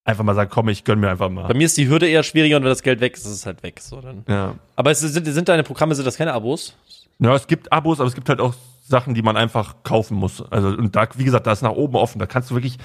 einfach 0.05 0.23
mal 0.23 0.33
sage, 0.33 0.49
komm, 0.51 0.69
ich 0.69 0.83
gönn 0.85 0.99
mir 0.99 1.09
einfach 1.11 1.27
Bei 1.27 1.33
mal. 1.33 1.53
mir 1.53 1.65
ist 1.65 1.77
die 1.77 1.87
Hürde 1.87 2.07
eher 2.07 2.23
schwieriger 2.23 2.57
und 2.57 2.63
wenn 2.63 2.69
das 2.69 2.81
Geld 2.81 2.99
weg 2.99 3.15
ist, 3.15 3.25
ist 3.25 3.31
es 3.33 3.45
halt 3.45 3.61
weg. 3.61 3.79
So, 3.79 4.01
dann. 4.01 4.23
Ja. 4.27 4.55
Aber 4.75 4.89
es 4.89 5.01
sind, 5.01 5.23
sind 5.25 5.47
deine 5.49 5.61
Programme, 5.61 5.93
sind 5.93 6.05
das 6.05 6.17
keine 6.17 6.33
Abos? 6.33 6.75
ja, 7.19 7.35
es 7.35 7.45
gibt 7.45 7.71
Abos, 7.71 7.99
aber 7.99 8.07
es 8.07 8.15
gibt 8.15 8.27
halt 8.29 8.39
auch 8.41 8.55
Sachen, 8.83 9.13
die 9.13 9.21
man 9.21 9.35
einfach 9.35 9.83
kaufen 9.83 10.15
muss. 10.15 10.41
Also, 10.49 10.69
und 10.69 10.95
da, 10.95 11.07
wie 11.15 11.25
gesagt, 11.25 11.45
da 11.45 11.51
ist 11.51 11.61
nach 11.61 11.71
oben 11.71 11.95
offen. 11.95 12.19
Da 12.19 12.25
kannst 12.25 12.49
du 12.51 12.55
wirklich 12.55 12.77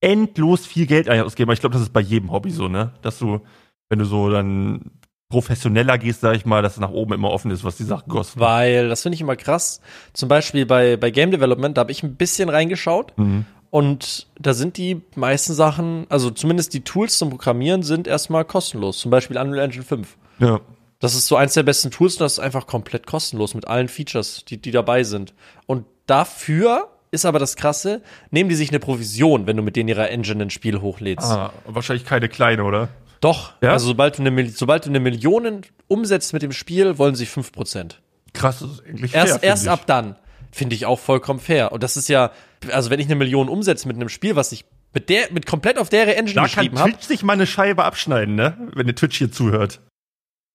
endlos 0.00 0.66
viel 0.66 0.86
Geld 0.86 1.08
ausgeben. 1.08 1.48
Aber 1.48 1.54
ich 1.54 1.60
glaube, 1.60 1.74
das 1.74 1.82
ist 1.82 1.92
bei 1.92 2.00
jedem 2.00 2.30
Hobby 2.32 2.50
so, 2.50 2.68
ne? 2.68 2.92
Dass 3.02 3.18
du, 3.18 3.40
wenn 3.88 3.98
du 3.98 4.04
so 4.04 4.30
dann 4.30 4.92
professioneller 5.28 5.96
gehst, 5.96 6.20
sag 6.20 6.34
ich 6.36 6.44
mal, 6.44 6.60
dass 6.60 6.74
es 6.74 6.80
nach 6.80 6.90
oben 6.90 7.12
immer 7.14 7.30
offen 7.30 7.50
ist, 7.50 7.62
was 7.62 7.76
die 7.76 7.84
Sachen 7.84 8.08
kosten. 8.08 8.40
Weil, 8.40 8.88
das 8.88 9.02
finde 9.02 9.14
ich 9.14 9.20
immer 9.20 9.36
krass. 9.36 9.80
Zum 10.12 10.28
Beispiel 10.28 10.66
bei, 10.66 10.96
bei 10.96 11.10
Game 11.10 11.30
Development, 11.30 11.76
da 11.76 11.82
habe 11.82 11.92
ich 11.92 12.02
ein 12.02 12.16
bisschen 12.16 12.48
reingeschaut. 12.48 13.16
Mhm. 13.16 13.46
Und 13.70 14.26
da 14.38 14.52
sind 14.52 14.76
die 14.76 15.00
meisten 15.14 15.54
Sachen, 15.54 16.06
also 16.08 16.30
zumindest 16.30 16.74
die 16.74 16.82
Tools 16.82 17.16
zum 17.16 17.30
Programmieren 17.30 17.84
sind 17.84 18.08
erstmal 18.08 18.44
kostenlos. 18.44 18.98
Zum 18.98 19.12
Beispiel 19.12 19.38
Unreal 19.38 19.64
Engine 19.64 19.84
5. 19.84 20.16
Ja. 20.40 20.60
Das 20.98 21.14
ist 21.14 21.28
so 21.28 21.36
eins 21.36 21.54
der 21.54 21.62
besten 21.62 21.92
Tools 21.92 22.14
und 22.14 22.22
das 22.22 22.34
ist 22.34 22.38
einfach 22.40 22.66
komplett 22.66 23.06
kostenlos 23.06 23.54
mit 23.54 23.68
allen 23.68 23.88
Features, 23.88 24.44
die, 24.44 24.60
die 24.60 24.72
dabei 24.72 25.04
sind. 25.04 25.32
Und 25.66 25.86
dafür 26.06 26.88
ist 27.12 27.24
aber 27.24 27.38
das 27.38 27.56
Krasse, 27.56 28.02
nehmen 28.30 28.48
die 28.48 28.56
sich 28.56 28.68
eine 28.70 28.78
Provision, 28.80 29.46
wenn 29.46 29.56
du 29.56 29.62
mit 29.62 29.76
denen 29.76 29.88
ihrer 29.88 30.10
Engine 30.10 30.44
ein 30.44 30.50
Spiel 30.50 30.80
hochlädst. 30.80 31.26
Ah, 31.26 31.52
wahrscheinlich 31.66 32.04
keine 32.06 32.28
kleine, 32.28 32.64
oder? 32.64 32.88
Doch, 33.20 33.52
Ja? 33.60 33.72
also 33.72 33.86
sobald 33.88 34.18
du, 34.18 34.22
eine, 34.24 34.48
sobald 34.50 34.86
du 34.86 34.90
eine 34.90 35.00
Million 35.00 35.62
umsetzt 35.88 36.32
mit 36.32 36.42
dem 36.42 36.52
Spiel, 36.52 36.98
wollen 36.98 37.14
sie 37.14 37.26
5%. 37.26 37.96
Krass, 38.32 38.60
das 38.60 38.70
ist 38.70 38.86
eigentlich 38.86 39.12
Erst, 39.14 39.40
fair, 39.40 39.42
erst 39.42 39.62
find 39.64 39.74
ich. 39.74 39.80
ab 39.80 39.86
dann. 39.86 40.16
Finde 40.52 40.74
ich 40.74 40.86
auch 40.86 40.98
vollkommen 40.98 41.38
fair. 41.40 41.72
Und 41.72 41.82
das 41.82 41.96
ist 41.96 42.08
ja, 42.08 42.32
also 42.72 42.90
wenn 42.90 42.98
ich 43.00 43.06
eine 43.06 43.14
Million 43.16 43.48
umsetze 43.48 43.86
mit 43.88 43.96
einem 43.96 44.08
Spiel, 44.08 44.36
was 44.36 44.52
ich 44.52 44.64
mit 44.94 45.08
der, 45.08 45.30
mit 45.32 45.46
komplett 45.46 45.78
auf 45.78 45.88
der 45.88 46.16
Engine 46.16 46.34
Da 46.34 46.40
kann 46.42 46.50
geschrieben 46.50 46.78
habe, 46.78 46.90
Twitch 46.92 47.04
sich 47.06 47.22
mal 47.22 47.34
eine 47.34 47.46
Scheibe 47.46 47.84
abschneiden, 47.84 48.34
ne? 48.34 48.56
Wenn 48.74 48.86
der 48.86 48.96
Twitch 48.96 49.18
hier 49.18 49.30
zuhört. 49.30 49.80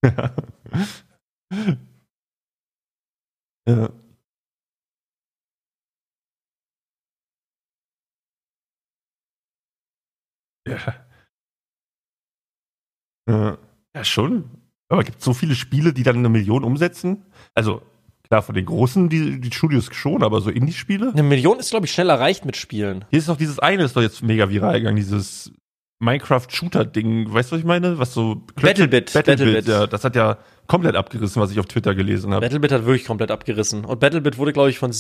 ja. 3.68 3.90
Ja. 10.68 10.78
Ja, 13.28 13.58
ja 13.96 14.04
schon. 14.04 14.46
Aber 14.90 15.04
gibt 15.04 15.20
es 15.20 15.26
so 15.26 15.34
viele 15.34 15.56
Spiele, 15.56 15.94
die 15.94 16.04
dann 16.04 16.18
eine 16.18 16.30
Million 16.30 16.64
umsetzen? 16.64 17.26
Also, 17.54 17.82
klar, 18.24 18.44
von 18.44 18.56
den 18.56 18.66
großen, 18.66 19.10
die, 19.10 19.40
die 19.42 19.52
Studios 19.52 19.90
schon, 19.92 20.24
aber 20.24 20.42
so 20.42 20.50
Indie-Spiele? 20.50 21.12
eine 21.12 21.24
Million 21.24 21.60
ist, 21.60 21.72
glaube 21.72 21.86
ich, 21.86 21.92
schnell 21.92 22.10
erreicht 22.10 22.46
mit 22.46 22.56
Spielen. 22.56 23.06
Hier 23.10 23.20
ist 23.20 23.30
doch 23.30 23.38
dieses 23.38 23.60
eine, 23.60 23.84
ist 23.84 23.96
doch 23.96 24.02
jetzt 24.02 24.22
mega 24.22 24.50
viral 24.50 24.80
gegangen, 24.80 24.98
dieses 24.98 25.52
Minecraft-Shooter-Ding. 26.00 27.34
Weißt 27.34 27.52
du, 27.52 27.56
was 27.56 27.60
ich 27.60 27.66
meine? 27.66 27.98
Was 27.98 28.14
so. 28.14 28.44
Battlebit, 28.56 29.14
Battlebit, 29.14 29.14
Battlebit. 29.14 29.68
ja. 29.68 29.88
Das 29.88 30.04
hat 30.04 30.16
ja 30.16 30.38
komplett 30.68 30.96
abgerissen, 30.96 31.42
was 31.42 31.52
ich 31.52 31.60
auf 31.60 31.66
Twitter 31.66 31.96
gelesen 31.96 32.34
habe. 32.34 32.46
Battlebit 32.46 32.72
hat 32.72 32.86
wirklich 32.86 33.06
komplett 33.06 33.32
abgerissen. 33.32 33.86
Und 33.86 34.00
Battlebit 34.00 34.38
wurde, 34.38 34.54
glaube 34.54 34.70
ich, 34.70 34.78
von 34.78 34.92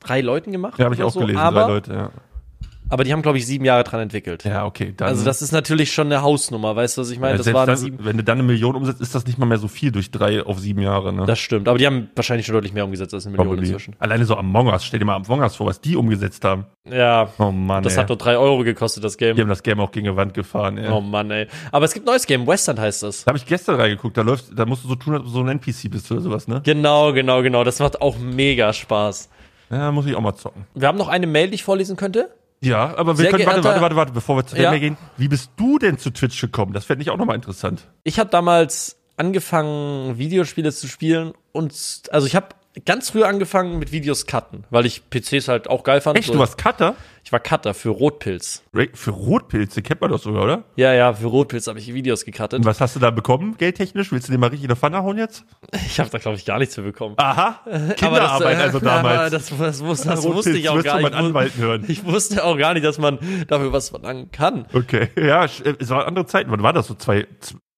drei 0.00 0.20
Leuten 0.20 0.52
gemacht. 0.52 0.78
Ja, 0.78 0.84
habe 0.84 0.94
ich 0.94 1.02
auch 1.02 1.12
so. 1.12 1.20
gelesen, 1.20 1.38
aber, 1.38 1.62
drei 1.62 1.68
Leute, 1.68 1.92
ja. 1.92 2.10
Aber 2.94 3.04
die 3.04 3.12
haben, 3.12 3.20
glaube 3.22 3.36
ich, 3.38 3.44
sieben 3.46 3.64
Jahre 3.64 3.84
dran 3.84 4.00
entwickelt. 4.00 4.44
Ja, 4.44 4.64
okay. 4.64 4.94
Also 5.00 5.24
das 5.24 5.42
ist 5.42 5.52
natürlich 5.52 5.92
schon 5.92 6.06
eine 6.06 6.22
Hausnummer, 6.22 6.74
weißt 6.76 6.96
du, 6.96 7.02
was 7.02 7.10
ich 7.10 7.18
meine? 7.18 7.32
ja, 7.32 7.38
Das 7.38 7.52
waren 7.52 7.66
dann, 7.66 7.76
sieben. 7.76 7.98
wenn 8.00 8.16
du 8.16 8.24
dann 8.24 8.38
eine 8.38 8.46
Million 8.46 8.76
umsetzt, 8.76 9.00
ist 9.00 9.14
das 9.14 9.26
nicht 9.26 9.36
mal 9.38 9.46
mehr 9.46 9.58
so 9.58 9.68
viel 9.68 9.92
durch 9.92 10.10
drei 10.10 10.42
auf 10.42 10.58
sieben 10.60 10.80
Jahre, 10.80 11.12
ne? 11.12 11.26
Das 11.26 11.38
stimmt. 11.38 11.68
Aber 11.68 11.76
die 11.76 11.86
haben 11.86 12.08
wahrscheinlich 12.14 12.46
schon 12.46 12.54
deutlich 12.54 12.72
mehr 12.72 12.84
umgesetzt 12.84 13.12
als 13.12 13.26
eine 13.26 13.32
Million 13.36 13.48
Probably. 13.48 13.66
inzwischen. 13.66 13.96
Alleine 13.98 14.24
so 14.24 14.36
Among 14.36 14.68
Us, 14.68 14.84
stell 14.84 15.00
dir 15.00 15.04
mal 15.04 15.16
Among 15.16 15.40
Us 15.40 15.56
vor, 15.56 15.66
was 15.66 15.80
die 15.80 15.96
umgesetzt 15.96 16.44
haben. 16.44 16.64
Ja, 16.90 17.28
Oh 17.38 17.50
Mann, 17.50 17.82
das 17.82 17.94
ey. 17.94 18.00
hat 18.00 18.08
nur 18.08 18.16
drei 18.18 18.36
Euro 18.38 18.62
gekostet, 18.62 19.02
das 19.04 19.16
Game. 19.16 19.36
die 19.36 19.42
haben 19.42 19.48
das 19.48 19.62
Game 19.62 19.80
auch 19.80 19.90
gegen 19.90 20.06
die 20.06 20.16
Wand 20.16 20.32
gefahren, 20.34 20.78
ey. 20.78 20.88
Oh 20.90 21.00
Mann, 21.00 21.30
ey. 21.30 21.48
Aber 21.72 21.84
es 21.84 21.92
gibt 21.94 22.06
ein 22.06 22.10
neues 22.12 22.26
Game, 22.26 22.46
Western 22.46 22.78
heißt 22.80 23.02
das. 23.02 23.24
Da 23.24 23.30
habe 23.30 23.38
ich 23.38 23.46
gestern 23.46 23.76
reingeguckt, 23.80 24.16
da 24.16 24.22
läuft, 24.22 24.46
da 24.56 24.64
musst 24.66 24.84
du 24.84 24.88
so 24.88 24.94
tun, 24.94 25.14
als 25.14 25.20
ob 25.22 25.26
du 25.26 25.32
so 25.32 25.40
ein 25.40 25.48
NPC 25.48 25.90
bist 25.90 26.10
oder 26.12 26.20
sowas, 26.20 26.46
ne? 26.46 26.60
Genau, 26.64 27.12
genau, 27.12 27.42
genau. 27.42 27.64
Das 27.64 27.80
macht 27.80 28.00
auch 28.00 28.16
mega 28.18 28.72
Spaß. 28.72 29.30
Ja, 29.70 29.90
muss 29.90 30.06
ich 30.06 30.14
auch 30.14 30.20
mal 30.20 30.34
zocken. 30.34 30.66
Wir 30.74 30.86
haben 30.86 30.98
noch 30.98 31.08
eine 31.08 31.26
Mail, 31.26 31.48
die 31.48 31.54
ich 31.54 31.64
vorlesen 31.64 31.96
könnte. 31.96 32.28
Ja, 32.64 32.96
aber 32.96 33.18
wir 33.18 33.22
Sehr 33.22 33.30
können, 33.30 33.46
warte, 33.46 33.64
warte, 33.64 33.80
warte, 33.80 33.96
warte, 33.96 34.12
bevor 34.12 34.36
wir 34.36 34.46
zu 34.46 34.56
Ja. 34.56 34.70
Mail 34.70 34.80
gehen. 34.80 34.96
Wie 35.16 35.28
bist 35.28 35.50
du 35.56 35.78
denn 35.78 35.98
zu 35.98 36.10
Twitch 36.10 36.40
gekommen? 36.40 36.72
Das 36.72 36.84
fände 36.84 37.02
ich 37.02 37.10
auch 37.10 37.16
nochmal 37.16 37.36
interessant. 37.36 37.88
Ich 38.02 38.18
habe 38.18 38.30
damals 38.30 38.96
angefangen, 39.16 40.18
Videospiele 40.18 40.72
zu 40.72 40.88
spielen 40.88 41.32
und 41.52 41.72
also 42.10 42.26
ich 42.26 42.34
habe 42.34 42.48
ganz 42.84 43.10
früh 43.10 43.22
angefangen 43.22 43.78
mit 43.78 43.92
Videos 43.92 44.26
cutten, 44.26 44.64
weil 44.70 44.86
ich 44.86 45.08
PCs 45.10 45.48
halt 45.48 45.68
auch 45.68 45.84
geil 45.84 46.00
fand. 46.00 46.18
Echt, 46.18 46.26
So, 46.26 46.32
du 46.32 46.38
warst 46.40 46.58
Cutter? 46.58 46.96
Ich 47.24 47.32
war 47.32 47.40
Cutter 47.40 47.72
für 47.72 47.88
Rotpilz. 47.88 48.62
Für 48.92 49.10
Rotpilze 49.10 49.80
kennt 49.80 50.02
man 50.02 50.10
doch 50.10 50.20
sogar, 50.20 50.42
oder? 50.44 50.64
Ja, 50.76 50.92
ja, 50.92 51.14
für 51.14 51.26
Rotpilz 51.26 51.66
habe 51.66 51.78
ich 51.78 51.92
Videos 51.94 52.26
gecuttet. 52.26 52.58
Und 52.58 52.66
was 52.66 52.82
hast 52.82 52.96
du 52.96 53.00
da 53.00 53.10
bekommen, 53.10 53.56
geldtechnisch? 53.56 54.12
Willst 54.12 54.28
du 54.28 54.32
dir 54.32 54.36
mal 54.38 54.48
richtig 54.48 54.64
in 54.64 54.68
der 54.68 54.76
Pfanne 54.76 55.02
hauen 55.02 55.16
jetzt? 55.16 55.46
Ich 55.72 55.98
habe 55.98 56.10
da 56.10 56.18
glaube 56.18 56.36
ich 56.36 56.44
gar 56.44 56.58
nichts 56.58 56.74
für 56.74 56.82
bekommen. 56.82 57.14
Aha, 57.16 57.60
Kinderarbeit 57.96 58.58
das, 58.58 58.60
äh, 58.60 58.62
also 58.64 58.78
damals. 58.78 59.30
Das, 59.30 59.56
das, 59.56 59.80
muss, 59.80 60.02
das 60.02 60.18
Rotpilz, 60.18 60.36
wusste 60.36 60.58
ich 60.58 60.68
auch 60.68 60.82
gar 60.82 60.98
nicht. 60.98 61.14
Anwalten 61.14 61.58
hören. 61.58 61.84
Ich 61.88 62.04
wusste 62.04 62.44
auch 62.44 62.58
gar 62.58 62.74
nicht, 62.74 62.84
dass 62.84 62.98
man 62.98 63.18
dafür 63.48 63.72
was 63.72 63.88
verlangen 63.88 64.30
kann. 64.30 64.66
Okay, 64.74 65.08
ja, 65.16 65.46
äh, 65.46 65.74
es 65.78 65.88
waren 65.88 66.06
andere 66.06 66.26
Zeiten. 66.26 66.50
Wann 66.50 66.62
war 66.62 66.74
das? 66.74 66.88
So 66.88 66.94
zwei- 66.94 67.26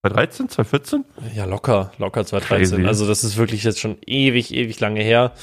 2013, 0.01 0.49
2014? 0.49 1.05
Ja, 1.35 1.45
locker, 1.45 1.91
locker 1.97 2.25
2013. 2.25 2.77
Crazy. 2.79 2.87
Also 2.87 3.07
das 3.07 3.23
ist 3.23 3.37
wirklich 3.37 3.63
jetzt 3.63 3.79
schon 3.79 3.97
ewig, 4.05 4.53
ewig 4.53 4.79
lange 4.79 5.01
her. 5.01 5.33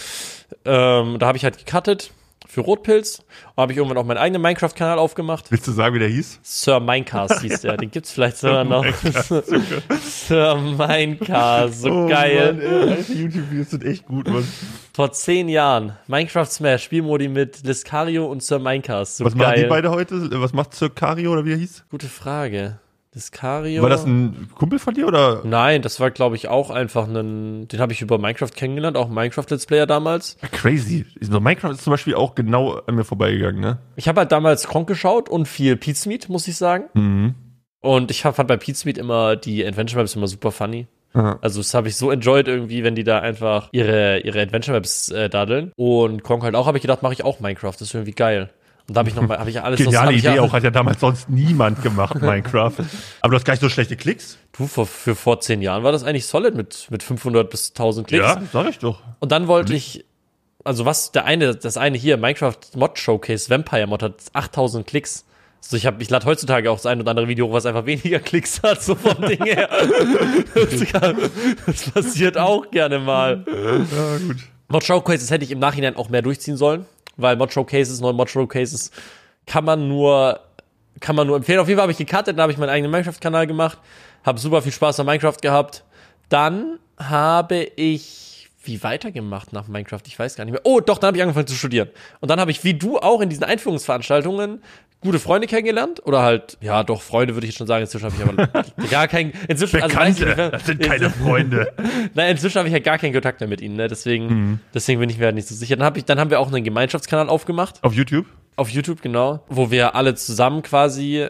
Ähm, 0.65 1.19
da 1.19 1.27
habe 1.27 1.37
ich 1.37 1.45
halt 1.45 1.59
gecuttet 1.65 2.13
für 2.47 2.61
Rotpilz. 2.61 3.21
Und 3.55 3.63
habe 3.63 3.73
ich 3.73 3.79
irgendwann 3.79 3.99
auch 3.99 4.05
meinen 4.05 4.19
eigenen 4.19 4.43
Minecraft-Kanal 4.43 4.99
aufgemacht. 4.99 5.51
Willst 5.51 5.67
du 5.67 5.73
sagen, 5.73 5.95
wie 5.95 5.99
der 5.99 6.09
hieß? 6.09 6.41
Sir 6.43 6.81
Minecast 6.81 7.41
hieß 7.41 7.63
der. 7.63 7.77
Den 7.77 7.91
gibt's 7.91 8.13
vielleicht 8.13 8.39
sogar 8.39 8.65
noch. 8.65 8.85
Sir 10.03 10.57
Minecast, 10.57 11.83
so 11.83 12.07
geil. 12.07 12.51
Oh 12.51 12.63
Mann, 12.63 12.89
ey, 12.89 12.91
alte 12.95 13.13
YouTube-Videos 13.13 13.71
sind 13.71 13.85
echt 13.85 14.07
gut, 14.07 14.29
Mann. 14.29 14.47
Vor 14.95 15.13
zehn 15.13 15.49
Jahren. 15.49 15.97
Minecraft 16.07 16.47
Smash, 16.47 16.85
Spielmodi 16.85 17.29
mit 17.29 17.63
Liscario 17.65 18.27
und 18.27 18.43
Sir 18.43 18.59
Minecast. 18.59 19.19
So 19.19 19.25
Was 19.25 19.35
geil. 19.35 19.47
machen 19.47 19.61
die 19.63 19.69
beide 19.69 19.91
heute? 19.91 20.41
Was 20.41 20.53
macht 20.53 20.75
Circario 20.75 21.33
oder 21.33 21.45
wie 21.45 21.53
er 21.53 21.59
hieß? 21.59 21.85
Gute 21.91 22.09
Frage. 22.09 22.79
Liscario. 23.15 23.83
War 23.83 23.91
das 23.91 24.05
ein 24.05 24.49
Kumpel 24.55 24.79
von 24.79 24.95
dir 24.95 25.07
oder? 25.07 25.43
Nein, 25.45 25.83
das 25.83 26.01
war, 26.01 26.11
glaube 26.11 26.37
ich, 26.37 26.49
auch 26.49 26.71
einfach 26.71 27.07
ein. 27.07 27.69
Den 27.69 27.81
habe 27.81 27.93
ich 27.93 28.03
über 28.03 28.19
Minecraft 28.19 28.51
kennengelernt, 28.55 28.97
auch 28.97 29.07
ein 29.07 29.15
Minecraft-Let's 29.15 29.67
Player 29.67 29.87
damals. 29.87 30.37
Crazy. 30.53 31.07
Minecraft 31.21 31.71
ist 31.71 31.85
zum 31.85 31.93
Beispiel 31.93 32.15
auch 32.15 32.35
genau 32.35 32.81
an 32.87 32.97
mir 32.97 33.05
vorbeigegangen, 33.05 33.61
ne? 33.61 33.79
Ich 33.97 34.09
habe 34.09 34.21
halt 34.21 34.33
damals 34.33 34.67
Kronk 34.67 34.89
geschaut 34.89 35.29
und 35.29 35.47
viel 35.47 35.77
Pete's 35.77 36.07
Meat, 36.07 36.29
muss 36.29 36.49
ich 36.49 36.57
sagen. 36.57 36.85
Mhm. 36.95 37.35
Und 37.81 38.11
ich 38.11 38.23
fand 38.23 38.49
bei 38.49 38.57
Pete's 38.57 38.85
Meat 38.85 38.99
immer 38.99 39.37
die 39.37 39.65
Adventure 39.65 40.01
Maps 40.01 40.17
immer 40.17 40.27
super 40.27 40.51
funny. 40.51 40.87
Aha. 41.13 41.39
Also 41.43 41.61
das 41.61 41.75
habe 41.75 41.89
ich 41.89 41.97
so 41.97 42.11
enjoyed 42.11 42.49
irgendwie, 42.49 42.83
wenn 42.83 42.95
die 42.95 43.05
da 43.05 43.21
einfach 43.21 43.69
ihre, 43.73 44.21
ihre 44.21 44.41
Adventure 44.41 44.77
Maps 44.77 45.11
äh, 45.11 45.29
daddeln. 45.29 45.71
Und 45.77 46.25
Kronk 46.25 46.43
halt 46.43 46.57
auch, 46.57 46.67
habe 46.67 46.79
ich 46.79 46.83
gedacht, 46.83 47.03
mache 47.03 47.13
ich 47.13 47.25
auch 47.25 47.41
Minecraft. 47.41 47.73
Das 47.73 47.83
ist 47.83 47.95
irgendwie 47.95 48.13
geil. 48.13 48.51
Und 48.87 48.95
da 48.95 48.99
habe 48.99 49.09
ich 49.09 49.15
noch 49.15 49.27
mal, 49.27 49.39
habe 49.39 49.49
ich 49.49 49.63
alles 49.63 49.79
Geniale 49.79 50.13
ich 50.13 50.19
Idee 50.19 50.37
ja, 50.37 50.43
auch, 50.43 50.53
hat 50.53 50.63
ja 50.63 50.71
damals 50.71 51.01
sonst 51.01 51.31
niemand 51.31 51.83
gemacht, 51.83 52.15
Minecraft. 52.21 52.75
Aber 53.23 53.31
du 53.31 53.37
hast 53.37 53.45
gar 53.45 53.55
nicht 53.55 53.63
so 53.63 53.71
schlechte 53.71 53.97
Klicks. 53.97 54.37
Du, 54.53 54.67
vor, 54.67 54.87
für 54.87 55.15
vor 55.15 55.41
zehn 55.41 55.63
Jahren 55.63 55.83
war 55.85 55.93
das 55.93 56.05
eigentlich 56.05 56.27
solid 56.27 56.55
mit, 56.55 56.89
mit 56.91 57.03
500 57.03 57.49
bis 57.49 57.71
1000 57.71 58.07
Klicks. 58.07 58.27
Ja, 58.27 58.43
sag 58.53 58.69
ich 58.69 58.79
doch. 58.79 59.01
Und 59.21 59.33
dann 59.33 59.49
wollte 59.49 59.73
ich, 59.73 60.05
also 60.65 60.85
was 60.85 61.13
der 61.13 61.25
eine, 61.25 61.57
das 61.57 61.79
eine 61.79 61.97
hier, 61.97 62.19
Minecraft 62.19 62.59
Mod 62.77 62.99
Showcase 62.99 63.49
Vampire 63.49 63.87
Mod 63.87 64.03
hat 64.03 64.17
8000 64.35 64.87
Klicks. 64.87 65.25
Also 65.65 65.79
ich 65.79 65.87
habe, 65.87 66.03
ich 66.03 66.11
lade 66.11 66.27
heutzutage 66.27 66.71
auch 66.71 66.77
das 66.77 66.85
ein 66.85 67.01
oder 67.01 67.11
andere 67.11 67.27
Video, 67.27 67.49
hoch, 67.49 67.55
was 67.55 67.65
einfach 67.65 67.87
weniger 67.87 68.19
Klicks 68.21 68.63
hat, 68.63 68.83
so 68.83 68.97
vom 68.97 69.27
Ding 69.27 69.43
her. 69.45 69.71
das 71.67 71.91
passiert 71.91 72.37
auch 72.37 72.71
gerne 72.71 72.99
mal. 72.99 73.47
Ja, 73.47 74.19
gut. 74.19 74.37
Mod 74.69 74.85
Showcases 74.85 75.31
hätte 75.31 75.45
ich 75.45 75.51
im 75.51 75.59
Nachhinein 75.59 75.97
auch 75.97 76.11
mehr 76.11 76.21
durchziehen 76.21 76.59
sollen, 76.59 76.85
weil 77.17 77.37
Mod 77.37 77.53
Showcases, 77.53 78.01
neue 78.01 78.13
Mod 78.13 78.31
Showcases 78.31 78.91
kann 79.47 79.65
man 79.65 79.89
nur, 79.89 80.41
kann 81.01 81.17
man 81.17 81.27
nur 81.27 81.37
empfehlen. 81.37 81.59
Auf 81.59 81.69
jeden 81.69 81.79
Fall 81.79 81.85
habe 81.85 81.93
ich 81.93 81.99
gecuttet, 81.99 82.29
dann 82.29 82.41
habe 82.43 82.53
ich 82.53 82.59
meinen 82.59 82.71
eigenen 82.71 82.91
Minecraft-Kanal 82.91 83.47
gemacht, 83.47 83.79
habe 84.25 84.39
super 84.39 84.63
viel 84.63 84.73
Spaß 84.73 85.01
an 85.01 85.07
Minecraft 85.07 85.37
gehabt. 85.41 85.85
Dann 86.29 86.79
habe 86.99 87.69
ich 87.77 88.24
wie 88.65 88.83
weitergemacht 88.83 89.53
nach 89.53 89.69
Minecraft? 89.69 90.01
Ich 90.07 90.19
weiß 90.19 90.37
gar 90.37 90.45
nicht 90.45 90.53
mehr. 90.53 90.63
Oh, 90.65 90.81
doch, 90.81 90.99
dann 90.99 91.09
habe 91.09 91.17
ich 91.17 91.23
angefangen 91.23 91.47
zu 91.47 91.55
studieren. 91.55 91.89
Und 92.21 92.31
dann 92.31 92.41
habe 92.41 92.51
ich, 92.51 92.65
wie 92.65 92.75
du 92.75 92.99
auch 92.99 93.21
in 93.21 93.29
diesen 93.29 93.45
Einführungsveranstaltungen, 93.45 94.63
gute 95.01 95.19
Freunde 95.19 95.47
kennengelernt. 95.47 96.01
Oder 96.07 96.23
halt, 96.23 96.57
ja, 96.61 96.83
doch, 96.83 97.03
Freunde 97.03 97.35
würde 97.35 97.47
ich 97.47 97.53
jetzt 97.53 97.59
schon 97.59 97.67
sagen. 97.67 97.83
Inzwischen 97.83 98.05
habe 98.07 98.15
ich 98.17 98.23
aber 98.23 98.65
gar 98.91 99.07
keinen. 99.09 99.33
Inzwischen, 99.49 99.81
Bekannte, 99.81 100.27
also 100.29 100.43
ich 100.45 100.51
das 100.51 100.67
sind 100.67 100.83
keine 100.83 101.11
Freunde. 101.11 101.73
Nein, 102.15 102.31
inzwischen 102.33 102.59
habe 102.59 102.69
ich 102.69 102.73
ja 102.73 102.81
gar 102.81 102.99
keinen 102.99 103.13
Kontakt 103.13 103.41
mehr 103.41 103.49
mit 103.49 103.61
ihnen, 103.61 103.77
ne? 103.77 103.89
Deswegen, 103.89 104.27
Mhm. 104.27 104.61
deswegen 104.73 105.01
bin 105.01 105.11
ich 105.11 105.19
mir 105.19 105.27
halt 105.27 105.35
nicht 105.35 105.47
so 105.49 105.55
sicher. 105.55 105.77
Dann, 105.77 105.85
hab 105.85 105.97
ich, 105.97 106.05
dann 106.07 106.19
haben 106.19 106.31
wir 106.31 106.41
auch 106.41 106.51
einen 106.53 106.65
Gemeinschaftskanal 106.65 107.29
aufgemacht. 107.29 107.83
Auf 107.85 107.93
YouTube? 107.93 108.27
Auf 108.57 108.71
YouTube, 108.71 109.03
genau. 109.03 109.43
Wo 109.49 109.71
wir 109.71 109.95
alle 109.95 110.15
zusammen 110.15 110.63
quasi, 110.63 111.27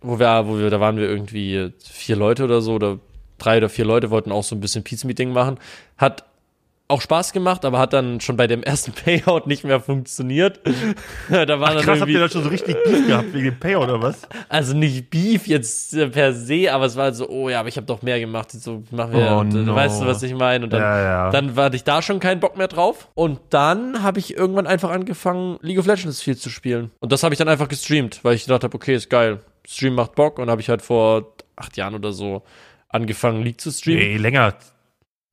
wo 0.00 0.18
wir, 0.18 0.46
wo 0.48 0.58
wir, 0.58 0.70
da 0.70 0.80
waren 0.80 0.96
wir 0.96 1.08
irgendwie 1.08 1.70
vier 1.84 2.16
Leute 2.16 2.42
oder 2.44 2.60
so, 2.60 2.74
oder 2.74 2.98
drei 3.38 3.58
oder 3.58 3.68
vier 3.68 3.84
Leute 3.84 4.10
wollten 4.10 4.32
auch 4.32 4.42
so 4.42 4.54
ein 4.56 4.60
bisschen 4.60 4.82
Peace-Meeting 4.82 5.32
machen. 5.32 5.58
Hat 5.98 6.24
auch 6.92 7.00
Spaß 7.00 7.32
gemacht, 7.32 7.64
aber 7.64 7.78
hat 7.78 7.92
dann 7.92 8.20
schon 8.20 8.36
bei 8.36 8.46
dem 8.46 8.62
ersten 8.62 8.92
Payout 9.04 9.46
nicht 9.46 9.64
mehr 9.64 9.80
funktioniert. 9.80 10.60
da 11.28 11.58
war 11.60 11.74
dann 11.74 11.82
Krass, 11.84 12.00
habt 12.00 12.10
ihr 12.10 12.20
da 12.20 12.28
schon 12.28 12.44
so 12.44 12.48
richtig 12.48 12.76
Beef 12.84 13.06
gehabt 13.06 13.32
wegen 13.32 13.44
dem 13.46 13.58
Payout 13.58 13.84
oder 13.84 14.00
was? 14.00 14.22
also 14.48 14.76
nicht 14.76 15.10
Beef 15.10 15.46
jetzt 15.46 15.94
äh, 15.94 16.08
per 16.08 16.32
se, 16.32 16.72
aber 16.72 16.84
es 16.86 16.96
war 16.96 17.04
halt 17.04 17.16
so, 17.16 17.28
oh 17.28 17.48
ja, 17.48 17.60
aber 17.60 17.68
ich 17.68 17.76
habe 17.76 17.86
doch 17.86 18.02
mehr 18.02 18.20
gemacht. 18.20 18.50
So 18.52 18.82
machen 18.90 19.12
wir, 19.14 19.32
Oh 19.32 19.38
und, 19.40 19.54
äh, 19.54 19.58
no. 19.58 19.74
weißt 19.74 20.02
du, 20.02 20.06
was 20.06 20.22
ich 20.22 20.34
meine? 20.34 20.64
Und 20.64 20.72
dann, 20.72 20.80
Ja, 20.80 21.02
ja. 21.02 21.30
dann 21.30 21.54
hatte 21.56 21.76
ich 21.76 21.84
da 21.84 22.02
schon 22.02 22.20
keinen 22.20 22.40
Bock 22.40 22.56
mehr 22.56 22.68
drauf. 22.68 23.08
Und 23.14 23.40
dann 23.50 24.02
habe 24.02 24.18
ich 24.18 24.36
irgendwann 24.36 24.66
einfach 24.66 24.90
angefangen, 24.90 25.58
League 25.62 25.78
of 25.78 25.86
Legends 25.86 26.22
viel 26.22 26.36
zu 26.36 26.50
spielen. 26.50 26.90
Und 27.00 27.10
das 27.12 27.22
habe 27.22 27.34
ich 27.34 27.38
dann 27.38 27.48
einfach 27.48 27.68
gestreamt, 27.68 28.20
weil 28.22 28.34
ich 28.34 28.44
gedacht 28.44 28.64
habe, 28.64 28.74
okay, 28.74 28.94
ist 28.94 29.10
geil. 29.10 29.40
Stream 29.66 29.94
macht 29.94 30.14
Bock. 30.14 30.38
Und 30.38 30.50
habe 30.50 30.60
ich 30.60 30.68
halt 30.68 30.82
vor 30.82 31.32
acht 31.56 31.76
Jahren 31.76 31.94
oder 31.94 32.12
so 32.12 32.42
angefangen, 32.88 33.42
League 33.42 33.60
zu 33.60 33.70
streamen. 33.70 34.02
Ey, 34.02 34.16
länger. 34.18 34.54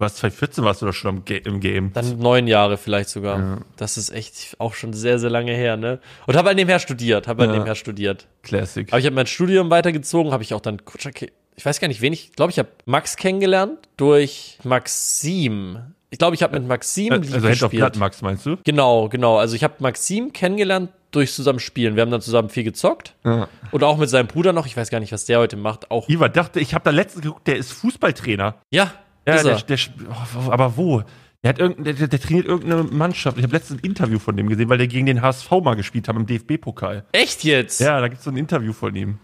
Was, 0.01 0.15
2014 0.15 0.63
warst 0.63 0.81
du 0.81 0.85
doch 0.85 0.93
schon 0.93 1.23
im 1.27 1.59
Game. 1.59 1.91
Dann 1.93 2.17
neun 2.19 2.47
Jahre 2.47 2.77
vielleicht 2.77 3.09
sogar. 3.09 3.37
Ja. 3.37 3.57
Das 3.75 3.97
ist 3.97 4.11
echt 4.11 4.55
auch 4.57 4.73
schon 4.73 4.93
sehr, 4.93 5.19
sehr 5.19 5.29
lange 5.29 5.51
her, 5.51 5.75
ne? 5.75 5.99
Und 6.25 6.37
habe 6.37 6.47
halt 6.47 6.55
nebenher 6.57 6.79
studiert, 6.79 7.27
habe 7.27 7.41
halt 7.41 7.51
Ja. 7.51 7.57
nebenher 7.57 7.75
studiert. 7.75 8.27
Classic. 8.41 8.87
Aber 8.91 8.99
ich 8.99 9.05
habe 9.05 9.15
mein 9.15 9.27
Studium 9.27 9.69
weitergezogen, 9.69 10.31
habe 10.31 10.41
ich 10.41 10.53
auch 10.53 10.61
dann 10.61 10.85
Kutscher, 10.85 11.11
ich 11.59 11.65
weiß 11.65 11.81
gar 11.81 11.89
nicht, 11.89 11.99
wen 11.99 12.13
ich, 12.13 12.31
glaube 12.31 12.51
ich, 12.51 12.59
habe 12.59 12.69
Max 12.85 13.17
kennengelernt 13.17 13.77
durch 13.97 14.57
Maxim. 14.63 15.79
Ich 16.11 16.17
glaube, 16.17 16.33
ich 16.33 16.43
habe 16.43 16.57
mit 16.57 16.67
Maxim 16.67 17.11
also 17.11 17.23
League 17.23 17.33
Hand 17.33 17.45
of 17.45 17.49
gespielt. 17.71 17.71
Blood, 17.71 17.97
Max, 17.97 18.21
meinst 18.21 18.45
du? 18.45 18.55
Genau, 18.63 19.09
genau. 19.09 19.37
Also 19.37 19.55
ich 19.57 19.65
habe 19.65 19.75
Maxim 19.79 20.31
kennengelernt 20.31 20.91
durch 21.11 21.33
zusammen 21.33 21.59
spielen. 21.59 21.95
Wir 21.95 22.03
haben 22.03 22.11
dann 22.11 22.21
zusammen 22.21 22.49
viel 22.49 22.63
gezockt. 22.63 23.15
Ja. 23.25 23.49
Und 23.71 23.83
auch 23.83 23.97
mit 23.97 24.09
seinem 24.09 24.27
Bruder 24.27 24.53
noch. 24.53 24.65
Ich 24.65 24.77
weiß 24.77 24.89
gar 24.89 25.01
nicht, 25.01 25.11
was 25.11 25.25
der 25.25 25.39
heute 25.39 25.57
macht. 25.57 25.91
Auch. 25.91 26.07
Iva 26.07 26.29
dachte, 26.29 26.61
ich 26.61 26.73
habe 26.73 26.85
da 26.85 26.91
letztens 26.91 27.23
geguckt, 27.23 27.45
der 27.47 27.57
ist 27.57 27.73
Fußballtrainer. 27.73 28.55
Ja, 28.71 28.93
Ja, 29.27 29.43
der, 29.43 29.53
er. 29.53 29.61
der, 29.61 29.77
oh, 30.09 30.51
aber 30.51 30.77
wo? 30.77 31.03
Der, 31.43 31.49
hat 31.49 31.59
irgendein, 31.59 31.95
der, 31.95 32.07
der, 32.07 32.19
trainiert 32.19 32.45
irgendeine 32.45 32.83
Mannschaft. 32.83 33.37
Ich 33.37 33.43
habe 33.43 33.53
letztens 33.53 33.81
ein 33.81 33.85
Interview 33.85 34.19
von 34.19 34.35
dem 34.35 34.49
gesehen, 34.49 34.67
weil 34.69 34.77
der 34.77 34.87
gegen 34.87 35.05
den 35.05 35.21
HSV 35.21 35.49
mal 35.63 35.75
gespielt 35.75 36.07
hat 36.07 36.15
im 36.15 36.25
DFB-Pokal. 36.25 37.05
Echt 37.13 37.43
jetzt? 37.43 37.79
Ja, 37.79 38.01
da 38.01 38.09
gibt's 38.09 38.25
so 38.25 38.31
ein 38.31 38.37
Interview 38.37 38.73
von 38.73 38.93
ihm. 38.95 39.19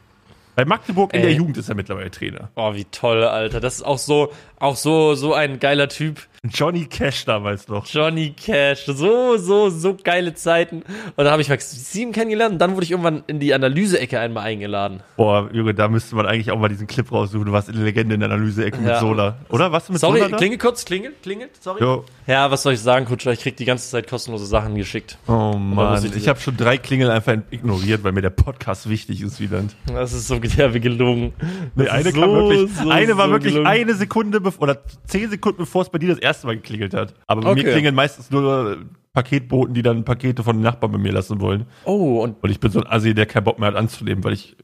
Bei 0.55 0.63
Magdeburg 0.63 1.13
in 1.13 1.19
Ey. 1.19 1.25
der 1.27 1.33
Jugend 1.33 1.57
ist 1.57 1.67
er 1.67 1.75
mittlerweile 1.75 2.09
Trainer. 2.09 2.49
Oh, 2.55 2.73
wie 2.73 2.85
toll, 2.85 3.23
Alter. 3.25 3.59
Das 3.59 3.75
ist 3.75 3.83
auch 3.83 3.97
so, 3.97 4.31
auch 4.57 4.77
so, 4.77 5.15
so 5.15 5.33
ein 5.33 5.59
geiler 5.59 5.89
Typ. 5.89 6.25
Johnny 6.53 6.85
Cash 6.85 7.25
damals 7.25 7.67
noch. 7.67 7.85
Johnny 7.87 8.31
Cash. 8.31 8.85
So, 8.85 9.37
so, 9.37 9.69
so 9.69 9.95
geile 10.01 10.33
Zeiten. 10.33 10.77
Und 10.81 11.17
dann 11.17 11.29
habe 11.29 11.41
ich 11.41 11.49
Maxim 11.49 12.11
kennengelernt 12.11 12.53
und 12.53 12.59
dann 12.59 12.73
wurde 12.73 12.83
ich 12.83 12.91
irgendwann 12.91 13.23
in 13.27 13.39
die 13.39 13.53
Analyse-Ecke 13.53 14.19
einmal 14.19 14.45
eingeladen. 14.45 15.01
Boah, 15.17 15.49
Junge, 15.51 15.73
da 15.73 15.87
müsste 15.87 16.15
man 16.15 16.25
eigentlich 16.25 16.51
auch 16.51 16.59
mal 16.59 16.69
diesen 16.69 16.87
Clip 16.87 17.09
raussuchen. 17.11 17.45
Du 17.45 17.51
warst 17.51 17.69
in 17.69 17.75
der 17.75 17.83
Legende 17.83 18.15
in 18.15 18.21
der 18.21 18.31
Analyse-Ecke 18.31 18.77
mit 18.77 18.89
Ja. 18.89 18.99
Sola. 18.99 19.37
Oder? 19.49 19.69
Du 19.69 19.91
mit 19.93 20.01
Sorry, 20.01 20.19
Sola 20.19 20.29
da? 20.31 20.37
klingelt 20.37 20.61
kurz, 20.61 20.85
klingelt, 20.85 21.21
klingelt, 21.21 21.51
sorry. 21.61 21.81
Jo. 21.81 22.05
Ja, 22.27 22.49
was 22.49 22.63
soll 22.63 22.73
ich 22.73 22.79
sagen, 22.81 23.05
Kutscher? 23.05 23.31
Ich 23.31 23.41
krieg 23.41 23.55
die 23.57 23.65
ganze 23.65 23.89
Zeit 23.89 24.09
kostenlose 24.09 24.45
Sachen 24.45 24.75
geschickt. 24.75 25.17
Oh 25.27 25.53
Mann, 25.57 26.03
ich 26.03 26.15
ich, 26.15 26.27
habe 26.27 26.39
schon 26.39 26.57
drei 26.57 26.77
Klingeln 26.77 27.11
einfach 27.11 27.35
ignoriert, 27.51 28.03
weil 28.03 28.11
mir 28.11 28.21
der 28.21 28.29
Podcast 28.31 28.89
wichtig 28.89 29.21
ist, 29.21 29.39
Wieland. 29.39 29.75
Das 29.87 30.13
ist 30.13 30.27
so 30.27 30.39
derbe 30.39 30.79
gelungen. 30.79 31.33
Nee, 31.75 31.87
eine 31.87 32.11
so, 32.11 32.21
wirklich, 32.21 32.71
so, 32.75 32.89
eine 32.89 33.17
war 33.17 33.27
so 33.27 33.31
wirklich 33.33 33.53
gelungen. 33.53 33.71
eine 33.71 33.93
Sekunde 33.93 34.41
bevor, 34.41 34.63
oder 34.63 34.77
zehn 35.05 35.29
Sekunden 35.29 35.57
bevor 35.57 35.81
es 35.83 35.89
bei 35.89 35.99
dir 35.99 36.09
das 36.09 36.19
erste 36.19 36.34
Mal 36.43 36.55
geklingelt 36.57 36.93
hat. 36.93 37.13
Aber 37.27 37.41
bei 37.41 37.53
mir 37.53 37.61
Okay. 37.61 37.71
klingeln 37.71 37.95
meistens 37.95 38.29
nur 38.31 38.77
Paketboten, 39.13 39.73
die 39.73 39.81
dann 39.81 40.03
Pakete 40.03 40.43
von 40.43 40.57
den 40.57 40.63
Nachbarn 40.63 40.91
bei 40.91 40.97
mir 40.97 41.13
lassen 41.13 41.39
wollen. 41.39 41.65
Oh, 41.85 42.21
und 42.21 42.43
Und 42.43 42.49
ich 42.49 42.59
bin 42.59 42.69
so 42.71 42.79
ein 42.81 42.87
Assi, 42.87 43.13
der 43.13 43.25
keinen 43.25 43.45
Bock 43.45 43.59
mehr 43.59 43.69
hat 43.69 43.75
anzunehmen, 43.75 44.23
weil 44.23 44.33
ich, 44.33 44.57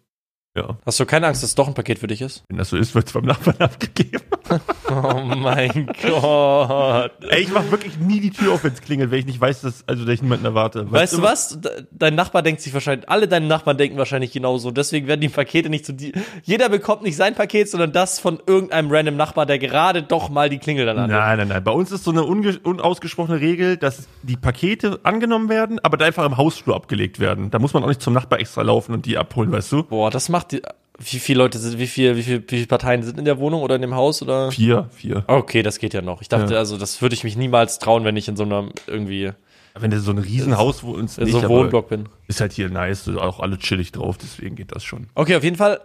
ja, 0.57 0.77
hast 0.85 0.99
du 0.99 1.05
keine 1.05 1.27
Angst, 1.27 1.43
dass 1.43 1.49
es 1.51 1.55
doch 1.55 1.67
ein 1.67 1.73
Paket 1.73 1.99
für 1.99 2.07
dich 2.07 2.21
ist? 2.21 2.43
wenn 2.49 2.57
das 2.57 2.69
so 2.69 2.77
ist, 2.77 2.93
wird 2.93 3.07
es 3.07 3.13
beim 3.13 3.23
Nachbarn 3.25 3.55
abgegeben. 3.59 4.21
Oh 4.89 5.21
mein 5.23 5.89
Gott. 6.03 7.11
Ey, 7.29 7.43
ich 7.43 7.51
mach 7.53 7.71
wirklich 7.71 7.97
nie 7.97 8.19
die 8.19 8.31
Tür 8.31 8.53
auf, 8.53 8.63
wenn 8.65 8.73
es 8.73 8.81
klingelt, 8.81 9.11
wenn 9.11 9.19
ich 9.19 9.25
nicht 9.25 9.39
weiß, 9.39 9.61
dass, 9.61 9.87
also, 9.87 10.03
dass 10.03 10.13
ich 10.13 10.21
niemanden 10.21 10.43
erwarte. 10.45 10.91
Weißt 10.91 11.13
du 11.13 11.17
immer- 11.19 11.27
was? 11.29 11.61
De- 11.61 11.85
Dein 11.91 12.15
Nachbar 12.15 12.41
denkt 12.41 12.59
sich 12.61 12.73
wahrscheinlich, 12.73 13.07
alle 13.09 13.29
deine 13.29 13.45
Nachbarn 13.47 13.77
denken 13.77 13.97
wahrscheinlich 13.97 14.33
genauso. 14.33 14.71
Deswegen 14.71 15.07
werden 15.07 15.21
die 15.21 15.29
Pakete 15.29 15.69
nicht 15.69 15.85
zu 15.85 15.93
dir. 15.93 16.11
Jeder 16.43 16.67
bekommt 16.67 17.03
nicht 17.03 17.15
sein 17.15 17.33
Paket, 17.35 17.69
sondern 17.69 17.93
das 17.93 18.19
von 18.19 18.39
irgendeinem 18.45 18.91
random 18.91 19.15
Nachbar, 19.15 19.45
der 19.45 19.57
gerade 19.59 20.03
doch 20.03 20.29
mal 20.29 20.49
die 20.49 20.57
Klingel 20.59 20.85
dann 20.85 20.97
annimmt. 20.97 21.17
Nein, 21.17 21.37
nein, 21.37 21.47
nein. 21.47 21.63
Bei 21.63 21.71
uns 21.71 21.91
ist 21.93 22.03
so 22.03 22.11
eine 22.11 22.23
unausgesprochene 22.23 23.39
Regel, 23.39 23.77
dass 23.77 24.07
die 24.23 24.35
Pakete 24.35 24.99
angenommen 25.03 25.47
werden, 25.47 25.79
aber 25.83 25.95
da 25.95 26.05
einfach 26.05 26.25
im 26.25 26.35
Hausflur 26.35 26.75
abgelegt 26.75 27.19
werden. 27.19 27.51
Da 27.51 27.59
muss 27.59 27.73
man 27.73 27.83
auch 27.83 27.87
nicht 27.87 28.01
zum 28.01 28.13
Nachbar 28.13 28.39
extra 28.39 28.63
laufen 28.63 28.93
und 28.93 29.05
die 29.05 29.17
abholen, 29.17 29.51
weißt 29.51 29.71
du? 29.71 29.83
Boah, 29.83 30.11
das 30.11 30.27
macht 30.27 30.40
die. 30.43 30.62
Wie 31.04 31.17
viele 31.17 31.39
Leute 31.39 31.58
sind, 31.58 31.80
wie 31.80 31.88
viel, 31.88 32.15
wie 32.15 32.21
viel, 32.21 32.43
wie 32.47 32.56
viele 32.58 32.67
Parteien 32.67 33.01
sind 33.01 33.17
in 33.17 33.25
der 33.25 33.39
Wohnung 33.39 33.63
oder 33.63 33.75
in 33.75 33.82
dem 33.82 33.95
Haus 33.95 34.21
oder? 34.21 34.51
Vier, 34.51 34.88
vier. 34.93 35.23
Okay, 35.25 35.63
das 35.63 35.80
geht 35.80 35.95
ja 35.95 36.01
noch. 36.04 36.21
Ich 36.21 36.30
dachte, 36.30 36.54
Ja. 36.54 36.60
also 36.60 36.77
das 36.77 37.01
würde 37.01 37.15
ich 37.15 37.23
mich 37.23 37.36
niemals 37.36 37.80
trauen, 37.80 38.04
wenn 38.04 38.15
ich 38.17 38.27
in 38.27 38.36
so 38.36 38.43
einem 38.43 38.71
irgendwie 38.86 39.32
Wenn 39.80 39.89
du 39.89 39.99
so 39.99 40.12
ein 40.12 40.19
Riesenhaus 40.19 40.84
wohnst, 40.84 41.15
so 41.15 41.38
aber 41.39 41.49
Wohnblock 41.49 41.89
bin. 41.89 42.08
ist 42.27 42.39
halt 42.39 42.51
hier 42.54 42.69
nice, 42.69 43.08
auch 43.10 43.39
alle 43.39 43.58
chillig 43.58 43.91
drauf, 43.93 44.17
deswegen 44.19 44.56
geht 44.56 44.75
das 44.75 44.84
schon. 44.84 45.08
Okay, 45.15 45.36
auf 45.38 45.43
jeden 45.43 45.56
Fall. 45.56 45.80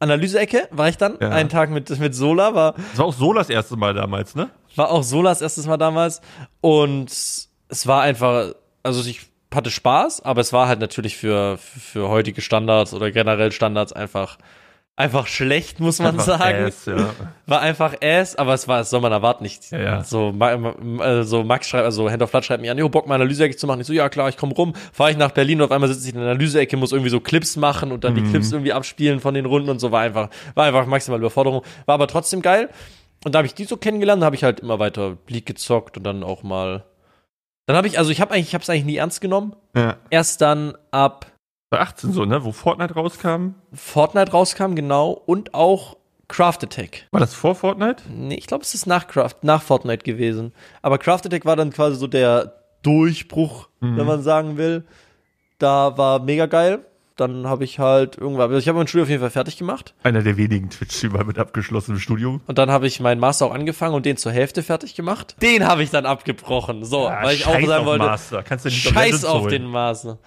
Analyse-Ecke 0.00 0.68
war 0.72 0.88
ich 0.88 0.96
dann. 0.98 1.16
Ja. 1.20 1.30
Einen 1.30 1.48
Tag 1.48 1.70
mit, 1.70 1.96
mit 2.00 2.14
Sola, 2.14 2.54
war, 2.54 2.72
Das 2.74 2.98
war 2.98 3.04
auch 3.06 3.14
Solas 3.14 3.48
erste 3.48 3.76
Mal 3.76 3.94
damals, 3.94 4.34
ne? 4.34 4.50
war 4.74 4.90
auch 4.90 5.02
Solas 5.04 5.40
erstes 5.42 5.66
Mal 5.66 5.76
damals. 5.78 6.20
Und 6.60 7.10
es 7.10 7.86
war 7.86 8.02
einfach, 8.02 8.52
also 8.82 9.08
ich 9.08 9.26
hatte 9.54 9.70
Spaß, 9.70 10.24
aber 10.24 10.40
es 10.40 10.52
war 10.52 10.68
halt 10.68 10.80
natürlich 10.80 11.16
für, 11.16 11.56
für 11.58 12.08
heutige 12.08 12.40
Standards 12.40 12.92
oder 12.94 13.10
generell 13.10 13.52
Standards 13.52 13.92
einfach, 13.92 14.38
einfach 14.96 15.26
schlecht, 15.26 15.78
muss 15.78 15.98
man 15.98 16.18
Einfach 16.18 16.24
sagen. 16.38 16.64
Ass, 16.64 16.86
ja. 16.86 17.10
War 17.46 17.60
einfach 17.60 17.94
Ass, 18.02 18.34
aber 18.36 18.54
es 18.54 18.66
war, 18.66 18.78
das 18.78 18.90
soll 18.90 19.00
man 19.02 19.12
erwarten 19.12 19.44
nicht. 19.44 19.70
Ja, 19.70 19.78
ja. 19.78 20.04
So, 20.04 20.32
Ma- 20.32 20.56
Ma- 20.56 21.04
äh, 21.04 21.22
so 21.22 21.44
Max 21.44 21.68
schreibt, 21.68 21.84
also 21.84 22.10
Hand 22.10 22.22
of 22.22 22.30
Blood 22.30 22.44
schreibt 22.44 22.60
mir 22.62 22.72
an, 22.72 22.78
jo, 22.78 22.88
Bock 22.88 23.06
mal 23.06 23.14
Analyseecke 23.16 23.56
zu 23.56 23.66
machen. 23.66 23.80
Ich 23.82 23.86
so, 23.86 23.92
ja 23.92 24.08
klar, 24.08 24.28
ich 24.30 24.36
komme 24.36 24.54
rum. 24.54 24.72
Fahre 24.92 25.10
ich 25.12 25.16
nach 25.16 25.30
Berlin 25.32 25.60
und 25.60 25.66
auf 25.66 25.70
einmal 25.70 25.88
sitze 25.92 26.08
ich 26.08 26.14
in 26.14 26.20
der 26.20 26.30
Analyseecke, 26.30 26.76
muss 26.76 26.92
irgendwie 26.92 27.10
so 27.10 27.20
Clips 27.20 27.56
machen 27.56 27.92
und 27.92 28.04
dann 28.04 28.14
Mhm. 28.14 28.24
die 28.24 28.30
Clips 28.30 28.50
irgendwie 28.52 28.72
abspielen 28.72 29.20
von 29.20 29.34
den 29.34 29.44
Runden 29.46 29.68
und 29.68 29.78
so. 29.80 29.92
War 29.92 30.00
einfach, 30.00 30.28
war 30.54 30.64
einfach 30.66 30.86
maximal 30.86 31.18
Überforderung. 31.20 31.62
War 31.84 31.94
aber 31.94 32.08
trotzdem 32.08 32.42
geil. 32.42 32.68
Und 33.24 33.34
da 33.34 33.38
habe 33.38 33.46
ich 33.46 33.54
die 33.54 33.64
so 33.64 33.76
kennengelernt, 33.76 34.22
da 34.22 34.26
habe 34.26 34.36
ich 34.36 34.44
halt 34.44 34.60
immer 34.60 34.78
weiter 34.78 35.18
League 35.28 35.46
gezockt 35.46 35.96
und 35.98 36.04
dann 36.04 36.22
auch 36.24 36.42
mal. 36.42 36.84
Dann 37.66 37.76
habe 37.76 37.86
ich, 37.88 37.98
also 37.98 38.10
ich 38.10 38.20
habe 38.20 38.32
eigentlich, 38.32 38.48
ich 38.48 38.54
habe 38.54 38.62
es 38.62 38.70
eigentlich 38.70 38.84
nie 38.84 38.96
ernst 38.96 39.20
genommen. 39.20 39.54
ja. 39.74 39.96
Erst 40.10 40.40
dann 40.40 40.74
ab 40.92 41.26
Bei 41.70 41.80
18 41.80 42.12
so, 42.12 42.24
ne? 42.24 42.44
Wo 42.44 42.52
Fortnite 42.52 42.94
rauskam. 42.94 43.54
Fortnite 43.72 44.30
rauskam, 44.32 44.74
genau, 44.74 45.10
und 45.10 45.52
auch 45.54 45.96
Craft 46.28 46.58
Attack. 46.64 47.06
War 47.12 47.20
das 47.20 47.34
vor 47.34 47.54
Fortnite? 47.54 48.02
Nee, 48.08 48.34
ich 48.36 48.46
glaube, 48.46 48.62
es 48.62 48.74
ist 48.74 48.86
nach 48.86 49.06
Craft, 49.08 49.36
nach 49.42 49.62
Fortnite 49.62 50.04
gewesen. 50.04 50.52
Aber 50.82 50.98
Craft 50.98 51.22
Attack 51.26 51.44
war 51.44 51.56
dann 51.56 51.70
quasi 51.70 51.96
so 51.96 52.06
der 52.06 52.52
Durchbruch, 52.82 53.68
Mhm. 53.80 53.96
wenn 53.96 54.06
man 54.06 54.22
sagen 54.22 54.56
will. 54.56 54.84
Da 55.58 55.96
war 55.98 56.18
mega 56.20 56.46
geil. 56.46 56.84
Dann 57.16 57.46
habe 57.46 57.64
ich 57.64 57.78
halt 57.78 58.18
irgendwann, 58.18 58.48
also 58.50 58.58
ich 58.58 58.68
habe 58.68 58.76
mein 58.76 58.86
Studium 58.86 59.04
auf 59.04 59.08
jeden 59.08 59.20
Fall 59.22 59.30
fertig 59.30 59.56
gemacht. 59.56 59.94
Einer 60.02 60.22
der 60.22 60.36
wenigen 60.36 60.68
Twitch-Streamer 60.68 61.24
mit 61.24 61.38
abgeschlossenem 61.38 61.98
Studium. 61.98 62.42
Und 62.46 62.58
dann 62.58 62.70
habe 62.70 62.86
ich 62.86 63.00
meinen 63.00 63.18
Master 63.20 63.46
auch 63.46 63.54
angefangen 63.54 63.94
und 63.94 64.04
den 64.04 64.18
zur 64.18 64.32
Hälfte 64.32 64.62
fertig 64.62 64.94
gemacht. 64.94 65.34
Den 65.40 65.66
habe 65.66 65.82
ich 65.82 65.90
dann 65.90 66.04
abgebrochen. 66.04 66.84
So, 66.84 67.04
Ja, 67.04 67.22
weil 67.22 67.36
ich 67.36 67.46
auch 67.46 67.52
sagen 67.52 67.70
auf 67.72 67.86
wollte, 67.86 68.04
Master. 68.04 68.42
Kannst 68.42 68.66
du 68.66 68.68
nicht 68.68 68.82
scheiß 68.86 69.24
auf 69.24 69.42
holen. 69.42 69.50
den 69.50 69.64
Master. 69.64 70.18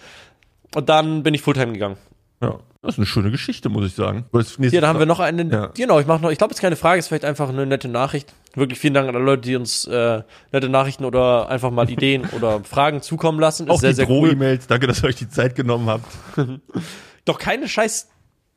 Und 0.74 0.90
dann 0.90 1.22
bin 1.22 1.34
ich 1.36 1.42
Fulltime 1.44 1.74
gegangen. 1.74 1.98
Ja. 2.42 2.60
Das 2.82 2.94
ist 2.94 3.00
eine 3.00 3.08
schöne 3.08 3.30
Geschichte, 3.30 3.68
muss 3.68 3.86
ich 3.86 3.94
sagen. 3.94 4.26
Hier, 4.58 4.80
da 4.80 4.88
haben 4.88 5.00
wir 5.00 5.06
noch 5.06 5.20
einen. 5.20 5.52
Ja. 5.52 5.68
Genau, 5.76 6.00
ich 6.00 6.08
mache 6.08 6.22
noch. 6.22 6.32
Ich 6.32 6.38
glaube, 6.38 6.52
es 6.52 6.60
ist 6.60 6.62
keine 6.62 6.78
Frage, 6.78 7.00
es 7.00 7.06
ist 7.06 7.10
vielleicht 7.10 7.26
einfach 7.26 7.50
eine 7.50 7.66
nette 7.66 7.90
Nachricht. 7.90 8.34
Wirklich 8.56 8.80
vielen 8.80 8.94
Dank 8.94 9.10
an 9.10 9.16
alle 9.16 9.26
Leute, 9.26 9.42
die 9.42 9.58
uns 9.58 9.86
äh, 9.86 10.24
nette 10.54 10.70
Nachrichten 10.70 11.04
oder 11.04 11.50
einfach 11.50 11.72
mal 11.72 11.90
Ideen 11.90 12.26
oder 12.32 12.64
Fragen 12.64 13.02
zukommen 13.02 13.40
lassen. 13.40 13.68
Ist 13.68 13.70
Auch 13.70 13.80
sehr, 13.82 13.90
die 13.90 13.98
sehr 13.98 14.10
cool. 14.10 14.30
Droh-E-Mails. 14.30 14.68
Danke, 14.68 14.88
dass 14.88 15.04
ihr 15.04 15.10
euch 15.10 15.18
die 15.18 15.30
Zeit 15.30 15.56
genommen 15.56 15.90
habt. 15.90 16.06
Doch 17.26 17.38
keine 17.38 17.68
scheiß 17.68 18.08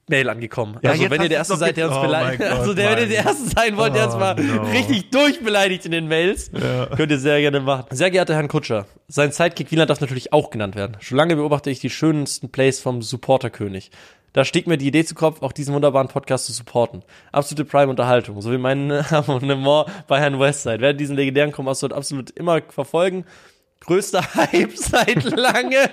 Mail 0.09 0.28
angekommen. 0.28 0.78
Ja, 0.82 0.90
also 0.90 1.11
wenn 1.11 1.22
ihr 1.22 1.28
der 1.28 1.38
Erste 1.38 1.57
seid, 1.57 1.76
der 1.76 1.88
uns 1.88 1.96
oh 1.96 2.03
beleidigt, 2.03 2.42
also 2.42 2.74
der, 2.74 2.90
wenn 2.90 2.98
ihr 2.98 3.09
der 3.09 3.24
Erste 3.24 3.48
sein 3.48 3.76
wollt, 3.76 3.94
der 3.94 4.07
uns 4.07 4.14
Oh 4.14 4.18
mal 4.18 4.34
no. 4.34 4.62
richtig 4.70 5.11
durchbeleidigt 5.11 5.86
in 5.86 5.92
den 5.92 6.09
Mails, 6.09 6.50
könnt 6.96 7.12
ihr 7.12 7.18
sehr 7.18 7.40
gerne 7.40 7.61
machen. 7.61 7.86
Sehr 7.90 8.11
geehrter 8.11 8.34
Herrn 8.34 8.48
Kutscher, 8.48 8.86
sein 9.09 9.30
Sidekick 9.30 9.70
Wieland 9.70 9.90
darf 9.90 10.00
natürlich 10.00 10.32
auch 10.32 10.50
genannt 10.50 10.74
werden. 10.74 10.96
Schon 11.00 11.16
lange 11.18 11.36
beobachte 11.36 11.70
ich 11.70 11.78
die 11.80 11.90
schönsten 11.90 12.50
Plays 12.50 12.80
vom 12.80 13.00
Supporterkönig. 13.00 13.90
Da 14.32 14.44
stieg 14.46 14.66
mir 14.66 14.78
die 14.78 14.86
Idee 14.86 15.05
zu 15.05 15.14
Kopf, 15.14 15.42
auch 15.42 15.53
diesen 15.53 15.74
wunderbaren 15.74 16.09
Podcast 16.09 16.46
zu 16.46 16.53
supporten. 16.53 17.03
Absolute 17.32 17.66
Prime-Unterhaltung, 17.66 18.40
sowie 18.40 18.59
mein 18.59 18.90
Abonnement 19.11 19.86
bei 20.09 20.18
Herrn 20.20 20.40
Westside. 20.40 20.80
Werde 20.80 20.96
diesen 20.96 21.16
legendären 21.16 21.53
Kommissar 21.53 21.92
absolut 21.92 22.30
immer 22.30 22.61
verfolgen. 22.68 23.24
Größter 23.80 24.22
Hype 24.34 24.76
seit 24.76 25.24
langem. 25.24 25.90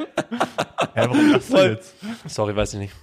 Ja, 0.95 1.10
warum 1.10 1.34
das 1.34 1.47
denn 1.47 1.72
jetzt? 1.72 1.95
Sorry, 2.28 2.55
weiß 2.55 2.74
ich 2.74 2.80
nicht. 2.80 2.93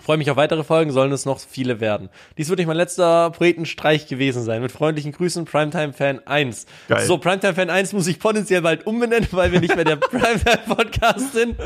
Freue 0.00 0.16
mich 0.16 0.30
auf 0.30 0.36
weitere 0.36 0.62
Folgen, 0.62 0.92
sollen 0.92 1.10
es 1.12 1.26
noch 1.26 1.40
viele 1.40 1.80
werden. 1.80 2.08
Dies 2.36 2.48
wird 2.48 2.58
nicht 2.58 2.68
mein 2.68 2.76
letzter 2.76 3.30
Poetenstreich 3.30 4.06
gewesen 4.06 4.42
sein. 4.44 4.62
Mit 4.62 4.70
freundlichen 4.72 5.12
Grüßen, 5.12 5.44
Primetime 5.44 5.92
Fan 5.92 6.20
1. 6.26 6.66
Geil. 6.88 7.04
So, 7.04 7.18
Primetime 7.18 7.54
Fan 7.54 7.68
1 7.68 7.92
muss 7.92 8.06
ich 8.06 8.20
potenziell 8.20 8.62
bald 8.62 8.86
umbenennen, 8.86 9.28
weil 9.32 9.50
wir 9.50 9.60
nicht 9.60 9.74
mehr 9.74 9.84
der 9.84 9.96
Primetime 9.96 10.60
Podcast 10.68 11.32
sind. 11.32 11.56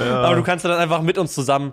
Aber 0.00 0.36
du 0.36 0.42
kannst 0.42 0.64
dann 0.64 0.72
einfach 0.72 1.02
mit 1.02 1.16
uns 1.16 1.32
zusammen 1.32 1.72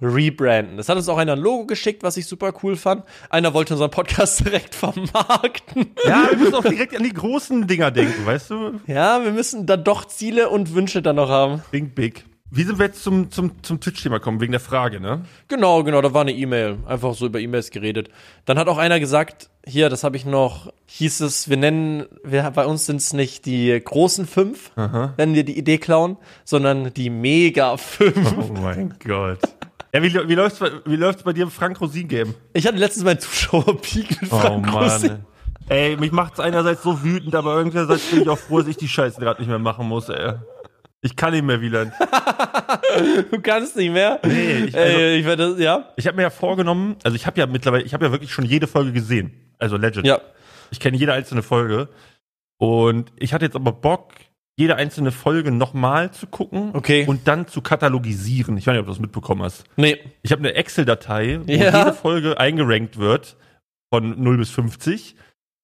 rebranden. 0.00 0.76
Das 0.76 0.88
hat 0.88 0.96
uns 0.96 1.08
auch 1.08 1.18
einer 1.18 1.32
ein 1.32 1.38
Logo 1.38 1.66
geschickt, 1.66 2.02
was 2.02 2.16
ich 2.16 2.26
super 2.26 2.52
cool 2.62 2.76
fand. 2.76 3.04
Einer 3.30 3.54
wollte 3.54 3.74
unseren 3.74 3.90
Podcast 3.90 4.40
direkt 4.44 4.74
vermarkten. 4.74 5.94
Ja, 6.06 6.26
wir 6.30 6.38
müssen 6.38 6.54
auch 6.54 6.64
direkt 6.64 6.96
an 6.96 7.04
die 7.04 7.12
großen 7.12 7.66
Dinger 7.66 7.90
denken, 7.90 8.26
weißt 8.26 8.50
du? 8.50 8.80
Ja, 8.86 9.24
wir 9.24 9.32
müssen 9.32 9.66
da 9.66 9.76
doch 9.76 10.04
Ziele 10.06 10.48
und 10.48 10.74
Wünsche 10.74 11.02
dann 11.02 11.16
noch 11.16 11.28
haben. 11.28 11.62
Think 11.70 11.94
big. 11.94 12.24
Wie 12.54 12.64
sind 12.64 12.78
wir 12.78 12.84
jetzt 12.86 13.02
zum, 13.02 13.30
zum, 13.30 13.62
zum 13.62 13.80
Twitch-Thema 13.80 14.18
gekommen? 14.18 14.40
Wegen 14.42 14.52
der 14.52 14.60
Frage, 14.60 15.00
ne? 15.00 15.24
Genau, 15.48 15.82
genau, 15.84 16.02
da 16.02 16.12
war 16.12 16.20
eine 16.20 16.32
E-Mail. 16.32 16.76
Einfach 16.86 17.14
so 17.14 17.24
über 17.24 17.40
E-Mails 17.40 17.70
geredet. 17.70 18.10
Dann 18.44 18.58
hat 18.58 18.68
auch 18.68 18.76
einer 18.76 19.00
gesagt, 19.00 19.48
hier, 19.66 19.88
das 19.88 20.04
habe 20.04 20.18
ich 20.18 20.26
noch, 20.26 20.70
hieß 20.86 21.20
es, 21.20 21.48
wir 21.48 21.56
nennen, 21.56 22.04
wir, 22.24 22.42
bei 22.50 22.66
uns 22.66 22.84
sind 22.84 22.96
es 22.96 23.14
nicht 23.14 23.46
die 23.46 23.80
großen 23.82 24.26
fünf, 24.26 24.70
wenn 25.16 25.34
wir 25.34 25.44
die 25.44 25.56
Idee 25.56 25.78
klauen, 25.78 26.18
sondern 26.44 26.92
die 26.92 27.08
Mega 27.08 27.76
fünf. 27.78 28.34
Oh 28.36 28.52
mein 28.52 28.96
Gott. 29.02 29.38
Ja, 29.94 30.02
wie, 30.02 30.12
wie 30.12 30.34
läuft's, 30.34 30.58
bei- 30.58 30.72
wie 30.84 30.96
läuft's 30.96 31.22
bei 31.22 31.32
dir 31.32 31.44
im 31.44 31.50
Frank 31.50 31.80
Rosin 31.80 32.06
Game? 32.08 32.34
Ich 32.52 32.66
hatte 32.66 32.76
letztens 32.76 33.04
meinen 33.04 33.18
Zuschauer-Peak 33.20 34.20
mit 34.22 34.30
Frank 34.30 34.72
Rosin. 34.74 35.20
Ey, 35.68 35.96
mich 35.96 36.12
macht's 36.12 36.38
einerseits 36.40 36.82
so 36.82 37.02
wütend, 37.02 37.34
aber 37.34 37.56
irgendwann 37.56 37.86
bin 37.86 38.22
ich 38.22 38.28
auch 38.28 38.38
froh, 38.38 38.58
dass 38.58 38.68
ich 38.68 38.76
die 38.76 38.88
Scheiße 38.88 39.20
gerade 39.20 39.40
nicht 39.40 39.48
mehr 39.48 39.58
machen 39.58 39.86
muss, 39.88 40.08
ey. 40.10 40.34
Ich 41.04 41.16
kann 41.16 41.32
nicht 41.32 41.44
mehr, 41.44 41.60
Wieland. 41.60 41.92
Du 43.30 43.40
kannst 43.40 43.76
nicht 43.76 43.90
mehr. 43.92 44.18
Nee, 44.24 44.64
ich, 44.66 44.76
also, 44.76 44.98
ich 44.98 45.24
werde, 45.24 45.56
ja? 45.62 45.88
ich 45.96 46.06
habe 46.06 46.16
mir 46.16 46.22
ja 46.22 46.30
vorgenommen, 46.30 46.96
also 47.04 47.14
ich 47.14 47.26
habe 47.26 47.38
ja 47.40 47.46
mittlerweile, 47.46 47.84
ich 47.84 47.94
habe 47.94 48.04
ja 48.04 48.12
wirklich 48.12 48.32
schon 48.32 48.44
jede 48.44 48.66
Folge 48.66 48.92
gesehen. 48.92 49.32
Also 49.58 49.76
Legend. 49.76 50.06
Ja. 50.06 50.20
Ich 50.70 50.80
kenne 50.80 50.96
jede 50.96 51.12
einzelne 51.12 51.42
Folge. 51.42 51.88
Und 52.58 53.12
ich 53.16 53.32
hatte 53.34 53.44
jetzt 53.44 53.56
aber 53.56 53.72
Bock, 53.72 54.12
jede 54.56 54.76
einzelne 54.76 55.10
Folge 55.12 55.50
nochmal 55.50 56.10
zu 56.12 56.26
gucken 56.26 56.70
Okay. 56.74 57.04
und 57.06 57.26
dann 57.28 57.46
zu 57.48 57.62
katalogisieren. 57.62 58.56
Ich 58.56 58.66
weiß 58.66 58.72
nicht, 58.72 58.80
ob 58.80 58.86
du 58.86 58.92
das 58.92 59.00
mitbekommen 59.00 59.42
hast. 59.42 59.64
Nee. 59.76 59.98
Ich 60.22 60.32
habe 60.32 60.40
eine 60.40 60.54
Excel-Datei, 60.54 61.40
wo 61.44 61.50
Ja. 61.50 61.78
jede 61.78 61.92
Folge 61.94 62.38
eingerankt 62.38 62.98
wird 62.98 63.36
von 63.92 64.22
0 64.22 64.36
bis 64.38 64.50
50. 64.50 65.16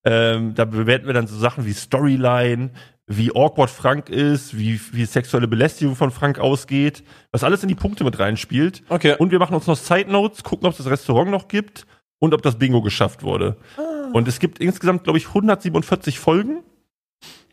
Ähm, 0.04 0.54
da 0.54 0.64
bewerten 0.64 1.06
wir 1.06 1.14
dann 1.14 1.26
so 1.26 1.36
Sachen 1.36 1.66
wie 1.66 1.72
Storyline, 1.72 2.70
wie 3.08 3.34
awkward 3.34 3.70
Frank 3.70 4.10
ist, 4.10 4.56
wie, 4.56 4.78
wie 4.92 5.06
sexuelle 5.06 5.48
Belästigung 5.48 5.96
von 5.96 6.10
Frank 6.10 6.38
ausgeht, 6.38 7.02
was 7.32 7.42
alles 7.42 7.62
in 7.62 7.68
die 7.68 7.74
Punkte 7.74 8.04
mit 8.04 8.18
reinspielt. 8.18 8.82
Okay. 8.88 9.16
Und 9.18 9.32
wir 9.32 9.38
machen 9.38 9.54
uns 9.54 9.66
noch 9.66 9.76
Side 9.76 10.10
Notes, 10.12 10.44
gucken, 10.44 10.66
ob 10.66 10.72
es 10.72 10.78
das 10.78 10.90
Restaurant 10.90 11.30
noch 11.30 11.48
gibt 11.48 11.86
und 12.18 12.34
ob 12.34 12.42
das 12.42 12.58
Bingo 12.58 12.82
geschafft 12.82 13.22
wurde. 13.22 13.56
Und 14.12 14.28
es 14.28 14.38
gibt 14.38 14.58
insgesamt, 14.58 15.04
glaube 15.04 15.18
ich, 15.18 15.28
147 15.28 16.18
Folgen. 16.18 16.62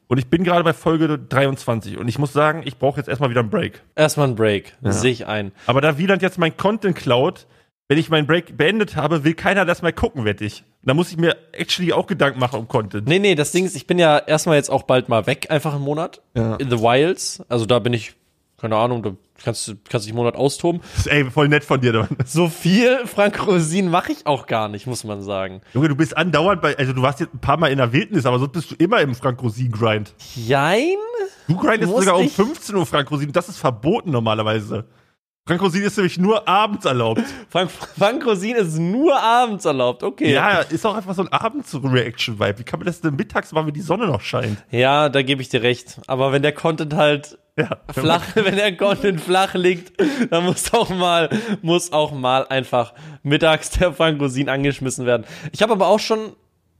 Und 0.08 0.18
ich 0.20 0.28
bin 0.28 0.43
gerade 0.43 0.64
bei 0.64 0.74
Folge 0.74 1.18
23. 1.18 1.97
Und 1.97 2.08
ich 2.08 2.20
muss 2.20 2.32
sagen, 2.32 2.62
ich 2.66 2.78
brauche 2.78 2.99
jetzt 2.99 3.08
erstmal 3.08 3.30
wieder 3.30 3.39
einen 3.39 3.49
Break. 3.49 3.82
Erstmal 3.95 4.28
ein 4.28 4.36
Break. 4.36 4.76
Ja. 4.82 4.91
Sehe 4.91 5.12
ich 5.12 5.26
ein. 5.26 5.51
Aber 5.66 5.82
da 5.82 5.97
Wieland 5.97 6.22
jetzt 6.22 6.38
mein 6.38 6.56
Content 6.56 6.95
klaut, 6.95 7.47
wenn 7.88 7.98
ich 7.98 8.10
meinen 8.10 8.26
Break 8.26 8.58
beendet 8.58 8.96
habe, 8.96 9.24
will 9.24 9.36
keiner 9.36 9.66
das 9.66 9.82
mal 9.82 9.94
gucken, 9.94 10.26
wette 10.26 10.44
ich. 10.44 10.64
Da 10.84 10.94
muss 10.94 11.12
ich 11.12 11.18
mir 11.18 11.36
actually 11.52 11.94
auch 11.94 12.08
Gedanken 12.08 12.40
machen 12.40 12.60
um 12.60 12.68
Content. 12.68 13.08
Nee, 13.08 13.20
nee, 13.20 13.36
das 13.36 13.52
Ding 13.52 13.66
ist, 13.66 13.76
ich 13.76 13.88
bin 13.88 14.00
ja 14.00 14.18
erstmal 14.18 14.56
jetzt 14.56 14.70
auch 14.70 14.84
bald 14.84 15.10
mal 15.10 15.28
weg, 15.28 15.48
einfach 15.50 15.74
einen 15.74 15.84
Monat. 15.84 16.22
Ja. 16.36 16.56
In 16.56 16.70
the 16.70 16.80
Wilds. 16.80 17.44
Also 17.48 17.66
da 17.66 17.80
bin 17.80 17.94
ich, 17.94 18.16
keine 18.58 18.76
Ahnung, 18.76 19.04
da 19.04 19.12
kannst 19.44 19.68
du 19.68 19.74
kannst 19.88 20.08
dich 20.08 20.14
einen 20.14 20.18
Monat 20.18 20.36
austoben. 20.36 20.82
Das 20.96 21.06
ist, 21.06 21.08
ey, 21.08 21.26
voll 21.26 21.48
nett 21.48 21.64
von 21.64 21.80
dir. 21.80 21.94
Dann. 21.94 22.08
So 22.26 22.50
viel 22.50 23.06
Frank 23.06 23.46
Rosin 23.46 23.90
mache 23.90 24.12
ich 24.12 24.26
auch 24.26 24.48
gar 24.48 24.68
nicht, 24.68 24.88
muss 24.88 25.04
man 25.04 25.22
sagen. 25.22 25.62
Junge, 25.74 25.90
du 25.90 25.96
bist 25.96 26.18
andauernd 26.18 26.62
bei, 26.62 26.76
also 26.78 26.94
du 26.94 27.04
warst 27.04 27.20
jetzt 27.20 27.36
ein 27.36 27.40
paar 27.40 27.58
Mal 27.58 27.72
in 27.72 27.78
der 27.78 27.94
Wildnis, 27.94 28.26
aber 28.26 28.40
sonst 28.40 28.54
bist 28.54 28.72
du 28.72 28.76
immer 28.76 29.02
im 29.02 29.14
Frank 29.14 29.42
Rosin 29.44 29.72
Grind. 29.72 30.16
Jein? 30.36 30.96
Du 31.48 31.56
grindest 31.56 31.96
sogar 31.96 32.18
um 32.18 32.26
ich? 32.26 32.34
15 32.34 32.76
Uhr 32.76 32.86
Frank 32.88 33.12
Rosin. 33.12 33.32
Das 33.32 33.48
ist 33.48 33.58
verboten 33.58 34.10
normalerweise. 34.10 34.86
Frank 35.48 35.62
Rosin 35.62 35.84
ist 35.84 35.96
nämlich 35.98 36.18
nur 36.18 36.48
abends 36.48 36.86
erlaubt. 36.86 37.22
Frank, 37.52 37.70
Frank 37.70 38.26
Rosin 38.26 38.56
ist 38.56 38.80
nur 38.80 39.16
abends 39.22 39.64
erlaubt, 39.66 40.02
okay. 40.02 40.34
Ja, 40.34 40.62
ist 40.62 40.84
auch 40.88 40.96
einfach 40.96 41.14
so 41.14 41.22
ein 41.22 41.28
Abends-Reaction-Vibe. 41.32 42.58
Wie 42.58 42.64
kann 42.64 42.80
man 42.80 42.88
das 42.88 43.00
denn 43.02 43.16
mittags 43.16 43.52
machen, 43.52 43.68
wenn 43.68 43.76
die 43.76 43.82
Sonne 43.82 44.08
noch 44.08 44.22
scheint? 44.22 44.58
Ja, 44.72 45.08
da 45.08 45.22
gebe 45.22 45.43
ich 45.43 45.50
dir 45.50 45.62
recht. 45.62 46.02
Aber 46.08 46.32
wenn 46.32 46.41
der 46.41 46.52
Content 46.52 46.96
halt 46.96 47.38
Ja. 47.60 47.78
flach, 47.93 48.24
wenn 48.34 48.56
der 48.56 48.76
Content 48.76 49.22
flach 49.22 49.54
liegt, 49.54 49.93
dann 50.32 50.46
muss 50.46 50.74
auch 50.74 50.89
mal, 50.89 51.30
muss 51.62 51.91
auch 51.93 52.12
mal 52.12 52.48
einfach 52.48 52.96
mittags 53.22 53.70
der 53.70 53.93
Frank 53.93 54.20
Rosin 54.20 54.50
angeschmissen 54.50 55.06
werden. 55.06 55.26
Ich 55.52 55.62
habe 55.62 55.74
aber 55.74 55.86
auch 55.89 56.00
schon 56.00 56.34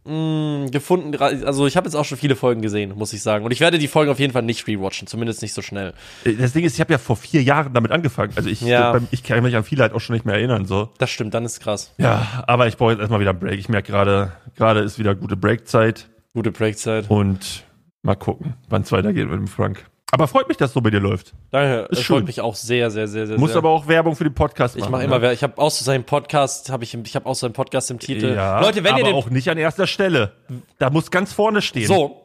mh, 0.06 0.70
gefunden, 0.72 1.16
also 1.22 1.68
ich 1.68 1.76
habe 1.78 1.88
jetzt 1.88 1.96
auch 1.96 2.06
schon 2.06 2.18
viele 2.18 2.36
Folgen 2.36 2.62
gesehen, 2.62 2.94
muss 2.96 3.12
ich 3.14 3.22
sagen. 3.22 3.44
Und 3.46 3.52
ich 3.52 3.60
werde 3.60 3.78
die 3.80 3.88
Folgen 3.88 4.12
auf 4.12 4.20
jeden 4.20 4.34
Fall 4.34 4.42
nicht 4.44 4.66
rewatchen, 4.68 5.08
zumindest 5.08 5.42
nicht 5.42 5.54
so 5.54 5.62
schnell. 5.62 5.94
Das 6.40 6.54
Ding 6.54 6.64
ist, 6.64 6.76
ich 6.76 6.80
habe 6.80 6.94
ja 6.94 6.98
vor 7.00 7.16
vier 7.16 7.42
Jahren 7.44 7.74
damit 7.74 7.92
angefangen. 7.92 8.34
Also 8.36 8.50
ich, 8.50 8.62
Ja. 8.62 9.00
ich 9.12 9.24
kann 9.24 9.42
mich 9.44 9.56
an 9.56 9.64
viele 9.64 9.82
halt 9.84 9.94
auch 9.94 10.00
schon 10.02 10.14
nicht 10.14 10.26
mehr 10.26 10.36
erinnern. 10.36 10.66
So. 10.66 10.90
Das 10.98 11.10
stimmt, 11.10 11.34
dann 11.34 11.44
ist 11.46 11.60
krass. 11.60 11.94
Ja, 11.98 12.44
aber 12.48 12.68
ich 12.68 12.78
brauche 12.78 12.92
jetzt 12.92 13.00
erstmal 13.00 13.20
wieder 13.20 13.32
einen 13.32 13.40
Break. 13.40 13.60
Ich 13.60 13.70
merke 13.70 13.92
gerade, 13.92 14.32
gerade 14.56 14.80
ist 14.82 15.00
wieder 15.00 15.16
gute 15.16 15.36
Breakzeit 15.36 16.08
Gute 16.34 16.52
Breakzeit. 16.52 17.10
und 17.10 17.64
mal 18.04 18.16
gucken, 18.16 18.54
wann 18.70 18.82
es 18.84 18.92
weitergeht 18.92 19.26
mit 19.30 19.38
dem 19.40 19.48
Frank. 19.48 19.86
Aber 20.16 20.30
freut 20.30 20.48
mich, 20.48 20.56
dass 20.56 20.72
so 20.72 20.80
bei 20.80 20.90
dir 20.90 21.02
läuft. 21.02 21.34
Danke, 21.52 21.82
Ist 21.90 22.00
das 22.00 22.06
freut 22.06 22.18
schön. 22.20 22.26
mich 22.26 22.40
auch 22.40 22.56
sehr, 22.56 22.90
sehr, 22.90 23.06
sehr, 23.10 23.28
sehr. 23.28 23.38
Muss 23.38 23.50
sehr. 23.52 23.58
aber 23.58 23.70
auch 23.70 23.86
Werbung 23.88 24.16
für 24.16 24.24
den 24.24 24.34
Podcast 24.34 24.76
ich 24.78 24.82
machen. 24.84 24.92
mache 24.94 25.02
ne? 25.02 25.08
immer, 25.08 25.22
Wer- 25.22 25.34
ich 25.34 25.44
habe 25.44 25.58
auch 25.58 25.70
so 25.70 25.84
seinen 25.84 26.06
Podcast, 26.06 26.70
habe 26.72 26.86
ich, 26.86 26.94
im- 26.94 27.04
ich 27.06 27.16
habe 27.18 27.26
auch 27.26 27.36
so 27.36 27.46
einen 27.46 27.54
Podcast 27.54 27.92
im 27.92 28.00
Titel. 28.00 28.34
Ja, 28.34 28.62
Leute, 28.62 28.84
wenn 28.86 28.92
aber 28.94 29.00
ihr 29.02 29.06
den 29.08 29.16
auch 29.16 29.30
nicht 29.30 29.50
an 29.50 29.58
erster 29.58 29.88
Stelle. 29.88 30.32
Da 30.80 30.90
muss 30.90 31.12
ganz 31.12 31.34
vorne 31.34 31.62
stehen. 31.62 31.86
So, 31.88 32.24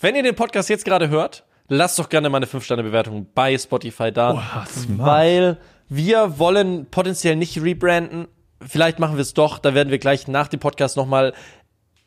wenn 0.00 0.14
ihr 0.14 0.22
den 0.22 0.36
Podcast 0.36 0.68
jetzt 0.68 0.84
gerade 0.84 1.08
hört, 1.08 1.42
lasst 1.68 1.98
doch 1.98 2.08
gerne 2.08 2.28
mal 2.30 2.36
eine 2.36 2.46
5-Sterne-Bewertung 2.46 3.26
bei 3.34 3.58
Spotify 3.58 4.12
da. 4.12 4.64
Smart. 4.70 5.08
weil 5.08 5.56
wir 5.88 6.38
wollen 6.38 6.86
potenziell 6.90 7.34
nicht 7.36 7.60
rebranden. 7.60 8.28
Vielleicht 8.66 8.98
machen 9.00 9.16
wir 9.16 9.22
es 9.22 9.34
doch. 9.34 9.58
Da 9.58 9.74
werden 9.74 9.90
wir 9.90 9.98
gleich 9.98 10.28
nach 10.28 10.46
dem 10.48 10.60
Podcast 10.60 10.96
nochmal 10.96 11.34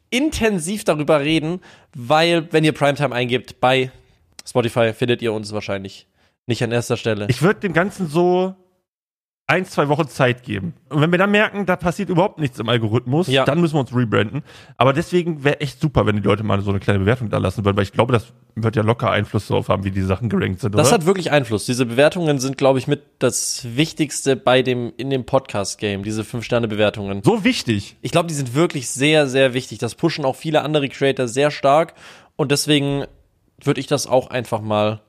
intensiv 0.09 0.83
darüber 0.85 1.19
reden, 1.19 1.59
weil, 1.93 2.51
wenn 2.53 2.63
ihr 2.63 2.71
Primetime 2.71 3.13
eingebt 3.13 3.59
bei 3.59 3.91
Spotify, 4.47 4.93
findet 4.93 5.21
ihr 5.21 5.33
uns 5.33 5.51
wahrscheinlich 5.51 6.07
nicht 6.45 6.63
an 6.63 6.71
erster 6.71 6.97
Stelle. 6.97 7.25
Ich 7.29 7.41
würde 7.41 7.59
dem 7.59 7.73
Ganzen 7.73 8.07
so 8.07 8.55
ein, 9.49 9.63
zwei 9.65 9.87
Wochen 9.87 10.09
Zeit 10.09 10.43
geben. 10.43 10.73
Und 10.89 10.99
wenn 10.99 11.09
wir 11.09 11.17
dann 11.17 11.31
merken, 11.31 11.65
da 11.65 11.77
passiert 11.77 12.09
überhaupt 12.09 12.37
nichts 12.37 12.59
im 12.59 12.67
Algorithmus, 12.67 13.27
Ja. 13.27 13.45
dann 13.45 13.61
müssen 13.61 13.75
wir 13.75 13.79
uns 13.79 13.95
rebranden. 13.95 14.43
Aber 14.75 14.91
deswegen 14.91 15.45
wäre 15.45 15.61
echt 15.61 15.79
super, 15.79 16.05
wenn 16.05 16.17
die 16.17 16.21
Leute 16.21 16.43
mal 16.43 16.59
so 16.61 16.69
eine 16.69 16.81
kleine 16.81 16.99
Bewertung 16.99 17.29
da 17.29 17.37
lassen 17.37 17.63
würden, 17.63 17.77
weil 17.77 17.83
ich 17.83 17.93
glaube, 17.93 18.11
das 18.11 18.33
wird 18.55 18.75
ja 18.75 18.81
locker 18.83 19.09
Einfluss 19.09 19.47
darauf 19.47 19.69
haben, 19.69 19.85
wie 19.85 19.91
die 19.91 20.01
Sachen 20.01 20.27
gerankt 20.27 20.59
sind, 20.59 20.75
Das 20.75 20.87
oder? 20.87 20.95
hat 20.95 21.05
wirklich 21.05 21.31
Einfluss. 21.31 21.65
Diese 21.65 21.85
Bewertungen 21.85 22.39
sind, 22.39 22.57
glaube 22.57 22.79
ich, 22.79 22.87
mit 22.87 23.03
das 23.19 23.65
Wichtigste 23.77 24.35
bei 24.35 24.63
dem, 24.63 24.91
in 24.97 25.09
dem 25.09 25.25
Podcast-Game, 25.25 26.03
diese 26.03 26.23
5-Sterne-Bewertungen. 26.23 27.21
so 27.23 27.45
wichtig. 27.45 27.95
Ich 28.01 28.11
glaube, 28.11 28.27
die 28.27 28.33
sind 28.33 28.53
wirklich 28.53 28.89
sehr, 28.89 29.27
sehr 29.27 29.53
wichtig. 29.53 29.77
Das 29.79 29.95
pushen 29.95 30.25
auch 30.25 30.35
viele 30.35 30.61
andere 30.61 30.89
Creator 30.89 31.29
sehr 31.29 31.51
stark. 31.51 31.93
Und 32.35 32.51
deswegen 32.51 33.05
würde 33.63 33.79
ich 33.79 33.87
das 33.87 34.07
auch 34.07 34.29
einfach 34.29 34.61
mal, 34.61 35.01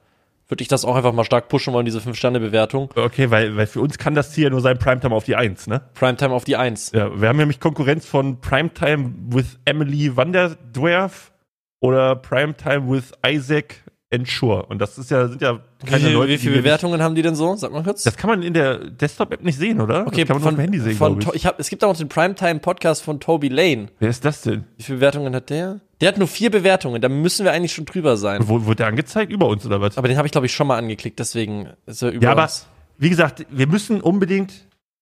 würde 0.48 0.62
ich 0.62 0.68
das 0.68 0.84
auch 0.84 0.96
einfach 0.96 1.12
mal 1.12 1.24
stark 1.24 1.48
pushen 1.48 1.72
wollen, 1.72 1.84
diese 1.84 2.00
5-Sterne-Bewertung. 2.00 2.90
Okay, 2.94 3.30
weil, 3.30 3.56
weil 3.56 3.66
für 3.66 3.80
uns 3.80 3.98
kann 3.98 4.14
das 4.14 4.32
Ziel 4.32 4.44
ja 4.44 4.50
nur 4.50 4.60
sein 4.60 4.78
Primetime 4.78 5.14
auf 5.14 5.24
die 5.24 5.36
Eins, 5.36 5.66
ne? 5.66 5.82
Primetime 5.94 6.32
auf 6.32 6.44
die 6.44 6.56
1. 6.56 6.92
Ja, 6.92 7.20
wir 7.20 7.28
haben 7.28 7.38
nämlich 7.38 7.60
Konkurrenz 7.60 8.06
von 8.06 8.40
Primetime 8.40 9.12
with 9.28 9.58
Emily 9.64 10.16
Vanderdwerf 10.16 11.32
oder 11.80 12.16
Primetime 12.16 12.90
with 12.90 13.12
Isaac 13.26 13.82
Ensure. 14.10 14.64
Und 14.66 14.78
das 14.80 14.96
ist 14.96 15.10
ja, 15.10 15.28
sind 15.28 15.42
ja 15.42 15.60
Wie, 15.80 15.86
keine 15.86 16.04
viel, 16.04 16.12
Leute, 16.14 16.32
wie 16.32 16.38
viele 16.38 16.56
Bewertungen 16.56 17.02
haben 17.02 17.14
die 17.14 17.20
denn 17.22 17.34
so? 17.34 17.54
Sag 17.56 17.72
mal 17.72 17.82
kurz. 17.82 18.04
Das 18.04 18.16
kann 18.16 18.30
man 18.30 18.42
in 18.42 18.54
der 18.54 18.78
Desktop-App 18.78 19.42
nicht 19.42 19.58
sehen, 19.58 19.80
oder? 19.80 20.06
okay, 20.06 20.24
das 20.24 20.28
kann 20.28 20.36
man 20.36 20.42
nur 20.42 20.48
auf 20.48 20.54
dem 20.56 20.60
Handy 20.60 20.80
sehen, 20.80 20.96
von, 20.96 21.20
ich. 21.20 21.28
ich 21.34 21.46
hab, 21.46 21.60
es 21.60 21.68
gibt 21.68 21.84
auch 21.84 21.88
noch 21.90 21.98
den 21.98 22.08
Primetime-Podcast 22.08 23.02
von 23.02 23.20
Toby 23.20 23.48
Lane. 23.48 23.88
Wer 23.98 24.08
ist 24.08 24.24
das 24.24 24.40
denn? 24.42 24.64
Wie 24.78 24.82
viele 24.82 24.96
Bewertungen 24.98 25.34
hat 25.34 25.50
der? 25.50 25.80
Der 26.00 26.08
hat 26.08 26.18
nur 26.18 26.28
vier 26.28 26.50
Bewertungen, 26.50 27.02
da 27.02 27.08
müssen 27.08 27.44
wir 27.44 27.52
eigentlich 27.52 27.72
schon 27.72 27.84
drüber 27.84 28.16
sein. 28.16 28.40
Wo 28.46 28.64
wurde 28.64 28.76
der 28.76 28.86
angezeigt? 28.86 29.30
Über 29.32 29.46
uns 29.46 29.66
oder 29.66 29.80
was? 29.80 29.98
Aber 29.98 30.08
den 30.08 30.16
habe 30.16 30.26
ich, 30.26 30.32
glaube 30.32 30.46
ich, 30.46 30.54
schon 30.54 30.68
mal 30.68 30.78
angeklickt, 30.78 31.18
deswegen 31.18 31.68
ist 31.86 32.02
er 32.02 32.10
über 32.10 32.22
Ja, 32.24 32.32
aber 32.32 32.44
uns. 32.44 32.66
wie 32.96 33.10
gesagt, 33.10 33.44
wir 33.50 33.66
müssen 33.66 34.00
unbedingt, 34.00 34.52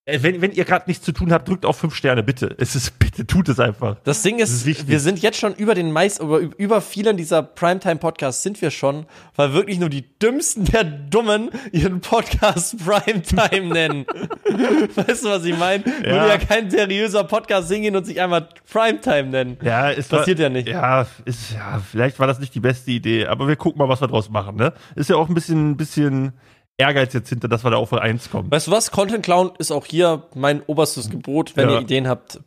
wenn, 0.07 0.41
wenn 0.41 0.53
ihr 0.53 0.65
gerade 0.65 0.85
nichts 0.87 1.05
zu 1.05 1.11
tun 1.11 1.33
habt, 1.33 1.49
drückt 1.49 1.67
auf 1.67 1.79
fünf 1.79 1.97
Sterne, 1.97 2.23
bitte. 2.23 2.55
Es 2.59 2.77
ist, 2.77 2.97
bitte 3.01 3.27
tut 3.27 3.49
es 3.49 3.59
einfach. 3.59 3.97
Das 4.05 4.23
Ding 4.23 4.39
ist, 4.39 4.51
ist 4.51 4.67
wichtig. 4.67 4.87
wir 4.87 5.01
sind 5.01 5.21
jetzt 5.21 5.39
schon 5.39 5.53
über 5.55 5.75
den 5.75 5.91
meist, 5.91 6.21
über, 6.21 6.39
über 6.39 6.81
vielen 6.81 7.17
dieser 7.17 7.43
Primetime-Podcasts 7.43 8.43
sind 8.45 8.63
wir 8.63 8.71
schon, 8.71 9.07
weil 9.35 9.53
wirklich 9.53 9.81
nur 9.81 9.89
die 9.89 10.05
dümmsten 10.21 10.65
der 10.65 10.85
Dummen 10.85 11.51
ihren 11.73 12.01
Podcast 12.01 12.77
Primetime 12.85 13.67
nennen. 13.73 14.07
weißt 14.95 15.25
du, 15.25 15.29
was 15.29 15.45
ich 15.45 15.59
meine? 15.59 15.85
Würde 15.85 16.29
ja 16.29 16.39
kein 16.39 16.71
seriöser 16.71 17.25
Podcast 17.25 17.69
hingehen 17.69 17.97
und 17.97 18.05
sich 18.05 18.21
einmal 18.21 18.49
Primetime 18.71 19.31
nennen. 19.31 19.57
Ja, 19.63 19.91
es 19.91 20.07
Passiert 20.07 20.39
war, 20.39 20.45
ja 20.45 20.51
nicht. 20.51 20.69
Ja, 20.69 21.07
ist, 21.25 21.53
ja, 21.53 21.81
vielleicht 21.81 22.21
war 22.21 22.29
das 22.29 22.39
nicht 22.39 22.55
die 22.55 22.61
beste 22.61 22.93
Idee, 22.93 23.27
aber 23.27 23.49
wir 23.49 23.57
gucken 23.57 23.81
mal, 23.81 23.89
was 23.89 24.01
wir 24.01 24.09
draus 24.09 24.31
machen, 24.31 24.55
ne? 24.55 24.73
Ist 24.95 25.11
ja 25.11 25.17
auch 25.17 25.29
ein 25.29 25.35
bisschen, 25.35 25.71
ein 25.71 25.77
bisschen 25.77 26.33
Ehrgeiz 26.79 27.15
jetzt 27.15 27.29
hinter, 27.31 27.49
dass 27.49 27.65
wir 27.65 27.71
da 27.71 27.79
auf 27.79 27.93
eins 27.93 28.31
kommen. 28.31 28.51
Weißt 28.51 28.67
du 28.67 28.71
was? 28.71 28.91
Content 28.91 29.25
Clown 29.25 29.53
ist 29.59 29.71
auch 29.71 29.87
hier 29.87 30.25
mein 30.35 30.63
oberstes 30.67 31.09
Gebot. 31.09 31.57
Wenn 31.57 31.69
Ja. 31.71 31.77
ihr 31.77 31.81
Ideen 31.83 32.07
habt, 32.09 32.41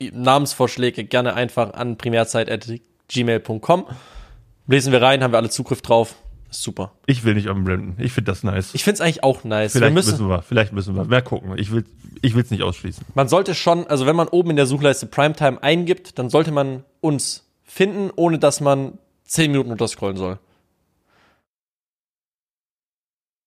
Namensvorschläge 0.00 1.04
gerne 1.04 1.34
einfach 1.34 1.72
an 1.74 1.96
primärzeit.gmail.com. 1.96 3.86
Lesen 4.66 4.92
wir 4.92 5.00
rein, 5.00 5.22
haben 5.22 5.32
wir 5.32 5.38
alle 5.38 5.50
Zugriff 5.50 5.82
drauf. 5.82 6.16
Ist 6.50 6.62
super. 6.62 6.92
Ich 7.06 7.24
will 7.24 7.34
nicht 7.34 7.48
unblenden. 7.48 7.94
Ich 7.98 8.12
finde 8.12 8.30
das 8.32 8.42
nice. 8.42 8.74
Ich 8.74 8.82
find's 8.84 9.00
eigentlich 9.00 9.22
auch 9.22 9.44
nice. 9.44 9.72
vielleicht 9.72 9.90
wir 9.90 9.94
müssen, 9.94 10.10
müssen 10.12 10.28
wir, 10.28 10.42
vielleicht 10.42 10.72
müssen 10.72 10.94
wir. 10.96 11.04
Mehr 11.04 11.22
gucken. 11.22 11.56
Ich 11.56 11.70
will, 11.72 11.84
ich 12.22 12.34
will's 12.34 12.50
nicht 12.50 12.62
ausschließen. 12.62 13.04
man 13.14 13.28
sollte 13.28 13.54
schon, 13.54 13.86
also 13.86 14.06
wenn 14.06 14.16
man 14.16 14.28
oben 14.28 14.50
in 14.50 14.56
der 14.56 14.66
Suchleiste 14.66 15.06
Primetime 15.06 15.62
eingibt, 15.62 16.18
dann 16.18 16.28
sollte 16.30 16.50
man 16.52 16.84
uns 17.00 17.44
finden, 17.64 18.10
ohne 18.16 18.38
dass 18.38 18.60
man 18.60 18.98
10 19.24 19.50
Minuten 19.52 19.70
unterscrollen 19.72 20.16
soll. 20.16 20.38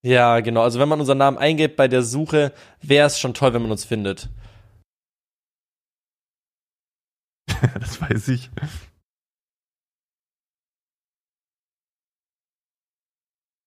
Ja, 0.02 0.40
genau. 0.40 0.62
Also 0.62 0.78
wenn 0.80 0.88
man 0.88 1.00
unseren 1.00 1.18
Namen 1.18 1.36
eingibt 1.38 1.76
bei 1.76 1.86
der 1.88 2.02
Suche, 2.02 2.52
wäre 2.80 3.06
es 3.06 3.18
schon 3.18 3.34
toll, 3.34 3.52
wenn 3.52 3.62
man 3.62 3.70
uns 3.70 3.84
findet. 3.84 4.28
das 7.78 8.00
weiß 8.00 8.28
ich. 8.28 8.50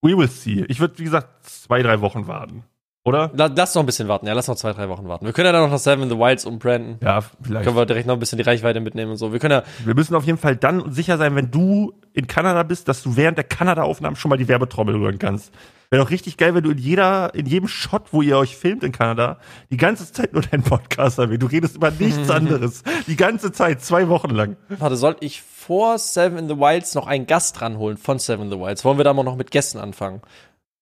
We 0.01 0.17
will 0.17 0.27
see. 0.29 0.65
Ich 0.67 0.79
würde, 0.79 0.97
wie 0.99 1.05
gesagt, 1.05 1.45
zwei, 1.45 1.81
drei 1.81 2.01
Wochen 2.01 2.27
warten. 2.27 2.63
Oder? 3.05 3.31
La- 3.34 3.47
Lass 3.53 3.75
noch 3.75 3.84
ein 3.84 3.86
bisschen 3.86 4.07
warten. 4.07 4.27
Ja, 4.27 4.34
lass 4.34 4.47
noch 4.47 4.55
zwei, 4.55 4.71
drei 4.73 4.88
Wochen 4.89 5.07
warten. 5.07 5.25
Wir 5.25 5.34
können 5.34 5.45
ja 5.47 5.51
dann 5.51 5.63
noch 5.63 5.69
nach 5.71 5.77
Seven 5.79 6.03
in 6.03 6.09
the 6.09 6.17
Wilds 6.17 6.45
umbranden. 6.45 6.97
Ja, 7.01 7.21
vielleicht. 7.41 7.65
Können 7.65 7.75
wir 7.77 7.86
direkt 7.86 8.07
noch 8.07 8.13
ein 8.15 8.19
bisschen 8.19 8.38
die 8.38 8.43
Reichweite 8.43 8.79
mitnehmen 8.79 9.11
und 9.11 9.17
so. 9.17 9.31
Wir 9.31 9.39
können 9.39 9.51
ja, 9.61 9.63
Wir 9.86 9.93
müssen 9.95 10.15
auf 10.15 10.25
jeden 10.25 10.38
Fall 10.38 10.55
dann 10.55 10.91
sicher 10.93 11.17
sein, 11.17 11.36
wenn 11.36 11.51
du 11.51 11.93
in 12.13 12.27
Kanada 12.27 12.63
bist, 12.63 12.88
dass 12.88 13.03
du 13.03 13.15
während 13.15 13.38
der 13.38 13.43
Kanada-Aufnahmen 13.45 14.15
schon 14.15 14.29
mal 14.29 14.38
die 14.38 14.47
Werbetrommel 14.47 14.95
rühren 14.95 15.19
kannst. 15.19 15.53
Wäre 15.93 16.03
doch 16.05 16.09
richtig 16.09 16.37
geil, 16.37 16.55
wenn 16.55 16.63
du 16.63 16.71
in 16.71 16.79
jeder, 16.79 17.35
in 17.35 17.45
jedem 17.45 17.67
Shot, 17.67 18.13
wo 18.13 18.23
ihr 18.23 18.35
euch 18.39 18.57
filmt 18.57 18.83
in 18.83 18.91
Kanada, 18.91 19.37
die 19.69 19.77
ganze 19.77 20.11
Zeit 20.11 20.33
nur 20.33 20.41
deinen 20.41 20.63
Podcast 20.63 21.19
erwähnt. 21.19 21.43
Du 21.43 21.45
redest 21.45 21.75
über 21.75 21.91
nichts 21.91 22.27
anderes. 22.31 22.81
Die 23.05 23.15
ganze 23.15 23.51
Zeit, 23.51 23.83
zwei 23.83 24.07
Wochen 24.09 24.31
lang. 24.31 24.57
warte, 24.69 24.95
soll 24.95 25.17
ich 25.19 25.43
vor 25.43 25.99
Seven 25.99 26.39
in 26.39 26.47
the 26.47 26.57
Wilds 26.57 26.95
noch 26.95 27.05
einen 27.05 27.27
Gast 27.27 27.61
ranholen 27.61 27.97
von 27.97 28.17
Seven 28.17 28.45
in 28.45 28.49
the 28.51 28.57
Wilds? 28.57 28.83
Wollen 28.83 28.97
wir 28.97 29.03
da 29.03 29.13
mal 29.13 29.21
noch 29.21 29.35
mit 29.35 29.51
Gästen 29.51 29.77
anfangen? 29.77 30.23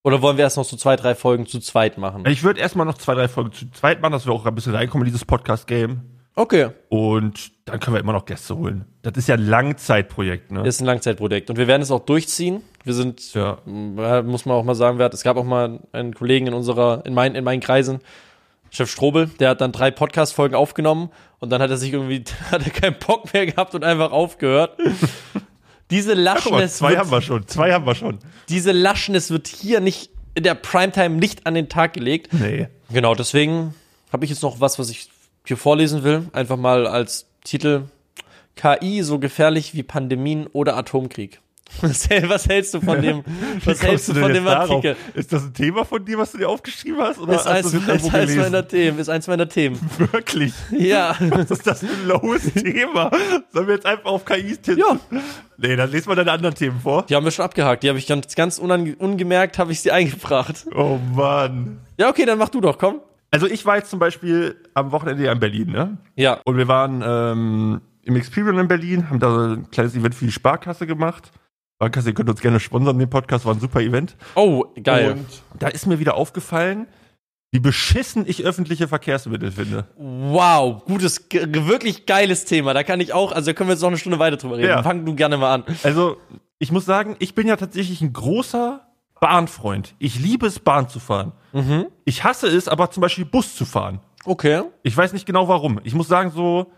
Oder 0.02 0.22
wollen 0.22 0.38
wir 0.38 0.46
erst 0.46 0.56
noch 0.56 0.64
so 0.64 0.78
zwei, 0.78 0.96
drei 0.96 1.14
Folgen 1.14 1.46
zu 1.46 1.60
zweit 1.60 1.98
machen? 1.98 2.24
Ich 2.26 2.44
würde 2.44 2.62
erstmal 2.62 2.86
noch 2.86 2.98
zwei, 2.98 3.14
drei 3.14 3.28
Folgen 3.28 3.52
zu 3.52 3.70
zweit 3.72 4.02
machen, 4.02 4.14
dass 4.14 4.26
wir 4.26 4.32
auch 4.32 4.46
ein 4.46 4.56
bisschen 4.56 4.74
reinkommen 4.74 5.06
in 5.06 5.12
dieses 5.12 5.26
Podcast-Game. 5.26 6.04
Okay. 6.36 6.70
Und 6.88 7.52
dann 7.66 7.82
können 7.82 7.98
wir 7.98 8.00
immer 8.00 8.14
noch 8.14 8.24
Gäste 8.24 8.56
holen. 8.56 8.86
Das 9.02 9.18
ist 9.18 9.28
ja 9.28 9.36
ein 9.36 9.46
Langzeitprojekt, 9.46 10.54
ne? 10.54 10.66
Ist 10.66 10.80
ein 10.80 10.86
Langzeitprojekt. 10.86 11.50
Und 11.50 11.58
wir 11.58 11.68
werden 11.68 11.82
es 11.82 11.92
auch 11.92 12.06
durchziehen. 12.06 12.62
Wir 12.84 12.94
sind, 12.94 13.34
Ja. 13.34 13.58
äh, 13.66 14.22
muss 14.24 14.46
man 14.46 14.56
auch 14.58 14.64
mal 14.64 14.76
sagen, 14.76 15.00
es 15.00 15.24
gab 15.24 15.38
auch 15.38 15.44
mal 15.44 15.80
einen 15.92 16.14
Kollegen 16.14 16.48
in 16.48 16.54
unserer, 16.54 17.06
in 17.06 17.14
meinen, 17.14 17.36
in 17.36 17.44
meinen 17.44 17.60
Kreisen, 17.62 18.00
Chef 18.72 18.90
Strobel, 18.90 19.28
der 19.40 19.50
hat 19.50 19.62
dann 19.62 19.72
drei 19.74 19.92
Podcast-Folgen 19.92 20.56
aufgenommen 20.56 21.10
und 21.40 21.50
dann 21.52 21.62
hat 21.62 21.70
er 21.70 21.78
sich 21.78 21.92
irgendwie, 21.94 22.24
hat 22.52 22.66
er 22.66 22.72
keinen 22.72 22.96
Bock 22.98 23.34
mehr 23.34 23.46
gehabt 23.46 23.76
und 23.76 23.84
einfach 23.84 24.12
aufgehört. 24.12 24.78
Diese 25.90 26.14
Laschness, 26.14 26.78
zwei 26.78 26.90
wird, 26.92 27.00
haben 27.00 27.12
wir 27.12 27.22
schon. 27.22 27.48
Zwei 27.48 27.74
haben 27.74 27.86
wir 27.86 27.96
schon. 27.96 28.20
diese 28.48 28.72
Laschness 28.72 29.30
wird 29.30 29.48
hier 29.48 29.82
nicht, 29.82 30.10
in 30.36 30.44
der 30.44 30.56
Primetime 30.56 31.16
nicht 31.18 31.46
an 31.46 31.54
den 31.54 31.68
Tag 31.68 31.94
gelegt. 31.94 32.34
Nee. 32.34 32.68
Genau, 32.90 33.14
deswegen 33.14 33.74
habe 34.14 34.24
ich 34.24 34.32
jetzt 34.32 34.42
noch 34.42 34.62
was, 34.62 34.80
was 34.80 34.90
ich 34.90 35.10
hier 35.46 35.58
vorlesen 35.58 36.04
will. 36.04 36.30
Einfach 36.32 36.56
mal 36.58 36.88
als 36.88 37.28
Titel 37.44 37.84
KI 38.56 39.02
so 39.04 39.20
gefährlich 39.20 39.74
wie 39.74 39.84
Pandemien 39.84 40.48
oder 40.48 40.78
Atomkrieg. 40.78 41.42
Was, 41.82 42.10
hält- 42.10 42.30
was 42.30 42.48
hältst 42.48 42.74
du 42.74 42.82
von 42.82 43.02
dem, 43.02 43.24
was 43.66 43.82
hältst 43.82 44.10
du 44.10 44.14
denn 44.14 44.24
von 44.24 44.34
dem 44.34 44.46
darauf? 44.46 44.70
Artikel? 44.70 44.96
Ist 45.14 45.32
das 45.34 45.44
ein 45.46 45.54
Thema 45.54 45.84
von 45.86 46.04
dir, 46.06 46.18
was 46.18 46.32
du 46.32 46.38
dir 46.38 46.50
aufgeschrieben 46.50 47.00
hast? 47.02 47.18
Oder 47.20 47.36
Ist 47.36 47.48
eins, 47.48 47.72
du 47.72 47.78
ist 47.78 47.90
eins 48.14 48.36
meiner 48.36 48.68
Themen, 48.68 49.00
ist 49.00 49.10
eins 49.10 49.28
meiner 49.28 49.48
Themen. 49.50 49.80
Wirklich? 49.98 50.54
Ja. 50.72 51.16
Was 51.20 51.50
ist 51.50 51.66
das 51.66 51.80
für 51.80 51.88
ein 51.88 52.08
lowes 52.08 52.54
Thema? 52.54 53.10
Sollen 53.52 53.68
wir 53.68 53.76
jetzt 53.76 53.86
einfach 53.86 54.06
auf 54.06 54.26
KI 54.26 54.58
tippen? 54.58 54.78
Ja. 55.12 55.20
Nee, 55.58 55.76
dann 55.76 55.90
lesen 55.92 56.10
wir 56.10 56.16
deine 56.16 56.32
anderen 56.32 56.56
Themen 56.56 56.80
vor. 56.82 57.04
Die 57.08 57.16
haben 57.16 57.24
wir 57.24 57.32
schon 57.32 57.46
abgehakt. 57.46 57.84
Die 57.84 57.90
habe 57.90 57.98
ich 58.00 58.06
ganz, 58.08 58.36
ganz 58.36 58.60
ungemerkt, 58.60 59.58
habe 59.58 59.72
ich 59.72 59.80
sie 59.82 59.92
eingebracht. 59.92 60.66
Oh 60.76 61.00
Mann. 61.16 61.80
Ja, 61.98 62.10
okay, 62.10 62.26
dann 62.26 62.38
mach 62.38 62.50
du 62.50 62.62
doch, 62.62 62.78
komm. 62.78 63.00
Also 63.32 63.48
ich 63.48 63.66
war 63.66 63.78
jetzt 63.78 63.90
zum 63.90 64.00
Beispiel 64.00 64.56
am 64.74 64.92
Wochenende 64.92 65.24
ja 65.24 65.32
in 65.32 65.40
Berlin, 65.40 65.72
ne? 65.72 65.98
Ja. 66.16 66.40
Und 66.44 66.58
wir 66.58 66.68
waren 66.68 67.02
ähm, 67.06 67.82
im 68.04 68.16
Experience 68.18 68.60
in 68.60 68.68
Berlin, 68.68 69.10
haben 69.10 69.20
da 69.20 69.32
so 69.34 69.40
ein 69.56 69.72
kleines 69.72 69.96
Event 69.96 70.14
für 70.16 70.26
die 70.26 70.32
Sparkasse 70.32 70.86
gemacht. 70.86 71.32
Sparkasse, 71.82 72.10
ihr 72.10 72.14
könnt 72.14 72.30
uns 72.30 72.42
gerne 72.42 72.60
sponsern, 72.60 73.00
den 73.00 73.10
Podcast 73.10 73.44
war 73.44 73.56
ein 73.56 73.60
super 73.60 73.82
Event. 73.82 74.16
Oh, 74.36 74.66
geil. 74.84 75.14
Und 75.14 75.26
da 75.58 75.68
ist 75.68 75.88
mir 75.88 75.98
wieder 75.98 76.14
aufgefallen, 76.14 76.86
wie 77.52 77.60
beschissen 77.60 78.24
ich 78.28 78.46
öffentliche 78.46 78.88
Verkehrsmittel 78.88 79.52
finde. 79.52 79.88
Wow, 79.98 80.86
gutes, 80.86 81.26
wirklich 81.32 82.06
geiles 82.06 82.46
Thema. 82.46 82.76
Da 82.76 82.84
kann 82.84 83.00
ich 83.00 83.14
auch, 83.14 83.32
also 83.32 83.48
da 83.48 83.54
können 83.54 83.70
wir 83.70 83.74
jetzt 83.74 83.82
noch 83.82 83.88
eine 83.88 83.98
Stunde 83.98 84.20
weiter 84.20 84.38
drüber 84.38 84.58
reden. 84.58 84.70
Ja. 84.70 84.84
Fang 84.84 85.04
du 85.08 85.16
gerne 85.16 85.38
mal 85.38 85.56
an. 85.56 85.64
Also, 85.82 86.18
ich 86.60 86.72
muss 86.72 86.86
sagen, 86.86 87.16
ich 87.18 87.34
bin 87.34 87.48
ja 87.48 87.56
tatsächlich 87.56 88.00
ein 88.02 88.14
großer 88.14 88.82
Bahnfreund. 89.20 89.96
Ich 89.98 90.20
liebe 90.20 90.46
es, 90.46 90.60
Bahn 90.60 90.88
zu 90.88 91.00
fahren. 91.00 91.32
Mhm. 91.52 91.88
Ich 92.06 92.24
hasse 92.24 92.46
es, 92.46 92.68
aber 92.68 92.92
zum 92.92 93.02
Beispiel 93.02 93.26
Bus 93.26 93.56
zu 93.56 93.66
fahren. 93.66 94.02
Okay. 94.24 94.62
Ich 94.84 94.96
weiß 94.96 95.14
nicht 95.14 95.26
genau 95.26 95.48
warum. 95.48 95.80
Ich 95.84 95.96
muss 95.96 96.08
sagen, 96.08 96.30
so 96.30 96.72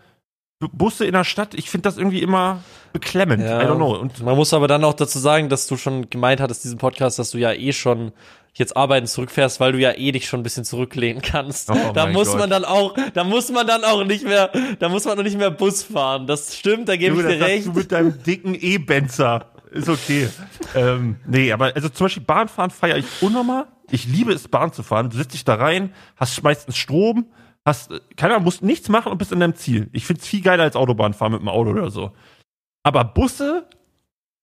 Busse 0.60 1.04
in 1.04 1.12
der 1.12 1.24
Stadt, 1.24 1.54
ich 1.54 1.68
finde 1.68 1.88
das 1.88 1.98
irgendwie 1.98 2.22
immer 2.22 2.62
beklemmend. 2.92 3.42
Ja. 3.42 3.62
I 3.62 3.66
don't 3.66 3.76
know. 3.76 3.96
Und 3.98 4.22
Man 4.22 4.36
muss 4.36 4.54
aber 4.54 4.68
dann 4.68 4.84
auch 4.84 4.94
dazu 4.94 5.18
sagen, 5.18 5.48
dass 5.48 5.66
du 5.66 5.76
schon 5.76 6.08
gemeint 6.10 6.40
hattest, 6.40 6.64
diesen 6.64 6.78
Podcast, 6.78 7.18
dass 7.18 7.30
du 7.32 7.38
ja 7.38 7.52
eh 7.52 7.72
schon 7.72 8.12
jetzt 8.54 8.76
arbeiten 8.76 9.06
zurückfährst, 9.06 9.58
weil 9.58 9.72
du 9.72 9.78
ja 9.78 9.92
eh 9.92 10.12
dich 10.12 10.28
schon 10.28 10.40
ein 10.40 10.42
bisschen 10.44 10.64
zurücklehnen 10.64 11.22
kannst. 11.22 11.70
Oh 11.70 11.92
da 11.92 12.06
muss 12.06 12.28
Gott. 12.30 12.38
man 12.38 12.50
dann 12.50 12.64
auch, 12.64 12.94
da 13.12 13.24
muss 13.24 13.50
man 13.50 13.66
dann 13.66 13.82
auch 13.84 14.04
nicht 14.04 14.24
mehr, 14.24 14.50
da 14.78 14.88
muss 14.88 15.04
man 15.04 15.18
auch 15.18 15.22
nicht 15.24 15.36
mehr 15.36 15.50
Bus 15.50 15.82
fahren. 15.82 16.26
Das 16.26 16.56
stimmt, 16.56 16.88
da 16.88 16.96
gebe 16.96 17.16
ich 17.16 17.26
dir 17.26 17.44
recht. 17.44 17.66
du 17.66 17.72
mit 17.72 17.90
deinem 17.90 18.22
dicken 18.22 18.54
E-Benzer. 18.54 19.46
Ist 19.72 19.88
okay. 19.88 20.28
ähm, 20.76 21.16
nee, 21.26 21.50
aber 21.50 21.74
also 21.74 21.88
zum 21.88 22.04
Beispiel 22.04 22.22
Bahnfahren 22.22 22.70
feiere 22.70 22.98
ich 22.98 23.06
unnormal. 23.20 23.66
Ich 23.90 24.06
liebe 24.06 24.32
es, 24.32 24.46
Bahn 24.46 24.72
zu 24.72 24.84
fahren. 24.84 25.10
Du 25.10 25.16
setzt 25.16 25.34
dich 25.34 25.44
da 25.44 25.56
rein, 25.56 25.92
hast 26.16 26.40
meistens 26.44 26.76
Strom, 26.76 27.26
hast, 27.64 27.90
keine 28.16 28.34
Ahnung, 28.34 28.44
musst 28.44 28.62
nichts 28.62 28.88
machen 28.88 29.10
und 29.10 29.18
bist 29.18 29.32
in 29.32 29.40
deinem 29.40 29.54
Ziel. 29.54 29.88
Ich 29.92 30.06
find's 30.06 30.26
viel 30.26 30.42
geiler 30.42 30.64
als 30.64 30.76
Autobahnfahren 30.76 31.32
mit 31.32 31.42
dem 31.42 31.48
Auto 31.48 31.70
oder 31.70 31.90
so. 31.90 32.12
Aber 32.82 33.04
Busse 33.04 33.66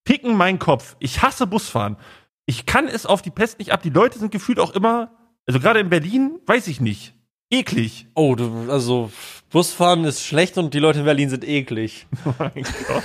picken 0.03 0.35
meinen 0.35 0.59
Kopf. 0.59 0.95
Ich 0.99 1.21
hasse 1.21 1.47
Busfahren. 1.47 1.97
Ich 2.45 2.65
kann 2.65 2.87
es 2.87 3.05
auf 3.05 3.21
die 3.21 3.29
Pest 3.29 3.59
nicht 3.59 3.71
ab. 3.71 3.81
Die 3.83 3.89
Leute 3.89 4.19
sind 4.19 4.31
gefühlt 4.31 4.59
auch 4.59 4.73
immer, 4.73 5.11
also 5.45 5.59
gerade 5.59 5.79
in 5.79 5.89
Berlin, 5.89 6.39
weiß 6.47 6.67
ich 6.67 6.81
nicht. 6.81 7.13
Eklig. 7.53 8.07
Oh, 8.15 8.35
du, 8.35 8.71
also 8.71 9.11
Busfahren 9.49 10.05
ist 10.05 10.23
schlecht 10.23 10.57
und 10.57 10.73
die 10.73 10.79
Leute 10.79 10.99
in 10.99 11.05
Berlin 11.05 11.29
sind 11.29 11.43
eklig. 11.45 12.07
Mein 12.39 12.51
Gott. 12.53 13.03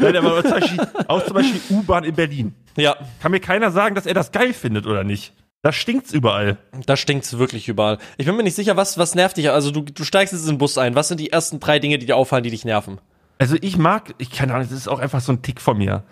Nein, 0.00 0.16
aber 0.16 0.42
zum 0.42 0.50
Beispiel, 0.50 0.86
auch 1.08 1.24
zum 1.24 1.34
Beispiel 1.34 1.60
U-Bahn 1.70 2.04
in 2.04 2.14
Berlin. 2.14 2.54
Ja, 2.76 2.96
Kann 3.20 3.32
mir 3.32 3.40
keiner 3.40 3.70
sagen, 3.70 3.94
dass 3.94 4.04
er 4.04 4.12
das 4.14 4.32
geil 4.32 4.52
findet 4.52 4.86
oder 4.86 5.02
nicht. 5.02 5.32
Da 5.62 5.72
stinkt's 5.72 6.12
überall. 6.12 6.56
da 6.86 6.96
stinkt's 6.96 7.36
wirklich 7.38 7.68
überall. 7.68 7.98
Ich 8.16 8.26
bin 8.26 8.34
mir 8.36 8.42
nicht 8.42 8.54
sicher, 8.54 8.76
was, 8.76 8.96
was 8.96 9.14
nervt 9.14 9.36
dich? 9.36 9.50
Also 9.50 9.70
du, 9.70 9.82
du 9.82 10.04
steigst 10.04 10.32
jetzt 10.32 10.44
in 10.44 10.54
den 10.54 10.58
Bus 10.58 10.78
ein. 10.78 10.94
Was 10.94 11.08
sind 11.08 11.20
die 11.20 11.30
ersten 11.30 11.60
drei 11.60 11.78
Dinge, 11.78 11.98
die 11.98 12.06
dir 12.06 12.16
auffallen, 12.16 12.44
die 12.44 12.50
dich 12.50 12.64
nerven? 12.64 12.98
Also 13.38 13.56
ich 13.60 13.76
mag, 13.76 14.14
ich 14.18 14.30
keine 14.30 14.54
Ahnung, 14.54 14.68
das 14.68 14.76
ist 14.78 14.88
auch 14.88 15.00
einfach 15.00 15.20
so 15.20 15.32
ein 15.32 15.42
Tick 15.42 15.60
von 15.60 15.76
mir. 15.76 16.04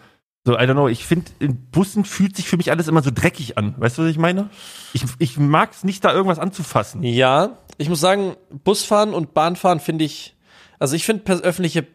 So, 0.44 0.54
I 0.54 0.62
don't 0.62 0.72
know, 0.72 0.88
ich 0.88 1.04
finde, 1.04 1.30
in 1.40 1.70
Bussen 1.70 2.04
fühlt 2.04 2.36
sich 2.36 2.48
für 2.48 2.56
mich 2.56 2.70
alles 2.70 2.88
immer 2.88 3.02
so 3.02 3.10
dreckig 3.12 3.58
an. 3.58 3.74
Weißt 3.76 3.98
du, 3.98 4.02
was 4.02 4.10
ich 4.10 4.18
meine? 4.18 4.50
Ich, 4.92 5.04
ich 5.18 5.36
mag 5.38 5.72
es 5.72 5.84
nicht, 5.84 6.04
da 6.04 6.12
irgendwas 6.12 6.38
anzufassen. 6.38 7.02
Ja, 7.02 7.58
ich 7.76 7.88
muss 7.88 8.00
sagen, 8.00 8.36
Busfahren 8.64 9.12
und 9.14 9.34
Bahnfahren 9.34 9.80
finde 9.80 10.04
ich, 10.04 10.36
also 10.78 10.96
ich 10.96 11.04
finde 11.04 11.30
öffentliche 11.42 11.86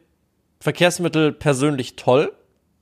Verkehrsmittel 0.60 1.32
persönlich 1.32 1.96
toll. 1.96 2.32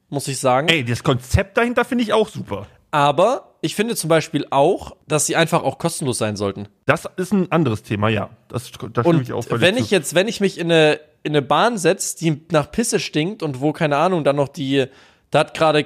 muss 0.09 0.27
ich 0.27 0.39
sagen. 0.39 0.67
Ey, 0.67 0.83
das 0.83 1.03
Konzept 1.03 1.57
dahinter 1.57 1.85
finde 1.85 2.03
ich 2.03 2.13
auch 2.13 2.27
super. 2.27 2.67
Aber 2.91 3.50
ich 3.61 3.75
finde 3.75 3.95
zum 3.95 4.09
Beispiel 4.09 4.45
auch, 4.49 4.95
dass 5.07 5.27
sie 5.27 5.35
einfach 5.35 5.63
auch 5.63 5.77
kostenlos 5.77 6.17
sein 6.17 6.35
sollten. 6.35 6.67
Das 6.85 7.07
ist 7.17 7.31
ein 7.31 7.51
anderes 7.51 7.83
Thema, 7.83 8.09
ja. 8.09 8.29
Das, 8.47 8.71
da 8.71 9.01
stimme 9.03 9.17
Und 9.17 9.21
ich 9.21 9.33
auch 9.33 9.45
wenn 9.49 9.75
zu. 9.77 9.81
ich 9.83 9.91
jetzt, 9.91 10.15
wenn 10.15 10.27
ich 10.27 10.41
mich 10.41 10.57
in 10.57 10.71
eine, 10.71 10.99
in 11.23 11.33
eine 11.33 11.41
Bahn 11.43 11.77
setze, 11.77 12.17
die 12.17 12.41
nach 12.51 12.71
Pisse 12.71 12.99
stinkt 12.99 13.43
und 13.43 13.61
wo, 13.61 13.71
keine 13.71 13.97
Ahnung, 13.97 14.23
dann 14.23 14.35
noch 14.35 14.47
die, 14.47 14.85
da 15.29 15.39
hat 15.41 15.53
gerade 15.53 15.85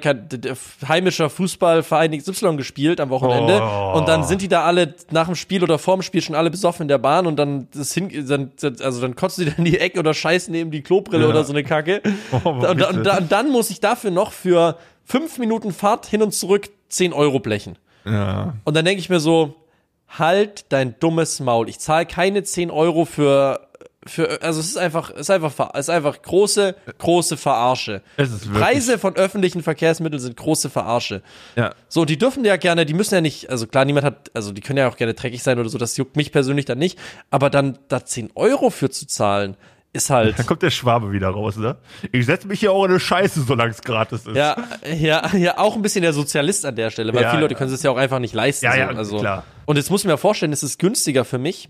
heimischer 0.88 1.28
Fußballverein 1.30 2.18
XY 2.18 2.56
gespielt 2.56 2.98
am 3.00 3.10
Wochenende 3.10 3.60
Oh. 3.62 3.92
und 3.98 4.08
dann 4.08 4.24
sind 4.24 4.40
die 4.42 4.48
da 4.48 4.64
alle 4.64 4.94
nach 5.10 5.26
dem 5.26 5.34
Spiel 5.36 5.62
oder 5.62 5.78
vorm 5.78 6.00
Spiel 6.02 6.22
schon 6.22 6.34
alle 6.34 6.50
besoffen 6.50 6.82
in 6.84 6.88
der 6.88 6.98
Bahn 6.98 7.26
und 7.26 7.36
dann 7.36 7.68
das 7.74 7.92
hin, 7.92 8.10
dann, 8.26 8.52
also 8.80 9.00
dann 9.02 9.14
kotzen 9.14 9.44
die 9.44 9.50
dann 9.54 9.58
in 9.58 9.64
die 9.70 9.78
Ecke 9.78 9.98
oder 10.00 10.14
scheißen 10.14 10.50
neben 10.50 10.70
die 10.70 10.82
Klobrille 10.82 11.24
Ja. 11.24 11.28
oder 11.28 11.44
so 11.44 11.52
eine 11.52 11.62
Kacke. 11.62 12.00
Oh, 12.44 12.48
und, 12.48 12.64
und, 12.64 13.06
und, 13.06 13.30
dann 13.32 13.50
muss 13.52 13.70
ich 13.70 13.80
dafür 13.80 14.10
noch 14.10 14.32
für 14.32 14.78
fünf 15.04 15.38
Minuten 15.38 15.72
Fahrt 15.72 16.06
hin 16.06 16.22
und 16.22 16.32
zurück 16.32 16.68
10 16.88 17.12
Euro 17.12 17.40
blechen. 17.40 17.78
ja. 18.04 18.54
Und 18.64 18.76
dann 18.76 18.84
denke 18.84 19.00
ich 19.00 19.08
mir 19.08 19.20
so, 19.20 19.56
halt 20.08 20.66
dein 20.70 20.98
dummes 21.00 21.40
Maul. 21.40 21.68
Ich 21.68 21.78
zahle 21.78 22.06
keine 22.06 22.42
10 22.42 22.70
Euro 22.70 23.04
für, 23.04 23.68
für, 24.06 24.40
also 24.42 24.60
es 24.60 24.66
ist 24.66 24.78
einfach, 24.78 25.10
es 25.10 25.22
ist 25.22 25.30
einfach, 25.30 25.70
es 25.74 25.80
ist 25.80 25.90
einfach 25.90 26.22
große, 26.22 26.76
große 26.98 27.36
Verarsche. 27.36 28.02
Preise 28.52 28.98
von 28.98 29.16
öffentlichen 29.16 29.62
Verkehrsmitteln 29.62 30.20
sind 30.20 30.36
große 30.36 30.70
Verarsche. 30.70 31.22
ja. 31.56 31.74
So, 31.88 32.04
die 32.04 32.18
dürfen 32.18 32.44
ja 32.44 32.56
gerne, 32.56 32.86
die 32.86 32.94
müssen 32.94 33.14
ja 33.14 33.20
nicht, 33.20 33.50
also 33.50 33.66
klar, 33.66 33.84
niemand 33.84 34.06
hat, 34.06 34.30
also 34.34 34.52
die 34.52 34.60
können 34.60 34.78
ja 34.78 34.88
auch 34.88 34.96
gerne 34.96 35.14
dreckig 35.14 35.42
sein 35.42 35.58
oder 35.58 35.68
so, 35.68 35.78
das 35.78 35.96
juckt 35.96 36.16
mich 36.16 36.32
persönlich 36.32 36.64
dann 36.64 36.78
nicht, 36.78 36.98
aber 37.30 37.50
dann 37.50 37.78
da 37.88 38.04
10 38.04 38.30
Euro 38.34 38.70
für 38.70 38.90
zu 38.90 39.06
zahlen, 39.06 39.56
ist 39.92 40.10
halt, 40.10 40.38
Da 40.38 40.42
kommt 40.42 40.62
der 40.62 40.70
Schwabe 40.70 41.12
wieder 41.12 41.28
raus, 41.28 41.56
ne? 41.56 41.76
Ich 42.12 42.26
setze 42.26 42.46
mich 42.48 42.60
hier 42.60 42.72
auch 42.72 42.84
in 42.84 42.90
eine 42.90 43.00
Scheiße, 43.00 43.42
solange 43.42 43.70
es 43.70 43.80
gratis 43.82 44.26
ist. 44.26 44.36
ja, 44.36 44.56
ja, 44.94 45.34
ja, 45.36 45.58
auch 45.58 45.74
ein 45.76 45.82
bisschen 45.82 46.02
der 46.02 46.12
Sozialist 46.12 46.66
an 46.66 46.76
der 46.76 46.90
Stelle, 46.90 47.14
weil 47.14 47.22
Ja, 47.22 47.30
viele 47.30 47.42
Leute 47.42 47.54
können 47.54 47.72
es 47.72 47.82
ja 47.82 47.90
auch 47.90 47.96
einfach 47.96 48.18
nicht 48.18 48.34
leisten. 48.34 48.66
Ja, 48.66 48.72
so. 48.72 48.78
ja, 48.78 48.88
also. 48.88 49.18
klar. 49.18 49.44
Und 49.64 49.76
jetzt 49.76 49.90
muss 49.90 50.02
ich 50.02 50.06
mir 50.06 50.18
vorstellen, 50.18 50.52
es 50.52 50.62
ist 50.62 50.78
günstiger 50.78 51.24
für 51.24 51.38
mich, 51.38 51.68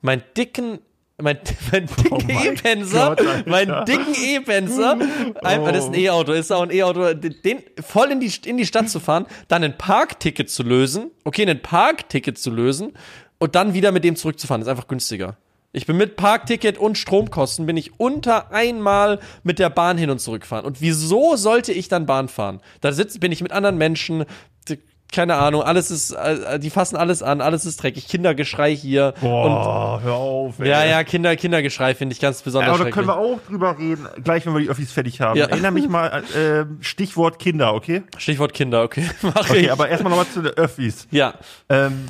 mein 0.00 0.22
dicken, 0.36 0.78
mein, 1.20 1.38
mein 1.72 1.86
dicken 1.86 2.12
Oh 2.12 2.18
mein 2.26 2.46
E-Penser, 2.54 3.16
meinen 3.46 3.84
dicken 3.84 4.14
E-Penser, 4.14 4.98
einfach, 5.42 5.72
das 5.72 5.84
ist 5.84 5.90
ein 5.90 5.94
Oh. 5.94 5.98
E-Auto, 5.98 6.32
ist 6.32 6.52
auch 6.52 6.62
ein 6.62 6.70
E-Auto, 6.72 7.12
den 7.14 7.62
voll 7.86 8.10
in 8.10 8.20
die, 8.20 8.32
in 8.46 8.56
die 8.56 8.66
Stadt 8.66 8.88
zu 8.88 9.00
fahren, 9.00 9.26
dann 9.48 9.62
ein 9.64 9.76
Parkticket 9.76 10.50
zu 10.50 10.62
lösen, 10.62 11.10
okay, 11.24 11.46
ein 11.48 11.60
Parkticket 11.62 12.38
zu 12.38 12.50
lösen 12.50 12.92
und 13.38 13.54
dann 13.54 13.74
wieder 13.74 13.92
mit 13.92 14.02
dem 14.04 14.16
zurückzufahren, 14.16 14.62
ist 14.62 14.68
einfach 14.68 14.88
günstiger. 14.88 15.36
Ich 15.72 15.84
bin 15.86 15.96
mit 15.96 16.16
Parkticket 16.16 16.78
und 16.78 16.96
Stromkosten 16.96 17.66
bin 17.66 17.76
ich 17.76 18.00
unter 18.00 18.50
einmal 18.52 19.18
mit 19.42 19.58
der 19.58 19.68
Bahn 19.68 19.98
hin 19.98 20.08
und 20.10 20.20
zurück 20.20 20.46
fahren. 20.46 20.64
Und 20.64 20.80
wieso 20.80 21.36
sollte 21.36 21.72
ich 21.72 21.88
dann 21.88 22.06
Bahn 22.06 22.28
fahren? 22.28 22.60
Da 22.80 22.92
sitze 22.92 23.18
bin 23.18 23.30
ich 23.30 23.42
mit 23.42 23.52
anderen 23.52 23.76
Menschen, 23.76 24.24
die- 24.68 24.78
keine 25.12 25.34
Ahnung, 25.36 25.62
alles 25.62 25.90
ist, 25.90 26.12
äh, 26.12 26.58
die 26.58 26.70
fassen 26.70 26.96
alles 26.96 27.22
an, 27.22 27.40
alles 27.42 27.66
ist 27.66 27.82
dreckig, 27.82 28.08
Kindergeschrei 28.08 28.74
hier. 28.74 29.12
Und 29.20 29.20
Boah, 29.20 30.00
hör 30.02 30.14
auf, 30.14 30.58
ey. 30.60 30.68
ja, 30.68 30.84
ja, 30.84 31.04
Kinder, 31.04 31.36
Kindergeschrei 31.36 31.94
finde 31.94 32.14
ich 32.14 32.20
ganz 32.20 32.38
Ja, 32.40 32.44
besonders 32.46 32.74
aber 32.74 32.84
da 32.84 32.90
können 32.90 33.06
wir 33.08 33.18
auch 33.18 33.38
drüber 33.46 33.78
reden, 33.78 34.08
gleich 34.24 34.46
wenn 34.46 34.54
wir 34.54 34.60
die 34.60 34.68
Öffis 34.70 34.90
fertig 34.92 35.20
haben. 35.20 35.38
Ja. 35.38 35.46
Erinnere 35.46 35.72
mich 35.72 35.88
mal, 35.88 36.24
äh, 36.34 36.64
Stichwort 36.82 37.38
Kinder, 37.38 37.74
okay? 37.74 38.02
Stichwort 38.16 38.54
Kinder, 38.54 38.82
okay, 38.82 39.04
mach 39.22 39.48
Okay, 39.50 39.58
ich. 39.66 39.72
aber 39.72 39.88
erstmal 39.90 40.10
nochmal 40.10 40.26
zu 40.32 40.40
den 40.42 40.54
Öffis. 40.54 41.06
ja, 41.10 41.34
Ähm, 41.68 42.06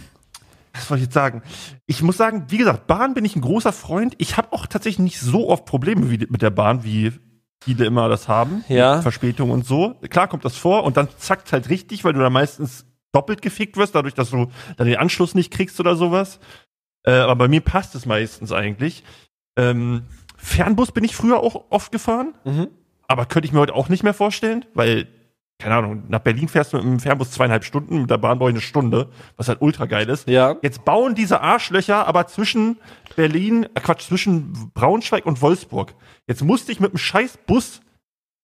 was 0.77 0.91
wollte 0.91 1.01
ich 1.03 1.07
jetzt 1.07 1.15
sagen? 1.15 1.43
Ich 1.87 2.03
muss 2.03 2.17
sagen, 2.17 2.47
wie 2.49 2.59
gesagt, 2.59 2.87
Bahn 2.87 3.15
bin 3.15 3.25
ich 3.25 3.37
ein 3.37 3.41
großer 3.41 3.73
Freund. 3.73 4.15
Ich 4.19 4.37
habe 4.37 4.53
auch 4.53 4.67
tatsächlich 4.67 4.99
nicht 5.05 5.21
so 5.21 5.49
oft 5.49 5.65
Probleme 5.65 6.11
wie, 6.11 6.27
mit 6.29 6.43
der 6.43 6.51
Bahn, 6.51 6.85
wie 6.85 7.13
viele 7.63 7.85
immer 7.85 8.09
das 8.09 8.29
haben. 8.29 8.65
Ja. 8.69 9.03
Verspätung 9.03 9.51
und 9.51 9.67
so. 9.67 9.95
Klar 10.11 10.29
kommt 10.29 10.45
das 10.45 10.57
vor 10.57 10.85
und 10.85 10.97
dann 10.97 11.09
zackt 11.19 11.53
halt 11.53 11.69
richtig, 11.69 12.05
weil 12.05 12.13
du 12.13 12.21
da 12.21 12.31
meistens 12.31 12.87
doppelt 13.13 13.43
gefickt 13.43 13.77
wirst, 13.77 13.95
dadurch, 13.95 14.15
dass 14.15 14.31
du 14.31 14.51
dann 14.77 14.87
den 14.87 14.97
Anschluss 14.97 15.35
nicht 15.35 15.53
kriegst 15.53 15.81
oder 15.81 15.97
sowas. 15.97 16.39
Äh, 17.05 17.13
aber 17.13 17.37
bei 17.37 17.49
mir 17.49 17.61
passt 17.61 17.95
es 17.95 18.05
meistens 18.05 18.53
eigentlich. 18.53 19.05
Ähm, 19.57 20.03
Fernbus 20.37 20.93
bin 20.93 21.05
ich 21.05 21.17
früher 21.17 21.41
auch 21.41 21.67
oft 21.71 21.93
gefahren, 21.93 22.35
mhm. 22.45 22.69
aber 23.09 23.27
könnte 23.27 23.47
ich 23.47 23.53
mir 23.53 23.61
heute 23.61 23.75
auch 23.75 23.89
nicht 23.89 24.03
mehr 24.03 24.15
vorstellen, 24.15 24.65
weil, 24.75 25.09
keine 25.59 25.75
Ahnung, 25.77 26.05
nach 26.09 26.19
Berlin 26.21 26.49
fährst 26.49 26.73
du 26.73 26.77
mit 26.77 26.85
dem 26.85 27.01
Fernbus 27.01 27.31
zweieinhalb 27.31 27.65
Stunden, 27.65 28.03
mit 28.03 28.11
der 28.11 28.19
Bahn 28.19 28.39
brauche 28.39 28.51
ich 28.51 28.55
eine 28.55 28.61
Stunde, 28.61 29.09
was 29.37 29.49
halt 29.49 29.63
ultra 29.63 29.87
geil 29.87 30.09
ist. 30.09 30.29
ja. 30.29 30.57
Jetzt 30.63 30.85
bauen 30.85 31.15
diese 31.15 31.41
Arschlöcher 31.41 32.07
aber 32.07 32.27
zwischen 32.27 32.79
Berlin, 33.15 33.67
äh 33.75 33.81
Quatsch, 33.81 34.03
zwischen 34.03 34.71
Braunschweig 34.75 35.25
und 35.25 35.41
Wolfsburg. 35.41 35.95
Jetzt 36.27 36.45
musste 36.45 36.73
ich 36.73 36.81
mit 36.81 36.91
einem 36.91 36.99
scheiß 36.99 37.39
Bus 37.47 37.81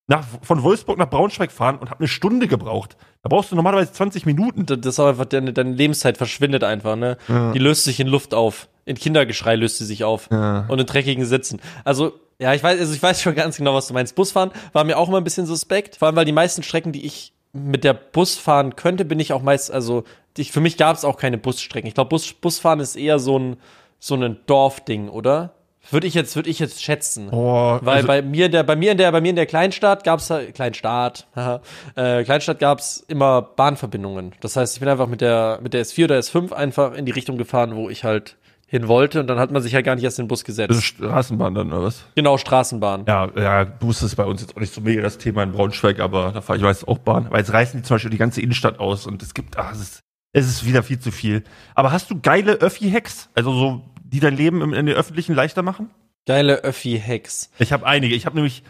nach, 0.09 0.24
von 0.42 0.62
Wolfsburg 0.62 0.98
nach 0.98 1.09
Braunschweig 1.09 1.53
fahren 1.53 1.78
und 1.78 1.90
habe 1.90 2.00
eine 2.00 2.09
Stunde 2.09 2.48
gebraucht. 2.48 2.96
Da 3.22 3.28
brauchst 3.28 3.53
du 3.53 3.57
normalerweise 3.57 3.92
20 3.92 4.26
Minuten. 4.26 4.66
Das 4.66 4.78
ist 4.84 5.00
einfach, 5.00 5.24
deine, 5.26 5.53
deine 5.53 5.72
Lebenszeit 5.72 6.18
verschwindet 6.18 6.64
einfach, 6.64 6.96
ne? 6.96 7.16
Die 7.55 7.59
löst 7.59 7.84
sich 7.84 8.00
in 8.00 8.09
Luft 8.09 8.34
auf. 8.34 8.68
In 8.84 8.96
Kindergeschrei 8.96 9.55
löst 9.55 9.78
sie 9.78 9.84
sich 9.84 10.03
auf. 10.03 10.28
Ja. 10.30 10.66
Und 10.68 10.80
in 10.80 10.86
dreckigen 10.86 11.24
Sitzen. 11.24 11.61
Also, 11.84 12.14
ja, 12.40 12.53
ich 12.53 12.62
weiß, 12.62 12.80
also 12.80 12.92
ich 12.92 13.03
weiß 13.03 13.22
schon 13.22 13.36
ganz 13.36 13.57
genau, 13.57 13.74
was 13.74 13.86
du 13.86 13.94
meinst. 13.94 14.16
Busfahren 14.16 14.50
war 14.72 14.82
mir 14.82 14.98
auch 14.98 15.09
immer 15.09 15.18
ein 15.18 15.24
bisschen 15.24 15.46
suspekt. 15.46 15.96
Vor 15.96 16.07
allem, 16.09 16.16
weil 16.16 16.24
die 16.24 16.32
meisten 16.32 16.64
Strecken, 16.64 16.90
die 16.90 17.07
ich 17.07 17.32
mit 17.53 17.84
der 17.84 17.94
Bus 17.94 18.36
fahren 18.36 18.74
könnte, 18.74 19.05
bin 19.05 19.20
ich 19.20 19.32
auch 19.32 19.42
meist, 19.42 19.70
also, 19.70 20.03
ich, 20.36 20.50
für 20.50 20.61
mich 20.61 20.78
gab 20.78 20.96
es 20.96 21.05
auch 21.05 21.16
keine 21.16 21.38
Busstrecken. 21.38 21.86
Ich 21.86 21.94
glaube, 21.94 22.09
Bus, 22.09 22.32
Busfahren 22.32 22.80
ist 22.80 22.96
eher 22.96 23.18
so 23.20 23.38
ein, 23.38 23.57
so 24.00 24.16
ein 24.16 24.38
Dorfding, 24.46 25.09
oder? 25.09 25.55
Würde 25.91 26.07
ich 26.07 26.14
jetzt, 26.14 26.37
würde 26.37 26.49
ich 26.49 26.59
jetzt 26.59 26.83
schätzen. 26.83 27.28
Oh, 27.30 27.78
Weil 27.83 27.97
also, 27.97 28.07
bei 28.07 28.22
mir 28.22 28.47
in 28.47 28.53
der, 28.53 28.62
bei 28.62 28.76
mir 28.76 28.93
in 28.93 28.99
der, 28.99 29.11
bei 29.12 29.20
mir 29.20 29.30
in 29.30 29.37
der 29.37 29.47
Kleinstadt 29.47 30.05
gab's 30.05 30.30
halt, 30.30 30.55
Kleinstadt, 30.55 31.26
haha, 31.35 31.61
äh, 31.97 32.24
Kleinstadt 32.24 32.59
gab's 32.61 33.05
immer 33.09 33.43
Bahnverbindungen. 33.43 34.35
Das 34.41 34.57
heißt, 34.57 34.74
ich 34.74 34.80
bin 34.80 34.89
einfach 34.89 35.09
mit 35.09 35.20
der, 35.20 35.59
mit 35.62 35.74
der 35.74 35.85
S4 35.85 36.05
oder 36.05 36.18
S5 36.18 36.53
einfach 36.53 36.95
in 36.95 37.05
die 37.05 37.12
Richtung 37.12 37.37
gefahren, 37.37 37.74
wo 37.76 37.91
ich 37.91 38.05
halt 38.05 38.37
hin 38.72 38.89
wollte 38.89 39.20
und 39.20 39.26
dann 39.26 39.39
hat 39.39 39.51
man 39.51 39.61
sich 39.61 39.72
ja 39.72 39.83
gar 39.83 39.97
nicht 39.97 40.05
erst 40.05 40.18
in 40.18 40.24
den 40.24 40.28
Bus 40.28 40.45
das 40.45 40.49
ist 40.49 40.66
gesetzt. 40.68 40.83
Straßenbahn 40.83 41.55
dann, 41.55 41.70
oder 41.70 41.83
was? 41.83 42.07
Genau, 42.14 42.39
Straßenbahn. 42.39 43.05
Ja, 43.07 43.28
ja, 43.37 43.64
Bus 43.64 44.03
ist 44.03 44.16
bei 44.16 44.24
uns 44.24 44.41
jetzt 44.41 44.57
auch 44.57 44.61
nicht 44.61 44.72
so 44.72 44.80
mega 44.80 45.03
das 45.03 45.18
Thema 45.18 45.43
in 45.43 45.53
Braunschweig, 45.53 46.01
aber 46.01 46.33
da 46.33 46.41
fahre 46.41 46.59
ich 46.59 46.64
weiß 46.64 46.89
auch 46.89 46.97
Bahn. 46.97 47.26
Weil 47.28 47.41
jetzt 47.41 47.53
reißen 47.53 47.78
die 47.78 47.87
zum 47.87 47.97
Beispiel 47.97 48.11
die 48.11 48.16
ganze 48.16 48.41
Innenstadt 48.41 48.80
aus 48.80 49.07
und 49.07 49.22
es 49.22 49.35
gibt, 49.35 49.59
ach, 49.59 49.72
es 49.72 49.80
ist, 49.80 50.01
es 50.33 50.49
ist 50.49 50.66
wieder 50.66 50.83
viel 50.83 50.99
zu 50.99 51.11
viel. 51.11 51.45
Aber 51.74 51.93
hast 51.93 52.11
du 52.11 52.18
geile 52.18 52.55
Öffi-Hacks? 52.55 53.28
Also 53.35 53.53
so, 53.53 53.83
die 54.12 54.20
dein 54.20 54.36
Leben 54.36 54.60
im, 54.62 54.72
in 54.72 54.86
den 54.86 54.94
Öffentlichen 54.94 55.34
leichter 55.34 55.62
machen? 55.62 55.90
Geile 56.26 56.62
Öffi-Hacks. 56.62 57.50
Ich 57.58 57.72
habe 57.72 57.86
einige. 57.86 58.14
Ich 58.14 58.26
habe 58.26 58.36
nämlich 58.36 58.62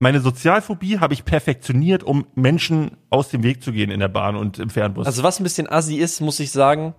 meine 0.00 0.20
Sozialphobie 0.20 0.98
habe 0.98 1.14
ich 1.14 1.24
perfektioniert, 1.24 2.04
um 2.04 2.26
Menschen 2.34 2.96
aus 3.10 3.30
dem 3.30 3.42
Weg 3.42 3.64
zu 3.64 3.72
gehen 3.72 3.90
in 3.90 3.98
der 3.98 4.08
Bahn 4.08 4.36
und 4.36 4.58
im 4.58 4.70
Fernbus. 4.70 5.06
Also 5.06 5.22
was 5.22 5.40
ein 5.40 5.44
bisschen 5.44 5.68
assi 5.68 5.96
ist, 5.96 6.20
muss 6.20 6.38
ich 6.38 6.52
sagen, 6.52 6.94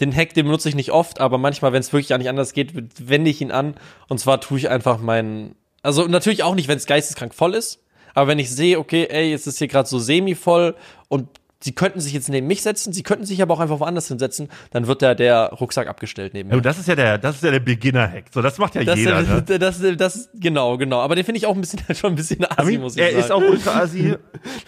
den 0.00 0.14
Hack, 0.16 0.32
den 0.32 0.46
benutze 0.46 0.68
ich 0.68 0.74
nicht 0.74 0.92
oft, 0.92 1.20
aber 1.20 1.36
manchmal, 1.36 1.72
wenn 1.74 1.80
es 1.80 1.92
wirklich 1.92 2.16
nicht 2.16 2.30
anders 2.30 2.54
geht, 2.54 2.72
wende 3.06 3.30
ich 3.30 3.42
ihn 3.42 3.50
an. 3.50 3.74
Und 4.08 4.18
zwar 4.18 4.40
tue 4.40 4.58
ich 4.58 4.70
einfach 4.70 4.98
meinen, 4.98 5.56
also 5.82 6.06
natürlich 6.06 6.42
auch 6.42 6.54
nicht, 6.54 6.68
wenn 6.68 6.78
es 6.78 6.86
geisteskrank 6.86 7.34
voll 7.34 7.54
ist, 7.54 7.82
aber 8.14 8.28
wenn 8.28 8.38
ich 8.38 8.50
sehe, 8.50 8.78
okay, 8.78 9.06
ey, 9.10 9.30
jetzt 9.30 9.46
ist 9.46 9.58
hier 9.58 9.68
gerade 9.68 9.88
so 9.88 9.98
semi-voll 9.98 10.74
und 11.08 11.28
sie 11.62 11.72
könnten 11.72 12.00
sich 12.00 12.12
jetzt 12.12 12.28
neben 12.28 12.46
mich 12.46 12.62
setzen, 12.62 12.92
sie 12.92 13.02
könnten 13.02 13.24
sich 13.24 13.40
aber 13.42 13.54
auch 13.54 13.60
einfach 13.60 13.80
woanders 13.80 14.08
hinsetzen, 14.08 14.48
dann 14.70 14.86
wird 14.86 15.02
da 15.02 15.14
der 15.14 15.46
Rucksack 15.60 15.86
abgestellt 15.88 16.34
neben 16.34 16.48
mir. 16.50 16.56
und 16.56 16.66
das 16.66 16.78
ist 16.78 16.88
ja 16.88 16.94
der, 16.94 17.18
das 17.18 17.36
ist 17.36 17.44
ja 17.44 17.50
der 17.50 17.60
Beginner-Hack. 17.60 18.24
So, 18.32 18.42
das 18.42 18.58
macht 18.58 18.74
ja 18.74 18.84
Das, 18.84 18.98
jeder. 18.98 19.22
das, 19.22 19.28
ne? 19.48 19.58
das, 19.58 19.80
das, 19.80 19.96
das, 19.96 20.30
genau, 20.34 20.76
genau. 20.78 21.00
Aber 21.00 21.14
den 21.14 21.24
finde 21.24 21.38
ich 21.38 21.46
auch 21.46 21.54
ein 21.54 21.60
bisschen, 21.60 21.80
schon 21.94 22.12
ein 22.12 22.16
bisschen 22.16 22.44
assi, 22.50 22.78
muss 22.78 22.96
ich 22.96 23.02
er 23.02 23.10
sagen. 23.10 23.20
ist 23.24 23.30
auch 23.32 23.42
ultra 23.42 23.80
assi. 23.80 24.16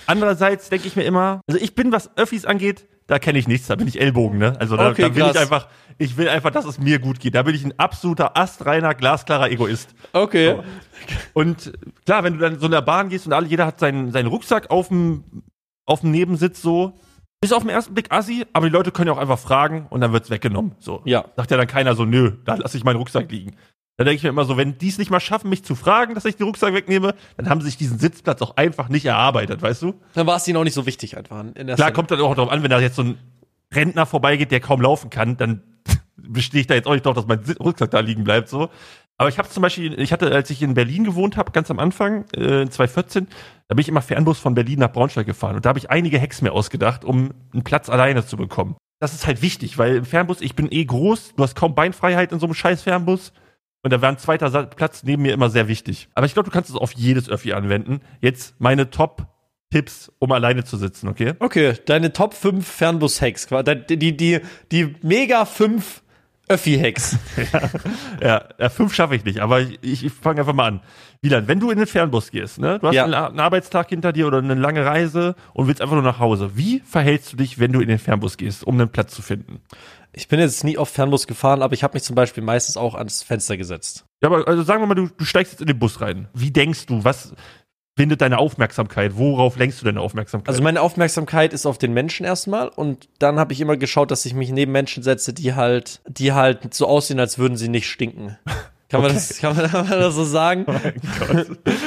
Andererseits 0.07 0.69
denke 0.69 0.87
ich 0.89 0.97
mir 0.97 1.05
immer, 1.05 1.41
also 1.47 1.61
ich 1.61 1.75
bin, 1.75 1.93
was 1.93 2.11
Öffis 2.17 2.45
angeht, 2.45 2.87
da 3.07 3.19
kenne 3.19 3.39
ich 3.39 3.47
nichts, 3.49 3.67
da 3.67 3.75
bin 3.77 3.87
ich 3.87 4.01
Ellbogen, 4.01 4.39
ne? 4.39 4.55
Also 4.59 4.77
da, 4.77 4.89
Okay, 4.91 5.03
da 5.03 5.15
will 5.15 5.23
krass. 5.25 5.35
ich 5.35 5.41
einfach, 5.43 5.69
ich 5.99 6.17
will 6.17 6.29
einfach, 6.29 6.51
dass 6.51 6.65
es 6.65 6.79
mir 6.79 6.99
gut 6.99 7.21
geht. 7.21 7.35
Da 7.35 7.43
bin 7.43 7.55
ich 7.55 7.63
ein 7.65 7.79
absoluter 7.79 8.37
astreiner, 8.37 8.95
glasklarer 8.95 9.51
Egoist. 9.51 9.95
okay. 10.15 10.57
Und 11.35 11.73
klar, 12.07 12.25
wenn 12.25 12.35
du 12.35 12.39
dann 12.39 12.59
so 12.59 12.65
in 12.67 12.73
der 12.73 12.81
Bahn 12.81 13.11
gehst 13.11 13.27
und 13.27 13.33
alle, 13.35 13.47
jeder 13.47 13.67
hat 13.67 13.79
seinen, 13.79 14.11
seinen 14.11 14.27
Rucksack 14.29 14.71
auf 14.71 14.89
dem, 14.89 15.25
auf 15.87 16.01
dem 16.01 16.11
Nebensitz 16.11 16.63
so, 16.63 16.95
ist 17.43 17.53
auf 17.53 17.63
den 17.63 17.71
ersten 17.71 17.95
Blick 17.95 18.11
assi, 18.11 18.47
aber 18.53 18.67
die 18.67 18.73
Leute 18.73 18.91
können 18.91 19.09
ja 19.09 19.13
auch 19.13 19.19
einfach 19.19 19.39
fragen 19.39 19.87
und 19.91 20.01
dann 20.01 20.13
wird's 20.13 20.31
weggenommen. 20.31 20.73
So. 20.79 21.03
Ja. 21.05 21.27
Sagt 21.37 21.51
ja 21.51 21.57
dann 21.57 21.67
keiner 21.67 21.95
so, 21.95 22.05
nö, 22.05 22.33
da 22.45 22.55
lasse 22.55 22.77
ich 22.77 22.85
meinen 22.85 22.97
Rucksack 22.97 23.31
liegen. 23.31 23.57
Da 23.97 24.05
denke 24.05 24.17
ich 24.17 24.23
mir 24.25 24.31
immer 24.31 24.45
so, 24.45 24.57
wenn 24.57 24.77
die 24.79 24.89
es 24.89 24.99
nicht 24.99 25.11
mal 25.11 25.21
schaffen, 25.21 25.51
mich 25.51 25.63
zu 25.63 25.77
fragen, 25.77 26.15
dass 26.15 26.25
ich 26.25 26.37
den 26.37 26.47
Rucksack 26.47 26.75
wegnehme, 26.75 27.15
dann 27.37 27.49
haben 27.49 27.61
sie 27.61 27.67
sich 27.67 27.77
diesen 27.77 27.99
Sitzplatz 27.99 28.43
auch 28.43 28.57
einfach 28.57 28.89
nicht 28.89 29.05
erarbeitet, 29.05 29.63
weißt 29.63 29.83
du? 29.83 29.95
Dann 30.15 30.27
war 30.27 30.37
es 30.37 30.49
ihnen 30.49 30.57
auch 30.57 30.65
nicht 30.65 30.75
so 30.75 30.85
wichtig 30.87 31.17
einfach. 31.17 31.41
In 31.41 31.55
der 31.55 31.77
Klar, 31.77 31.89
Szene. 31.89 31.93
kommt 31.93 32.11
dann 32.11 32.21
auch 32.21 32.35
darauf 32.35 32.51
an, 32.51 32.63
wenn 32.65 32.71
da 32.71 32.81
jetzt 32.81 32.97
so 32.97 33.03
ein 33.03 33.19
Rentner 33.73 34.07
vorbeigeht, 34.07 34.51
der 34.51 34.61
kaum 34.61 34.81
laufen 34.81 35.11
kann, 35.11 35.37
dann 35.37 35.63
bestehe 36.17 36.63
ich 36.63 36.67
da 36.67 36.75
jetzt 36.75 36.87
auch 36.89 36.93
nicht 36.93 37.07
drauf, 37.07 37.15
dass 37.15 37.27
mein 37.27 37.41
Rucksack 37.61 37.91
da 37.93 38.01
liegen 38.01 38.25
bleibt, 38.25 38.49
so. 38.49 38.69
Aber 39.17 39.29
ich 39.29 39.39
habe 39.39 39.49
zum 39.49 39.63
Beispiel, 39.63 39.99
ich 40.01 40.13
hatte, 40.13 40.33
als 40.33 40.51
ich 40.51 40.61
in 40.63 40.75
Berlin 40.75 41.05
gewohnt 41.05 41.37
habe, 41.37 41.53
ganz 41.53 41.71
am 41.71 41.79
Anfang, 41.79 42.25
äh, 42.35 42.63
in 42.63 42.71
2014, 42.71 43.29
da 43.69 43.75
bin 43.75 43.81
ich 43.81 43.89
immer 43.89 44.03
Fernbus 44.03 44.39
von 44.39 44.55
Berlin 44.55 44.81
nach 44.81 44.93
Braunschweig 44.93 45.27
gefahren. 45.27 45.57
Und 45.57 45.65
da 45.65 45.69
habe 45.69 45.79
ich 45.79 45.91
einige 45.91 46.21
Hacks 46.21 46.43
mir 46.43 46.53
ausgedacht, 46.53 47.05
um 47.05 47.33
einen 47.53 47.63
Platz 47.63 47.89
alleine 47.89 48.27
zu 48.27 48.37
bekommen. 48.37 48.77
Das 49.01 49.15
ist 49.15 49.27
halt 49.27 49.43
wichtig, 49.43 49.79
weil 49.79 49.97
im 49.97 50.05
Fernbus, 50.05 50.41
ich 50.41 50.57
bin 50.57 50.69
eh 50.71 50.85
groß, 50.85 51.35
du 51.37 51.43
hast 51.43 51.55
kaum 51.55 51.75
Beinfreiheit 51.75 52.33
in 52.33 52.41
so 52.41 52.47
einem 52.47 52.55
scheiß 52.55 52.83
Fernbus. 52.83 53.33
Und 53.83 53.93
da 53.93 54.01
war 54.01 54.09
ein 54.09 54.19
zweiter 54.19 54.65
Platz 54.67 55.03
neben 55.05 55.23
mir 55.23 55.35
immer 55.35 55.51
sehr 55.51 55.69
wichtig. 55.69 56.09
Aber 56.15 56.27
ich 56.27 56.33
glaube, 56.33 56.49
du 56.49 56.53
kannst 56.53 56.71
es 56.71 56.77
auf 56.77 56.93
jedes 56.93 57.29
Öffi 57.29 57.53
anwenden. 57.53 58.01
Jetzt 58.21 58.59
meine 58.59 58.91
Top 58.91 59.27
Tipps, 59.71 60.13
um 60.21 60.31
alleine 60.31 60.63
zu 60.63 60.77
sitzen, 60.77 61.09
okay? 61.09 61.35
Okay, 61.41 61.75
deine 61.87 62.13
Top 62.13 62.33
5 62.33 62.65
Fernbus-Hacks. 62.67 63.49
Die, 63.89 64.17
die, 64.17 64.41
die 64.71 64.95
mega 65.03 65.45
5 65.45 66.04
Öffi-Hacks. 66.49 67.17
Ja, 68.23 68.45
ja 68.59 68.69
fünf 68.69 68.95
schaffe 68.95 69.17
ich 69.17 69.25
nicht, 69.25 69.41
aber 69.41 69.61
ich, 69.61 69.79
ich, 69.83 70.05
ich 70.05 70.13
fange 70.13 70.41
einfach 70.41 70.53
mal 70.55 70.67
an. 70.67 70.81
Wieland, 71.21 71.49
wenn 71.49 71.59
du 71.61 71.71
in 71.71 71.79
den 71.79 71.87
Fernbus 71.87 72.31
gehst, 72.31 72.59
ne, 72.59 72.79
du 72.79 72.87
hast 72.89 72.95
Ja. 72.95 73.05
einen, 73.05 73.15
einen 73.15 73.41
Arbeitstag 73.41 73.89
hinter 73.89 74.13
dir 74.13 74.27
oder 74.27 74.39
eine 74.39 74.55
lange 74.55 74.85
Reise 74.85 75.35
und 75.53 75.67
willst 75.67 75.81
einfach 75.81 75.95
nur 75.95 76.03
nach 76.05 76.19
Hause. 76.19 76.53
Wie 76.57 76.81
verhältst 76.81 77.33
du 77.33 77.37
dich, 77.37 77.59
wenn 77.59 77.73
du 77.73 77.81
in 77.81 77.89
den 77.89 77.99
Fernbus 77.99 78.37
gehst, 78.37 78.65
um 78.65 78.75
einen 78.79 78.91
Platz 78.91 79.15
zu 79.15 79.23
finden? 79.23 79.61
Ich 80.13 80.29
bin 80.29 80.39
jetzt 80.39 80.63
nie 80.65 80.79
oft 80.79 80.95
Fernbus 80.95 81.27
gefahren, 81.27 81.61
aber 81.63 81.75
ich 81.75 81.83
habe 81.83 81.95
mich 81.95 82.05
zum 82.05 82.15
Beispiel 82.15 82.43
meistens 82.43 82.77
auch 82.77 82.95
ans 82.95 83.23
Fenster 83.23 83.57
gesetzt. 83.57 84.05
Ja, 84.23 84.29
aber 84.29 84.47
also 84.47 84.63
sagen 84.63 84.81
wir 84.83 84.87
mal, 84.87 84.95
du, 84.95 85.09
du 85.09 85.25
steigst 85.25 85.53
jetzt 85.55 85.61
in 85.61 85.67
den 85.67 85.79
Bus 85.79 86.01
rein. 86.01 86.29
Wie 86.35 86.51
denkst 86.53 86.87
du, 86.87 87.03
was 87.05 87.35
findet 87.97 88.21
deine 88.21 88.39
Aufmerksamkeit? 88.39 89.17
Worauf 89.17 89.57
lenkst 89.57 89.81
du 89.81 89.85
deine 89.85 90.01
Aufmerksamkeit? 90.01 90.49
Also 90.49 90.63
meine 90.63 90.81
Aufmerksamkeit 90.81 91.53
ist 91.53 91.67
auf 91.67 91.79
den 91.79 91.93
Menschen 91.93 92.27
erstmal 92.27 92.69
und 92.69 93.09
dann 93.19 93.39
habe 93.39 93.53
ich 93.53 93.61
immer 93.61 93.77
geschaut, 93.77 94.11
dass 94.11 94.25
ich 94.27 94.35
mich 94.35 94.51
neben 94.51 94.73
Menschen 94.73 95.03
setze, 95.03 95.33
die 95.33 95.55
halt, 95.55 96.01
die 96.09 96.33
halt 96.33 96.75
so 96.75 96.87
aussehen, 96.87 97.21
als 97.21 97.39
würden 97.39 97.57
sie 97.57 97.69
nicht 97.69 97.89
stinken. 97.89 98.37
Kann 98.91 99.03
man, 99.03 99.15
das, 99.15 99.39
kann, 99.39 99.57
man, 99.57 99.69
kann 99.71 99.89
man 99.89 99.99
das 99.99 100.15
so 100.15 100.25
sagen? 100.25 100.67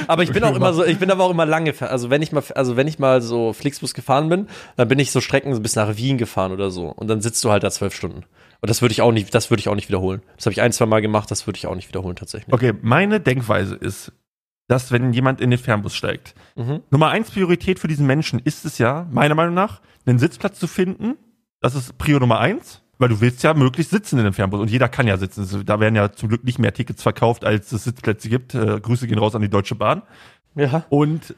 aber 0.07 0.23
ich 0.23 0.31
bin 0.33 0.43
auch 0.43 0.55
immer 0.55 0.73
so, 0.73 0.83
ich 0.83 0.97
bin 0.97 1.09
aber 1.09 1.23
auch 1.23 1.29
immer 1.29 1.45
lange, 1.45 1.73
also 1.79 2.09
wenn 2.09 2.21
ich 2.21 2.33
mal, 2.33 2.43
also 2.55 2.75
wenn 2.75 2.87
ich 2.87 2.99
mal 2.99 3.21
so 3.21 3.53
Flixbus 3.53 3.93
gefahren 3.93 4.27
bin, 4.27 4.47
dann 4.75 4.89
bin 4.89 4.99
ich 4.99 5.11
so 5.11 5.21
Strecken 5.21 5.61
bis 5.61 5.75
nach 5.77 5.95
Wien 5.95 6.17
gefahren 6.17 6.51
oder 6.51 6.69
so 6.69 6.87
und 6.89 7.07
dann 7.07 7.21
sitzt 7.21 7.41
du 7.45 7.51
halt 7.51 7.63
da 7.63 7.71
zwölf 7.71 7.95
Stunden. 7.95 8.25
Und 8.59 8.69
das 8.69 8.81
würde 8.81 8.91
ich 8.91 9.01
auch 9.01 9.11
nicht, 9.13 9.33
das 9.33 9.49
würde 9.49 9.61
ich 9.61 9.69
auch 9.69 9.75
nicht 9.75 9.87
wiederholen. 9.87 10.21
Das 10.35 10.47
habe 10.47 10.53
ich 10.53 10.61
ein, 10.61 10.73
zwei 10.73 10.87
Mal 10.87 11.01
gemacht, 11.01 11.31
das 11.31 11.47
würde 11.47 11.57
ich 11.57 11.67
auch 11.67 11.75
nicht 11.75 11.87
wiederholen 11.87 12.17
tatsächlich. 12.17 12.53
okay, 12.53 12.73
meine 12.81 13.21
Denkweise 13.21 13.75
ist, 13.75 14.11
dass 14.67 14.91
wenn 14.91 15.13
jemand 15.13 15.41
in 15.41 15.49
den 15.49 15.59
Fernbus 15.59 15.95
steigt, 15.95 16.35
Mhm. 16.55 16.81
Nummer 16.89 17.09
eins 17.09 17.31
Priorität 17.31 17.79
für 17.79 17.87
diesen 17.87 18.05
Menschen 18.07 18.39
ist 18.39 18.65
es 18.65 18.77
ja, 18.77 19.07
meiner 19.11 19.35
Meinung 19.35 19.53
nach, 19.53 19.81
einen 20.05 20.19
Sitzplatz 20.19 20.59
zu 20.59 20.67
finden. 20.67 21.15
Das 21.61 21.75
ist 21.75 21.97
Prio 21.97 22.19
Nummer 22.19 22.39
eins, 22.39 22.81
weil 22.97 23.09
du 23.09 23.21
willst 23.21 23.43
ja 23.43 23.53
möglichst 23.53 23.91
sitzen 23.91 24.17
in 24.17 24.25
dem 24.25 24.33
Fernbus 24.33 24.59
und 24.59 24.69
jeder 24.71 24.89
kann 24.89 25.07
ja 25.07 25.17
sitzen. 25.17 25.41
Also, 25.41 25.63
Da 25.63 25.79
werden 25.79 25.95
ja 25.95 26.11
zum 26.11 26.29
Glück 26.29 26.43
nicht 26.43 26.59
mehr 26.59 26.73
Tickets 26.73 27.01
verkauft, 27.03 27.45
als 27.45 27.71
es 27.71 27.83
Sitzplätze 27.83 28.29
gibt. 28.29 28.53
Äh, 28.55 28.79
Grüße 28.79 29.07
gehen 29.07 29.19
raus 29.19 29.35
an 29.35 29.41
die 29.41 29.49
Deutsche 29.49 29.75
Bahn. 29.75 30.01
Ja. 30.55 30.85
Und 30.89 31.35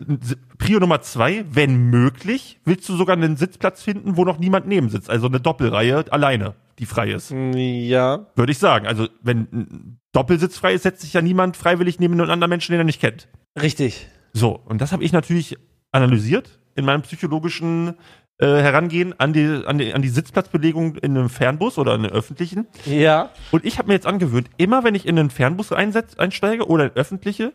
Prio 0.57 0.80
Nummer 0.80 1.01
zwei, 1.01 1.43
wenn 1.51 1.89
möglich, 1.89 2.59
willst 2.63 2.88
du 2.88 2.95
sogar 2.95 3.17
einen 3.17 3.36
Sitzplatz 3.36 3.84
finden, 3.84 4.15
wo 4.15 4.23
noch 4.23 4.39
niemand 4.39 4.65
neben 4.67 4.89
sitzt. 4.89 5.09
Also 5.09 5.27
eine 5.27 5.41
Doppelreihe 5.41 6.05
alleine, 6.11 6.55
die 6.80 6.86
frei 6.86 7.11
ist. 7.11 7.32
Ja. 7.32 8.27
Würde 8.36 8.51
ich 8.51 8.57
sagen. 8.57 8.88
Also 8.88 9.07
wenn 9.21 9.47
ein 9.51 9.99
Doppelsitz 10.11 10.57
frei 10.57 10.73
ist, 10.73 10.84
setzt 10.84 11.01
sich 11.01 11.13
ja 11.13 11.21
niemand 11.21 11.57
freiwillig 11.57 11.99
neben 11.99 12.13
einen 12.19 12.30
anderen 12.30 12.49
Menschen, 12.49 12.71
den 12.71 12.82
er 12.82 12.86
nicht 12.86 13.01
kennt. 13.01 13.27
Richtig. 13.61 14.07
So, 14.34 14.51
und 14.51 14.82
das 14.82 14.91
habe 14.91 15.03
ich 15.03 15.11
natürlich 15.11 15.57
analysiert 15.91 16.59
in 16.75 16.86
meinem 16.86 17.01
psychologischen 17.01 17.95
äh, 18.38 18.45
Herangehen 18.45 19.19
an 19.19 19.34
die, 19.34 19.63
an, 19.65 19.77
die, 19.77 19.93
an 19.93 20.01
die 20.01 20.09
Sitzplatzbelegung 20.09 20.95
in 20.95 21.17
einem 21.17 21.30
Fernbus 21.30 21.77
oder 21.77 21.95
in 21.95 22.05
einem 22.05 22.13
öffentlichen. 22.13 22.67
Ja. 22.86 23.32
Und 23.51 23.65
ich 23.65 23.77
habe 23.77 23.89
mir 23.89 23.95
jetzt 23.95 24.07
angewöhnt, 24.07 24.49
immer 24.57 24.84
wenn 24.84 24.95
ich 24.95 25.05
in 25.05 25.19
einen 25.19 25.30
Fernbus 25.30 25.71
einsetz, 25.73 26.15
einsteige 26.17 26.67
oder 26.67 26.86
in 26.86 26.91
öffentliche, 26.91 27.53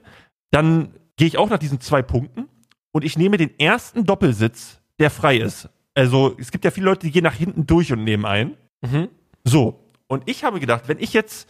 dann 0.50 0.90
gehe 1.16 1.26
ich 1.26 1.38
auch 1.38 1.48
nach 1.48 1.58
diesen 1.58 1.80
zwei 1.80 2.02
Punkten 2.02 2.48
und 2.92 3.04
ich 3.04 3.16
nehme 3.16 3.38
den 3.38 3.58
ersten 3.58 4.04
Doppelsitz, 4.04 4.80
der 4.98 5.10
frei 5.10 5.38
ist. 5.38 5.68
Also 5.94 6.36
es 6.38 6.50
gibt 6.50 6.64
ja 6.64 6.70
viele 6.70 6.86
Leute, 6.86 7.06
die 7.06 7.12
gehen 7.12 7.24
nach 7.24 7.34
hinten 7.34 7.66
durch 7.66 7.92
und 7.92 8.04
nehmen 8.04 8.26
ein. 8.26 8.56
Mhm. 8.84 9.08
So, 9.44 9.80
und 10.06 10.22
ich 10.26 10.44
habe 10.44 10.60
gedacht, 10.60 10.84
wenn 10.88 10.98
ich 10.98 11.12
jetzt 11.12 11.48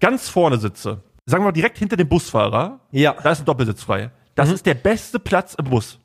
ganz 0.00 0.28
vorne 0.28 0.58
sitze, 0.58 1.02
sagen 1.26 1.42
wir 1.42 1.48
mal 1.48 1.52
direkt 1.52 1.78
hinter 1.78 1.96
dem 1.96 2.08
Busfahrer, 2.08 2.80
Ja. 2.90 3.14
da 3.22 3.30
ist 3.32 3.40
ein 3.40 3.44
Doppelsitz 3.44 3.82
frei. 3.82 4.10
Das 4.34 4.48
Mhm. 4.48 4.54
ist 4.54 4.66
der 4.66 4.74
beste 4.74 5.18
Platz 5.18 5.54
im 5.54 5.66
Bus. 5.66 5.98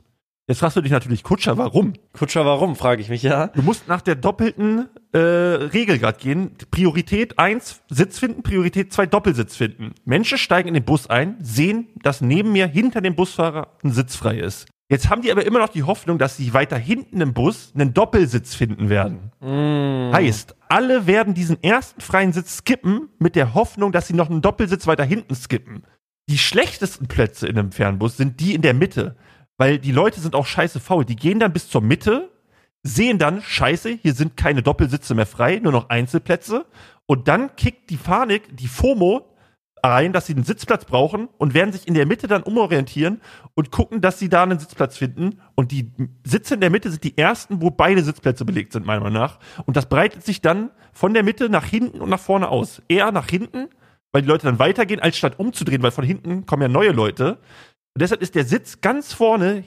Jetzt 0.47 0.59
fragst 0.59 0.77
du 0.77 0.81
dich 0.81 0.91
natürlich, 0.91 1.23
Kutscher, 1.23 1.57
warum? 1.57 1.93
Kutscher, 2.13 2.45
warum, 2.45 2.75
frage 2.75 3.01
ich 3.01 3.09
mich, 3.09 3.23
ja. 3.23 3.47
Du 3.47 3.63
musst 3.63 3.87
nach 3.87 4.01
der 4.01 4.13
doppelten 4.15 4.89
äh, 5.11 5.17
Regel 5.17 5.97
grad 5.97 6.19
gehen. 6.19 6.51
Priorität 6.69 7.39
eins 7.39 7.81
Sitz 7.89 8.19
finden, 8.19 8.43
Priorität 8.43 8.93
zwei 8.93 9.07
Doppelsitz 9.07 9.55
finden. 9.55 9.93
Menschen 10.03 10.37
steigen 10.37 10.67
in 10.67 10.73
den 10.75 10.83
Bus 10.83 11.07
ein, 11.09 11.37
sehen, 11.41 11.87
dass 12.03 12.21
neben 12.21 12.51
mir 12.51 12.67
hinter 12.67 13.01
dem 13.01 13.15
Busfahrer 13.15 13.69
ein 13.83 13.91
Sitz 13.91 14.15
frei 14.15 14.37
ist. 14.37 14.67
Jetzt 14.87 15.09
haben 15.09 15.23
die 15.23 15.31
aber 15.31 15.45
immer 15.45 15.59
noch 15.59 15.69
die 15.69 15.83
Hoffnung, 15.83 16.19
dass 16.19 16.37
sie 16.37 16.53
weiter 16.53 16.77
hinten 16.77 17.19
im 17.19 17.33
Bus 17.33 17.71
einen 17.73 17.93
Doppelsitz 17.93 18.53
finden 18.53 18.89
werden. 18.89 19.31
Heißt, 20.13 20.55
alle 20.69 21.07
werden 21.07 21.33
diesen 21.33 21.61
ersten 21.63 22.01
freien 22.01 22.33
Sitz 22.33 22.57
skippen, 22.57 23.09
mit 23.17 23.35
der 23.35 23.55
Hoffnung, 23.55 23.91
dass 23.91 24.07
sie 24.07 24.13
noch 24.13 24.29
einen 24.29 24.41
Doppelsitz 24.41 24.85
weiter 24.85 25.03
hinten 25.03 25.33
skippen. 25.33 25.83
Die 26.29 26.37
schlechtesten 26.37 27.07
Plätze 27.07 27.47
in 27.47 27.57
einem 27.57 27.71
Fernbus 27.71 28.17
sind 28.17 28.39
die 28.39 28.53
in 28.53 28.61
der 28.61 28.73
Mitte. 28.73 29.15
Weil 29.57 29.79
die 29.79 29.91
Leute 29.91 30.19
sind 30.19 30.35
auch 30.35 30.45
scheiße 30.45 30.79
faul. 30.79 31.05
Die 31.05 31.15
gehen 31.15 31.39
dann 31.39 31.53
bis 31.53 31.69
zur 31.69 31.81
Mitte, 31.81 32.29
sehen 32.83 33.17
dann, 33.17 33.41
scheiße, 33.41 33.89
hier 34.01 34.13
sind 34.13 34.37
keine 34.37 34.61
Doppelsitze 34.61 35.15
mehr 35.15 35.25
frei, 35.25 35.59
nur 35.63 35.71
noch 35.71 35.89
Einzelplätze. 35.89 36.65
Und 37.07 37.27
dann 37.27 37.55
kickt 37.55 37.89
die 37.89 37.97
Panik, 37.97 38.55
die 38.57 38.67
FOMO 38.67 39.34
rein, 39.87 40.13
dass 40.13 40.27
sie 40.27 40.33
einen 40.33 40.43
Sitzplatz 40.43 40.85
brauchen 40.85 41.29
und 41.37 41.53
werden 41.53 41.71
sich 41.71 41.87
in 41.87 41.93
der 41.93 42.05
Mitte 42.05 42.27
dann 42.27 42.43
umorientieren 42.43 43.21
und 43.53 43.71
gucken, 43.71 44.01
dass 44.01 44.19
sie 44.19 44.29
da 44.29 44.43
einen 44.43 44.59
Sitzplatz 44.59 44.97
finden. 44.97 45.41
Und 45.55 45.71
die 45.71 45.91
Sitze 46.23 46.55
in 46.55 46.61
der 46.61 46.69
Mitte 46.69 46.89
sind 46.91 47.03
die 47.03 47.17
ersten, 47.17 47.61
wo 47.61 47.71
beide 47.71 48.03
Sitzplätze 48.03 48.45
belegt 48.45 48.73
sind, 48.73 48.85
meiner 48.85 49.01
Meinung 49.01 49.19
nach. 49.19 49.39
Und 49.65 49.77
das 49.77 49.87
breitet 49.87 50.23
sich 50.23 50.41
dann 50.41 50.71
von 50.93 51.13
der 51.13 51.23
Mitte 51.23 51.49
nach 51.49 51.65
hinten 51.65 52.01
und 52.01 52.09
nach 52.09 52.19
vorne 52.19 52.49
aus. 52.49 52.81
Eher 52.87 53.11
nach 53.11 53.29
hinten, 53.29 53.69
weil 54.11 54.21
die 54.21 54.27
Leute 54.27 54.45
dann 54.45 54.59
weitergehen, 54.59 54.99
als 54.99 55.17
statt 55.17 55.39
umzudrehen, 55.39 55.83
weil 55.83 55.91
von 55.91 56.05
hinten 56.05 56.45
kommen 56.45 56.61
ja 56.61 56.67
neue 56.67 56.91
Leute. 56.91 57.39
Und 57.93 58.01
deshalb 58.01 58.21
ist 58.21 58.35
der 58.35 58.45
Sitz 58.45 58.81
ganz 58.81 59.13
vorne 59.13 59.63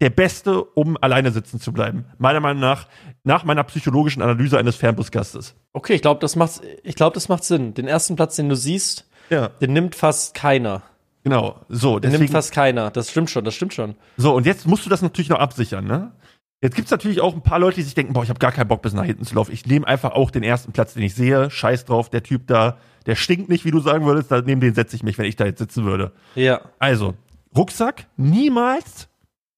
der 0.00 0.10
beste, 0.10 0.62
um 0.62 0.98
alleine 1.00 1.30
sitzen 1.30 1.60
zu 1.60 1.72
bleiben. 1.72 2.04
Meiner 2.18 2.40
Meinung 2.40 2.60
nach, 2.60 2.88
nach 3.22 3.44
meiner 3.44 3.64
psychologischen 3.64 4.22
Analyse 4.22 4.58
eines 4.58 4.76
Fernbusgastes. 4.76 5.54
Okay, 5.72 5.94
ich 5.94 6.02
glaube, 6.02 6.20
das 6.20 6.36
macht, 6.36 6.60
ich 6.82 6.94
glaube, 6.94 7.14
das 7.14 7.28
macht 7.28 7.44
Sinn. 7.44 7.74
Den 7.74 7.86
ersten 7.86 8.16
Platz, 8.16 8.36
den 8.36 8.48
du 8.48 8.56
siehst, 8.56 9.08
Ja. 9.34 9.48
den 9.48 9.72
nimmt 9.72 9.94
fast 9.94 10.34
keiner. 10.34 10.82
Genau, 11.22 11.60
so. 11.68 11.98
Den 11.98 12.10
Deswegen, 12.10 12.24
nimmt 12.24 12.32
fast 12.32 12.52
keiner. 12.52 12.90
Das 12.90 13.10
stimmt 13.10 13.30
schon, 13.30 13.44
das 13.44 13.54
stimmt 13.54 13.72
schon. 13.74 13.94
so, 14.16 14.34
und 14.34 14.46
jetzt 14.46 14.66
musst 14.66 14.84
du 14.84 14.90
das 14.90 15.02
natürlich 15.02 15.30
noch 15.30 15.38
absichern, 15.38 15.86
ne? 15.86 16.12
Jetzt 16.60 16.76
gibt's 16.76 16.90
natürlich 16.90 17.20
auch 17.20 17.34
ein 17.34 17.42
paar 17.42 17.58
Leute, 17.58 17.76
die 17.76 17.82
sich 17.82 17.94
denken, 17.94 18.14
boah, 18.14 18.22
ich 18.22 18.30
habe 18.30 18.38
gar 18.38 18.52
keinen 18.52 18.68
Bock 18.68 18.80
bis 18.80 18.94
nach 18.94 19.04
hinten 19.04 19.24
zu 19.24 19.34
laufen. 19.34 19.52
Ich 19.52 19.66
nehme 19.66 19.86
einfach 19.86 20.12
auch 20.12 20.30
den 20.30 20.42
ersten 20.42 20.72
Platz, 20.72 20.94
den 20.94 21.02
ich 21.02 21.14
sehe. 21.14 21.50
Scheiß 21.50 21.84
drauf, 21.84 22.08
der 22.08 22.22
Typ 22.22 22.46
da, 22.46 22.78
der 23.04 23.16
stinkt 23.16 23.50
nicht, 23.50 23.66
wie 23.66 23.70
du 23.70 23.80
sagen 23.80 24.06
würdest. 24.06 24.30
Da, 24.30 24.40
neben 24.40 24.62
den 24.62 24.72
setze 24.72 24.96
ich 24.96 25.02
mich, 25.02 25.18
wenn 25.18 25.26
ich 25.26 25.36
da 25.36 25.44
jetzt 25.44 25.58
sitzen 25.58 25.84
würde. 25.84 26.12
Ja. 26.34 26.62
Also, 26.78 27.14
Rucksack 27.54 28.06
niemals 28.16 29.08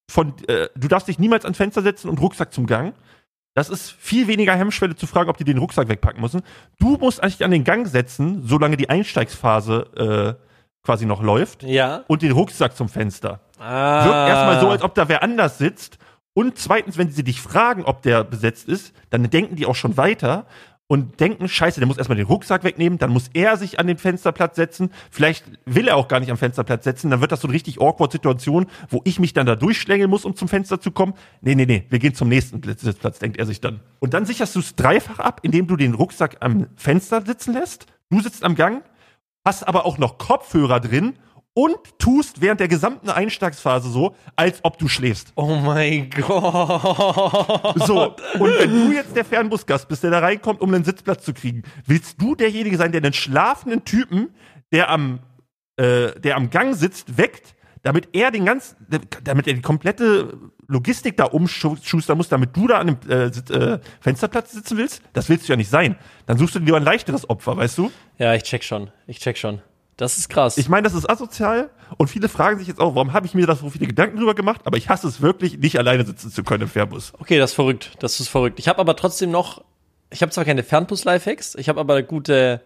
von, 0.09 0.33
äh, 0.47 0.67
du 0.75 0.87
darfst 0.89 1.07
dich 1.07 1.17
niemals 1.19 1.45
ans 1.45 1.57
Fenster 1.57 1.81
setzen 1.81 2.09
und 2.09 2.19
Rucksack 2.19 2.53
zum 2.53 2.65
Gang. 2.65 2.93
Das 3.57 3.69
ist 3.69 3.89
viel 3.97 4.27
weniger 4.27 4.53
Hemmschwelle 4.53 4.95
zu 4.95 5.07
fragen, 5.07 5.31
ob 5.31 5.37
die 5.37 5.43
den 5.43 5.57
Rucksack 5.57 5.89
wegpacken 5.89 6.21
müssen. 6.21 6.43
Du 6.79 6.95
musst 6.97 7.23
eigentlich 7.23 7.43
an 7.43 7.49
den 7.49 7.63
Gang 7.63 7.87
setzen, 7.87 8.43
solange 8.45 8.77
die 8.77 8.87
Einsteigsphase 8.87 10.37
äh, 10.37 10.85
quasi 10.85 11.07
noch 11.07 11.23
läuft 11.23 11.63
Ja. 11.63 12.03
und 12.05 12.21
den 12.21 12.33
Rucksack 12.33 12.77
zum 12.77 12.87
Fenster. 12.87 13.39
Ah. 13.59 14.05
Wirkt 14.05 14.29
erstmal 14.29 14.59
so, 14.59 14.69
als 14.69 14.83
ob 14.83 14.93
da 14.93 15.09
wer 15.09 15.23
anders 15.23 15.57
sitzt. 15.57 15.97
Und 16.35 16.59
zweitens, 16.59 16.99
wenn 16.99 17.09
sie 17.09 17.23
dich 17.23 17.41
fragen, 17.41 17.83
ob 17.83 18.03
der 18.03 18.23
besetzt 18.23 18.67
ist, 18.67 18.93
dann 19.09 19.27
denken 19.27 19.55
die 19.55 19.65
auch 19.65 19.73
schon 19.73 19.97
weiter 19.97 20.45
und 20.87 21.19
denken, 21.19 21.49
scheiße, 21.49 21.79
der 21.79 21.87
muss 21.87 21.97
erstmal 21.97 22.17
den 22.17 22.27
Rucksack 22.27 22.63
wegnehmen, 22.63 22.97
dann 22.97 23.11
muss 23.11 23.29
er 23.33 23.57
sich 23.57 23.79
an 23.79 23.87
den 23.87 23.97
Fensterplatz 23.97 24.55
setzen. 24.55 24.91
Vielleicht 25.11 25.45
will 25.65 25.87
er 25.87 25.97
auch 25.97 26.07
gar 26.07 26.19
nicht 26.19 26.31
am 26.31 26.37
Fensterplatz 26.37 26.85
setzen, 26.85 27.11
dann 27.11 27.19
wird 27.21 27.31
das 27.31 27.41
so 27.41 27.47
eine 27.47 27.55
richtig 27.55 27.81
awkward 27.81 28.11
Situation, 28.11 28.67
wo 28.89 29.01
ich 29.03 29.19
mich 29.19 29.33
dann 29.33 29.45
da 29.45 29.55
durchschlängeln 29.55 30.09
muss, 30.09 30.23
um 30.23 30.35
zum 30.35 30.47
Fenster 30.47 30.79
zu 30.79 30.91
kommen. 30.91 31.13
Nee, 31.41 31.55
nee, 31.55 31.65
nee, 31.65 31.85
wir 31.89 31.99
gehen 31.99 32.13
zum 32.13 32.29
nächsten 32.29 32.61
Sitzplatz, 32.63 33.19
denkt 33.19 33.37
er 33.37 33.45
sich 33.45 33.59
dann. 33.59 33.81
Und 33.99 34.13
dann 34.13 34.25
sicherst 34.25 34.55
du 34.55 34.59
es 34.59 34.75
dreifach 34.75 35.19
ab, 35.19 35.41
indem 35.43 35.67
du 35.67 35.75
den 35.75 35.93
Rucksack 35.93 36.37
am 36.39 36.67
Fenster 36.75 37.21
sitzen 37.21 37.53
lässt. 37.53 37.87
Du 38.09 38.21
sitzt 38.21 38.45
am 38.45 38.55
Gang, 38.55 38.83
hast 39.43 39.67
aber 39.67 39.85
auch 39.85 39.97
noch 39.97 40.17
Kopfhörer 40.17 40.79
drin 40.79 41.13
und 41.57 41.75
tust 41.97 42.39
während 42.39 42.59
der 42.59 42.67
gesamten 42.67 43.09
Einstiegsphase 43.09 43.89
so, 43.89 44.15
als 44.35 44.59
ob 44.61 44.77
du 44.77 44.87
schläfst. 44.87 45.33
Oh 45.33 45.55
mein 45.55 46.11
Gott. 46.11 47.81
So, 47.83 48.13
und 48.39 48.59
wenn 48.59 48.69
du 48.69 48.93
jetzt 48.93 49.15
der 49.15 49.25
Fernbusgast 49.25 49.87
bist, 49.87 50.03
der 50.03 50.11
da 50.11 50.19
reinkommt, 50.19 50.61
um 50.61 50.71
einen 50.71 50.83
Sitzplatz 50.83 51.25
zu 51.25 51.33
kriegen, 51.33 51.63
willst 51.87 52.21
du 52.21 52.35
derjenige 52.35 52.77
sein, 52.77 52.91
der 52.91 53.01
einen 53.01 53.11
schlafenden 53.11 53.83
Typen, 53.85 54.29
der 54.71 54.91
am, 54.91 55.17
äh, 55.77 56.11
der 56.19 56.35
am 56.35 56.51
Gang 56.51 56.75
sitzt, 56.75 57.17
weckt, 57.17 57.55
damit 57.81 58.09
er 58.13 58.29
den 58.29 58.45
ganzen, 58.45 58.75
damit 59.23 59.47
er 59.47 59.55
die 59.55 59.61
komplette 59.63 60.37
Logistik 60.67 61.17
da 61.17 61.23
umschustern 61.23 62.17
muss, 62.17 62.29
damit 62.29 62.55
du 62.55 62.67
da 62.67 62.77
an 62.77 62.87
dem 62.87 63.09
äh, 63.09 63.31
Sitz- 63.31 63.49
äh, 63.49 63.79
Fensterplatz 63.99 64.51
sitzen 64.51 64.77
willst? 64.77 65.01
Das 65.13 65.27
willst 65.27 65.49
du 65.49 65.53
ja 65.53 65.57
nicht 65.57 65.71
sein. 65.71 65.97
Dann 66.27 66.37
suchst 66.37 66.53
du 66.53 66.59
dir 66.59 66.65
lieber 66.65 66.77
ein 66.77 66.83
leichteres 66.83 67.27
Opfer, 67.27 67.57
weißt 67.57 67.79
du? 67.79 67.91
Ja, 68.19 68.35
ich 68.35 68.43
check 68.43 68.63
schon. 68.63 68.91
Ich 69.07 69.17
check 69.17 69.39
schon. 69.39 69.59
Das 69.97 70.17
ist 70.17 70.29
krass. 70.29 70.57
Ich 70.57 70.69
meine, 70.69 70.83
das 70.83 70.93
ist 70.93 71.09
asozial 71.09 71.69
und 71.97 72.07
viele 72.07 72.29
fragen 72.29 72.59
sich 72.59 72.67
jetzt 72.67 72.79
auch, 72.79 72.93
warum 72.95 73.13
habe 73.13 73.25
ich 73.25 73.33
mir 73.33 73.47
da 73.47 73.55
so 73.55 73.69
viele 73.69 73.87
Gedanken 73.87 74.17
drüber 74.17 74.35
gemacht? 74.35 74.61
Aber 74.65 74.77
ich 74.77 74.89
hasse 74.89 75.07
es 75.07 75.21
wirklich, 75.21 75.57
nicht 75.57 75.77
alleine 75.79 76.05
sitzen 76.05 76.31
zu 76.31 76.43
können 76.43 76.63
im 76.63 76.69
Fernbus. 76.69 77.13
okay, 77.19 77.39
das 77.39 77.51
ist 77.51 77.55
verrückt. 77.55 77.91
Das 77.99 78.19
ist 78.19 78.27
verrückt. 78.29 78.59
Ich 78.59 78.67
habe 78.67 78.79
aber 78.79 78.95
trotzdem 78.95 79.31
noch, 79.31 79.63
ich 80.11 80.21
habe 80.21 80.31
zwar 80.31 80.45
keine 80.45 80.63
Fernbus-Lifehacks, 80.63 81.55
ich 81.55 81.67
habe 81.67 81.79
aber 81.79 82.03
gute 82.03 82.61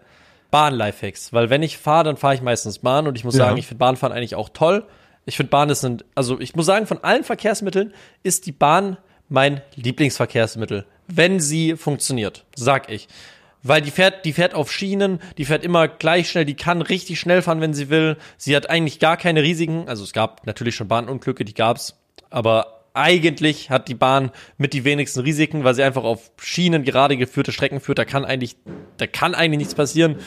Bahn-Lifehacks. 0.51 1.31
Weil 1.33 1.49
wenn 1.49 1.63
ich 1.63 1.77
fahre, 1.77 2.03
dann 2.03 2.17
fahre 2.17 2.35
ich 2.35 2.41
meistens 2.41 2.79
Bahn 2.79 3.07
und 3.07 3.17
ich 3.17 3.23
muss 3.23 3.35
Ja. 3.37 3.45
sagen, 3.45 3.57
ich 3.57 3.67
finde 3.67 3.79
Bahnfahren 3.79 4.15
eigentlich 4.15 4.35
auch 4.35 4.49
toll. 4.49 4.85
Ich 5.25 5.37
finde 5.37 5.49
Bahn 5.51 5.69
ist 5.69 5.85
ein, 5.85 6.03
also 6.15 6.39
ich 6.39 6.55
muss 6.55 6.65
sagen, 6.65 6.85
von 6.87 7.03
allen 7.03 7.23
Verkehrsmitteln 7.23 7.93
ist 8.23 8.45
die 8.45 8.51
Bahn 8.51 8.97
mein 9.29 9.61
Lieblingsverkehrsmittel, 9.75 10.85
wenn 11.07 11.39
sie 11.39 11.77
funktioniert, 11.77 12.43
sag 12.55 12.89
ich. 12.91 13.07
Weil 13.63 13.81
die 13.81 13.91
fährt, 13.91 14.25
die 14.25 14.33
fährt 14.33 14.53
auf 14.53 14.71
Schienen, 14.71 15.19
die 15.37 15.45
fährt 15.45 15.63
immer 15.63 15.87
gleich 15.87 16.29
schnell, 16.29 16.45
die 16.45 16.55
kann 16.55 16.81
richtig 16.81 17.19
schnell 17.19 17.41
fahren, 17.41 17.61
wenn 17.61 17.73
sie 17.73 17.89
will. 17.89 18.17
Sie 18.37 18.55
hat 18.55 18.69
eigentlich 18.69 18.99
gar 18.99 19.17
keine 19.17 19.43
Risiken. 19.43 19.87
Also 19.87 20.03
es 20.03 20.13
gab 20.13 20.45
natürlich 20.45 20.75
schon 20.75 20.87
Bahnunglücke, 20.87 21.45
die 21.45 21.53
gab's, 21.53 21.95
aber 22.29 22.81
eigentlich 22.93 23.69
hat 23.69 23.87
die 23.87 23.95
Bahn 23.95 24.31
mit 24.57 24.73
die 24.73 24.83
wenigsten 24.83 25.21
Risiken, 25.21 25.63
weil 25.63 25.75
sie 25.75 25.83
einfach 25.83 26.03
auf 26.03 26.31
Schienen 26.41 26.83
gerade 26.83 27.17
geführte 27.17 27.51
Strecken 27.51 27.79
führt. 27.79 27.99
Da 27.99 28.05
kann 28.05 28.25
eigentlich, 28.25 28.57
da 28.97 29.07
kann 29.07 29.35
eigentlich 29.35 29.59
nichts 29.59 29.75
passieren. 29.75 30.17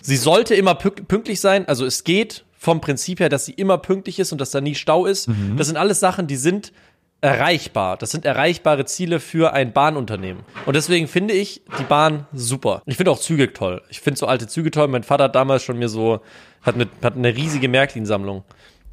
Sie 0.00 0.16
sollte 0.16 0.54
immer 0.54 0.74
pünktlich 0.74 1.40
sein. 1.40 1.66
Also 1.66 1.84
es 1.84 2.04
geht 2.04 2.44
vom 2.56 2.80
Prinzip 2.80 3.20
her, 3.20 3.28
dass 3.28 3.44
sie 3.44 3.52
immer 3.52 3.76
pünktlich 3.78 4.18
ist 4.18 4.32
und 4.32 4.40
dass 4.40 4.50
da 4.50 4.60
nie 4.60 4.74
Stau 4.74 5.04
ist. 5.04 5.28
Mhm. 5.28 5.56
Das 5.56 5.66
sind 5.66 5.76
alles 5.76 6.00
Sachen, 6.00 6.26
die 6.26 6.36
sind 6.36 6.72
erreichbar. 7.20 7.96
Das 7.96 8.10
sind 8.10 8.24
erreichbare 8.24 8.84
Ziele 8.84 9.18
für 9.20 9.52
ein 9.52 9.72
Bahnunternehmen. 9.72 10.42
Und 10.66 10.76
deswegen 10.76 11.08
finde 11.08 11.34
ich 11.34 11.62
die 11.78 11.84
Bahn 11.84 12.26
super. 12.32 12.82
Ich 12.86 12.96
finde 12.96 13.10
auch 13.10 13.18
Züge 13.18 13.52
toll. 13.52 13.82
Ich 13.88 14.00
finde 14.00 14.18
so 14.18 14.26
alte 14.26 14.46
Züge 14.46 14.70
toll. 14.70 14.88
Mein 14.88 15.02
Vater 15.02 15.24
hat 15.24 15.34
damals 15.34 15.62
schon 15.62 15.78
mir 15.78 15.88
so, 15.88 16.20
hat, 16.62 16.76
mit, 16.76 16.90
hat 17.02 17.16
eine 17.16 17.34
riesige 17.34 17.68
Märklin-Sammlung. 17.68 18.44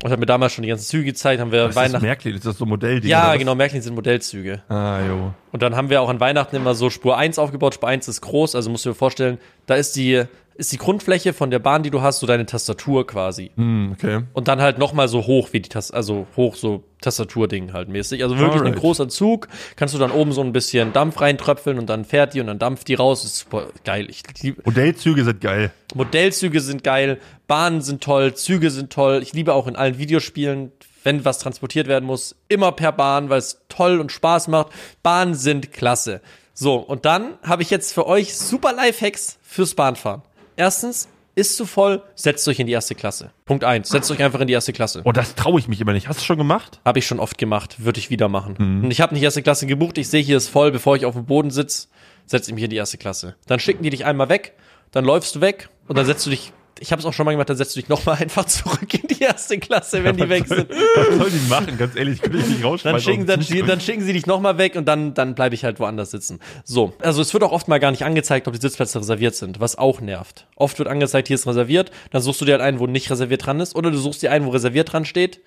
Und 0.03 0.09
hat 0.09 0.19
mir 0.19 0.25
damals 0.25 0.53
schon 0.53 0.63
die 0.63 0.69
ganzen 0.69 0.87
Züge 0.87 1.05
gezeigt, 1.05 1.39
haben 1.39 1.51
wir 1.51 1.67
Was 1.67 1.75
Weihnachten. 1.75 1.97
Ist 1.97 2.01
Märklin? 2.01 2.35
Ist 2.35 2.45
das 2.45 2.57
so 2.57 2.65
Modelldinge? 2.65 3.11
Ja, 3.11 3.35
genau, 3.35 3.53
Märklin 3.53 3.83
sind 3.83 3.93
Modellzüge. 3.93 4.63
Ah, 4.67 4.99
jo. 5.07 5.33
Und 5.51 5.61
dann 5.61 5.75
haben 5.75 5.91
wir 5.91 6.01
auch 6.01 6.09
an 6.09 6.19
Weihnachten 6.19 6.55
immer 6.55 6.73
so 6.73 6.89
Spur 6.89 7.17
1 7.17 7.37
aufgebaut. 7.37 7.75
Spur 7.75 7.89
1 7.89 8.07
ist 8.07 8.21
groß, 8.21 8.55
also 8.55 8.71
musst 8.71 8.85
du 8.85 8.89
dir 8.89 8.95
vorstellen, 8.95 9.37
da 9.67 9.75
ist 9.75 9.95
die 9.95 10.23
ist 10.61 10.71
die 10.71 10.77
Grundfläche 10.77 11.33
von 11.33 11.49
der 11.49 11.57
Bahn, 11.57 11.81
die 11.81 11.89
du 11.89 12.01
hast, 12.01 12.19
so 12.19 12.27
deine 12.27 12.45
Tastatur 12.45 13.07
quasi. 13.07 13.49
Mm, 13.55 13.93
okay. 13.93 14.21
Und 14.33 14.47
dann 14.47 14.61
halt 14.61 14.77
noch 14.77 14.93
mal 14.93 15.07
so 15.07 15.25
hoch 15.25 15.49
wie 15.53 15.59
die 15.59 15.69
Tastatur, 15.69 15.97
also 15.97 16.27
hoch 16.37 16.55
so 16.55 16.83
Tastaturding 17.01 17.73
halt 17.73 17.89
mäßig. 17.89 18.21
Also 18.21 18.37
wirklich 18.37 18.61
Alright. 18.61 18.75
ein 18.75 18.79
großer 18.79 19.09
Zug. 19.09 19.47
Kannst 19.75 19.95
du 19.95 19.97
dann 19.97 20.11
oben 20.11 20.31
so 20.31 20.41
ein 20.41 20.53
bisschen 20.53 20.93
Dampf 20.93 21.19
reintröpfeln 21.19 21.79
und 21.79 21.89
dann 21.89 22.05
fährt 22.05 22.35
die 22.35 22.41
und 22.41 22.47
dann 22.47 22.59
dampft 22.59 22.87
die 22.89 22.93
raus. 22.93 23.25
Ist 23.25 23.39
super 23.39 23.69
geil. 23.83 24.05
Ich 24.07 24.21
liebe 24.41 24.61
Modellzüge 24.63 25.23
sind 25.23 25.41
geil. 25.41 25.71
Modellzüge 25.95 26.61
sind 26.61 26.83
geil. 26.83 27.19
Bahnen 27.47 27.81
sind 27.81 28.03
toll. 28.03 28.35
Züge 28.35 28.69
sind 28.69 28.93
toll. 28.93 29.21
Ich 29.23 29.33
liebe 29.33 29.55
auch 29.55 29.65
in 29.65 29.75
allen 29.75 29.97
Videospielen 29.97 30.71
wenn 31.03 31.25
was 31.25 31.39
transportiert 31.39 31.87
werden 31.87 32.05
muss, 32.05 32.35
immer 32.47 32.71
per 32.71 32.91
Bahn, 32.91 33.31
weil 33.31 33.39
es 33.39 33.63
toll 33.69 33.99
und 33.99 34.11
Spaß 34.11 34.49
macht. 34.49 34.67
Bahnen 35.01 35.33
sind 35.33 35.73
klasse. 35.73 36.21
So, 36.53 36.75
und 36.75 37.05
dann 37.05 37.39
habe 37.41 37.63
ich 37.63 37.71
jetzt 37.71 37.91
für 37.91 38.05
euch 38.05 38.37
super 38.37 38.71
Lifehacks 38.71 39.39
fürs 39.41 39.73
Bahnfahren. 39.73 40.21
Erstens, 40.55 41.07
ist 41.35 41.55
zu 41.55 41.65
voll, 41.65 42.01
setzt 42.15 42.47
euch 42.47 42.59
in 42.59 42.67
die 42.67 42.73
erste 42.73 42.95
Klasse. 42.95 43.31
Punkt 43.45 43.63
eins, 43.63 43.89
setzt 43.89 44.11
euch 44.11 44.21
einfach 44.21 44.41
in 44.41 44.47
die 44.47 44.53
erste 44.53 44.73
Klasse. 44.73 45.01
Oh, 45.05 45.11
das 45.11 45.35
traue 45.35 45.59
ich 45.59 45.67
mich 45.67 45.79
immer 45.79 45.93
nicht. 45.93 46.07
Hast 46.07 46.19
du 46.19 46.25
schon 46.25 46.37
gemacht? 46.37 46.81
Habe 46.83 46.99
ich 46.99 47.07
schon 47.07 47.19
oft 47.19 47.37
gemacht, 47.37 47.83
würde 47.83 47.99
ich 47.99 48.09
wieder 48.09 48.27
machen. 48.27 48.55
Mhm. 48.57 48.83
Und 48.83 48.91
ich 48.91 49.01
habe 49.01 49.13
nicht 49.13 49.23
erste 49.23 49.41
Klasse 49.41 49.65
gebucht, 49.65 49.97
ich 49.97 50.09
sehe 50.09 50.21
hier 50.21 50.37
ist 50.37 50.49
voll, 50.49 50.71
bevor 50.71 50.95
ich 50.95 51.05
auf 51.05 51.15
dem 51.15 51.25
Boden 51.25 51.49
sitze, 51.49 51.87
setze 52.25 52.51
ich 52.51 52.55
mich 52.55 52.63
in 52.63 52.69
die 52.69 52.75
erste 52.75 52.97
Klasse. 52.97 53.35
Dann 53.47 53.59
schicken 53.59 53.83
die 53.83 53.89
dich 53.89 54.05
einmal 54.05 54.29
weg, 54.29 54.53
dann 54.91 55.05
läufst 55.05 55.35
du 55.35 55.41
weg 55.41 55.69
und 55.87 55.97
dann 55.97 56.05
setzt 56.05 56.25
du 56.25 56.29
dich 56.29 56.51
ich 56.79 56.91
habe 56.91 56.99
es 56.99 57.05
auch 57.05 57.13
schon 57.13 57.25
mal 57.25 57.31
gemacht, 57.31 57.49
dann 57.49 57.57
setzt 57.57 57.75
du 57.75 57.79
dich 57.79 57.89
nochmal 57.89 58.17
einfach 58.19 58.45
zurück 58.45 58.93
in 58.93 59.07
die 59.07 59.21
erste 59.21 59.59
Klasse, 59.59 60.03
wenn 60.03 60.17
ja, 60.17 60.25
die 60.25 60.29
weg 60.29 60.47
soll, 60.47 60.57
sind. 60.57 60.69
Was 60.95 61.17
soll 61.17 61.29
die 61.29 61.49
machen? 61.49 61.77
Ganz 61.77 61.95
ehrlich, 61.95 62.21
könnte 62.21 62.37
ich 62.39 62.47
nicht 62.47 62.63
rausschmeißen. 62.63 63.25
Dann 63.25 63.41
schicken, 63.41 63.59
dann, 63.59 63.67
dann 63.67 63.81
schicken 63.81 64.01
sie 64.01 64.13
dich 64.13 64.25
nochmal 64.25 64.57
weg 64.57 64.75
und 64.75 64.85
dann, 64.85 65.13
dann 65.13 65.35
bleibe 65.35 65.55
ich 65.55 65.63
halt 65.63 65.79
woanders 65.79 66.11
sitzen. 66.11 66.39
So, 66.63 66.93
also 66.99 67.21
es 67.21 67.33
wird 67.33 67.43
auch 67.43 67.51
oft 67.51 67.67
mal 67.67 67.79
gar 67.79 67.91
nicht 67.91 68.03
angezeigt, 68.03 68.47
ob 68.47 68.53
die 68.53 68.61
Sitzplätze 68.61 68.99
reserviert 68.99 69.35
sind, 69.35 69.59
was 69.59 69.77
auch 69.77 70.01
nervt. 70.01 70.47
Oft 70.55 70.79
wird 70.79 70.87
angezeigt, 70.87 71.27
hier 71.27 71.35
ist 71.35 71.47
reserviert, 71.47 71.91
dann 72.11 72.21
suchst 72.21 72.41
du 72.41 72.45
dir 72.45 72.53
halt 72.53 72.61
einen, 72.61 72.79
wo 72.79 72.87
nicht 72.87 73.09
reserviert 73.09 73.45
dran 73.45 73.59
ist, 73.59 73.75
oder 73.75 73.91
du 73.91 73.97
suchst 73.97 74.21
dir 74.21 74.31
einen, 74.31 74.45
wo 74.45 74.49
reserviert 74.49 74.91
dran 74.91 75.05
steht 75.05 75.41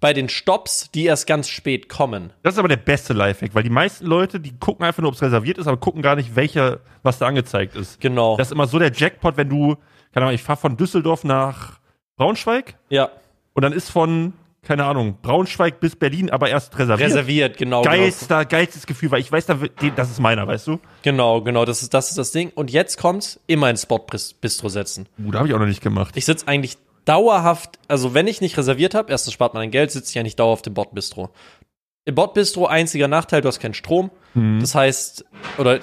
bei 0.00 0.12
den 0.12 0.28
Stops, 0.28 0.90
die 0.92 1.04
erst 1.04 1.26
ganz 1.26 1.48
spät 1.48 1.88
kommen. 1.88 2.32
Das 2.42 2.54
ist 2.54 2.58
aber 2.58 2.68
der 2.68 2.76
beste 2.76 3.14
Lifehack, 3.14 3.54
weil 3.54 3.62
die 3.62 3.70
meisten 3.70 4.04
Leute, 4.06 4.40
die 4.40 4.56
gucken 4.58 4.84
einfach 4.84 5.00
nur, 5.00 5.08
ob 5.08 5.14
es 5.14 5.22
reserviert 5.22 5.58
ist, 5.58 5.66
aber 5.66 5.78
gucken 5.78 6.02
gar 6.02 6.16
nicht, 6.16 6.36
welcher, 6.36 6.80
was 7.02 7.18
da 7.18 7.26
angezeigt 7.26 7.74
ist. 7.76 8.00
Genau. 8.00 8.36
Das 8.36 8.48
ist 8.48 8.52
immer 8.52 8.66
so 8.66 8.78
der 8.78 8.92
Jackpot, 8.92 9.36
wenn 9.36 9.48
du 9.48 9.76
keine 10.16 10.28
Ahnung, 10.28 10.34
ich 10.34 10.42
fahre 10.42 10.58
von 10.58 10.78
Düsseldorf 10.78 11.24
nach 11.24 11.78
Braunschweig. 12.16 12.78
Ja. 12.88 13.10
Und 13.52 13.64
dann 13.64 13.74
ist 13.74 13.90
von, 13.90 14.32
keine 14.62 14.86
Ahnung, 14.86 15.18
Braunschweig 15.20 15.78
bis 15.78 15.94
Berlin 15.94 16.30
aber 16.30 16.48
erst 16.48 16.78
reserviert. 16.78 17.10
Reserviert, 17.10 17.58
genau. 17.58 17.82
Geilster, 17.82 18.38
genau. 18.38 18.48
geilstes 18.48 18.86
Gefühl, 18.86 19.10
weil 19.10 19.20
ich 19.20 19.30
weiß, 19.30 19.44
das 19.44 20.10
ist 20.10 20.18
meiner, 20.18 20.46
weißt 20.46 20.68
du? 20.68 20.80
Genau, 21.02 21.42
genau, 21.42 21.66
das 21.66 21.82
ist, 21.82 21.92
das 21.92 22.08
ist 22.08 22.16
das 22.16 22.32
Ding. 22.32 22.50
Und 22.54 22.70
jetzt 22.70 22.96
kommt's, 22.96 23.38
immer 23.46 23.68
ins 23.68 23.82
Spot-Bistro 23.82 24.70
setzen. 24.70 25.06
Uh, 25.18 25.32
da 25.32 25.40
habe 25.40 25.48
ich 25.48 25.54
auch 25.54 25.58
noch 25.58 25.66
nicht 25.66 25.82
gemacht. 25.82 26.16
Ich 26.16 26.24
sitze 26.24 26.48
eigentlich 26.48 26.78
dauerhaft, 27.04 27.78
also 27.86 28.14
wenn 28.14 28.26
ich 28.26 28.40
nicht 28.40 28.56
reserviert 28.56 28.94
habe, 28.94 29.12
erstens 29.12 29.34
spart 29.34 29.52
man 29.52 29.64
ein 29.64 29.70
Geld, 29.70 29.90
sitze 29.90 30.08
ich 30.08 30.14
ja 30.14 30.22
nicht 30.22 30.40
dauerhaft 30.40 30.66
im 30.66 30.72
Bordbistro. 30.72 31.28
Im 32.06 32.14
Bordbistro 32.14 32.64
einziger 32.64 33.06
Nachteil, 33.06 33.42
du 33.42 33.48
hast 33.48 33.60
keinen 33.60 33.74
Strom. 33.74 34.10
Mhm. 34.32 34.60
Das 34.60 34.74
heißt, 34.74 35.26
oder 35.58 35.80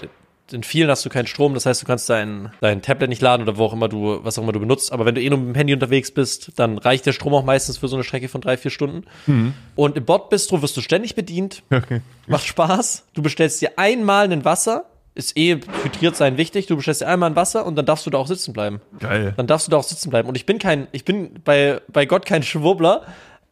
in 0.52 0.64
vielen 0.64 0.89
hast 0.89 1.06
du 1.06 1.10
keinen 1.10 1.28
Strom, 1.28 1.54
das 1.54 1.66
heißt, 1.66 1.82
du 1.82 1.86
kannst 1.86 2.10
dein, 2.10 2.52
dein 2.60 2.82
Tablet 2.82 3.10
nicht 3.10 3.22
laden 3.22 3.44
oder 3.44 3.58
wo 3.58 3.66
auch 3.66 3.74
immer 3.74 3.88
du, 3.88 4.20
was 4.24 4.38
auch 4.38 4.44
immer 4.44 4.52
du 4.52 4.60
benutzt. 4.60 4.91
Aber 4.91 5.06
wenn 5.06 5.16
du 5.16 5.22
eh 5.22 5.30
nur 5.30 5.39
mit 5.39 5.50
dem 5.50 5.56
Handy 5.56 5.74
unterwegs 5.74 6.12
bist, 6.12 6.52
dann 6.58 6.78
reicht 6.78 7.06
der 7.06 7.14
Strom 7.14 7.34
auch 7.34 7.46
meistens 7.46 7.78
für 7.78 7.88
so 7.88 7.96
eine 7.96 8.04
Strecke 8.04 8.28
von 8.28 8.41
drei, 8.41 8.58
vier 8.58 8.72
Stunden. 8.72 9.06
Mhm. 9.26 9.54
Und 9.76 9.96
im 9.96 10.06
Bordbistro 10.06 10.62
wirst 10.62 10.76
du 10.76 10.82
ständig 10.82 11.16
bedient. 11.16 11.64
Okay. 11.72 12.02
Macht 12.28 12.46
Spaß. 12.46 13.06
Du 13.14 13.22
bestellst 13.22 13.62
dir 13.62 13.72
einmal 13.78 14.32
ein 14.32 14.44
Wasser. 14.44 14.86
Ist 15.16 15.38
eh 15.38 15.60
hydriert 15.84 16.16
sein 16.16 16.38
wichtig. 16.38 16.66
Du 16.66 16.76
bestellst 16.76 17.02
dir 17.02 17.08
einmal 17.08 17.30
ein 17.30 17.36
Wasser 17.36 17.66
und 17.66 17.76
dann 17.76 17.86
darfst 17.86 18.06
du 18.06 18.10
da 18.10 18.18
auch 18.18 18.28
sitzen 18.28 18.52
bleiben. 18.52 18.82
Geil. 19.00 19.34
Dann 19.38 19.48
darfst 19.48 19.68
du 19.68 19.72
da 19.72 19.78
auch 19.78 19.84
sitzen 19.84 20.10
bleiben. 20.10 20.28
Und 20.28 20.36
ich 20.36 20.46
bin 20.46 20.60
kein, 20.60 20.88
ich 20.91 21.06
bin 21.06 21.39
bei, 21.46 21.82
bei 21.88 22.06
Gott 22.06 22.26
kein 22.26 22.44
Schwurbler, 22.44 23.06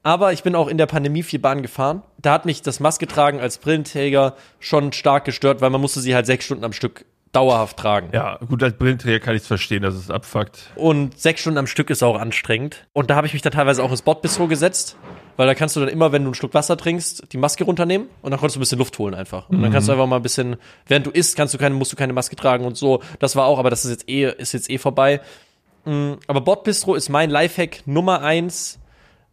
aber 0.04 0.34
ich 0.34 0.44
bin 0.44 0.56
auch 0.56 0.68
in 0.68 0.78
der 0.78 0.86
Pandemie 0.86 1.24
viel 1.24 1.40
Bahn 1.40 1.62
gefahren. 1.62 2.02
Da 2.18 2.34
hat 2.34 2.46
mich 2.46 2.62
das 2.62 2.80
Maske 2.80 3.08
tragen 3.08 3.40
als 3.40 3.58
Brillenträger 3.58 4.36
schon 4.60 4.94
stark 4.94 5.26
gestört, 5.26 5.62
weil 5.62 5.70
man 5.70 5.82
musste 5.82 6.00
sie 6.00 6.16
halt 6.16 6.26
sechs 6.26 6.46
Stunden 6.46 6.64
am 6.64 6.74
Stück 6.74 7.06
dauerhaft 7.32 7.78
tragen. 7.78 8.10
Ja, 8.12 8.38
gut, 8.48 8.62
als 8.62 8.78
Brillenträger 8.78 9.20
kann 9.20 9.36
ich 9.36 9.44
es 9.44 9.48
verstehen, 9.48 9.84
dass 9.84 9.96
es 9.96 10.10
abfuckt. 10.10 10.72
Und 10.76 11.18
sechs 11.18 11.42
Stunden 11.42 11.60
am 11.60 11.68
Stück 11.68 11.90
ist 11.90 12.04
auch 12.04 12.20
anstrengend. 12.20 12.88
Und 12.94 13.10
da 13.10 13.16
habe 13.16 13.28
ich 13.28 13.34
mich 13.34 13.42
dann 13.42 13.54
teilweise 13.54 13.84
auch 13.84 13.92
ins 13.92 14.02
Bordbistro 14.02 14.48
gesetzt, 14.48 14.98
weil 15.38 15.48
da 15.48 15.56
kannst 15.56 15.76
du 15.76 15.80
dann 15.80 15.90
immer, 15.90 16.12
wenn 16.12 16.24
du 16.24 16.30
einen 16.30 16.36
Schluck 16.36 16.54
Wasser 16.54 16.76
trinkst, 16.76 17.32
die 17.32 17.38
Maske 17.38 17.64
runternehmen 17.64 18.08
und 18.22 18.32
dann 18.32 18.40
kannst 18.40 18.56
du 18.56 18.60
ein 18.60 18.62
bisschen 18.62 18.80
Luft 18.80 19.00
holen 19.00 19.14
einfach. 19.14 19.48
Und 19.50 19.62
dann 19.62 19.70
mhm. 19.70 19.74
kannst 19.74 19.88
du 19.88 19.94
einfach 19.94 20.08
mal 20.08 20.18
ein 20.18 20.24
bisschen, 20.24 20.58
während 20.88 21.06
du 21.06 21.12
isst, 21.12 21.38
kannst 21.38 21.54
du 21.54 21.58
keine, 21.58 21.74
musst 21.74 21.94
du 21.94 21.96
keine 21.96 22.12
Maske 22.12 22.36
tragen 22.36 22.66
und 22.66 22.76
so. 22.76 23.02
Das 23.20 23.36
war 23.36 23.46
auch, 23.46 23.60
aber 23.60 23.70
das 23.70 23.86
ist 23.86 23.92
jetzt 23.92 24.10
eh, 24.10 24.30
ist 24.38 24.52
jetzt 24.52 24.70
eh 24.70 24.78
vorbei. 24.78 25.22
Mm, 25.86 26.14
aber 26.28 26.42
Bordbistro 26.42 26.96
ist 26.96 27.08
mein 27.08 27.30
Lifehack 27.30 27.84
Nummer 27.86 28.22
eins 28.22 28.81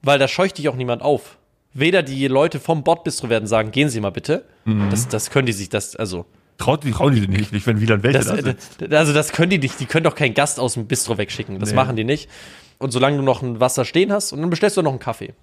weil 0.02 0.18
da 0.18 0.28
scheucht 0.28 0.58
dich 0.58 0.68
auch 0.68 0.76
niemand 0.76 1.02
auf. 1.02 1.38
Weder 1.72 2.02
die 2.02 2.26
Leute 2.28 2.60
vom 2.60 2.82
Bordbistro 2.82 3.28
werden 3.28 3.46
sagen, 3.46 3.70
gehen 3.70 3.88
Sie 3.88 4.00
mal 4.00 4.10
bitte. 4.10 4.44
Mhm. 4.64 4.90
Das, 4.90 5.08
das 5.08 5.30
können 5.30 5.46
die 5.46 5.52
sich, 5.52 5.68
das, 5.68 5.96
also. 5.96 6.24
Traut 6.56 6.82
die, 6.82 6.90
trauen 6.90 7.14
die 7.14 7.28
nicht, 7.28 7.52
nicht, 7.52 7.66
wenn 7.66 7.80
wieder 7.80 7.94
ein 7.94 8.02
welcher 8.02 8.18
das, 8.18 8.26
da 8.26 8.42
sitzt. 8.42 8.92
Also 8.92 9.12
das 9.12 9.32
können 9.32 9.50
die 9.50 9.58
nicht, 9.58 9.78
die 9.78 9.86
können 9.86 10.04
doch 10.04 10.16
keinen 10.16 10.34
Gast 10.34 10.58
aus 10.58 10.74
dem 10.74 10.86
Bistro 10.86 11.16
wegschicken. 11.16 11.60
Das 11.60 11.70
nee. 11.70 11.76
machen 11.76 11.94
die 11.94 12.04
nicht. 12.04 12.28
Und 12.78 12.90
solange 12.90 13.16
du 13.16 13.22
noch 13.22 13.42
ein 13.42 13.60
Wasser 13.60 13.84
stehen 13.84 14.12
hast, 14.12 14.32
und 14.32 14.40
dann 14.40 14.50
bestellst 14.50 14.76
du 14.76 14.82
noch 14.82 14.90
einen 14.90 14.98
Kaffee. 14.98 15.34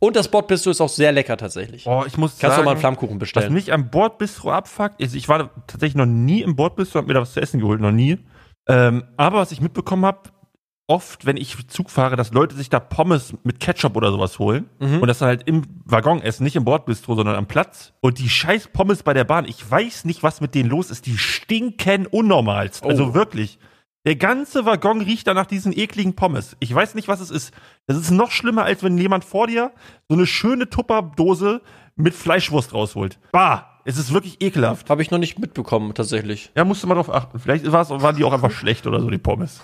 Und 0.00 0.16
das 0.16 0.28
Bordbistro 0.28 0.70
ist 0.70 0.80
auch 0.80 0.88
sehr 0.88 1.12
lecker 1.12 1.36
tatsächlich. 1.36 1.86
Oh, 1.86 2.04
ich 2.06 2.16
muss 2.18 2.32
Kannst 2.32 2.56
sagen, 2.56 2.62
du 2.62 2.64
mal 2.64 2.70
einen 2.72 2.80
Flammkuchen 2.80 3.18
bestellen. 3.18 3.46
Was 3.46 3.52
mich 3.52 3.72
am 3.72 3.90
Bordbistro 3.90 4.50
abfuckt, 4.50 5.00
ist, 5.00 5.14
ich 5.14 5.28
war 5.28 5.50
tatsächlich 5.66 5.94
noch 5.94 6.06
nie 6.06 6.42
im 6.42 6.56
Bordbistro, 6.56 6.98
hab 6.98 7.06
mir 7.06 7.14
da 7.14 7.20
was 7.20 7.32
zu 7.32 7.40
essen 7.40 7.60
geholt, 7.60 7.80
noch 7.80 7.92
nie. 7.92 8.18
Ähm, 8.66 9.04
aber 9.16 9.38
was 9.38 9.52
ich 9.52 9.60
mitbekommen 9.60 10.04
habe, 10.04 10.20
oft, 10.86 11.24
wenn 11.24 11.36
ich 11.36 11.66
Zug 11.68 11.90
fahre, 11.90 12.16
dass 12.16 12.32
Leute 12.32 12.54
sich 12.54 12.68
da 12.68 12.78
Pommes 12.78 13.34
mit 13.42 13.58
Ketchup 13.60 13.96
oder 13.96 14.10
sowas 14.10 14.38
holen 14.38 14.68
mhm. 14.80 15.00
und 15.00 15.06
das 15.06 15.18
dann 15.18 15.28
halt 15.28 15.48
im 15.48 15.62
Waggon 15.84 16.20
essen, 16.20 16.44
nicht 16.44 16.56
im 16.56 16.64
Bordbistro, 16.64 17.14
sondern 17.14 17.36
am 17.36 17.46
Platz. 17.46 17.92
Und 18.00 18.18
die 18.18 18.28
scheiß 18.28 18.68
Pommes 18.68 19.02
bei 19.02 19.14
der 19.14 19.24
Bahn, 19.24 19.46
ich 19.46 19.68
weiß 19.68 20.04
nicht, 20.04 20.22
was 20.22 20.40
mit 20.40 20.54
denen 20.54 20.68
los 20.68 20.90
ist, 20.90 21.06
die 21.06 21.16
stinken 21.16 22.06
unnormalst. 22.06 22.84
Oh. 22.84 22.88
Also 22.88 23.14
wirklich. 23.14 23.58
Der 24.06 24.16
ganze 24.16 24.66
Waggon 24.66 25.00
riecht 25.00 25.26
da 25.26 25.32
nach 25.32 25.46
diesen 25.46 25.72
ekligen 25.76 26.14
Pommes. 26.14 26.56
Ich 26.60 26.74
weiß 26.74 26.94
nicht, 26.94 27.08
was 27.08 27.20
es 27.20 27.30
ist. 27.30 27.54
Das 27.86 27.96
ist 27.96 28.10
noch 28.10 28.30
schlimmer, 28.30 28.64
als 28.64 28.82
wenn 28.82 28.98
jemand 28.98 29.24
vor 29.24 29.46
dir 29.46 29.72
so 30.08 30.14
eine 30.14 30.26
schöne 30.26 30.68
Tupperdose 30.68 31.62
mit 31.96 32.12
Fleischwurst 32.12 32.74
rausholt. 32.74 33.18
Bah! 33.32 33.73
Es 33.86 33.98
ist 33.98 34.14
wirklich 34.14 34.40
ekelhaft. 34.40 34.88
Habe 34.88 35.02
ich 35.02 35.10
noch 35.10 35.18
nicht 35.18 35.38
mitbekommen, 35.38 35.92
tatsächlich. 35.94 36.50
Ja, 36.56 36.64
musst 36.64 36.82
du 36.82 36.86
mal 36.86 36.94
drauf 36.94 37.12
achten. 37.12 37.38
Vielleicht 37.38 37.70
waren 37.70 38.16
die 38.16 38.24
auch 38.24 38.32
einfach 38.32 38.50
schlecht 38.50 38.86
oder 38.86 39.00
so, 39.00 39.10
die 39.10 39.18
Pommes. 39.18 39.60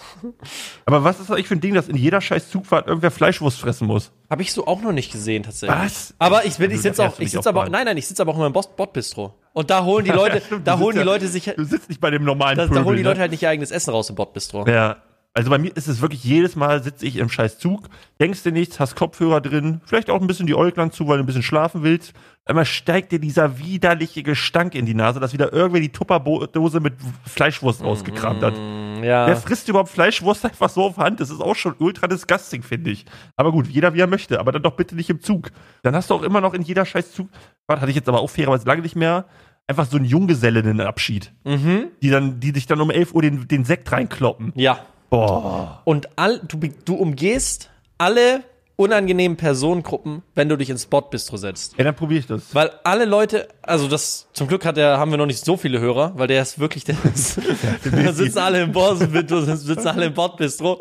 Aber 0.85 1.05
was 1.05 1.19
ist 1.19 1.31
das 1.31 1.37
eigentlich 1.37 1.49
für 1.49 1.57
ein 1.57 1.61
Ding, 1.61 1.75
dass 1.75 1.89
in 1.89 1.97
jeder 1.97 2.21
scheiß 2.21 2.51
Zugfahrt 2.51 2.87
irgendwer 2.87 3.11
Fleischwurst 3.11 3.59
fressen 3.59 3.87
muss? 3.87 4.13
Habe 4.29 4.43
ich 4.43 4.53
so 4.53 4.67
auch 4.67 4.83
noch 4.83 4.93
nicht 4.93 5.11
gesehen, 5.11 5.43
tatsächlich. 5.43 5.79
Was? 5.79 6.15
Aber 6.19 6.45
ich, 6.45 6.59
bin, 6.59 6.71
ich 6.71 6.83
sitze 6.83 7.03
auch, 7.03 7.19
ich 7.19 7.31
sitze 7.31 7.49
aber, 7.49 7.69
nein, 7.71 7.87
nein, 7.87 7.97
ich 7.97 8.07
sitze 8.07 8.21
aber 8.21 8.33
auch 8.33 8.37
immer 8.37 8.47
im 8.47 8.53
Bordbistro. 8.53 9.35
Und 9.55 9.71
da 9.71 9.85
holen 9.85 10.05
die 10.05 10.11
Leute, 10.13 10.37
ja, 10.37 10.45
stimmt, 10.45 10.67
da 10.67 10.79
holen 10.79 10.97
die 10.97 11.03
Leute 11.03 11.27
sich, 11.27 11.45
du 11.45 11.65
sitzt 11.65 11.89
nicht 11.89 12.01
bei 12.01 12.11
dem 12.11 12.25
normalen 12.25 12.59
da, 12.59 12.67
da 12.67 12.85
holen 12.85 12.99
die 12.99 13.03
Leute 13.03 13.17
ne? 13.17 13.23
halt 13.23 13.31
nicht 13.31 13.43
ihr 13.43 13.49
eigenes 13.49 13.71
Essen 13.71 13.91
raus 13.91 14.11
im 14.11 14.17
Bordbistro. 14.17 14.67
Ja. 14.67 14.99
Also 15.41 15.49
bei 15.49 15.57
mir 15.57 15.75
ist 15.75 15.89
es 15.89 16.03
wirklich 16.03 16.23
jedes 16.23 16.55
Mal 16.55 16.83
sitze 16.83 17.07
ich 17.07 17.17
im 17.17 17.31
scheiß 17.31 17.59
Zug, 17.59 17.89
denkst 18.21 18.43
dir 18.43 18.53
nichts, 18.53 18.79
hast 18.79 18.95
Kopfhörer 18.95 19.41
drin, 19.41 19.81
vielleicht 19.87 20.11
auch 20.11 20.21
ein 20.21 20.27
bisschen 20.27 20.47
die 20.47 20.55
Äuglein 20.55 20.91
zu, 20.93 21.09
weil 21.09 21.17
du 21.17 21.23
ein 21.23 21.27
bisschen 21.27 21.43
schlafen 21.43 21.83
willst. 21.83 22.13
Einmal 22.45 22.67
steigt 22.67 23.11
dir 23.11 23.19
dieser 23.21 23.59
widerliche 23.59 24.23
Gestank 24.23 24.75
in 24.75 24.85
die 24.85 24.93
Nase, 24.93 25.19
dass 25.19 25.33
wieder 25.33 25.51
irgendwer 25.51 25.81
die 25.81 25.89
Tupperdose 25.89 26.81
mit 26.81 26.93
Fleischwurst 27.27 27.83
rausgekramt 27.83 28.43
hat. 28.43 28.53
Mm, 28.53 29.03
Ja. 29.03 29.27
Wer 29.29 29.37
frisst 29.37 29.67
überhaupt 29.71 29.89
Fleischwurst 29.89 30.45
einfach 30.45 30.69
so 30.69 30.83
auf 30.85 30.99
Hand? 30.99 31.21
Das 31.21 31.31
ist 31.31 31.41
auch 31.41 31.57
schon 31.57 31.75
ultra 31.79 32.07
disgusting, 32.07 32.63
finde 32.63 32.91
ich. 32.91 33.07
Aber 33.37 33.51
gut, 33.51 33.67
jeder 33.67 33.95
wie 33.95 34.01
er 34.01 34.07
möchte, 34.09 34.41
aber 34.41 34.53
dann 34.53 34.63
doch 34.63 34.77
bitte 34.77 34.95
nicht 34.95 35.09
im 35.09 35.21
Zug. 35.21 35.53
Dann 35.83 35.97
hast 35.97 36.11
du 36.11 36.15
auch 36.17 36.23
immer 36.23 36.43
noch 36.43 36.53
in 36.53 36.61
jeder 36.61 36.85
scheiß 36.85 37.13
Zug, 37.13 37.31
warte, 37.67 37.81
hatte 37.81 37.91
ich 37.91 37.97
jetzt 37.97 38.11
aber 38.11 38.21
auch 38.21 38.29
fairerweise 38.29 38.67
lange 38.67 38.83
nicht 38.83 38.95
mehr, 38.95 39.25
einfach 39.67 39.87
so 39.87 39.97
einen 39.97 40.05
Junggesellinnenabschied. 40.05 41.33
Mhm. 41.45 41.87
Die 42.03 42.11
dann, 42.11 42.41
die 42.41 42.53
dich 42.53 42.67
dann 42.67 42.81
um 42.83 42.91
11 42.91 43.15
Uhr 43.15 43.23
den, 43.23 43.49
den 43.49 43.65
Sekt 43.65 43.91
reinkloppen. 43.91 44.53
Ja. 44.57 44.81
Boah. 45.11 45.83
Und 45.85 46.09
all, 46.17 46.41
du, 46.47 46.59
du 46.85 46.95
umgehst 46.95 47.71
alle 47.99 48.43
unangenehmen 48.77 49.37
Personengruppen, 49.37 50.23
wenn 50.35 50.49
du 50.49 50.57
dich 50.57 50.71
ins 50.71 50.85
Spotbistro 50.85 51.37
setzt. 51.37 51.77
Ja, 51.77 51.85
dann 51.85 51.95
probiere 51.95 52.21
ich 52.21 52.27
das. 52.27 52.55
Weil 52.55 52.71
alle 52.83 53.05
Leute, 53.05 53.49
also 53.61 53.89
das, 53.89 54.27
zum 54.33 54.49
Glück 54.49 54.65
hat 54.65 54.79
der, 54.79 54.97
haben 54.97 55.11
wir 55.11 55.19
noch 55.19 55.27
nicht 55.27 55.45
so 55.45 55.59
viele 55.59 55.81
Hörer, 55.81 56.13
weil 56.17 56.29
der 56.29 56.41
ist 56.41 56.59
wirklich, 56.59 56.85
der 56.85 56.97
ist, 57.13 57.39
da 57.93 58.13
sitzen 58.15 58.39
alle 58.39 58.63
im 58.63 58.73
Bord, 58.73 58.99
sitzen 58.99 59.87
alle 59.87 60.07
im 60.07 60.15
Bordbistro. 60.15 60.79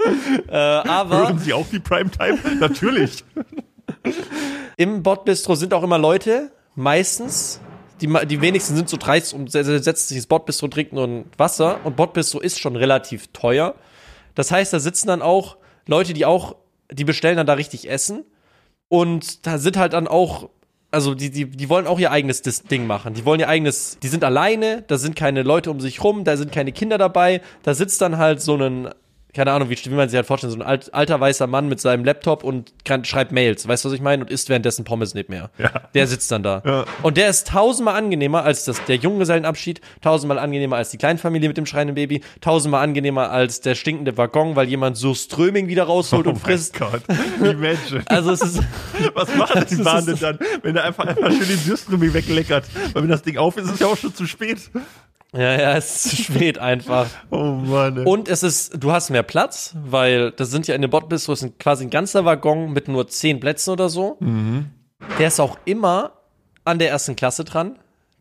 Äh, 0.47 0.55
aber 0.55 1.17
Hören 1.17 1.39
Sie 1.39 1.51
auch 1.51 1.67
die 1.69 1.79
Primetime? 1.79 2.37
Natürlich. 2.61 3.25
im 4.77 5.03
Bordbistro 5.03 5.55
sind 5.55 5.73
auch 5.73 5.83
immer 5.83 5.97
Leute, 5.97 6.51
meistens, 6.75 7.59
die, 7.99 8.07
die 8.27 8.39
wenigsten 8.41 8.75
sind 8.77 8.87
so 8.87 8.95
dreist 8.95 9.33
und 9.33 9.51
se- 9.51 9.63
se- 9.65 9.79
setzen 9.79 10.07
sich 10.07 10.17
ins 10.17 10.27
Bordbistro, 10.27 10.69
trinken 10.69 10.97
ein 10.97 11.25
Wasser. 11.37 11.79
Und 11.83 11.97
Bordbistro 11.97 12.39
ist 12.39 12.59
schon 12.59 12.75
relativ 12.77 13.27
teuer. 13.33 13.75
Das 14.39 14.51
heißt, 14.51 14.71
da 14.71 14.79
sitzen 14.79 15.09
dann 15.09 15.21
auch 15.21 15.57
Leute, 15.85 16.13
die 16.13 16.25
auch, 16.25 16.55
die 16.89 17.03
bestellen 17.03 17.35
dann 17.35 17.45
da 17.45 17.55
richtig 17.55 17.89
Essen. 17.89 18.23
Und 18.87 19.45
da 19.45 19.57
sind 19.57 19.75
halt 19.75 19.91
dann 19.91 20.07
auch, 20.07 20.47
also 20.91 21.13
die, 21.13 21.29
die, 21.29 21.43
die 21.43 21.67
wollen 21.67 21.85
auch 21.85 21.99
ihr 21.99 22.09
eigenes 22.09 22.41
Ding 22.41 22.87
machen. 22.87 23.13
Die 23.15 23.25
wollen 23.25 23.41
ihr 23.41 23.49
eigenes, 23.49 23.99
die 24.01 24.07
sind 24.07 24.23
alleine, 24.23 24.85
da 24.87 24.97
sind 24.97 25.17
keine 25.17 25.43
Leute 25.43 25.69
um 25.69 25.81
sich 25.81 26.01
rum, 26.05 26.23
da 26.23 26.37
sind 26.37 26.53
keine 26.53 26.71
Kinder 26.71 26.97
dabei. 26.97 27.41
Da 27.63 27.73
sitzt 27.73 27.99
dann 27.99 28.17
halt 28.17 28.41
so 28.41 28.55
ein, 28.55 28.87
keine 29.33 29.51
Ahnung, 29.51 29.69
wie, 29.69 29.77
wie 29.77 29.89
man 29.89 30.09
sich 30.09 30.17
halt 30.17 30.25
vorstellt, 30.25 30.53
so 30.53 30.59
ein 30.59 30.65
alt, 30.65 30.93
alter 30.93 31.19
weißer 31.19 31.47
Mann 31.47 31.67
mit 31.69 31.79
seinem 31.79 32.03
Laptop 32.03 32.43
und 32.43 32.73
kann, 32.83 33.05
schreibt 33.05 33.31
Mails, 33.31 33.67
weißt 33.67 33.85
du, 33.85 33.89
was 33.89 33.95
ich 33.95 34.01
meine? 34.01 34.23
Und 34.23 34.31
isst 34.31 34.49
währenddessen 34.49 34.85
Pommes 34.85 35.13
nicht 35.13 35.29
mehr. 35.29 35.49
Ja. 35.57 35.71
Der 35.93 36.07
sitzt 36.07 36.31
dann 36.31 36.43
da. 36.43 36.61
Ja. 36.65 36.85
Und 37.03 37.17
der 37.17 37.29
ist 37.29 37.47
tausendmal 37.47 37.95
angenehmer 37.95 38.43
als 38.43 38.65
das, 38.65 38.83
der 38.85 38.95
Junggesellenabschied, 38.95 39.81
tausendmal 40.01 40.39
angenehmer 40.39 40.77
als 40.77 40.89
die 40.89 40.97
Kleinfamilie 40.97 41.47
mit 41.47 41.57
dem 41.57 41.65
schreienden 41.65 41.95
Baby, 41.95 42.21
tausendmal 42.41 42.83
angenehmer 42.83 43.31
als 43.31 43.61
der 43.61 43.75
stinkende 43.75 44.17
Waggon, 44.17 44.55
weil 44.55 44.67
jemand 44.67 44.97
so 44.97 45.13
Ströming 45.13 45.67
wieder 45.67 45.83
rausholt 45.83 46.27
und 46.27 46.37
frisst. 46.37 46.75
Oh 46.81 46.85
Gott. 46.91 47.03
Imagine. 47.39 48.03
Also 48.09 48.31
es 48.31 48.41
ist, 48.41 48.63
Was 49.13 49.35
machen 49.35 49.65
die 49.69 49.75
Bahn 49.77 50.05
denn 50.05 50.19
dann, 50.19 50.39
wenn 50.61 50.75
er 50.75 50.85
einfach, 50.85 51.05
einfach 51.05 51.31
schön 51.31 51.47
den 51.47 51.57
Süßgummi 51.57 52.13
wegleckert? 52.13 52.65
Weil 52.93 53.03
wenn 53.03 53.09
das 53.09 53.21
Ding 53.21 53.37
auf 53.37 53.57
ist, 53.57 53.65
ist 53.65 53.73
es 53.73 53.79
ja 53.79 53.87
auch 53.87 53.97
schon 53.97 54.13
zu 54.13 54.25
spät. 54.25 54.59
Ja, 55.33 55.59
ja, 55.59 55.77
es 55.77 56.05
ist 56.05 56.17
zu 56.17 56.23
spät 56.23 56.57
einfach. 56.57 57.07
Oh 57.29 57.53
Mann. 57.53 57.97
ey. 57.97 58.05
Und 58.05 58.27
es 58.27 58.43
ist, 58.43 58.83
du 58.83 58.91
hast 58.91 59.09
mehr 59.09 59.23
Platz, 59.23 59.75
weil 59.75 60.31
das 60.31 60.49
sind 60.49 60.67
ja 60.67 60.75
in 60.75 60.81
den 60.81 60.89
Bordbistros 60.89 61.45
quasi 61.59 61.85
ein 61.85 61.89
ganzer 61.89 62.25
Waggon 62.25 62.73
mit 62.73 62.87
nur 62.87 63.07
zehn 63.07 63.39
Plätzen 63.39 63.71
oder 63.71 63.89
so. 63.89 64.17
Der 65.19 65.27
ist 65.27 65.39
auch 65.39 65.57
immer 65.65 66.13
an 66.65 66.79
der 66.79 66.89
ersten 66.89 67.15
Klasse 67.15 67.43
dran. 67.43 67.77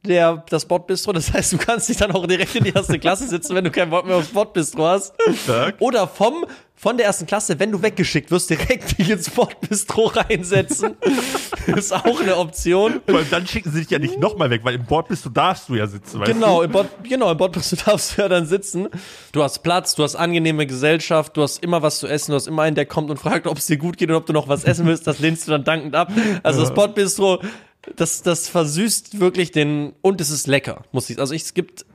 Der, 0.06 0.44
das 0.48 0.64
Bordbistro, 0.66 1.12
das 1.12 1.32
heißt, 1.32 1.52
du 1.52 1.58
kannst 1.58 1.88
dich 1.88 1.96
dann 1.96 2.12
auch 2.12 2.26
direkt 2.26 2.54
in 2.54 2.64
die 2.64 2.70
erste 2.72 2.98
Klasse 2.98 3.26
sitzen, 3.28 3.54
wenn 3.54 3.64
du 3.64 3.70
keinen 3.70 3.90
Bock 3.90 4.06
mehr 4.06 4.16
aufs 4.16 4.28
Bordbistro 4.28 4.86
hast. 4.86 5.12
Stark. 5.42 5.74
Oder 5.80 6.06
vom, 6.06 6.46
von 6.76 6.96
der 6.96 7.06
ersten 7.06 7.26
Klasse, 7.26 7.58
wenn 7.58 7.72
du 7.72 7.82
weggeschickt 7.82 8.30
wirst, 8.30 8.48
direkt 8.48 8.96
dich 8.96 9.10
ins 9.10 9.28
Bordbistro 9.28 10.06
reinsetzen. 10.06 10.96
ist 11.66 11.92
auch 11.92 12.20
eine 12.20 12.36
Option. 12.36 13.00
Allem 13.08 13.26
dann 13.30 13.46
schicken 13.46 13.72
sie 13.72 13.80
dich 13.80 13.90
ja 13.90 13.98
nicht 13.98 14.18
nochmal 14.20 14.50
weg, 14.50 14.60
weil 14.62 14.76
im 14.76 14.84
Bord 14.84 15.08
bist 15.08 15.24
du, 15.26 15.30
darfst 15.30 15.68
du 15.68 15.74
ja 15.74 15.86
sitzen, 15.88 16.20
weißt 16.20 16.32
Genau, 16.32 16.58
du? 16.58 16.62
im 16.66 16.70
Bord, 16.72 16.88
genau, 17.02 17.30
im 17.32 17.36
Bordbistro 17.36 17.76
darfst 17.84 18.16
du 18.16 18.22
ja 18.22 18.28
dann 18.28 18.46
sitzen. 18.46 18.88
Du 19.32 19.42
hast 19.42 19.58
Platz, 19.64 19.96
du 19.96 20.04
hast 20.04 20.14
angenehme 20.14 20.66
Gesellschaft, 20.66 21.36
du 21.36 21.42
hast 21.42 21.62
immer 21.62 21.82
was 21.82 21.98
zu 21.98 22.06
essen, 22.06 22.30
du 22.30 22.36
hast 22.36 22.46
immer 22.46 22.62
einen, 22.62 22.76
der 22.76 22.86
kommt 22.86 23.10
und 23.10 23.18
fragt, 23.18 23.46
ob 23.48 23.58
es 23.58 23.66
dir 23.66 23.76
gut 23.78 23.98
geht 23.98 24.08
und 24.10 24.14
ob 24.16 24.26
du 24.26 24.32
noch 24.32 24.48
was 24.48 24.62
essen 24.64 24.86
willst. 24.86 25.06
Das 25.08 25.18
lehnst 25.18 25.46
du 25.48 25.50
dann 25.50 25.64
dankend 25.64 25.96
ab. 25.96 26.12
Also 26.44 26.60
das 26.60 26.72
Bordbistro, 26.72 27.42
das, 27.96 28.22
das 28.22 28.48
versüßt 28.48 29.20
wirklich 29.20 29.50
den, 29.50 29.92
und 30.02 30.20
es 30.20 30.30
ist 30.30 30.46
lecker, 30.46 30.82
muss 30.92 31.10
ich, 31.10 31.18
also 31.18 31.34
ich, 31.34 31.42
es 31.42 31.54
gibt, 31.54 31.86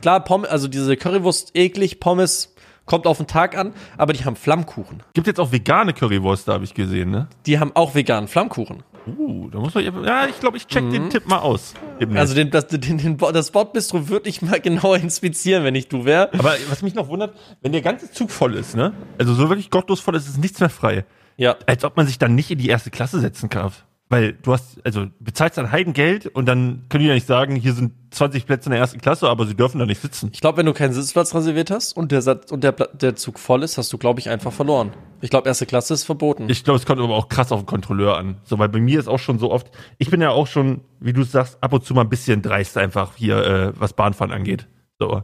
klar, 0.00 0.24
Pommes, 0.24 0.48
also 0.48 0.68
diese 0.68 0.96
Currywurst 0.96 1.56
eklig, 1.56 2.00
Pommes 2.00 2.54
kommt 2.86 3.06
auf 3.06 3.18
den 3.18 3.26
Tag 3.26 3.56
an, 3.56 3.72
aber 3.96 4.12
die 4.12 4.24
haben 4.24 4.36
Flammkuchen. 4.36 5.02
Gibt 5.14 5.26
jetzt 5.26 5.38
auch 5.38 5.52
vegane 5.52 5.92
Currywurst, 5.92 6.48
da 6.48 6.54
habe 6.54 6.64
ich 6.64 6.74
gesehen, 6.74 7.10
ne? 7.10 7.28
Die 7.46 7.58
haben 7.58 7.72
auch 7.74 7.94
veganen 7.94 8.28
Flammkuchen. 8.28 8.82
Uh, 9.16 9.48
da 9.50 9.58
muss 9.58 9.74
man, 9.74 9.84
ja, 10.04 10.26
ich 10.26 10.38
glaube, 10.38 10.56
ich 10.56 10.66
check 10.66 10.90
den 10.90 11.08
Tipp 11.08 11.26
mal 11.26 11.38
aus. 11.38 11.74
Also 12.14 12.34
den, 12.34 12.50
das, 12.50 12.66
den, 12.66 12.98
den, 12.98 13.16
das 13.16 13.50
Bordbistro 13.52 14.08
würde 14.08 14.28
ich 14.28 14.42
mal 14.42 14.60
genauer 14.60 14.98
inspizieren, 14.98 15.64
wenn 15.64 15.74
ich 15.74 15.88
du 15.88 16.04
wäre. 16.04 16.32
Aber 16.34 16.54
was 16.68 16.82
mich 16.82 16.94
noch 16.94 17.08
wundert, 17.08 17.34
wenn 17.62 17.72
der 17.72 17.80
ganze 17.80 18.10
Zug 18.10 18.30
voll 18.30 18.54
ist, 18.54 18.76
ne? 18.76 18.92
Also 19.18 19.34
so 19.34 19.48
wirklich 19.48 19.70
gottlos 19.70 20.00
voll 20.00 20.16
ist, 20.16 20.28
ist 20.28 20.38
nichts 20.38 20.60
mehr 20.60 20.68
frei. 20.68 21.04
Ja. 21.36 21.56
Als 21.66 21.84
ob 21.84 21.96
man 21.96 22.06
sich 22.06 22.18
dann 22.18 22.34
nicht 22.34 22.50
in 22.50 22.58
die 22.58 22.68
erste 22.68 22.90
Klasse 22.90 23.20
setzen 23.20 23.48
kann. 23.48 23.72
Weil 24.10 24.32
du 24.32 24.52
hast, 24.52 24.84
also 24.86 25.06
bezahlst 25.20 25.58
dann 25.58 25.70
Heidengeld 25.70 26.26
und 26.26 26.46
dann 26.46 26.86
können 26.88 27.02
die 27.02 27.08
ja 27.08 27.14
nicht 27.14 27.26
sagen, 27.26 27.56
hier 27.56 27.74
sind 27.74 27.92
20 28.10 28.46
Plätze 28.46 28.66
in 28.66 28.70
der 28.70 28.80
ersten 28.80 29.00
Klasse, 29.00 29.28
aber 29.28 29.46
sie 29.46 29.54
dürfen 29.54 29.78
da 29.78 29.84
nicht 29.84 30.00
sitzen. 30.00 30.30
Ich 30.32 30.40
glaube, 30.40 30.58
wenn 30.58 30.66
du 30.66 30.72
keinen 30.72 30.94
Sitzplatz 30.94 31.34
reserviert 31.34 31.70
hast 31.70 31.94
und 31.94 32.10
der, 32.10 32.22
Satz- 32.22 32.50
und 32.50 32.64
der, 32.64 32.72
der 32.72 33.16
Zug 33.16 33.38
voll 33.38 33.62
ist, 33.62 33.76
hast 33.76 33.92
du, 33.92 33.98
glaube 33.98 34.20
ich, 34.20 34.30
einfach 34.30 34.52
verloren. 34.52 34.92
Ich 35.20 35.28
glaube, 35.28 35.48
erste 35.48 35.66
Klasse 35.66 35.94
ist 35.94 36.04
verboten. 36.04 36.48
Ich 36.48 36.64
glaube, 36.64 36.78
es 36.78 36.86
kommt 36.86 37.00
aber 37.00 37.14
auch 37.14 37.28
krass 37.28 37.52
auf 37.52 37.60
den 37.60 37.66
Kontrolleur 37.66 38.16
an. 38.16 38.38
So, 38.44 38.58
weil 38.58 38.68
bei 38.70 38.80
mir 38.80 38.98
ist 38.98 39.08
auch 39.08 39.18
schon 39.18 39.38
so 39.38 39.50
oft, 39.50 39.70
ich 39.98 40.10
bin 40.10 40.22
ja 40.22 40.30
auch 40.30 40.46
schon, 40.46 40.80
wie 41.00 41.12
du 41.12 41.22
sagst, 41.22 41.58
ab 41.62 41.72
und 41.72 41.84
zu 41.84 41.92
mal 41.92 42.02
ein 42.02 42.08
bisschen 42.08 42.40
dreist 42.40 42.78
einfach 42.78 43.16
hier, 43.16 43.44
äh, 43.44 43.72
was 43.78 43.92
Bahnfahren 43.92 44.32
angeht. 44.32 44.68
So. 44.98 45.22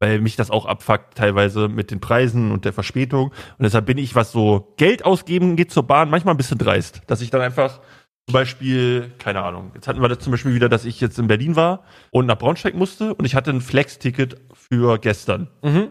Weil 0.00 0.20
mich 0.20 0.36
das 0.36 0.50
auch 0.50 0.66
abfuckt, 0.66 1.16
teilweise 1.16 1.68
mit 1.68 1.90
den 1.90 2.00
Preisen 2.00 2.52
und 2.52 2.64
der 2.64 2.72
Verspätung. 2.72 3.28
Und 3.28 3.62
deshalb 3.64 3.86
bin 3.86 3.98
ich, 3.98 4.14
was 4.14 4.32
so 4.32 4.74
Geld 4.76 5.04
ausgeben 5.04 5.56
geht 5.56 5.72
zur 5.72 5.84
Bahn, 5.84 6.10
manchmal 6.10 6.34
ein 6.34 6.36
bisschen 6.38 6.58
dreist. 6.58 7.02
Dass 7.06 7.20
ich 7.20 7.30
dann 7.30 7.40
einfach 7.40 7.80
zum 8.28 8.34
Beispiel, 8.34 9.10
keine 9.18 9.42
Ahnung, 9.42 9.70
jetzt 9.74 9.88
hatten 9.88 10.02
wir 10.02 10.08
das 10.08 10.18
zum 10.18 10.32
Beispiel 10.32 10.52
wieder, 10.54 10.68
dass 10.68 10.84
ich 10.84 11.00
jetzt 11.00 11.18
in 11.18 11.28
Berlin 11.28 11.56
war 11.56 11.84
und 12.10 12.26
nach 12.26 12.36
Braunschweig 12.36 12.74
musste 12.74 13.14
und 13.14 13.24
ich 13.24 13.34
hatte 13.34 13.50
ein 13.50 13.62
Flex-Ticket 13.62 14.36
für 14.54 14.98
gestern. 14.98 15.48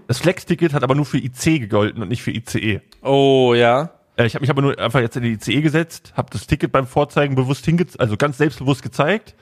Das 0.08 0.20
Flex-Ticket 0.20 0.72
hat 0.74 0.84
aber 0.84 0.94
nur 0.94 1.06
für 1.06 1.18
IC 1.18 1.60
gegolten 1.60 2.04
und 2.04 2.10
nicht 2.10 2.22
für 2.22 2.30
ICE. 2.30 2.82
oh, 3.02 3.56
ja. 3.56 3.90
Äh, 4.18 4.28
Ich 4.28 4.36
habe 4.36 4.44
mich 4.44 4.52
aber 4.52 4.62
nur 4.62 4.78
einfach 4.78 5.00
jetzt 5.00 5.18
in 5.18 5.24
die 5.24 5.32
ICE 5.34 5.62
gesetzt, 5.62 6.14
habe 6.16 6.30
das 6.32 6.46
Ticket 6.46 6.72
beim 6.72 6.86
Vorzeigen 6.86 7.34
bewusst 7.34 7.66
hinge 7.66 7.88
also 7.98 8.18
ganz 8.18 8.38
selbstbewusst 8.38 8.84
gezeigt. 8.84 9.34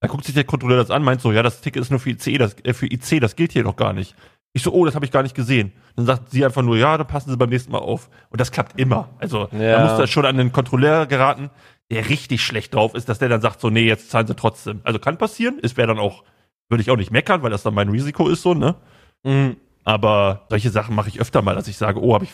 Dann 0.00 0.10
guckt 0.10 0.24
sich 0.24 0.34
der 0.34 0.42
Kontrolleur 0.44 0.78
das 0.78 0.90
an, 0.90 1.04
meint 1.04 1.20
so, 1.20 1.30
ja, 1.30 1.44
das 1.44 1.60
Ticket 1.60 1.82
ist 1.82 1.90
nur 1.90 2.00
für 2.00 2.10
ICE, 2.10 2.36
das, 2.38 2.56
äh, 2.64 2.72
für 2.72 2.86
IC, 2.86 3.20
das 3.20 3.36
gilt 3.36 3.52
hier 3.52 3.62
doch 3.62 3.76
gar 3.76 3.92
nicht. 3.92 4.16
Ich 4.52 4.64
so, 4.64 4.72
oh, 4.72 4.84
das 4.84 4.96
habe 4.96 5.04
ich 5.04 5.12
gar 5.12 5.22
nicht 5.22 5.36
gesehen. 5.36 5.70
Dann 5.94 6.06
sagt 6.06 6.30
sie 6.32 6.44
einfach 6.44 6.62
nur, 6.62 6.76
ja, 6.76 6.98
dann 6.98 7.06
passen 7.06 7.30
Sie 7.30 7.36
beim 7.36 7.50
nächsten 7.50 7.70
Mal 7.70 7.78
auf. 7.78 8.10
Und 8.30 8.40
das 8.40 8.50
klappt 8.50 8.80
immer. 8.80 9.08
Also 9.20 9.46
Ja. 9.52 9.76
da 9.78 9.84
muss 9.84 9.96
da 9.96 10.08
schon 10.08 10.26
an 10.26 10.36
den 10.38 10.50
Kontrolleur 10.50 11.06
geraten, 11.06 11.50
der 11.90 12.08
richtig 12.08 12.42
schlecht 12.44 12.74
drauf 12.74 12.94
ist, 12.94 13.08
dass 13.08 13.18
der 13.18 13.28
dann 13.28 13.40
sagt 13.40 13.60
so, 13.60 13.70
nee, 13.70 13.84
jetzt 13.84 14.10
zahlen 14.10 14.26
Sie 14.26 14.34
trotzdem. 14.34 14.80
Also 14.84 14.98
kann 14.98 15.18
passieren, 15.18 15.58
es 15.62 15.76
wäre 15.76 15.88
dann 15.88 15.98
auch, 15.98 16.22
würde 16.68 16.82
ich 16.82 16.90
auch 16.90 16.96
nicht 16.96 17.10
meckern, 17.10 17.42
weil 17.42 17.50
das 17.50 17.62
dann 17.62 17.74
mein 17.74 17.88
Risiko 17.88 18.28
ist 18.28 18.42
so, 18.42 18.54
ne? 18.54 18.76
Mhm. 19.24 19.56
Aber 19.84 20.46
solche 20.50 20.70
Sachen 20.70 20.94
mache 20.94 21.08
ich 21.08 21.20
öfter 21.20 21.42
mal, 21.42 21.54
dass 21.54 21.66
ich 21.68 21.76
sage, 21.76 22.00
oh, 22.00 22.14
habe 22.14 22.24
ich 22.24 22.30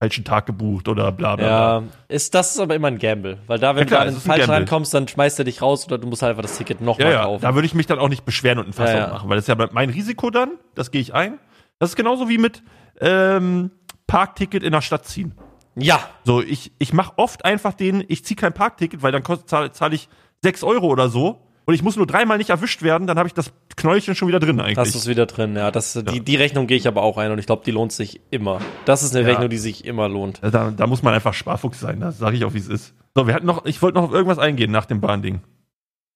falschen 0.00 0.24
Tag 0.24 0.46
gebucht 0.46 0.88
oder 0.88 1.12
bla 1.12 1.36
bla 1.36 1.46
bla. 1.46 1.78
Ja, 1.78 1.82
ist, 2.08 2.34
das 2.34 2.52
ist 2.54 2.60
aber 2.60 2.74
immer 2.74 2.88
ein 2.88 2.98
Gamble. 2.98 3.38
Weil 3.46 3.58
da, 3.60 3.74
wenn 3.76 3.82
Ja, 3.82 3.86
klar, 3.86 4.00
du 4.02 4.08
an 4.08 4.14
den 4.14 4.20
falsch 4.20 4.40
Gamble. 4.40 4.56
rankommst, 4.56 4.92
dann 4.94 5.06
schmeißt 5.08 5.38
er 5.38 5.44
dich 5.44 5.62
raus 5.62 5.86
oder 5.86 5.98
du 5.98 6.06
musst 6.08 6.22
halt 6.22 6.30
einfach 6.30 6.42
das 6.42 6.56
Ticket 6.56 6.80
nochmal 6.80 7.06
Ja, 7.08 7.12
ja, 7.12 7.22
kaufen. 7.24 7.42
da 7.42 7.54
würde 7.54 7.66
ich 7.66 7.74
mich 7.74 7.86
dann 7.86 7.98
auch 8.00 8.08
nicht 8.08 8.24
beschweren 8.24 8.58
und 8.58 8.68
ein 8.68 8.72
Fass 8.72 8.92
Ja, 8.92 9.04
aufmachen, 9.06 9.28
weil 9.28 9.36
das 9.36 9.44
ist 9.48 9.56
ja 9.58 9.68
mein 9.72 9.90
Risiko 9.90 10.30
dann, 10.30 10.50
das 10.74 10.90
gehe 10.90 11.00
ich 11.00 11.14
ein. 11.14 11.38
Das 11.78 11.90
ist 11.90 11.96
genauso 11.96 12.28
wie 12.28 12.38
mit 12.38 12.62
ähm, 13.00 13.70
Parkticket 14.06 14.62
in 14.62 14.72
der 14.72 14.82
Stadt 14.82 15.06
ziehen. 15.06 15.34
Ja, 15.76 16.00
So, 16.24 16.42
ich, 16.42 16.72
ich 16.78 16.92
mache 16.92 17.12
oft 17.16 17.44
einfach 17.44 17.72
den, 17.74 18.04
ich 18.08 18.24
ziehe 18.24 18.36
kein 18.36 18.52
Parkticket, 18.52 19.02
weil 19.02 19.12
dann 19.12 19.22
zahle 19.46 19.72
zahl 19.72 19.92
ich 19.94 20.08
6 20.42 20.62
Euro 20.64 20.86
oder 20.88 21.08
so 21.08 21.40
und 21.64 21.74
ich 21.74 21.82
muss 21.82 21.96
nur 21.96 22.06
dreimal 22.06 22.38
nicht 22.38 22.50
erwischt 22.50 22.82
werden, 22.82 23.06
dann 23.06 23.18
habe 23.18 23.28
ich 23.28 23.34
das 23.34 23.52
Knäulchen 23.76 24.14
schon 24.14 24.28
wieder 24.28 24.40
drin 24.40 24.58
eigentlich. 24.60 24.74
das 24.74 24.94
ist 24.94 25.06
wieder 25.06 25.26
drin. 25.26 25.54
Ja, 25.56 25.70
das, 25.70 25.92
Die, 25.94 26.20
die 26.20 26.36
Rechnung 26.36 26.66
gehe 26.66 26.76
ich 26.76 26.88
aber 26.88 27.02
auch 27.02 27.16
ein 27.18 27.30
und 27.30 27.38
ich 27.38 27.46
glaube, 27.46 27.62
die 27.64 27.70
lohnt 27.70 27.92
sich 27.92 28.20
immer. 28.30 28.60
Das 28.84 29.02
ist 29.02 29.14
eine 29.14 29.24
Ja. 29.24 29.30
Rechnung, 29.32 29.48
die 29.50 29.58
sich 29.58 29.84
immer 29.84 30.08
lohnt. 30.08 30.40
da, 30.42 30.70
da 30.70 30.86
muss 30.86 31.02
man 31.02 31.14
einfach 31.14 31.34
Sparfuchs 31.34 31.80
sein, 31.80 32.00
das 32.00 32.18
sage 32.18 32.36
ich 32.36 32.44
auch, 32.44 32.54
wie 32.54 32.58
es 32.58 32.68
ist. 32.68 32.94
So, 33.14 33.26
wir 33.26 33.34
hatten 33.34 33.46
noch, 33.46 33.64
ich 33.64 33.80
wollte 33.82 33.98
noch 33.98 34.04
auf 34.08 34.12
irgendwas 34.12 34.38
eingehen 34.38 34.70
nach 34.72 34.86
dem 34.86 35.00
Bahnding. 35.00 35.36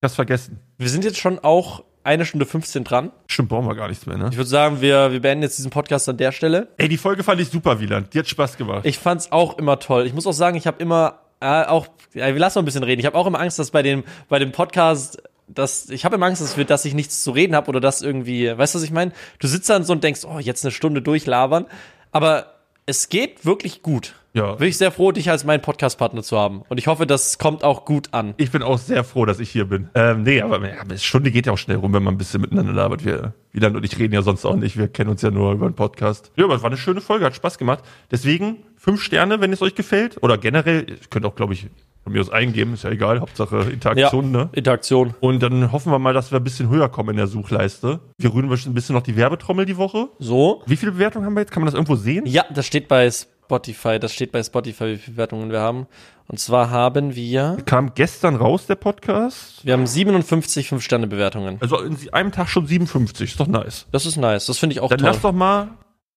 Ich 0.01 0.05
hab's 0.05 0.15
vergessen. 0.15 0.59
Wir 0.79 0.89
sind 0.89 1.05
jetzt 1.05 1.19
schon 1.19 1.39
auch 1.39 1.85
eine 2.07 2.25
Stunde 2.25 2.47
15 2.47 2.85
dran. 2.85 3.11
Stimmt, 3.27 3.49
brauchen 3.49 3.67
wir 3.67 3.75
gar 3.75 3.89
nichts 3.89 4.07
mehr, 4.07 4.17
ne? 4.17 4.29
Ich 4.31 4.37
würde 4.37 4.49
sagen, 4.49 4.81
wir, 4.81 5.13
wir 5.13 5.21
beenden 5.21 5.43
jetzt 5.43 5.59
diesen 5.59 5.71
Podcast 5.71 6.09
an 6.09 6.17
der 6.17 6.33
Stelle. 6.33 6.69
Ey, 6.79 6.89
die 6.89 6.97
Folge 6.97 7.25
fand 7.25 7.41
ich 7.41 7.49
super, 7.49 7.81
Wieland. 7.81 8.15
Die 8.15 8.19
hat 8.19 8.29
Spaß 8.29 8.57
gemacht. 8.57 8.87
Ich 8.87 8.99
fand's 8.99 9.33
auch 9.33 9.59
immer 9.59 9.79
toll. 9.79 10.07
Ich 10.07 10.15
muss 10.15 10.27
auch 10.27 10.33
sagen, 10.33 10.57
ich 10.57 10.67
habe 10.67 10.81
immer 10.81 11.19
äh, 11.41 11.65
auch, 11.65 11.89
ja, 12.15 12.27
wir 12.27 12.39
lassen 12.39 12.59
mal 12.59 12.63
ein 12.63 12.65
bisschen 12.65 12.85
reden. 12.85 13.01
Ich 13.01 13.07
habe 13.07 13.19
auch 13.19 13.27
immer 13.27 13.41
Angst, 13.41 13.59
dass 13.59 13.73
bei 13.73 13.83
dem, 13.83 14.05
bei 14.29 14.39
dem 14.39 14.53
Podcast, 14.53 15.23
dass 15.49 15.91
ich 15.91 16.05
habe 16.05 16.15
immer 16.15 16.27
Angst, 16.27 16.41
dass, 16.41 16.57
wir, 16.57 16.65
dass 16.65 16.85
ich 16.85 16.95
nichts 16.95 17.23
zu 17.23 17.33
reden 17.33 17.55
habe 17.55 17.69
oder 17.69 17.81
dass 17.81 18.03
irgendwie, 18.03 18.57
weißt 18.57 18.75
du, 18.75 18.79
was 18.79 18.85
ich 18.85 18.93
meine? 18.93 19.13
Du 19.39 19.49
sitzt 19.49 19.69
dann 19.69 19.85
so 19.85 19.93
und 19.93 20.05
denkst, 20.05 20.25
oh, 20.25 20.39
jetzt 20.39 20.65
eine 20.65 20.71
Stunde 20.71 21.03
durchlabern, 21.03 21.67
aber 22.13 22.55
es 22.87 23.09
geht 23.09 23.45
wirklich 23.45 23.83
gut. 23.83 24.15
Ja. 24.37 24.53
Bin 24.55 24.69
ich 24.69 24.77
sehr 24.77 24.93
froh, 24.93 25.13
dich 25.13 25.31
als 25.31 25.45
meinen 25.45 25.63
Podcast-Partner 25.63 26.23
zu 26.23 26.39
haben. 26.39 26.63
Und 26.69 26.77
ich 26.77 26.89
hoffe, 26.89 27.07
das 27.07 27.39
kommt 27.39 27.65
auch 27.65 27.87
gut 27.87 28.09
an. 28.13 28.35
Ich 28.37 28.51
bin 28.51 28.63
auch 28.63 28.77
sehr 28.77 29.03
froh, 29.03 29.25
dass 29.25 29.41
ich 29.41 29.49
hier 29.49 29.65
bin. 29.65 29.89
Ähm, 29.95 30.25
nee, 30.25 30.43
aber 30.43 30.61
ja, 30.69 30.83
eine 30.83 30.99
Stunde 30.99 31.31
geht 31.31 31.47
ja 31.47 31.53
auch 31.53 31.59
schnell 31.59 31.79
rum, 31.79 31.95
wenn 31.95 32.03
man 32.03 32.15
ein 32.15 32.19
bisschen 32.19 32.43
miteinander 32.43 32.75
labert. 32.75 33.03
Wir, 33.07 33.33
Wieland 33.53 33.77
und 33.77 33.85
ich 33.85 33.99
reden 33.99 34.13
ja 34.13 34.21
sonst 34.21 34.45
auch 34.45 34.57
nicht. 34.57 34.77
Wir 34.77 34.89
kennen 34.89 35.09
uns 35.09 35.23
ja 35.23 35.31
nur 35.31 35.53
über 35.53 35.65
einen 35.65 35.75
Podcast. 35.75 36.33
Ja, 36.37 36.45
aber 36.45 36.55
es 36.55 36.63
war 36.63 36.69
eine 36.69 36.77
schöne 36.77 37.01
Folge, 37.01 37.25
hat 37.25 37.35
Spaß 37.35 37.57
gemacht. 37.57 37.83
Deswegen 38.11 38.59
fünf 38.77 39.03
Sterne, 39.03 39.41
wenn 39.41 39.55
es 39.55 39.63
euch 39.63 39.75
gefällt. 39.75 40.23
Oder 40.23 40.37
generell, 40.37 40.85
ihr 40.87 40.97
könnt 41.09 41.25
auch, 41.25 41.35
glaube 41.35 41.55
ich, 41.55 41.69
von 42.07 42.13
mir 42.13 42.21
aus 42.21 42.31
eingeben, 42.31 42.75
ist 42.75 42.85
ja 42.85 42.91
egal. 42.91 43.21
Hauptsache 43.21 43.63
Interaktion, 43.63 44.31
ne? 44.31 44.49
Interaktion. 44.53 45.15
Und 45.19 45.43
dann 45.43 45.73
hoffen 45.73 45.91
wir 45.91 45.99
mal, 45.99 46.15
dass 46.15 46.31
wir 46.31 46.39
ein 46.39 46.45
bisschen 46.45 46.69
höher 46.69 46.89
kommen 46.89 47.11
in 47.11 47.17
der 47.17 47.27
Suchleiste. 47.27 48.01
Wir 48.19 48.33
rühren 48.33 48.49
ein 48.49 48.75
bisschen 48.75 48.95
noch 48.95 49.03
die 49.03 49.17
Werbetrommel 49.17 49.65
die 49.65 49.77
Woche. 49.77 50.11
So. 50.21 50.63
Wie 50.67 50.77
viele 50.77 50.93
Bewertungen 50.93 51.27
haben 51.27 51.35
wir 51.35 51.41
jetzt? 51.41 51.51
Kann 51.51 51.63
man 51.63 51.67
das 51.67 51.75
irgendwo 51.75 51.97
sehen? 51.97 52.25
Ja, 52.27 52.45
das 52.55 52.67
steht 52.67 52.87
bei 52.87 53.11
Spotify. 53.47 53.99
Das 54.01 54.13
steht 54.13 54.33
bei 54.33 54.43
Spotify, 54.43 54.87
wie 54.95 54.97
viele 54.97 55.13
Bewertungen 55.15 55.51
wir 55.53 55.61
haben. 55.61 55.87
Und 56.29 56.41
zwar 56.41 56.71
haben 56.71 57.15
wir, 57.15 57.57
Kam 57.65 57.95
gestern 57.95 58.35
raus, 58.35 58.67
der 58.67 58.75
Podcast. 58.75 59.65
wir 59.65 59.73
haben 59.73 59.87
57 59.87 60.69
5-Sterne-Bewertungen. 60.69 61.59
Also 61.61 61.79
in 61.81 61.97
einem 62.13 62.33
Tag 62.33 62.49
schon 62.49 62.67
57. 62.67 63.31
Ist 63.31 63.41
doch 63.41 63.47
nice. 63.47 63.87
Das 63.93 64.05
ist 64.07 64.17
nice. 64.17 64.47
Das 64.47 64.59
finde 64.59 64.75
ich 64.75 64.81
auch 64.81 64.89
Dann 64.91 64.99
toll. 64.99 65.09
lass 65.09 65.21
doch 65.21 65.33
mal 65.33 65.69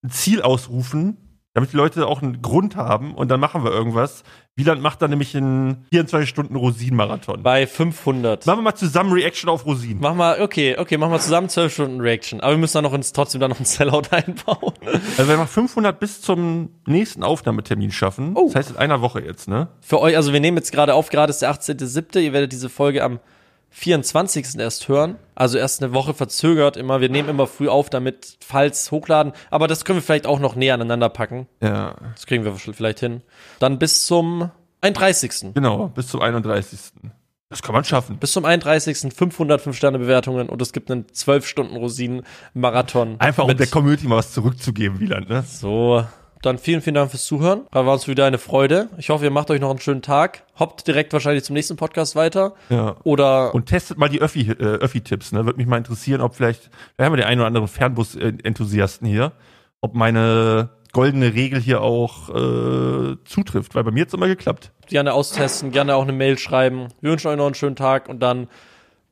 ein 0.04 0.10
Ziel 0.10 0.42
ausrufen, 0.42 1.18
damit 1.54 1.72
die 1.74 1.78
Leute 1.78 2.08
auch 2.08 2.24
einen 2.24 2.42
Grund 2.42 2.76
haben 2.76 3.14
und 3.14 3.30
dann 3.30 3.40
machen 3.40 3.64
wir 3.64 3.72
irgendwas. 3.72 4.24
Wieland 4.60 4.84
macht 4.84 5.02
dann 5.02 5.10
nämlich 5.10 5.36
einen 5.36 5.86
24 5.92 6.30
Stunden 6.30 6.56
Rosin-Marathon. 6.56 7.42
bei 7.42 7.66
500. 7.66 8.46
Machen 8.46 8.60
wir 8.60 8.62
mal 8.62 8.76
zusammen 8.76 9.12
Reaction 9.14 9.50
auf 9.50 9.66
Rosin. 9.66 9.98
Mach 10.00 10.14
mal, 10.14 10.40
okay, 10.42 10.76
okay, 10.78 10.98
machen 10.98 11.12
wir 11.12 11.20
zusammen 11.20 11.50
12 11.50 11.74
Stunden 11.74 12.02
Reaction. 12.02 12.42
Aber 12.42 12.52
wir 12.54 12.58
müssen 12.60 12.76
dann 12.76 12.84
noch 12.84 12.94
ins, 12.94 13.12
trotzdem 13.14 13.42
dann 13.42 13.50
noch 13.50 13.60
ein 13.60 13.66
Sellout 13.66 14.04
einbauen. 14.12 14.74
Also 15.18 15.28
wenn 15.32 15.40
wir 15.40 15.48
500 15.48 16.00
bis 16.00 16.22
zum 16.22 16.70
nächsten 16.86 17.24
Aufnahmetermin 17.24 17.92
schaffen, 17.92 18.34
Oh. 18.36 18.46
das 18.48 18.56
heißt 18.56 18.70
in 18.72 18.78
einer 18.78 19.02
Woche 19.02 19.22
jetzt, 19.22 19.48
ne? 19.48 19.70
Für 19.82 20.00
euch, 20.00 20.16
also 20.16 20.34
wir 20.34 20.40
nehmen 20.40 20.58
jetzt 20.58 20.72
gerade 20.72 20.94
auf, 20.94 21.10
gerade 21.10 21.32
ist 21.32 21.42
der 21.42 21.52
18.07. 21.52 22.20
Ihr 22.20 22.34
werdet 22.34 22.52
diese 22.52 22.70
Folge 22.70 23.04
am 23.04 23.20
24. 23.72 24.58
erst 24.60 24.88
hören. 24.88 25.16
Also 25.36 25.58
erst 25.58 25.84
eine 25.84 25.94
Woche 25.94 26.14
verzögert 26.14 26.76
immer. 26.78 27.02
Wir 27.02 27.10
nehmen 27.10 27.30
immer 27.30 27.48
früh 27.48 27.68
auf, 27.70 27.90
damit, 27.90 28.38
falls 28.46 28.92
hochladen. 28.92 29.34
Aber 29.52 29.68
das 29.68 29.86
können 29.86 29.98
wir 29.98 30.04
vielleicht 30.04 30.28
auch 30.28 30.40
noch 30.40 30.56
näher 30.56 30.74
aneinander 30.74 31.10
packen. 31.10 31.48
Ja. 31.62 31.96
Das 32.16 32.26
kriegen 32.26 32.44
wir 32.46 32.54
vielleicht 32.56 33.00
hin. 33.00 33.22
Dann 33.60 33.80
bis 33.80 34.06
zum 34.06 34.50
31. 34.82 35.54
Genau, 35.54 35.88
bis 35.90 36.08
zum 36.08 36.22
31. 36.22 36.80
Das 37.52 37.64
kann 37.64 37.74
man 37.74 37.84
schaffen. 37.84 38.18
Bis 38.18 38.32
zum 38.32 38.46
31. 38.46 39.12
505 39.14 39.76
Sterne 39.76 39.98
Bewertungen 40.00 40.50
und 40.50 40.62
es 40.62 40.72
gibt 40.72 40.92
einen 40.92 41.12
12 41.12 41.48
Stunden 41.48 41.76
Rosinen 41.78 42.22
Marathon. 42.54 43.16
Einfach 43.20 43.44
um 43.44 43.48
mit- 43.50 43.60
der 43.60 43.68
Community 43.68 44.08
mal 44.08 44.18
was 44.18 44.34
zurückzugeben, 44.34 45.00
Wieland, 45.00 45.30
ne? 45.30 45.44
So, 45.48 46.06
dann 46.42 46.58
vielen, 46.58 46.82
vielen 46.82 46.96
Dank 46.96 47.12
fürs 47.12 47.26
Zuhören. 47.26 47.62
War 47.72 47.92
uns 47.92 48.08
wieder 48.08 48.26
eine 48.26 48.38
Freude. 48.38 48.90
Ich 48.98 49.10
hoffe, 49.10 49.26
ihr 49.26 49.32
macht 49.32 49.52
euch 49.52 49.60
noch 49.60 49.70
einen 49.70 49.80
schönen 49.80 50.02
Tag. 50.02 50.44
Hoppt 50.58 50.88
direkt 50.88 51.12
wahrscheinlich 51.14 51.44
zum 51.44 51.54
nächsten 51.54 51.76
Podcast 51.76 52.16
weiter. 52.16 52.54
Ja. 52.70 52.96
Oder 53.04 53.54
Und 53.54 53.66
testet 53.66 53.98
mal 53.98 54.10
die 54.10 54.22
Öffi, 54.22 54.50
äh, 54.52 54.54
Öffi-Tipps, 54.54 55.32
ne? 55.32 55.46
Würde 55.46 55.58
mich 55.58 55.68
mal 55.68 55.78
interessieren, 55.78 56.22
ob 56.22 56.36
vielleicht, 56.36 56.70
wir 56.98 57.06
haben 57.06 57.14
ja 57.14 57.18
den 57.18 57.26
einen 57.26 57.42
oder 57.42 57.48
anderen 57.48 57.68
Fernbus-Enthusiasten 57.68 59.08
hier, 59.08 59.34
ob 59.82 59.96
meine 59.96 60.70
goldene 60.92 61.34
Regel 61.34 61.60
hier 61.60 61.82
auch 61.82 62.30
äh, 62.30 63.18
zutrifft, 63.26 63.76
weil 63.76 63.84
bei 63.84 63.92
mir 63.92 64.02
hat's 64.04 64.14
immer 64.14 64.28
geklappt. 64.28 64.72
gerne 64.88 65.14
austesten, 65.14 65.72
gerne 65.72 65.96
auch 65.96 66.04
eine 66.04 66.14
Mail 66.14 66.38
schreiben. 66.38 66.88
Wir 67.02 67.12
wünschen 67.12 67.28
euch 67.28 67.38
noch 67.38 67.46
einen 67.46 67.56
schönen 67.56 67.76
Tag 67.76 68.10
und 68.10 68.22
dann 68.22 68.48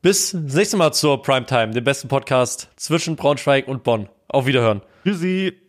bis 0.02 0.32
das 0.32 0.56
nächste 0.56 0.78
Mal 0.78 0.94
zur 0.94 1.22
Primetime, 1.22 1.72
dem 1.74 1.84
besten 1.84 2.08
Podcast 2.08 2.70
zwischen 2.78 3.16
Braunschweig 3.16 3.68
und 3.68 3.84
Bonn. 3.84 4.10
Auf 4.28 4.46
Wiederhören. 4.46 4.82
Tschüssi. 5.04 5.67